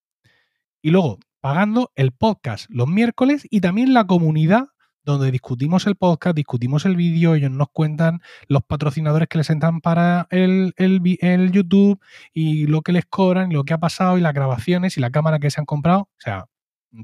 y 0.82 0.91
luego 0.91 1.20
pagando 1.41 1.91
el 1.96 2.12
podcast 2.14 2.70
los 2.70 2.88
miércoles 2.88 3.46
y 3.50 3.62
también 3.62 3.94
la 3.94 4.08
comunidad 4.08 4.70
donde 5.04 5.32
discutimos 5.32 5.88
el 5.88 5.96
podcast, 5.96 6.36
discutimos 6.36 6.86
el 6.86 6.96
vídeo, 6.96 7.34
ellos 7.34 7.52
nos 7.52 7.70
cuentan 7.70 8.22
los 8.48 8.64
patrocinadores 8.64 9.28
que 9.28 9.40
les 9.40 9.50
entran 9.50 9.82
para 9.82 10.28
el, 10.30 10.74
el, 10.78 11.52
YouTube 11.52 12.00
y 12.34 12.68
lo 12.68 12.82
que 12.82 12.91
les 12.91 13.06
cobran, 13.06 13.52
y 13.52 13.56
lo 13.56 13.64
que 13.64 13.74
ha 13.74 13.80
pasado 13.80 14.18
y 14.18 14.22
las 14.22 14.34
grabaciones 14.34 14.98
y 14.98 15.02
la 15.02 15.10
cámara 15.10 15.40
que 15.40 15.50
se 15.50 15.62
han 15.62 15.66
comprado. 15.66 16.02
O 16.02 16.20
sea, 16.20 16.46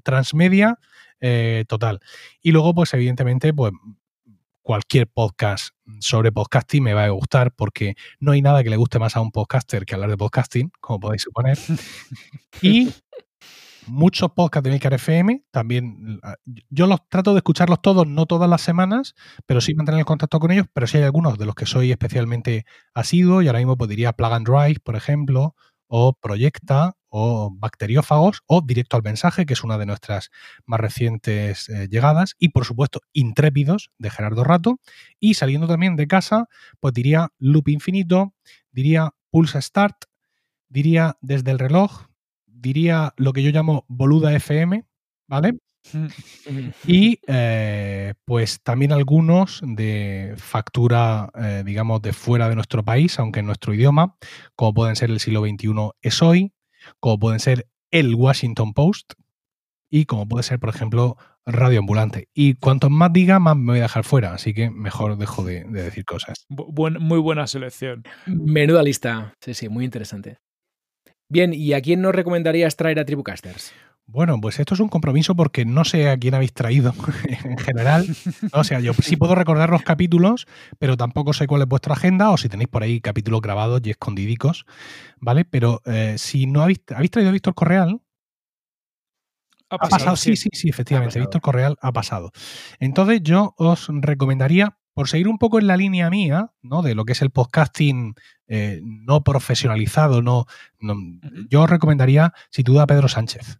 transmedia 0.03 0.79
eh, 1.19 1.65
total. 1.67 1.99
Y 2.41 2.51
luego, 2.51 2.73
pues 2.73 2.93
evidentemente, 2.93 3.53
pues 3.53 3.73
cualquier 4.61 5.07
podcast 5.07 5.75
sobre 5.99 6.31
podcasting 6.31 6.83
me 6.83 6.93
va 6.93 7.05
a 7.05 7.09
gustar 7.09 7.53
porque 7.53 7.95
no 8.19 8.31
hay 8.31 8.41
nada 8.41 8.63
que 8.63 8.71
le 8.71 8.77
guste 8.77 8.97
más 8.97 9.15
a 9.15 9.21
un 9.21 9.31
podcaster 9.31 9.85
que 9.85 9.93
hablar 9.93 10.09
de 10.09 10.17
podcasting, 10.17 10.71
como 10.81 10.99
podéis 10.99 11.21
suponer. 11.21 11.57
y 12.63 12.91
muchos 13.87 14.31
podcasts 14.31 14.63
de 14.63 14.71
Milcar 14.71 14.93
FM, 14.93 15.43
también 15.51 16.19
yo 16.69 16.87
los 16.87 17.07
trato 17.09 17.33
de 17.33 17.39
escucharlos 17.39 17.81
todos, 17.81 18.07
no 18.07 18.25
todas 18.25 18.49
las 18.49 18.61
semanas, 18.61 19.13
pero 19.45 19.61
sí 19.61 19.75
mantener 19.75 19.99
el 19.99 20.05
contacto 20.05 20.39
con 20.39 20.51
ellos, 20.51 20.65
pero 20.73 20.87
sí 20.87 20.97
hay 20.97 21.03
algunos 21.03 21.37
de 21.37 21.45
los 21.45 21.55
que 21.55 21.65
soy 21.65 21.91
especialmente 21.91 22.65
asiduo 22.93 23.41
y 23.41 23.47
ahora 23.47 23.59
mismo 23.59 23.77
podría 23.77 24.13
Plug 24.13 24.33
and 24.33 24.47
Drive, 24.47 24.79
por 24.83 24.95
ejemplo, 24.95 25.55
o 25.87 26.13
Proyecta, 26.13 26.95
o 27.17 27.49
bacteriófagos 27.49 28.41
o 28.45 28.61
directo 28.61 28.97
al 28.97 29.03
mensaje, 29.03 29.45
que 29.45 29.53
es 29.53 29.63
una 29.63 29.77
de 29.77 29.85
nuestras 29.85 30.31
más 30.65 30.79
recientes 30.79 31.69
eh, 31.69 31.87
llegadas, 31.89 32.35
y 32.37 32.49
por 32.49 32.65
supuesto 32.65 32.99
Intrépidos 33.13 33.91
de 33.97 34.09
Gerardo 34.09 34.43
Rato, 34.43 34.79
y 35.19 35.35
saliendo 35.35 35.67
también 35.67 35.95
de 35.95 36.07
casa, 36.07 36.49
pues 36.81 36.93
diría 36.93 37.29
Loop 37.39 37.69
Infinito, 37.69 38.33
diría 38.71 39.11
Pulse 39.29 39.61
Start, 39.61 39.95
diría 40.67 41.17
Desde 41.21 41.51
el 41.51 41.59
reloj, 41.59 42.07
diría 42.45 43.13
lo 43.15 43.31
que 43.31 43.43
yo 43.43 43.51
llamo 43.51 43.85
Boluda 43.87 44.33
FM, 44.33 44.83
¿vale? 45.27 45.53
Y 46.85 47.19
eh, 47.27 48.13
pues 48.25 48.61
también 48.61 48.91
algunos 48.91 49.61
de 49.63 50.33
factura, 50.37 51.29
eh, 51.35 51.63
digamos, 51.65 52.01
de 52.01 52.13
fuera 52.13 52.49
de 52.49 52.55
nuestro 52.55 52.83
país, 52.83 53.19
aunque 53.19 53.41
en 53.41 53.45
nuestro 53.45 53.73
idioma, 53.73 54.17
como 54.55 54.73
pueden 54.73 54.95
ser 54.95 55.11
el 55.11 55.19
siglo 55.19 55.41
XXI 55.41 55.91
es 56.01 56.21
hoy, 56.21 56.53
como 56.99 57.19
pueden 57.19 57.39
ser 57.39 57.67
el 57.91 58.15
Washington 58.15 58.73
Post 58.73 59.13
y 59.89 60.05
como 60.05 60.27
puede 60.27 60.43
ser, 60.43 60.59
por 60.59 60.69
ejemplo, 60.69 61.17
Radio 61.45 61.79
Ambulante. 61.79 62.27
Y 62.33 62.55
cuanto 62.55 62.89
más 62.89 63.13
diga, 63.13 63.39
más 63.39 63.55
me 63.55 63.73
voy 63.73 63.79
a 63.79 63.83
dejar 63.83 64.03
fuera, 64.03 64.33
así 64.33 64.53
que 64.53 64.69
mejor 64.69 65.17
dejo 65.17 65.43
de, 65.43 65.63
decir 65.65 66.05
cosas. 66.05 66.45
muy 66.49 67.19
buena 67.19 67.47
selección. 67.47 68.03
Menuda 68.25 68.83
lista. 68.83 69.33
Sí, 69.41 69.53
sí, 69.53 69.69
muy 69.69 69.85
interesante. 69.85 70.37
Bien, 71.29 71.53
¿y 71.53 71.73
a 71.73 71.81
quién 71.81 72.01
nos 72.01 72.13
recomendarías 72.13 72.75
traer 72.75 72.99
a 72.99 73.05
Tribucasters? 73.05 73.73
Bueno, 74.07 74.39
pues 74.39 74.59
esto 74.59 74.75
es 74.75 74.79
un 74.79 74.87
compromiso 74.87 75.35
porque 75.35 75.65
no 75.65 75.83
sé 75.83 76.09
a 76.09 76.17
quién 76.17 76.35
habéis 76.35 76.53
traído 76.53 76.93
en 77.43 77.57
general. 77.57 78.05
O 78.53 78.63
sea, 78.63 78.79
yo 78.79 78.93
sí 78.93 79.17
puedo 79.17 79.33
recordar 79.33 79.71
los 79.71 79.81
capítulos, 79.81 80.45
pero 80.77 80.95
tampoco 80.95 81.33
sé 81.33 81.47
cuál 81.47 81.63
es 81.63 81.67
vuestra 81.67 81.93
agenda 81.93 82.29
o 82.29 82.37
si 82.37 82.47
tenéis 82.47 82.69
por 82.69 82.83
ahí 82.83 83.01
capítulos 83.01 83.41
grabados 83.41 83.81
y 83.83 83.89
escondidicos, 83.89 84.65
¿vale? 85.19 85.43
Pero 85.43 85.81
eh, 85.85 86.15
si 86.19 86.45
no 86.45 86.61
habéis, 86.61 86.81
habéis 86.93 87.11
traído 87.11 87.29
a 87.29 87.33
Víctor 87.33 87.55
Correal. 87.55 87.99
Ha 89.69 89.77
pasado, 89.79 90.15
sí, 90.15 90.35
sí, 90.35 90.49
sí, 90.53 90.69
efectivamente. 90.69 91.19
Víctor 91.19 91.41
Correal 91.41 91.75
ha 91.81 91.91
pasado. 91.91 92.31
Entonces 92.79 93.21
yo 93.23 93.55
os 93.57 93.87
recomendaría, 93.89 94.77
por 94.93 95.09
seguir 95.09 95.27
un 95.27 95.39
poco 95.39 95.59
en 95.59 95.65
la 95.65 95.77
línea 95.77 96.11
mía, 96.11 96.51
¿no? 96.61 96.83
De 96.83 96.93
lo 96.93 97.05
que 97.05 97.13
es 97.13 97.21
el 97.23 97.31
podcasting 97.31 98.13
eh, 98.47 98.79
no 98.83 99.23
profesionalizado, 99.23 100.21
no, 100.21 100.45
yo 101.49 101.63
os 101.63 101.69
recomendaría, 101.69 102.33
si 102.51 102.61
duda, 102.61 102.83
a 102.83 102.87
Pedro 102.87 103.07
Sánchez 103.07 103.57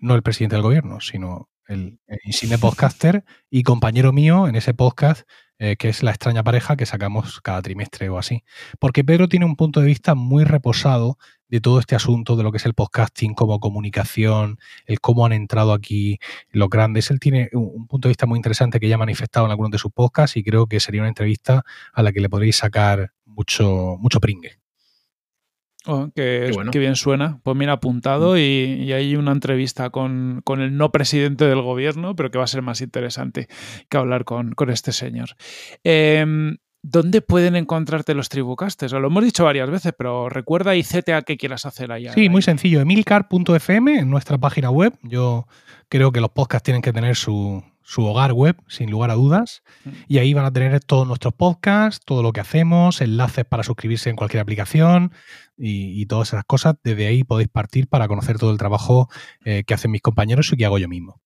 no 0.00 0.14
el 0.14 0.22
presidente 0.22 0.56
del 0.56 0.62
gobierno, 0.62 1.00
sino 1.00 1.48
el, 1.66 2.00
insigne 2.24 2.58
podcaster 2.58 3.24
y 3.50 3.62
compañero 3.62 4.12
mío 4.12 4.48
en 4.48 4.56
ese 4.56 4.74
podcast 4.74 5.28
eh, 5.60 5.76
que 5.76 5.88
es 5.88 6.04
la 6.04 6.12
extraña 6.12 6.44
pareja 6.44 6.76
que 6.76 6.86
sacamos 6.86 7.40
cada 7.40 7.60
trimestre 7.62 8.08
o 8.08 8.18
así. 8.18 8.44
Porque 8.78 9.02
Pedro 9.02 9.28
tiene 9.28 9.44
un 9.44 9.56
punto 9.56 9.80
de 9.80 9.86
vista 9.86 10.14
muy 10.14 10.44
reposado 10.44 11.18
de 11.48 11.60
todo 11.60 11.80
este 11.80 11.96
asunto 11.96 12.36
de 12.36 12.44
lo 12.44 12.52
que 12.52 12.58
es 12.58 12.66
el 12.66 12.74
podcasting 12.74 13.34
como 13.34 13.58
comunicación, 13.58 14.58
el 14.86 15.00
cómo 15.00 15.26
han 15.26 15.32
entrado 15.32 15.72
aquí 15.72 16.20
los 16.50 16.68
grandes. 16.70 17.10
Él 17.10 17.18
tiene 17.18 17.48
un, 17.52 17.88
punto 17.88 18.06
de 18.06 18.10
vista 18.10 18.26
muy 18.26 18.38
interesante 18.38 18.78
que 18.78 18.88
ya 18.88 18.94
ha 18.94 18.98
manifestado 18.98 19.46
en 19.46 19.50
algunos 19.50 19.72
de 19.72 19.78
sus 19.78 19.90
podcasts 19.90 20.36
y 20.36 20.44
creo 20.44 20.66
que 20.66 20.78
sería 20.78 21.00
una 21.00 21.08
entrevista 21.08 21.64
a 21.92 22.02
la 22.02 22.12
que 22.12 22.20
le 22.20 22.28
podréis 22.28 22.56
sacar 22.56 23.12
mucho, 23.24 23.96
mucho 23.98 24.20
pringue. 24.20 24.57
Oh, 25.90 26.10
que, 26.14 26.50
bien 26.74 26.96
suena. 26.96 27.40
Pues 27.42 27.56
mira, 27.56 27.72
apuntado 27.72 28.34
mm. 28.34 28.38
y, 28.38 28.92
hay 28.92 29.16
una 29.16 29.32
entrevista 29.32 29.88
con, 29.88 30.42
el 30.46 30.76
no 30.76 30.92
presidente 30.92 31.46
del 31.46 31.62
gobierno, 31.62 32.14
pero 32.14 32.30
que 32.30 32.36
va 32.36 32.44
a 32.44 32.48
ser 32.48 32.60
más 32.60 32.82
interesante 32.82 33.48
que 33.88 33.96
hablar 33.96 34.26
con, 34.26 34.54
este 34.68 34.92
señor. 34.92 35.30
Em, 35.84 36.58
¿Dónde 36.82 37.22
pueden 37.22 37.56
encontrarte 37.56 38.12
los 38.12 38.28
tribucastes? 38.28 38.92
Lo 38.92 39.06
hemos 39.06 39.24
dicho 39.24 39.44
varias 39.44 39.70
veces, 39.70 39.94
pero 39.96 40.28
recuerda 40.28 40.76
y 40.76 40.84
a 41.12 41.22
qué 41.22 41.38
quieras 41.38 41.64
hacer 41.64 41.90
allá. 41.90 42.12
Sí, 42.12 42.28
muy 42.28 42.42
sencillo. 42.42 42.80
Emilcar.fm 42.80 43.98
en 43.98 44.10
nuestra 44.10 44.36
página 44.36 44.70
web. 44.70 44.92
Yo 45.02 45.48
creo 45.88 46.12
que 46.12 46.20
los 46.20 46.30
podcasts 46.30 46.64
tienen 46.64 46.82
que 46.82 46.92
tener 46.92 47.16
su, 47.16 47.64
su 47.82 48.04
hogar 48.04 48.34
web, 48.34 48.56
sin 48.68 48.90
lugar 48.90 49.10
a 49.10 49.14
dudas. 49.14 49.62
Mm. 49.84 49.90
Y 50.06 50.18
ahí 50.18 50.34
van 50.34 50.44
a 50.44 50.52
tener 50.52 50.78
todos 50.80 51.06
nuestros 51.06 51.32
podcasts, 51.32 52.04
todo 52.04 52.22
lo 52.22 52.32
que 52.32 52.40
hacemos, 52.40 53.00
enlaces 53.00 53.46
para 53.46 53.62
suscribirse 53.62 54.10
en 54.10 54.16
cualquier 54.16 54.42
aplicación 54.42 55.12
y, 55.58 56.06
todas 56.06 56.28
esas 56.28 56.44
cosas. 56.44 56.76
Desde 56.82 57.06
ahí 57.06 57.24
podéis 57.24 57.48
partir 57.48 57.88
para 57.88 58.08
conocer 58.08 58.38
todo 58.38 58.50
el 58.50 58.58
trabajo 58.58 59.08
eh, 59.44 59.64
que 59.66 59.74
hacen 59.74 59.90
mis 59.90 60.02
compañeros 60.02 60.52
y 60.52 60.56
que 60.56 60.64
hago 60.64 60.78
yo 60.78 60.88
mismo. 60.88 61.20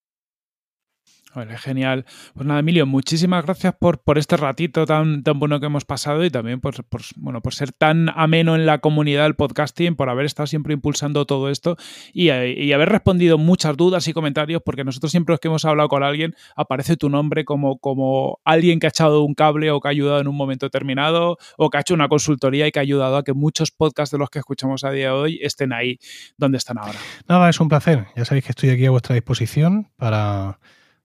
Genial. 1.33 2.05
Pues 2.35 2.47
nada, 2.47 2.61
Emilio, 2.61 2.87
muchísimas 2.87 3.45
gracias 3.45 3.75
por, 3.79 3.99
por 3.99 4.19
este 4.19 4.37
ratito 4.37 4.85
tan, 4.85 5.23
tan 5.23 5.39
bueno 5.39 5.61
que 5.61 5.67
hemos 5.67 5.85
pasado 5.85 6.25
y 6.25 6.31
también 6.31 6.61
por, 6.61 6.75
bueno, 7.17 7.41
por 7.41 7.55
ser 7.55 7.73
tan 7.73 8.11
ameno 8.11 8.55
en 8.55 8.67
la 8.67 8.79
comunidad 8.79 9.23
del 9.23 9.35
podcasting, 9.35 9.97
por 9.97 10.11
haber 10.11 10.27
estado 10.27 10.47
siempre 10.47 10.75
impulsando 10.75 11.25
todo 11.25 11.49
esto 11.49 11.77
y, 12.13 12.29
haber 12.29 12.89
respondido 12.89 13.39
muchas 13.39 13.77
dudas 13.77 14.07
y 14.09 14.13
comentarios, 14.13 14.63
porque 14.65 14.85
nosotros 14.85 15.11
siempre 15.11 15.37
que 15.39 15.49
hemos 15.49 15.65
hablado 15.65 15.89
con 15.89 16.03
alguien 16.03 16.35
aparece 16.57 16.97
tu 16.97 17.09
nombre 17.09 17.45
como, 17.45 17.79
como 17.79 18.41
alguien 18.45 18.79
que 18.79 18.87
ha 18.87 18.91
echado 18.91 19.23
un 19.23 19.35
cable 19.35 19.71
o 19.71 19.81
que 19.81 19.89
ha 19.89 19.91
ayudado 19.91 20.21
en 20.21 20.29
un 20.29 20.37
momento 20.37 20.67
determinado 20.67 21.39
o 21.57 21.71
que 21.71 21.79
ha 21.79 21.81
hecho 21.81 21.95
una 21.95 22.09
consultoría 22.09 22.67
y 22.67 22.73
que 22.73 22.79
ha 22.79 22.83
ayudado 22.83 23.17
a 23.17 23.25
que 23.25 23.33
muchos 23.33 23.71
podcasts 23.71 24.13
de 24.13 24.19
los 24.19 24.29
que 24.29 24.39
escuchamos 24.39 24.85
a 24.85 24.91
día 24.91 25.07
de 25.07 25.13
hoy 25.13 25.39
estén 25.43 25.73
ahí 25.73 25.99
donde 26.37 26.59
están 26.59 26.79
ahora. 26.79 26.99
Nada, 27.29 27.49
es 27.49 27.59
un 27.61 27.69
placer. 27.69 28.07
Ya 28.17 28.25
sabéis 28.25 28.45
que 28.45 28.51
estoy 28.51 28.71
aquí 28.71 28.87
a 28.87 28.91
vuestra 28.91 29.15
disposición 29.15 29.91
para 29.97 30.59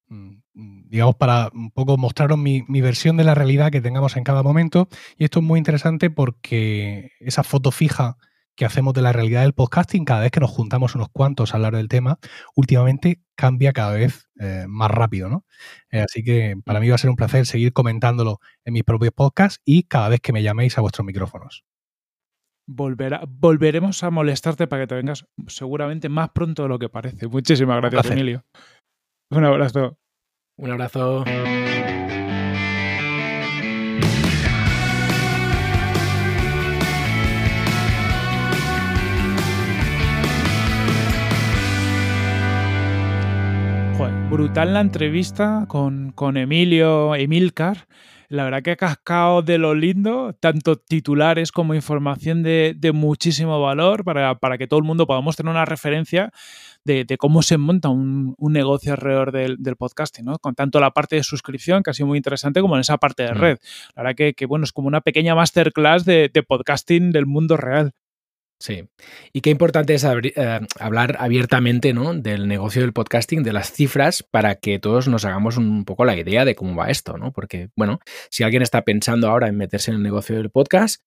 digamos, 0.10 1.16
para 1.16 1.50
un 1.54 1.72
poco 1.72 1.98
mostraros 1.98 2.38
mi, 2.38 2.64
versión 2.82 3.18
de 3.18 3.24
la 3.24 3.36
realidad 3.36 3.72
que 3.72 3.82
tengamos 3.82 4.18
en 4.18 4.24
cada 4.24 4.44
momento. 4.44 4.88
Y 5.18 5.26
esto 5.26 5.40
es 5.40 5.46
muy 5.46 5.58
interesante 5.58 6.10
porque 6.10 7.12
esa 7.20 7.44
foto 7.44 7.72
fija 7.72 8.18
que 8.56 8.66
hacemos 8.66 8.94
de 8.96 9.04
la 9.04 9.14
realidad 9.14 9.44
del 9.44 9.54
podcasting 9.54 10.04
cada 10.04 10.22
vez 10.22 10.32
que 10.32 10.40
nos 10.40 10.50
juntamos 10.50 10.96
unos 10.96 11.10
cuantos 11.10 11.54
a 11.54 11.58
hablar 11.58 11.76
del 11.76 11.88
tema, 11.88 12.18
últimamente 12.56 13.22
cambia 13.36 13.72
cada 13.72 13.94
vez 13.94 14.28
eh, 14.40 14.66
más 14.68 14.90
rápido, 14.90 15.30
¿no? 15.30 15.46
Eh, 15.92 16.00
así 16.00 16.24
que 16.24 16.56
para 16.66 16.80
mí 16.80 16.90
va 16.90 16.96
a 16.96 16.98
ser 16.98 17.12
un 17.12 17.16
placer 17.16 17.46
seguir 17.46 17.72
comentándolo 17.72 18.40
en 18.66 18.74
mis 18.74 18.84
propios 18.84 19.14
podcasts 19.14 19.62
y 19.64 19.84
cada 19.84 20.10
vez 20.10 20.22
que 20.22 20.34
me 20.34 20.42
llaméis 20.42 20.76
a 20.78 20.82
vuestros 20.82 21.06
micrófonos. 21.06 21.66
volveremos 22.66 24.04
a 24.04 24.10
molestarte 24.10 24.66
para 24.66 24.84
que 24.84 24.88
te 24.88 24.96
vengas 24.96 25.28
seguramente 25.46 26.10
más 26.10 26.30
pronto 26.30 26.64
de 26.64 26.70
lo 26.70 26.80
que 26.80 26.90
parece. 26.90 27.28
Muchísimas 27.28 27.80
gracias, 27.80 28.10
Emilio. 28.10 28.44
Un 29.30 29.44
abrazo. 29.44 29.98
Un 30.58 30.72
abrazo. 30.72 31.24
brutal 44.30 44.74
la 44.74 44.82
entrevista 44.82 45.66
con, 45.68 46.12
con 46.12 46.38
Emilio 46.38 47.16
Emilcar. 47.16 47.88
La 48.30 48.44
verdad 48.44 48.62
que 48.62 48.72
ha 48.72 48.76
cascado 48.76 49.41
de 49.41 49.58
lo 49.58 49.74
lindo, 49.74 50.34
tanto 50.34 50.76
titulares 50.76 51.54
como 51.54 51.74
información 51.74 52.44
de, 52.44 52.76
muchísimo 52.94 53.62
valor 53.62 54.04
para, 54.04 54.58
que 54.58 54.68
todo 54.68 54.80
el 54.80 54.86
mundo 54.86 55.08
podamos 55.08 55.38
tener 55.38 55.49
una 55.49 55.64
referencia 55.64 56.32
de, 56.88 57.18
cómo 57.18 57.44
se 57.44 57.58
monta 57.58 57.90
un, 57.90 58.36
negocio 58.40 58.94
alrededor 58.94 59.32
del, 59.32 59.76
podcasting, 59.78 60.26
¿no? 60.26 60.40
Con 60.40 60.56
tanto 60.56 60.80
la 60.80 60.92
parte 60.92 61.18
de 61.18 61.24
suscripción, 61.24 61.84
que 61.84 61.92
ha 61.92 61.94
sido 61.94 62.08
muy 62.08 62.18
interesante, 62.18 62.62
como 62.62 62.76
en 62.76 62.82
esa 62.82 62.98
parte 62.98 63.24
de 63.24 63.34
mm. 63.34 63.38
red. 63.38 63.58
La 63.96 64.04
verdad 64.04 64.34
que, 64.36 64.46
bueno, 64.46 64.64
es 64.64 64.72
como 64.72 64.88
una 64.88 65.02
pequeña 65.02 65.36
masterclass 65.36 66.06
de 66.06 66.46
podcasting 66.48 67.12
del 67.12 67.26
mundo 67.26 67.58
real. 67.58 67.94
Sí. 68.60 68.90
Y 69.34 69.42
qué 69.42 69.52
importante 69.52 69.94
es 69.94 70.04
eh, 70.04 70.60
hablar 70.80 71.18
abiertamente 71.20 71.94
¿no? 71.94 72.16
del 72.16 72.48
negocio 72.48 72.82
del 72.82 72.92
podcasting, 72.92 73.44
de 73.44 73.54
las 73.54 73.72
cifras, 73.72 74.24
para 74.24 74.56
que 74.56 74.80
todos 74.80 75.08
nos 75.08 75.26
hagamos 75.26 75.58
un 75.58 75.86
poco 75.86 76.06
la 76.06 76.18
idea 76.18 76.44
de 76.44 76.56
cómo 76.56 76.76
va 76.76 76.90
esto, 76.90 77.18
¿no? 77.18 77.32
Porque, 77.32 77.70
bueno, 77.76 78.00
si 78.32 78.44
alguien 78.44 78.64
está 78.64 78.82
pensando 78.82 79.30
ahora 79.30 79.48
en 79.48 79.58
meterse 79.58 79.92
en 79.92 79.98
el 79.98 80.04
negocio 80.04 80.36
del 80.36 80.50
podcast, 80.50 81.04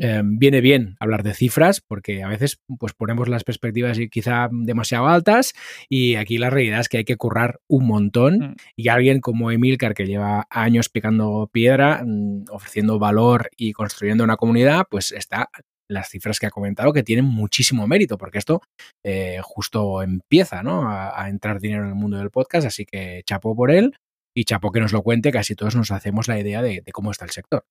eh, 0.00 0.22
viene 0.24 0.60
bien 0.60 0.96
hablar 0.98 1.22
de 1.22 1.34
cifras, 1.34 1.80
porque 1.80 2.24
a 2.24 2.28
veces 2.28 2.58
pues, 2.78 2.94
ponemos 2.94 3.28
las 3.28 3.44
perspectivas 3.44 3.96
quizá 4.10 4.48
demasiado 4.50 5.06
altas, 5.06 5.54
y 5.88 6.16
aquí 6.16 6.38
la 6.38 6.50
realidad 6.50 6.80
es 6.80 6.88
que 6.88 6.98
hay 6.98 7.04
que 7.04 7.16
currar 7.16 7.60
un 7.68 7.86
montón. 7.86 8.38
Mm. 8.38 8.54
Y 8.74 8.88
alguien 8.88 9.20
como 9.20 9.52
Emilcar, 9.52 9.94
que 9.94 10.06
lleva 10.06 10.48
años 10.50 10.88
picando 10.88 11.48
piedra, 11.52 12.02
mm, 12.04 12.46
ofreciendo 12.50 12.98
valor 12.98 13.50
y 13.56 13.72
construyendo 13.72 14.24
una 14.24 14.36
comunidad, 14.36 14.86
pues 14.90 15.12
está 15.12 15.48
las 15.88 16.08
cifras 16.08 16.38
que 16.38 16.46
ha 16.46 16.50
comentado 16.50 16.92
que 16.92 17.02
tienen 17.02 17.24
muchísimo 17.24 17.86
mérito, 17.86 18.18
porque 18.18 18.38
esto 18.38 18.62
eh, 19.02 19.40
justo 19.42 20.02
empieza 20.02 20.62
¿no? 20.62 20.88
a, 20.88 21.28
entrar 21.28 21.60
dinero 21.60 21.84
en 21.84 21.90
el 21.90 21.94
mundo 21.94 22.18
del 22.18 22.30
podcast, 22.30 22.66
así 22.66 22.84
que 22.84 23.22
chapo 23.24 23.56
por 23.56 23.70
él 23.70 23.96
y 24.34 24.44
chapo 24.44 24.70
que 24.70 24.80
nos 24.80 24.92
lo 24.92 25.02
cuente, 25.02 25.32
casi 25.32 25.54
todos 25.54 25.74
nos 25.74 25.90
hacemos 25.90 26.28
la 26.28 26.38
idea 26.38 26.62
de, 26.62 26.82
cómo 26.92 27.10
está 27.10 27.24
el 27.24 27.30
sector. 27.30 27.64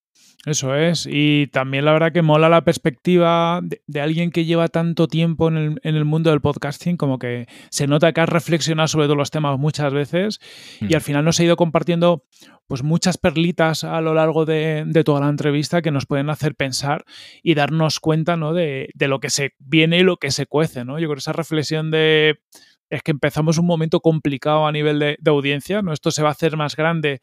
Eso 0.45 0.75
es, 0.75 1.07
y 1.09 1.47
también 1.47 1.85
la 1.85 1.93
verdad 1.93 2.11
que 2.11 2.21
mola 2.21 2.49
la 2.49 2.63
perspectiva 2.63 3.61
de, 3.63 4.01
alguien 4.01 4.31
que 4.31 4.45
lleva 4.45 4.67
tanto 4.67 5.07
tiempo 5.07 5.47
en 5.47 5.79
el, 5.81 6.05
mundo 6.05 6.29
del 6.29 6.41
podcasting, 6.41 6.97
como 6.97 7.19
que 7.19 7.47
se 7.69 7.87
nota 7.87 8.11
que 8.11 8.21
has 8.21 8.29
reflexionado 8.29 8.87
sobre 8.87 9.05
todos 9.05 9.17
los 9.17 9.31
temas 9.31 9.57
muchas 9.57 9.93
veces 9.93 10.39
y 10.81 10.93
al 10.93 11.01
mm. 11.01 11.03
final 11.03 11.25
nos 11.25 11.39
ha 11.39 11.43
ido 11.43 11.55
compartiendo 11.55 12.23
pues 12.67 12.83
muchas 12.83 13.17
perlitas 13.17 13.83
a 13.83 14.01
lo 14.01 14.13
largo 14.13 14.45
de, 14.45 14.85
toda 15.05 15.21
la 15.21 15.29
entrevista 15.29 15.81
que 15.81 15.91
nos 15.91 16.05
pueden 16.05 16.29
hacer 16.29 16.53
pensar 16.55 17.05
y 17.41 17.55
darnos 17.55 17.99
cuenta 17.99 18.35
¿no? 18.35 18.53
de, 18.53 18.89
de, 18.93 19.07
lo 19.07 19.19
que 19.19 19.29
se 19.29 19.53
viene 19.57 19.99
y 19.99 20.03
lo 20.03 20.17
que 20.17 20.31
se 20.31 20.45
cuece. 20.45 20.83
¿no? 20.83 20.99
Yo 20.99 21.07
creo 21.07 21.15
que 21.15 21.19
esa 21.19 21.33
reflexión 21.33 21.91
de 21.91 22.39
es 22.89 23.03
que 23.03 23.11
empezamos 23.11 23.57
un 23.57 23.65
momento 23.65 23.99
complicado 23.99 24.67
a 24.67 24.71
nivel 24.71 24.99
de, 24.99 25.17
audiencia, 25.25 25.81
¿no? 25.81 25.93
Esto 25.93 26.11
se 26.11 26.23
va 26.23 26.29
a 26.29 26.31
hacer 26.31 26.57
más 26.57 26.75
grande. 26.75 27.21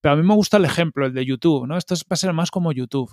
Pero 0.00 0.14
a 0.14 0.16
mí 0.16 0.22
me 0.22 0.34
gusta 0.34 0.58
el 0.58 0.64
ejemplo, 0.64 1.06
el 1.06 1.14
de 1.14 1.24
YouTube, 1.24 1.66
¿no? 1.66 1.76
Esto 1.76 1.94
va 1.94 2.14
a 2.14 2.16
ser 2.16 2.32
más 2.32 2.50
como 2.50 2.72
YouTube. 2.72 3.12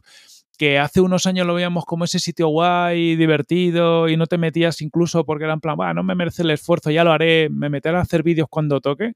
Que 0.57 0.77
hace 0.77 1.01
unos 1.01 1.25
años 1.25 1.47
lo 1.47 1.55
veíamos 1.55 1.85
como 1.85 2.05
ese 2.05 2.19
sitio 2.19 2.47
guay, 2.49 3.15
divertido, 3.15 4.07
y 4.09 4.17
no 4.17 4.27
te 4.27 4.37
metías 4.37 4.81
incluso 4.81 5.25
porque 5.25 5.45
era 5.45 5.53
en 5.53 5.61
plan, 5.61 5.77
no 5.95 6.03
me 6.03 6.13
merece 6.13 6.43
el 6.43 6.51
esfuerzo, 6.51 6.91
ya 6.91 7.03
lo 7.03 7.11
haré, 7.11 7.49
me 7.49 7.69
meteré 7.69 7.97
a 7.97 8.01
hacer 8.01 8.21
vídeos 8.21 8.47
cuando 8.49 8.79
toque. 8.81 9.13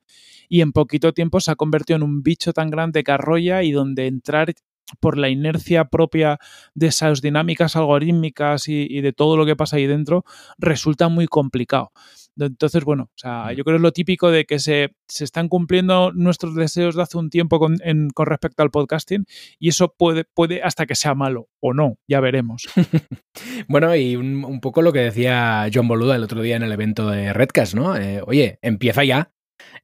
Y 0.50 0.62
en 0.62 0.72
poquito 0.72 1.14
tiempo 1.14 1.40
se 1.40 1.52
ha 1.52 1.56
convertido 1.56 1.98
en 1.98 2.04
un 2.04 2.24
bicho 2.24 2.54
tan 2.54 2.70
grande 2.70 3.04
que 3.04 3.12
arrolla 3.12 3.62
y 3.64 3.72
donde 3.72 4.08
entrar 4.08 4.54
por 5.00 5.18
la 5.18 5.30
inercia 5.30 5.86
propia 5.86 6.40
de 6.74 6.88
esas 6.88 7.22
dinámicas 7.22 7.76
algorítmicas 7.76 8.68
y, 8.68 9.02
de 9.02 9.14
todo 9.14 9.38
lo 9.38 9.46
que 9.46 9.56
pasa 9.56 9.78
ahí 9.78 9.88
dentro, 9.88 10.24
resulta 10.58 11.10
muy 11.10 11.28
complicado. 11.28 11.92
Entonces, 12.40 12.84
bueno, 12.84 13.04
o 13.04 13.18
sea, 13.18 13.52
yo 13.54 13.64
creo 13.64 13.76
que 13.76 13.78
es 13.78 13.82
lo 13.82 13.92
típico 13.92 14.32
de 14.32 14.46
que 14.46 14.60
se, 14.60 14.96
están 15.20 15.50
cumpliendo 15.50 16.12
nuestros 16.14 16.56
deseos 16.56 16.96
de 16.96 17.02
hace 17.02 17.18
un 17.18 17.30
tiempo 17.30 17.60
con, 17.60 17.78
respecto 18.18 18.64
al 18.64 18.72
podcasting 18.72 19.26
y 19.60 19.70
eso 19.70 19.94
puede, 19.98 20.26
puede 20.26 20.62
hasta 20.62 20.86
que 20.86 20.96
sea 20.96 21.16
malo 21.16 21.50
o 21.60 21.74
no, 21.74 21.98
ya 22.08 22.20
veremos. 22.20 22.64
bueno, 23.68 23.96
y 23.96 24.16
un, 24.16 24.60
poco 24.62 24.82
lo 24.82 24.94
que 24.94 25.00
decía 25.00 25.70
John 25.74 25.88
Boluda 25.88 26.16
el 26.16 26.24
otro 26.24 26.42
día 26.42 26.56
en 26.56 26.64
el 26.64 26.72
evento 26.72 27.10
de 27.10 27.34
Redcast, 27.34 27.74
¿no? 27.74 27.96
Eh, 27.96 28.22
oye, 28.26 28.60
empieza 28.62 29.04
ya, 29.04 29.32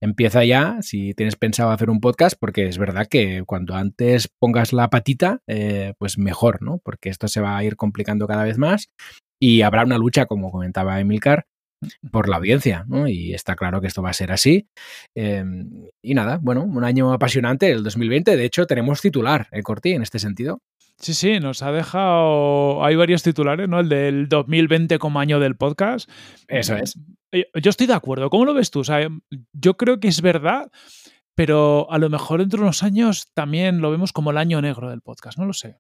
empieza 0.02 0.44
ya 0.46 0.78
si 0.82 1.14
tienes 1.14 1.36
pensado 1.36 1.72
hacer 1.72 1.90
un 1.90 2.00
podcast, 2.00 2.38
porque 2.40 2.68
es 2.68 2.78
verdad 2.78 3.08
que 3.08 3.44
cuando 3.46 3.76
antes 3.76 4.30
pongas 4.40 4.74
la 4.74 4.90
patita, 4.90 5.42
eh, 5.48 5.94
pues 5.98 6.18
mejor, 6.18 6.62
¿no? 6.62 6.80
Porque 6.84 7.10
esto 7.10 7.28
se 7.28 7.42
va 7.42 7.58
a 7.58 7.64
ir 7.64 7.76
complicando 7.76 8.28
cada 8.28 8.44
vez 8.44 8.58
más 8.58 8.90
y 9.44 9.62
habrá 9.62 9.84
una 9.84 9.98
lucha, 9.98 10.26
como 10.26 10.52
comentaba 10.52 11.02
Emilcar, 11.02 11.48
por 12.12 12.30
la 12.30 12.38
audiencia, 12.38 12.86
¿no? 12.88 13.08
Y 13.08 13.34
está 13.34 13.56
claro 13.56 13.82
que 13.82 13.88
esto 13.88 14.02
va 14.02 14.10
a 14.10 14.14
ser 14.14 14.32
así. 14.32 14.68
Em, 15.16 15.88
y 16.02 16.14
nada, 16.14 16.40
bueno, 16.42 16.64
un 16.64 16.84
año 16.84 17.14
apasionante, 17.14 17.72
el 17.72 17.84
2020. 17.84 18.36
De 18.36 18.46
hecho, 18.46 18.66
tenemos 18.66 19.02
titular, 19.02 19.48
¿eh, 19.52 19.64
Corti, 19.64 19.92
en 19.92 20.02
este 20.02 20.20
sentido? 20.20 20.62
Sí, 20.98 21.14
sí, 21.14 21.40
nos 21.40 21.62
ha 21.64 21.72
dejado. 21.72 22.84
Hay 22.84 22.96
varios 22.96 23.24
titulares, 23.24 23.68
¿no? 23.68 23.80
El 23.80 23.90
del 23.90 24.30
2020 24.30 25.00
como 25.00 25.20
año 25.20 25.40
del 25.40 25.56
podcast. 25.56 26.10
Eso 26.48 26.76
es. 26.76 26.98
Eh, 27.32 27.48
yo 27.62 27.70
estoy 27.70 27.88
de 27.88 27.94
acuerdo. 27.94 28.30
¿Cómo 28.30 28.46
lo 28.46 28.54
ves 28.54 28.72
tú? 28.72 28.82
O 28.82 28.84
sea, 28.84 29.08
yo 29.54 29.76
creo 29.76 30.00
que 30.00 30.08
es 30.08 30.22
verdad, 30.22 30.72
pero 31.36 31.92
a 31.92 31.98
lo 31.98 32.10
mejor 32.10 32.40
dentro 32.40 32.60
de 32.60 32.64
unos 32.64 32.84
años 32.84 33.28
también 33.34 33.82
lo 33.82 33.92
vemos 33.92 34.14
como 34.14 34.32
el 34.32 34.38
año 34.38 34.62
negro 34.62 34.90
del 34.90 35.02
podcast. 35.02 35.38
No 35.38 35.46
lo 35.46 35.54
sé. 35.54 35.80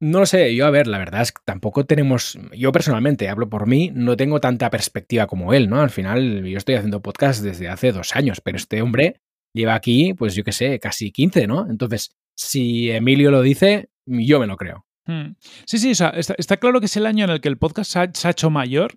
No 0.00 0.26
sé, 0.26 0.54
yo 0.54 0.66
a 0.66 0.70
ver, 0.70 0.86
la 0.86 0.98
verdad 0.98 1.22
es 1.22 1.32
que 1.32 1.42
tampoco 1.44 1.84
tenemos, 1.84 2.38
yo 2.56 2.72
personalmente 2.72 3.28
hablo 3.28 3.48
por 3.48 3.66
mí, 3.66 3.90
no 3.94 4.16
tengo 4.16 4.40
tanta 4.40 4.70
perspectiva 4.70 5.26
como 5.26 5.52
él, 5.52 5.68
¿no? 5.68 5.80
Al 5.80 5.90
final 5.90 6.44
yo 6.44 6.58
estoy 6.58 6.76
haciendo 6.76 7.02
podcast 7.02 7.42
desde 7.42 7.68
hace 7.68 7.92
dos 7.92 8.16
años, 8.16 8.40
pero 8.40 8.56
este 8.56 8.82
hombre 8.82 9.20
lleva 9.52 9.74
aquí, 9.74 10.14
pues 10.14 10.34
yo 10.34 10.44
qué 10.44 10.52
sé, 10.52 10.78
casi 10.78 11.10
15, 11.10 11.46
¿no? 11.46 11.66
Entonces, 11.68 12.16
si 12.34 12.90
Emilio 12.90 13.30
lo 13.30 13.42
dice, 13.42 13.90
yo 14.06 14.40
me 14.40 14.46
lo 14.46 14.56
creo. 14.56 14.86
Hmm. 15.06 15.34
Sí, 15.66 15.78
sí, 15.78 15.90
o 15.90 15.94
sea, 15.94 16.10
está, 16.10 16.56
claro 16.58 16.80
que 16.80 16.86
es 16.86 16.96
el 16.96 17.06
año 17.06 17.24
en 17.24 17.30
el 17.30 17.40
que 17.40 17.48
el 17.48 17.58
podcast 17.58 17.90
se 17.90 18.28
ha, 18.28 18.30
hecho 18.30 18.50
mayor, 18.50 18.94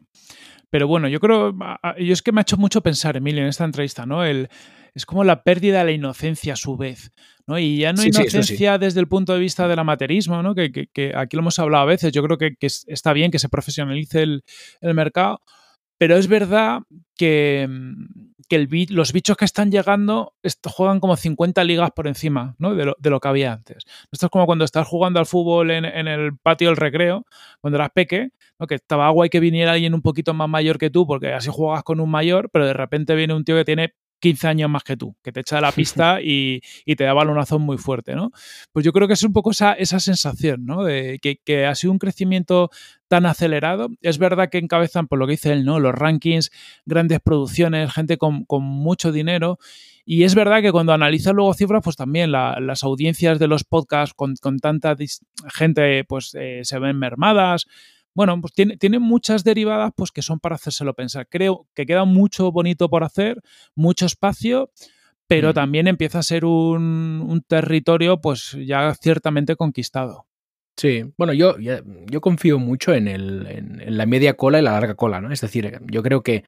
pero 0.74 0.88
bueno, 0.88 1.08
yo 1.08 1.20
creo, 1.20 1.56
yo 2.00 2.14
es 2.14 2.24
que 2.24 2.32
me 2.32 2.40
ha 2.40 2.42
hecho 2.42 2.58
mucho 2.58 2.82
pensar, 2.82 3.16
Emilio, 3.16 3.44
en 3.44 3.50
esta 3.50 3.64
entrevista, 3.64 4.08
¿no? 4.08 4.26
El, 4.26 4.50
es 4.96 5.06
como 5.06 5.24
la 5.24 5.44
pérdida 5.44 5.78
de 5.78 5.84
la 5.86 5.92
inocencia 5.92 6.54
a 6.54 6.56
su 6.56 6.78
vez. 6.78 7.12
¿no? 7.46 7.60
Y 7.60 7.78
ya 7.78 7.94
no 7.94 8.04
inocencia 8.04 8.80
desde 8.80 9.00
el 9.00 9.08
punto 9.08 9.34
de 9.34 9.40
vista 9.40 9.68
del 9.68 9.78
amaterismo, 9.78 10.42
¿no? 10.42 10.56
que, 10.56 10.90
aquí 11.16 11.38
lo 11.38 11.42
hemos 11.42 11.60
hablado 11.60 11.84
a 11.84 11.86
veces. 11.86 12.12
Yo 12.12 12.24
creo 12.24 12.40
que, 12.40 12.56
está 12.88 13.14
bien 13.14 13.30
que 13.30 13.38
se 13.38 13.50
profesionalice 13.50 14.24
el, 14.24 14.44
mercado, 14.82 15.44
pero 15.98 16.18
es 16.18 16.28
verdad 16.28 16.82
que, 17.16 17.68
los 18.90 19.14
bichos 19.14 19.36
que 19.36 19.46
están 19.46 19.72
llegando 19.72 20.34
juegan 20.66 21.00
como 21.00 21.16
50 21.16 21.64
ligas 21.64 21.90
por 21.92 22.08
encima 22.08 22.56
de, 22.60 23.10
lo, 23.10 23.20
que 23.20 23.28
había 23.28 23.52
antes. 23.52 23.84
Esto 24.12 24.28
es 24.28 24.30
como 24.30 24.46
cuando 24.46 24.64
estás 24.64 24.88
jugando 24.88 25.20
al 25.20 25.26
fútbol 25.26 25.72
en, 25.72 25.86
el 25.86 26.38
patio 26.38 26.68
del 26.68 26.78
recreo, 26.78 27.26
cuando 27.62 27.78
eras 27.78 27.90
peque, 27.96 28.30
¿no? 28.60 28.68
que 28.68 28.76
estaba 28.76 29.10
guay 29.10 29.30
que 29.30 29.40
viniera 29.40 29.72
alguien 29.72 29.96
un 29.96 30.04
poquito 30.04 30.36
más 30.36 30.48
mayor 30.48 30.78
que 30.78 30.92
tú, 30.92 31.08
porque 31.08 31.34
así 31.34 31.50
juegas 31.52 31.84
con 31.84 32.00
un 32.00 32.12
mayor, 32.12 32.52
pero 32.52 32.68
de 32.68 32.74
repente 32.74 33.16
viene 33.16 33.34
un 33.34 33.44
tío 33.44 33.56
que 33.56 33.66
tiene 33.66 33.96
15 34.24 34.48
años 34.48 34.70
más 34.70 34.84
que 34.86 34.96
tú, 34.96 35.18
que 35.22 35.34
te 35.34 35.42
echa 35.42 35.58
de 35.58 35.62
la 35.62 35.72
pista 35.74 36.22
y, 36.22 36.62
te 36.86 37.04
da 37.04 37.14
balonazón 37.14 37.62
muy 37.62 37.78
fuerte, 37.78 38.16
¿no? 38.16 38.32
Pues 38.72 38.86
yo 38.86 38.94
creo 38.94 39.08
que 39.08 39.16
es 39.16 39.24
un 39.24 39.34
poco 39.34 39.52
esa, 39.52 39.74
esa 39.74 40.00
sensación, 40.00 40.66
¿no? 40.66 40.86
De 40.86 41.20
que, 41.20 41.66
ha 41.66 41.76
sido 41.76 41.92
un 41.92 42.00
crecimiento 42.00 42.70
tan 43.10 43.26
acelerado. 43.26 43.90
Es 44.02 44.18
verdad 44.18 44.50
que 44.50 44.60
encabezan, 44.60 45.08
por 45.08 45.20
lo 45.20 45.28
que 45.28 45.32
dice 45.32 45.52
él, 45.52 45.66
¿no? 45.66 45.82
Los 45.82 45.94
rankings, 45.94 46.52
grandes 46.86 47.20
producciones, 47.20 47.92
gente 47.92 48.18
con, 48.18 48.46
mucho 48.50 49.12
dinero. 49.12 49.60
Y 50.06 50.24
es 50.24 50.36
verdad 50.36 50.62
que 50.62 50.72
cuando 50.72 50.94
analizas 50.94 51.34
luego 51.34 51.54
cifras, 51.54 51.82
pues 51.84 51.98
también 51.98 52.32
las 52.32 52.84
audiencias 52.84 53.40
de 53.40 53.48
los 53.48 53.66
podcasts 53.66 54.16
con, 54.16 54.36
tanta 54.60 54.96
gente, 55.54 56.06
pues 56.06 56.34
eh, 56.40 56.62
se 56.64 56.80
ven 56.80 56.98
mermadas 56.98 57.66
bueno, 58.16 58.40
pues 58.42 58.54
tiene, 58.54 58.78
tiene, 58.78 59.00
muchas 59.00 59.44
derivadas 59.44 59.92
pues 59.96 60.12
que 60.12 60.22
son 60.22 60.40
para 60.40 60.56
hacérselo 60.56 60.94
pensar. 60.94 61.28
Creo 61.30 61.68
que 61.74 61.86
queda 61.86 62.06
mucho 62.06 62.52
bonito 62.52 62.90
por 62.90 63.04
hacer, 63.04 63.42
mucho 63.76 64.06
espacio, 64.06 64.72
pero 65.28 65.52
mm. 65.52 65.54
también 65.54 65.88
empieza 65.88 66.20
a 66.20 66.24
ser 66.24 66.46
un, 66.46 67.26
un, 67.28 67.42
territorio 67.42 68.22
pues 68.22 68.58
ya 68.66 68.94
ciertamente 68.96 69.56
conquistado. 69.56 70.28
Sí, 70.76 71.04
bueno, 71.18 71.34
yo, 71.34 71.56
yo 71.60 72.22
confío 72.22 72.58
mucho 72.58 72.94
en, 72.96 73.08
el, 73.08 73.46
en, 73.48 73.96
la 73.96 74.08
media 74.08 74.34
cola 74.34 74.58
y 74.58 74.64
la 74.64 74.72
larga 74.72 74.96
cola, 74.96 75.22
¿no? 75.22 75.32
Es 75.32 75.42
decir, 75.42 75.80
yo 75.86 76.02
creo 76.02 76.24
que 76.24 76.46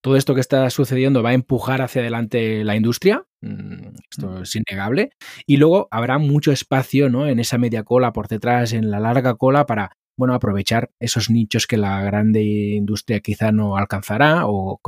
todo 0.00 0.16
esto 0.16 0.34
que 0.34 0.40
está 0.40 0.68
sucediendo 0.70 1.22
va 1.22 1.30
a 1.30 1.34
empujar 1.34 1.80
hacia 1.80 2.00
adelante 2.00 2.64
la 2.64 2.74
industria, 2.74 3.24
mm, 3.40 3.88
esto 4.10 4.42
es 4.42 4.56
innegable, 4.56 5.10
y 5.46 5.58
luego 5.58 5.86
habrá 5.92 6.18
mucho 6.18 6.50
espacio, 6.50 7.08
¿no? 7.08 7.28
En 7.28 7.38
esa 7.38 7.56
media 7.56 7.84
cola 7.84 8.12
por 8.12 8.26
detrás, 8.26 8.72
en 8.72 8.90
la 8.90 8.98
larga 8.98 9.36
cola, 9.36 9.64
para, 9.64 9.92
bueno, 10.18 10.34
aprovechar 10.34 10.90
esos 10.98 11.30
nichos 11.30 11.66
que 11.66 11.76
la 11.76 12.02
grande 12.02 12.42
industria 12.42 13.20
quizá 13.20 13.52
no 13.52 13.76
alcanzará 13.76 14.46
o, 14.46 14.80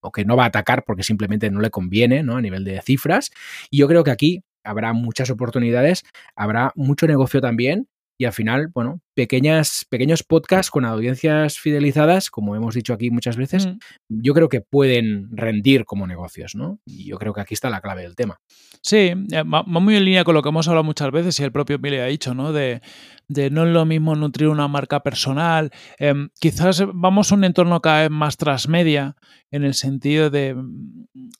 o 0.00 0.12
que 0.12 0.24
no 0.24 0.36
va 0.36 0.44
a 0.44 0.46
atacar 0.46 0.84
porque 0.84 1.02
simplemente 1.02 1.50
no 1.50 1.60
le 1.60 1.70
conviene, 1.70 2.22
¿no? 2.22 2.38
A 2.38 2.40
nivel 2.40 2.64
de 2.64 2.80
cifras. 2.80 3.30
Y 3.70 3.76
yo 3.78 3.88
creo 3.88 4.04
que 4.04 4.10
aquí 4.10 4.42
habrá 4.64 4.94
muchas 4.94 5.28
oportunidades, 5.28 6.02
habrá 6.34 6.72
mucho 6.74 7.06
negocio 7.06 7.42
también 7.42 7.88
y 8.18 8.24
al 8.24 8.32
final, 8.32 8.68
bueno, 8.74 9.00
pequeñas, 9.20 9.84
pequeños 9.90 10.22
podcasts 10.22 10.70
con 10.70 10.86
audiencias 10.86 11.58
fidelizadas, 11.58 12.30
como 12.30 12.56
hemos 12.56 12.74
dicho 12.74 12.94
aquí 12.94 13.10
muchas 13.10 13.36
veces, 13.36 13.66
mm. 13.66 13.76
yo 14.08 14.32
creo 14.32 14.48
que 14.48 14.62
pueden 14.62 15.28
rendir 15.36 15.84
como 15.84 16.06
negocios, 16.06 16.54
¿no? 16.54 16.80
Y 16.86 17.04
yo 17.04 17.18
creo 17.18 17.34
que 17.34 17.42
aquí 17.42 17.52
está 17.52 17.68
la 17.68 17.82
clave 17.82 18.00
del 18.00 18.16
tema. 18.16 18.40
Sí, 18.80 19.12
eh, 19.32 19.42
va 19.42 19.62
muy 19.64 19.94
en 19.94 20.06
línea 20.06 20.24
con 20.24 20.34
lo 20.34 20.42
que 20.42 20.48
hemos 20.48 20.66
hablado 20.68 20.84
muchas 20.84 21.10
veces 21.10 21.38
y 21.38 21.42
el 21.42 21.52
propio 21.52 21.78
Mili 21.78 21.98
ha 21.98 22.06
dicho, 22.06 22.32
¿no? 22.32 22.54
De, 22.54 22.80
de 23.28 23.50
no 23.50 23.66
es 23.66 23.72
lo 23.72 23.84
mismo 23.84 24.16
nutrir 24.16 24.48
una 24.48 24.68
marca 24.68 25.00
personal. 25.00 25.70
Em, 25.98 26.30
quizás 26.40 26.82
vamos 26.94 27.30
a 27.30 27.34
un 27.34 27.44
entorno 27.44 27.82
cada 27.82 28.02
vez 28.02 28.10
más 28.10 28.38
transmedia 28.38 29.16
en 29.50 29.64
el 29.64 29.74
sentido 29.74 30.30
de, 30.30 30.56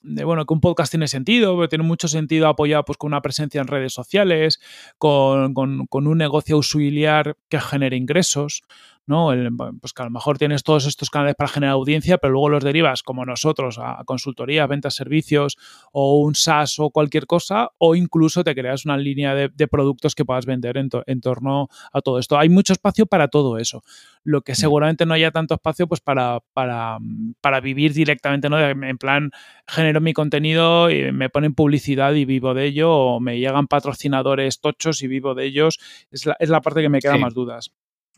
de, 0.03 0.23
bueno, 0.23 0.45
que 0.45 0.53
un 0.53 0.61
podcast 0.61 0.91
tiene 0.91 1.07
sentido, 1.07 1.67
tiene 1.67 1.83
mucho 1.83 2.07
sentido 2.07 2.47
apoyado 2.47 2.85
pues, 2.85 2.97
con 2.97 3.07
una 3.07 3.21
presencia 3.21 3.59
en 3.59 3.67
redes 3.67 3.93
sociales, 3.93 4.59
con, 4.99 5.55
con, 5.55 5.87
con 5.87 6.07
un 6.07 6.17
negocio 6.19 6.57
auxiliar 6.57 7.37
que 7.49 7.59
genere 7.71 7.95
ingresos. 7.95 8.61
¿No? 9.07 9.31
pues 9.79 9.93
que 9.93 10.01
a 10.01 10.05
lo 10.05 10.11
mejor 10.11 10.37
tienes 10.37 10.63
todos 10.63 10.85
estos 10.85 11.09
canales 11.09 11.35
para 11.35 11.49
generar 11.49 11.73
audiencia, 11.73 12.17
pero 12.17 12.33
luego 12.33 12.49
los 12.49 12.63
derivas, 12.63 13.03
como 13.03 13.25
nosotros, 13.25 13.77
a 13.79 14.03
consultoría, 14.05 14.67
ventas, 14.67 14.95
servicios 14.95 15.57
o 15.91 16.19
un 16.19 16.35
SaaS 16.35 16.79
o 16.79 16.89
cualquier 16.89 17.25
cosa, 17.25 17.69
o 17.77 17.95
incluso 17.95 18.43
te 18.43 18.55
creas 18.55 18.85
una 18.85 18.97
línea 18.97 19.35
de, 19.35 19.49
productos 19.67 20.15
que 20.15 20.25
puedas 20.25 20.45
vender 20.45 20.77
en, 20.77 21.21
torno 21.21 21.69
a 21.93 22.01
todo 22.01 22.19
esto. 22.19 22.37
Hay 22.37 22.49
mucho 22.49 22.73
espacio 22.73 23.05
para 23.05 23.27
todo 23.27 23.57
eso. 23.57 23.83
Lo 24.23 24.41
que 24.41 24.51
mm. 24.53 24.55
seguramente 24.55 25.05
no 25.05 25.13
haya 25.13 25.31
tanto 25.31 25.53
espacio 25.53 25.87
pues 25.87 26.01
para, 26.01 26.39
para, 26.53 26.97
para 27.41 27.59
vivir 27.61 27.93
directamente, 27.93 28.49
¿no? 28.49 28.59
En 28.59 28.97
plan, 28.97 29.31
genero 29.67 30.01
mi 30.01 30.13
contenido 30.13 30.89
y 30.89 31.11
me 31.11 31.29
ponen 31.29 31.53
publicidad 31.53 32.13
y 32.13 32.25
vivo 32.25 32.53
de 32.53 32.65
ello, 32.65 32.91
o 32.91 33.19
me 33.19 33.39
llegan 33.39 33.67
patrocinadores 33.67 34.59
tochos 34.59 35.01
y 35.03 35.07
vivo 35.07 35.35
de 35.35 35.45
ellos. 35.45 35.79
Es 36.11 36.25
la, 36.25 36.35
es 36.39 36.49
la 36.49 36.61
parte 36.61 36.81
que 36.81 36.89
me 36.89 36.99
queda 36.99 37.17
más 37.17 37.33
dudas. 37.33 37.71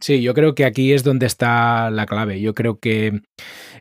Sí, 0.04 0.22
yo 0.22 0.34
creo 0.34 0.54
que 0.54 0.66
aquí 0.66 0.92
es 0.92 1.06
donde 1.06 1.26
está 1.26 1.90
la 1.90 2.06
clave. 2.06 2.42
Yo 2.42 2.54
creo 2.54 2.78
que 2.78 3.22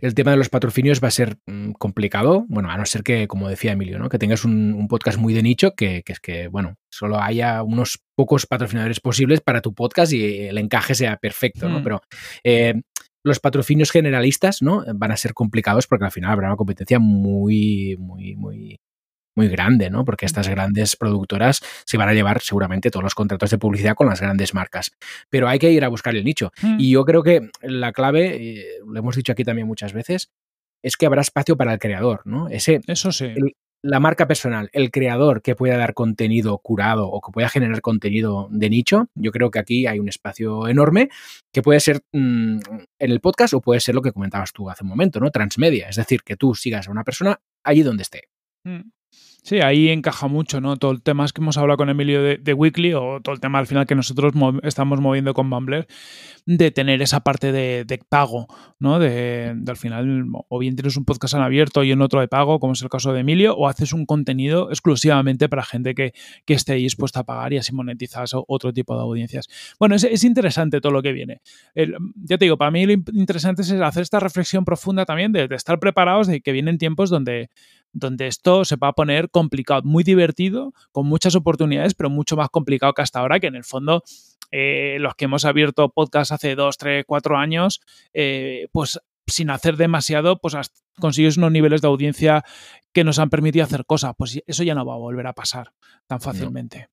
el 0.01 0.15
tema 0.15 0.31
de 0.31 0.37
los 0.37 0.49
patrocinios 0.49 1.03
va 1.03 1.09
a 1.09 1.11
ser 1.11 1.39
mm, 1.47 1.73
complicado, 1.73 2.45
bueno, 2.49 2.71
a 2.71 2.77
no 2.77 2.87
ser 2.87 3.03
que, 3.03 3.27
como 3.27 3.49
decía 3.49 3.73
Emilio, 3.73 3.99
¿no? 3.99 4.09
que 4.09 4.21
tengas 4.21 4.45
un, 4.45 4.87
podcast 4.89 5.19
muy 5.19 5.35
de 5.35 5.43
nicho, 5.43 5.73
que, 5.75 6.05
es 6.07 6.21
que, 6.21 6.47
bueno, 6.47 6.77
solo 6.93 7.21
haya 7.21 7.65
unos 7.65 7.99
pocos 8.15 8.47
patrocinadores 8.47 9.01
posibles 9.01 9.41
para 9.41 9.63
tu 9.63 9.75
podcast 9.75 10.13
y 10.13 10.43
el 10.43 10.59
encaje 10.59 10.95
sea 10.95 11.17
perfecto, 11.17 11.69
¿no? 11.69 11.81
Hmm. 11.81 11.83
Pero 11.83 12.03
eh, 12.45 12.75
los 13.25 13.41
patrocinios 13.41 13.91
generalistas, 13.91 14.63
¿no? 14.63 14.85
Van 14.95 15.11
a 15.11 15.17
ser 15.17 15.35
complicados 15.35 15.89
porque 15.89 16.05
al 16.05 16.13
final 16.13 16.31
habrá 16.31 16.47
una 16.47 16.57
competencia 16.57 17.01
muy, 17.01 17.97
muy, 17.99 18.37
muy 18.37 18.79
muy 19.35 19.49
grande, 19.49 19.91
¿no? 19.91 20.05
Porque 20.05 20.27
estas 20.27 20.49
grandes 20.49 20.97
productoras 20.97 21.61
se 21.85 21.97
van 21.97 22.09
a 22.09 22.15
llevar 22.15 22.41
seguramente 22.41 22.91
todos 22.91 23.05
los 23.05 23.15
contratos 23.15 23.51
de 23.51 23.59
publicidad 23.59 23.95
con 23.95 24.09
las 24.09 24.21
grandes 24.21 24.55
marcas. 24.55 24.93
Pero 25.31 25.49
hay 25.49 25.59
que 25.59 25.71
ir 25.71 25.85
a 25.85 25.89
buscar 25.89 26.15
el 26.15 26.25
nicho. 26.25 26.53
Mm. 26.63 26.77
Y 26.79 26.91
yo 26.91 27.05
creo 27.05 27.23
que 27.23 27.51
la 27.63 27.93
clave, 27.93 28.37
eh, 28.37 28.67
lo 28.87 28.99
hemos 28.99 29.17
dicho 29.17 29.33
aquí 29.33 29.45
también 29.45 29.67
muchas 29.67 29.93
veces, 29.93 30.31
es 30.83 30.97
que 30.97 31.07
habrá 31.07 31.21
espacio 31.21 31.57
para 31.57 31.73
el 31.73 31.79
creador, 31.79 32.23
¿no? 32.25 32.49
Ese, 32.49 32.81
Eso 32.87 33.13
sí. 33.13 33.33
la 33.83 34.01
marca 34.01 34.27
personal, 34.27 34.69
el 34.73 34.91
creador 34.91 35.43
que 35.43 35.55
pueda 35.55 35.77
dar 35.77 35.95
contenido 35.95 36.59
curado 36.59 37.09
o 37.09 37.21
que 37.21 37.33
pueda 37.33 37.49
generar 37.49 37.81
contenido 37.81 38.49
de 38.51 38.69
nicho, 38.69 39.07
yo 39.15 39.31
creo 39.31 39.51
que 39.51 39.61
aquí 39.61 39.87
hay 39.87 40.01
un 40.01 40.09
espacio 40.09 40.67
enorme 40.69 41.09
que 41.53 41.63
puede 41.63 41.81
ser 41.81 42.01
mm, 42.13 42.59
en 42.99 43.11
el 43.11 43.21
podcast 43.21 43.55
o 43.55 43.61
puede 43.61 43.81
ser 43.81 43.95
lo 43.95 44.03
que 44.03 44.13
comentabas 44.13 44.53
tú 44.53 44.69
hace 44.69 44.83
un 44.83 44.91
momento, 44.91 45.21
¿no? 45.21 45.31
Transmedia, 45.31 45.89
es 45.89 45.97
decir, 45.97 46.23
que 46.23 46.37
tú 46.37 46.55
sigas 46.55 46.89
a 46.89 46.91
una 46.91 47.05
persona 47.05 47.41
allí 47.65 47.83
donde 47.83 48.03
esté. 48.03 48.23
Mm. 48.65 48.91
Sí, 49.45 49.61
ahí 49.61 49.89
encaja 49.89 50.29
mucho, 50.29 50.61
¿no? 50.61 50.77
Todo 50.77 50.93
el 50.93 51.03
tema 51.03 51.27
que 51.27 51.41
hemos 51.41 51.57
hablado 51.59 51.77
con 51.77 51.91
Emilio 51.91 52.23
de, 52.23 52.55
Weekly 52.55 52.95
o 52.95 53.21
todo 53.21 53.35
el 53.35 53.41
tema 53.41 53.59
al 53.59 53.67
final 53.67 53.89
que 53.89 53.97
nosotros 53.97 54.33
estamos 54.63 55.01
moviendo 55.01 55.35
con 55.35 55.51
Bumbler, 55.51 55.89
de 56.47 56.71
tener 56.71 57.03
esa 57.03 57.21
parte 57.21 57.51
de, 57.51 58.01
pago, 58.09 58.47
¿no? 58.79 59.01
De, 59.01 59.53
al 59.67 59.77
final, 59.77 60.27
o 60.49 60.59
bien 60.61 60.77
tienes 60.77 60.97
un 60.97 61.05
podcast 61.05 61.35
en 61.35 61.41
abierto 61.41 61.83
y 61.83 61.91
en 61.91 62.03
otro 62.03 62.21
de 62.21 62.29
pago, 62.29 62.61
como 62.61 62.75
es 62.75 62.83
el 62.83 62.89
caso 62.89 63.13
de 63.13 63.21
Emilio, 63.21 63.57
o 63.57 63.67
haces 63.67 63.93
un 63.93 64.07
contenido 64.07 64.71
exclusivamente 64.71 65.49
para 65.49 65.65
gente 65.65 65.97
que, 65.97 66.13
esté 66.47 66.75
dispuesta 66.75 67.21
a 67.21 67.25
pagar 67.25 67.53
y 67.55 67.57
así 67.57 67.75
monetizas 67.75 68.33
otro 68.35 68.73
tipo 68.73 68.95
de 68.95 69.03
audiencias. 69.03 69.49
Bueno, 69.81 69.97
es, 69.97 70.23
interesante 70.23 70.81
todo 70.81 70.93
lo 70.93 71.03
que 71.03 71.13
viene. 71.13 71.41
ya 71.75 72.39
te 72.39 72.45
digo, 72.45 72.59
para 72.59 72.71
mí 72.71 72.87
lo 72.87 72.93
interesante 72.93 73.63
es 73.63 73.73
hacer 73.73 74.03
esta 74.03 74.21
reflexión 74.21 74.65
profunda 74.65 75.05
también 75.05 75.33
de, 75.33 75.49
de 75.49 75.57
estar 75.57 75.81
preparados 75.81 76.29
de 76.29 76.43
que 76.43 76.53
vienen 76.53 76.79
tiempos 76.79 77.11
donde 77.11 77.49
donde 77.93 78.27
esto 78.27 78.65
se 78.65 78.77
va 78.77 78.89
a 78.89 78.93
poner 78.93 79.31
complicado, 79.33 79.83
muy 79.85 80.05
divertido, 80.05 80.73
con 80.93 81.07
muchas 81.07 81.35
oportunidades, 81.35 81.95
pero 81.95 82.11
mucho 82.11 82.37
más 82.37 82.49
complicado 82.51 82.93
que 82.93 83.03
hasta 83.03 83.19
ahora, 83.19 83.41
que 83.41 83.49
en 83.49 83.57
el 83.57 83.65
fondo 83.65 84.05
eh, 84.53 84.99
los 85.01 85.15
que 85.17 85.25
hemos 85.25 85.45
abierto 85.45 85.89
podcast 85.89 86.31
hace 86.31 86.55
dos, 86.55 86.79
tres, 86.79 87.05
cuatro 87.07 87.37
años, 87.37 87.81
eh, 88.13 88.69
pues 88.71 89.01
sin 89.27 89.51
hacer 89.51 89.77
demasiado, 89.77 90.39
pues 90.41 90.55
consigues 91.01 91.37
unos 91.37 91.51
niveles 91.51 91.81
de 91.81 91.89
audiencia 91.89 92.45
que 92.93 93.03
nos 93.03 93.19
han 93.19 93.31
permitido 93.31 93.65
hacer 93.65 93.87
cosas. 93.87 94.13
Pues 94.17 94.41
eso 94.47 94.63
ya 94.63 94.75
no 94.75 94.85
va 94.85 94.95
a 94.95 94.99
volver 94.99 95.27
a 95.27 95.33
pasar 95.33 95.73
tan 96.07 96.21
fácilmente. 96.21 96.89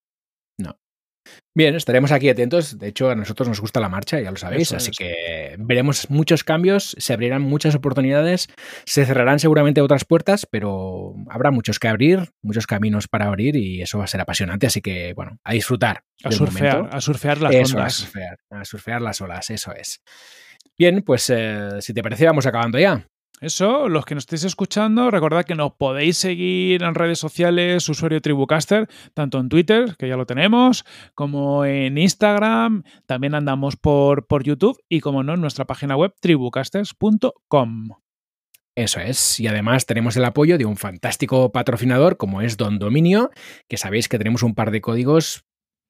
Bien, 1.55 1.75
estaremos 1.75 2.11
aquí 2.11 2.29
atentos. 2.29 2.77
De 2.77 2.87
hecho, 2.87 3.09
a 3.09 3.15
nosotros 3.15 3.47
nos 3.47 3.59
gusta 3.59 3.79
la 3.79 3.89
marcha, 3.89 4.19
ya 4.19 4.31
lo 4.31 4.37
sabéis, 4.37 4.71
así 4.71 4.91
que 4.91 5.55
veremos 5.59 6.09
muchos 6.09 6.43
cambios, 6.43 6.95
se 6.97 7.11
abrirán 7.11 7.41
muchas 7.41 7.75
oportunidades, 7.75 8.47
se 8.85 9.05
cerrarán 9.05 9.39
seguramente 9.39 9.81
otras 9.81 10.05
puertas, 10.05 10.47
pero 10.49 11.15
habrá 11.29 11.51
muchos 11.51 11.79
que 11.79 11.87
abrir, 11.87 12.31
muchos 12.41 12.67
caminos 12.67 13.07
para 13.07 13.25
abrir 13.25 13.55
y 13.55 13.81
eso 13.81 13.97
va 13.97 14.05
a 14.05 14.07
ser 14.07 14.21
apasionante. 14.21 14.67
Así 14.67 14.81
que, 14.81 15.13
bueno, 15.13 15.37
a 15.43 15.53
disfrutar. 15.53 16.03
A 16.23 16.31
surfear, 16.31 16.89
a 16.91 17.01
surfear 17.01 17.41
las 17.41 17.53
eso, 17.53 17.75
ondas. 17.75 18.11
A 18.51 18.65
surfear, 18.65 19.01
las 19.01 19.19
olas, 19.21 19.49
eso 19.49 19.73
es. 19.73 20.01
Bien, 20.77 21.01
pues 21.01 21.29
eh, 21.29 21.81
si 21.81 21.93
te 21.93 22.03
parece, 22.03 22.25
vamos 22.25 22.45
acabando 22.45 22.79
ya. 22.79 23.05
Eso, 23.41 23.87
los 23.87 24.05
que 24.05 24.15
nos 24.15 24.23
estéis 24.23 24.43
escuchando, 24.43 25.09
recordad 25.11 25.45
que 25.45 25.55
nos 25.55 25.71
podéis 25.73 26.17
seguir 26.17 26.83
en 26.83 26.93
redes 26.93 27.19
sociales, 27.19 27.87
usuario 27.87 28.21
Tribucaster, 28.21 28.89
tanto 29.13 29.39
en 29.39 29.47
Twitter, 29.47 29.95
que 29.97 30.09
ya 30.09 30.17
lo 30.17 30.25
tenemos, 30.25 30.83
como 31.15 31.63
en 31.63 31.97
Instagram, 31.97 32.83
también 33.05 33.35
andamos 33.35 33.77
por, 33.77 34.27
por 34.27 34.43
YouTube 34.43 34.77
y, 34.89 34.99
como 34.99 35.23
no, 35.23 35.35
en 35.35 35.41
nuestra 35.41 35.63
página 35.63 35.95
web 35.95 36.13
tribucasters.com. 36.19 37.89
Eso 38.75 38.99
es, 38.99 39.39
y 39.39 39.47
además 39.47 39.85
tenemos 39.85 40.15
el 40.17 40.25
apoyo 40.25 40.57
de 40.57 40.65
un 40.65 40.77
fantástico 40.77 41.51
patrocinador 41.51 42.17
como 42.17 42.41
es 42.41 42.57
Don 42.57 42.77
Dominio, 42.77 43.29
que 43.67 43.77
sabéis 43.77 44.07
que 44.07 44.17
tenemos 44.17 44.43
un 44.43 44.55
par 44.55 44.71
de 44.71 44.81
códigos 44.81 45.45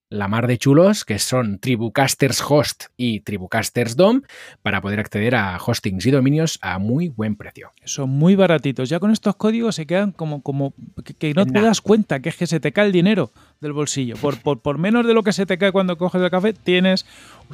la 0.10 0.28
mar 0.28 0.48
de 0.48 0.58
chulos, 0.58 1.06
que 1.06 1.20
son 1.20 1.60
Tribucasters 1.60 2.42
Host 2.48 2.86
y 2.98 3.20
Tribucasters 3.20 3.96
DOM, 3.96 4.24
para 4.64 4.82
poder 4.82 5.00
acceder 5.00 5.36
a 5.36 5.58
hostings 5.64 6.06
y 6.08 6.12
dominios 6.12 6.58
a 6.62 6.80
muy 6.80 7.10
buen 7.10 7.36
precio. 7.36 7.72
Son 7.86 8.10
muy 8.10 8.36
baratitos. 8.36 8.90
Ya 8.90 9.00
con 9.00 9.12
estos 9.12 9.36
códigos 9.36 9.76
se 9.76 9.86
quedan 9.86 10.12
como, 10.12 10.42
como 10.42 10.74
que, 11.20 11.34
no 11.36 11.46
te 11.46 11.62
das 11.62 11.82
cuenta 11.82 12.22
que 12.22 12.30
es 12.30 12.38
que 12.38 12.48
se 12.48 12.60
te 12.60 12.72
cae 12.72 12.88
el 12.88 12.92
dinero 12.92 13.32
del 13.62 13.74
bolsillo. 13.74 14.16
Por, 14.16 14.42
por, 14.42 14.62
por, 14.62 14.80
menos 14.80 15.06
de 15.06 15.14
lo 15.14 15.22
que 15.22 15.32
se 15.32 15.46
te 15.46 15.60
cae 15.60 15.72
cuando 15.72 15.98
coges 15.98 16.22
el 16.22 16.32
café, 16.32 16.54
tienes 16.54 17.06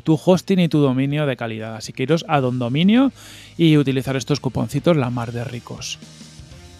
tu 0.03 0.18
hosting 0.23 0.60
y 0.60 0.69
tu 0.69 0.80
dominio 0.80 1.26
de 1.26 1.36
calidad. 1.36 1.76
Así 1.76 1.91
que 1.91 2.03
iros 2.03 2.23
a 2.30 2.40
Don 2.40 2.57
Dominio 2.57 3.11
y 3.57 3.77
utilizar 3.77 4.15
estos 4.15 4.40
cuponcitos 4.40 4.95
la 4.95 5.10
mar 5.10 5.34
de 5.34 5.44
ricos. 5.44 5.99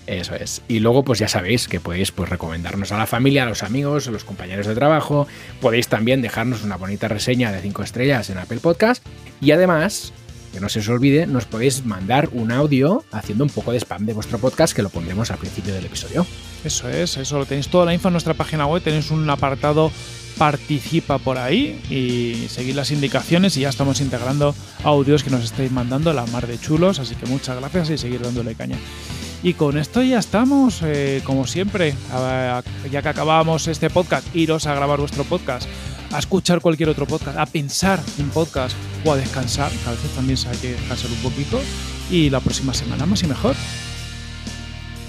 Eso 0.08 0.36
es. 0.36 0.62
Y 0.68 0.80
luego, 0.80 1.04
pues 1.04 1.20
ya 1.20 1.28
sabéis 1.28 1.68
que 1.68 1.80
podéis 1.80 2.12
pues, 2.12 2.30
recomendarnos 2.30 2.92
a 2.92 2.98
la 2.98 3.08
familia, 3.08 3.44
a 3.44 3.46
los 3.48 3.64
amigos, 3.64 4.08
a 4.08 4.12
los 4.12 4.24
compañeros 4.24 4.68
de 4.68 4.76
trabajo. 4.76 5.28
Podéis 5.62 5.88
también 5.88 6.22
dejarnos 6.22 6.64
una 6.64 6.78
bonita 6.78 7.08
reseña 7.08 7.52
de 7.52 7.62
5 7.62 7.84
estrellas 7.84 8.30
en 8.30 8.38
Apple 8.38 8.60
Podcast. 8.60 9.06
Y 9.42 9.52
además, 9.52 10.14
que 10.54 10.60
no 10.60 10.70
se 10.70 10.80
os 10.80 10.90
olvide, 10.90 11.26
nos 11.28 11.46
podéis 11.46 11.86
mandar 11.86 12.30
un 12.32 12.52
audio 12.52 13.04
haciendo 13.12 13.44
un 13.44 13.50
poco 13.50 13.72
de 13.72 13.80
spam 13.80 14.06
de 14.06 14.14
vuestro 14.14 14.38
podcast 14.38 14.76
que 14.76 14.84
lo 14.84 14.90
pondremos 14.90 15.32
al 15.32 15.38
principio 15.38 15.74
del 15.74 15.86
episodio. 15.86 16.26
Eso 16.64 16.88
es, 16.90 17.18
eso 17.18 17.40
lo 17.40 17.46
tenéis 17.46 17.68
toda 17.68 17.86
la 17.86 17.94
info 17.94 18.08
en 18.08 18.14
nuestra 18.14 18.36
página 18.36 18.66
web. 18.66 18.82
Tenéis 18.82 19.12
un 19.12 19.30
apartado 19.30 19.92
participa 20.38 21.18
por 21.18 21.38
ahí 21.38 21.82
y 21.90 22.48
seguid 22.50 22.76
las 22.76 22.92
indicaciones 22.92 23.58
y 23.58 23.62
ya 23.62 23.70
estamos 23.70 24.02
integrando 24.02 24.54
audios 24.84 25.24
que 25.24 25.30
nos 25.30 25.44
estáis 25.44 25.72
mandando 25.72 26.14
la 26.14 26.26
mar 26.28 26.46
de 26.46 26.60
chulos, 26.60 27.00
así 27.00 27.16
que 27.16 27.26
muchas 27.26 27.58
gracias 27.58 27.90
y 27.90 27.98
seguir 27.98 28.22
dándole 28.22 28.56
caña. 28.56 28.78
Y 29.46 29.54
con 29.54 29.78
esto 29.78 30.02
ya 30.02 30.18
estamos, 30.18 30.82
eh, 30.82 31.22
como 31.24 31.46
siempre, 31.46 31.94
ya 32.90 33.02
que 33.04 33.10
acabamos 33.10 33.68
este 33.68 33.92
podcast, 33.92 34.36
iros 34.36 34.66
a 34.66 34.74
grabar 34.74 35.00
vuestro 35.00 35.24
podcast 35.24 35.70
a 36.12 36.18
escuchar 36.18 36.62
cualquier 36.62 36.90
otro 36.90 37.06
podcast, 37.06 37.38
a 37.38 37.46
pensar 37.46 38.00
en 38.18 38.30
podcast 38.32 38.76
o 39.06 39.14
a 39.14 39.18
descansar, 39.18 39.72
que 39.72 39.88
a 39.88 39.92
veces 39.92 40.10
también 40.16 40.38
se 40.38 40.50
hay 40.50 40.58
que 40.58 40.72
descansar 40.72 41.12
un 41.12 41.18
poquito. 41.18 41.62
Y 42.10 42.32
la 42.32 42.40
próxima 42.40 42.74
semana 42.74 43.06
más 43.06 43.22
y 43.22 43.28
mejor. 43.28 43.56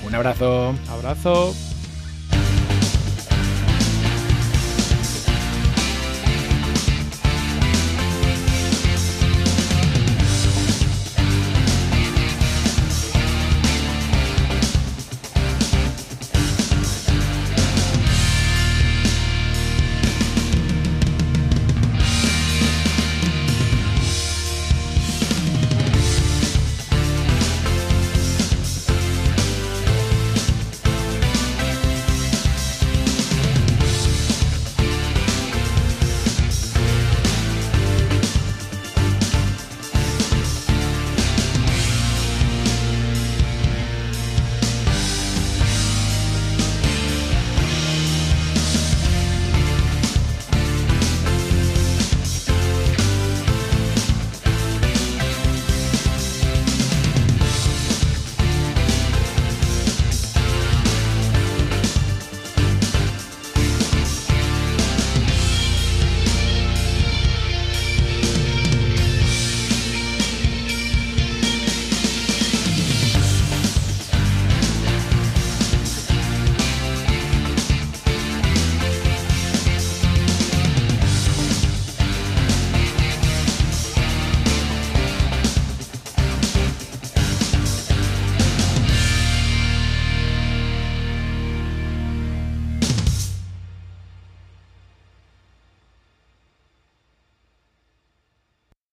Un 0.07 0.15
abrazo. 0.15 0.75
Abrazo. 0.91 1.55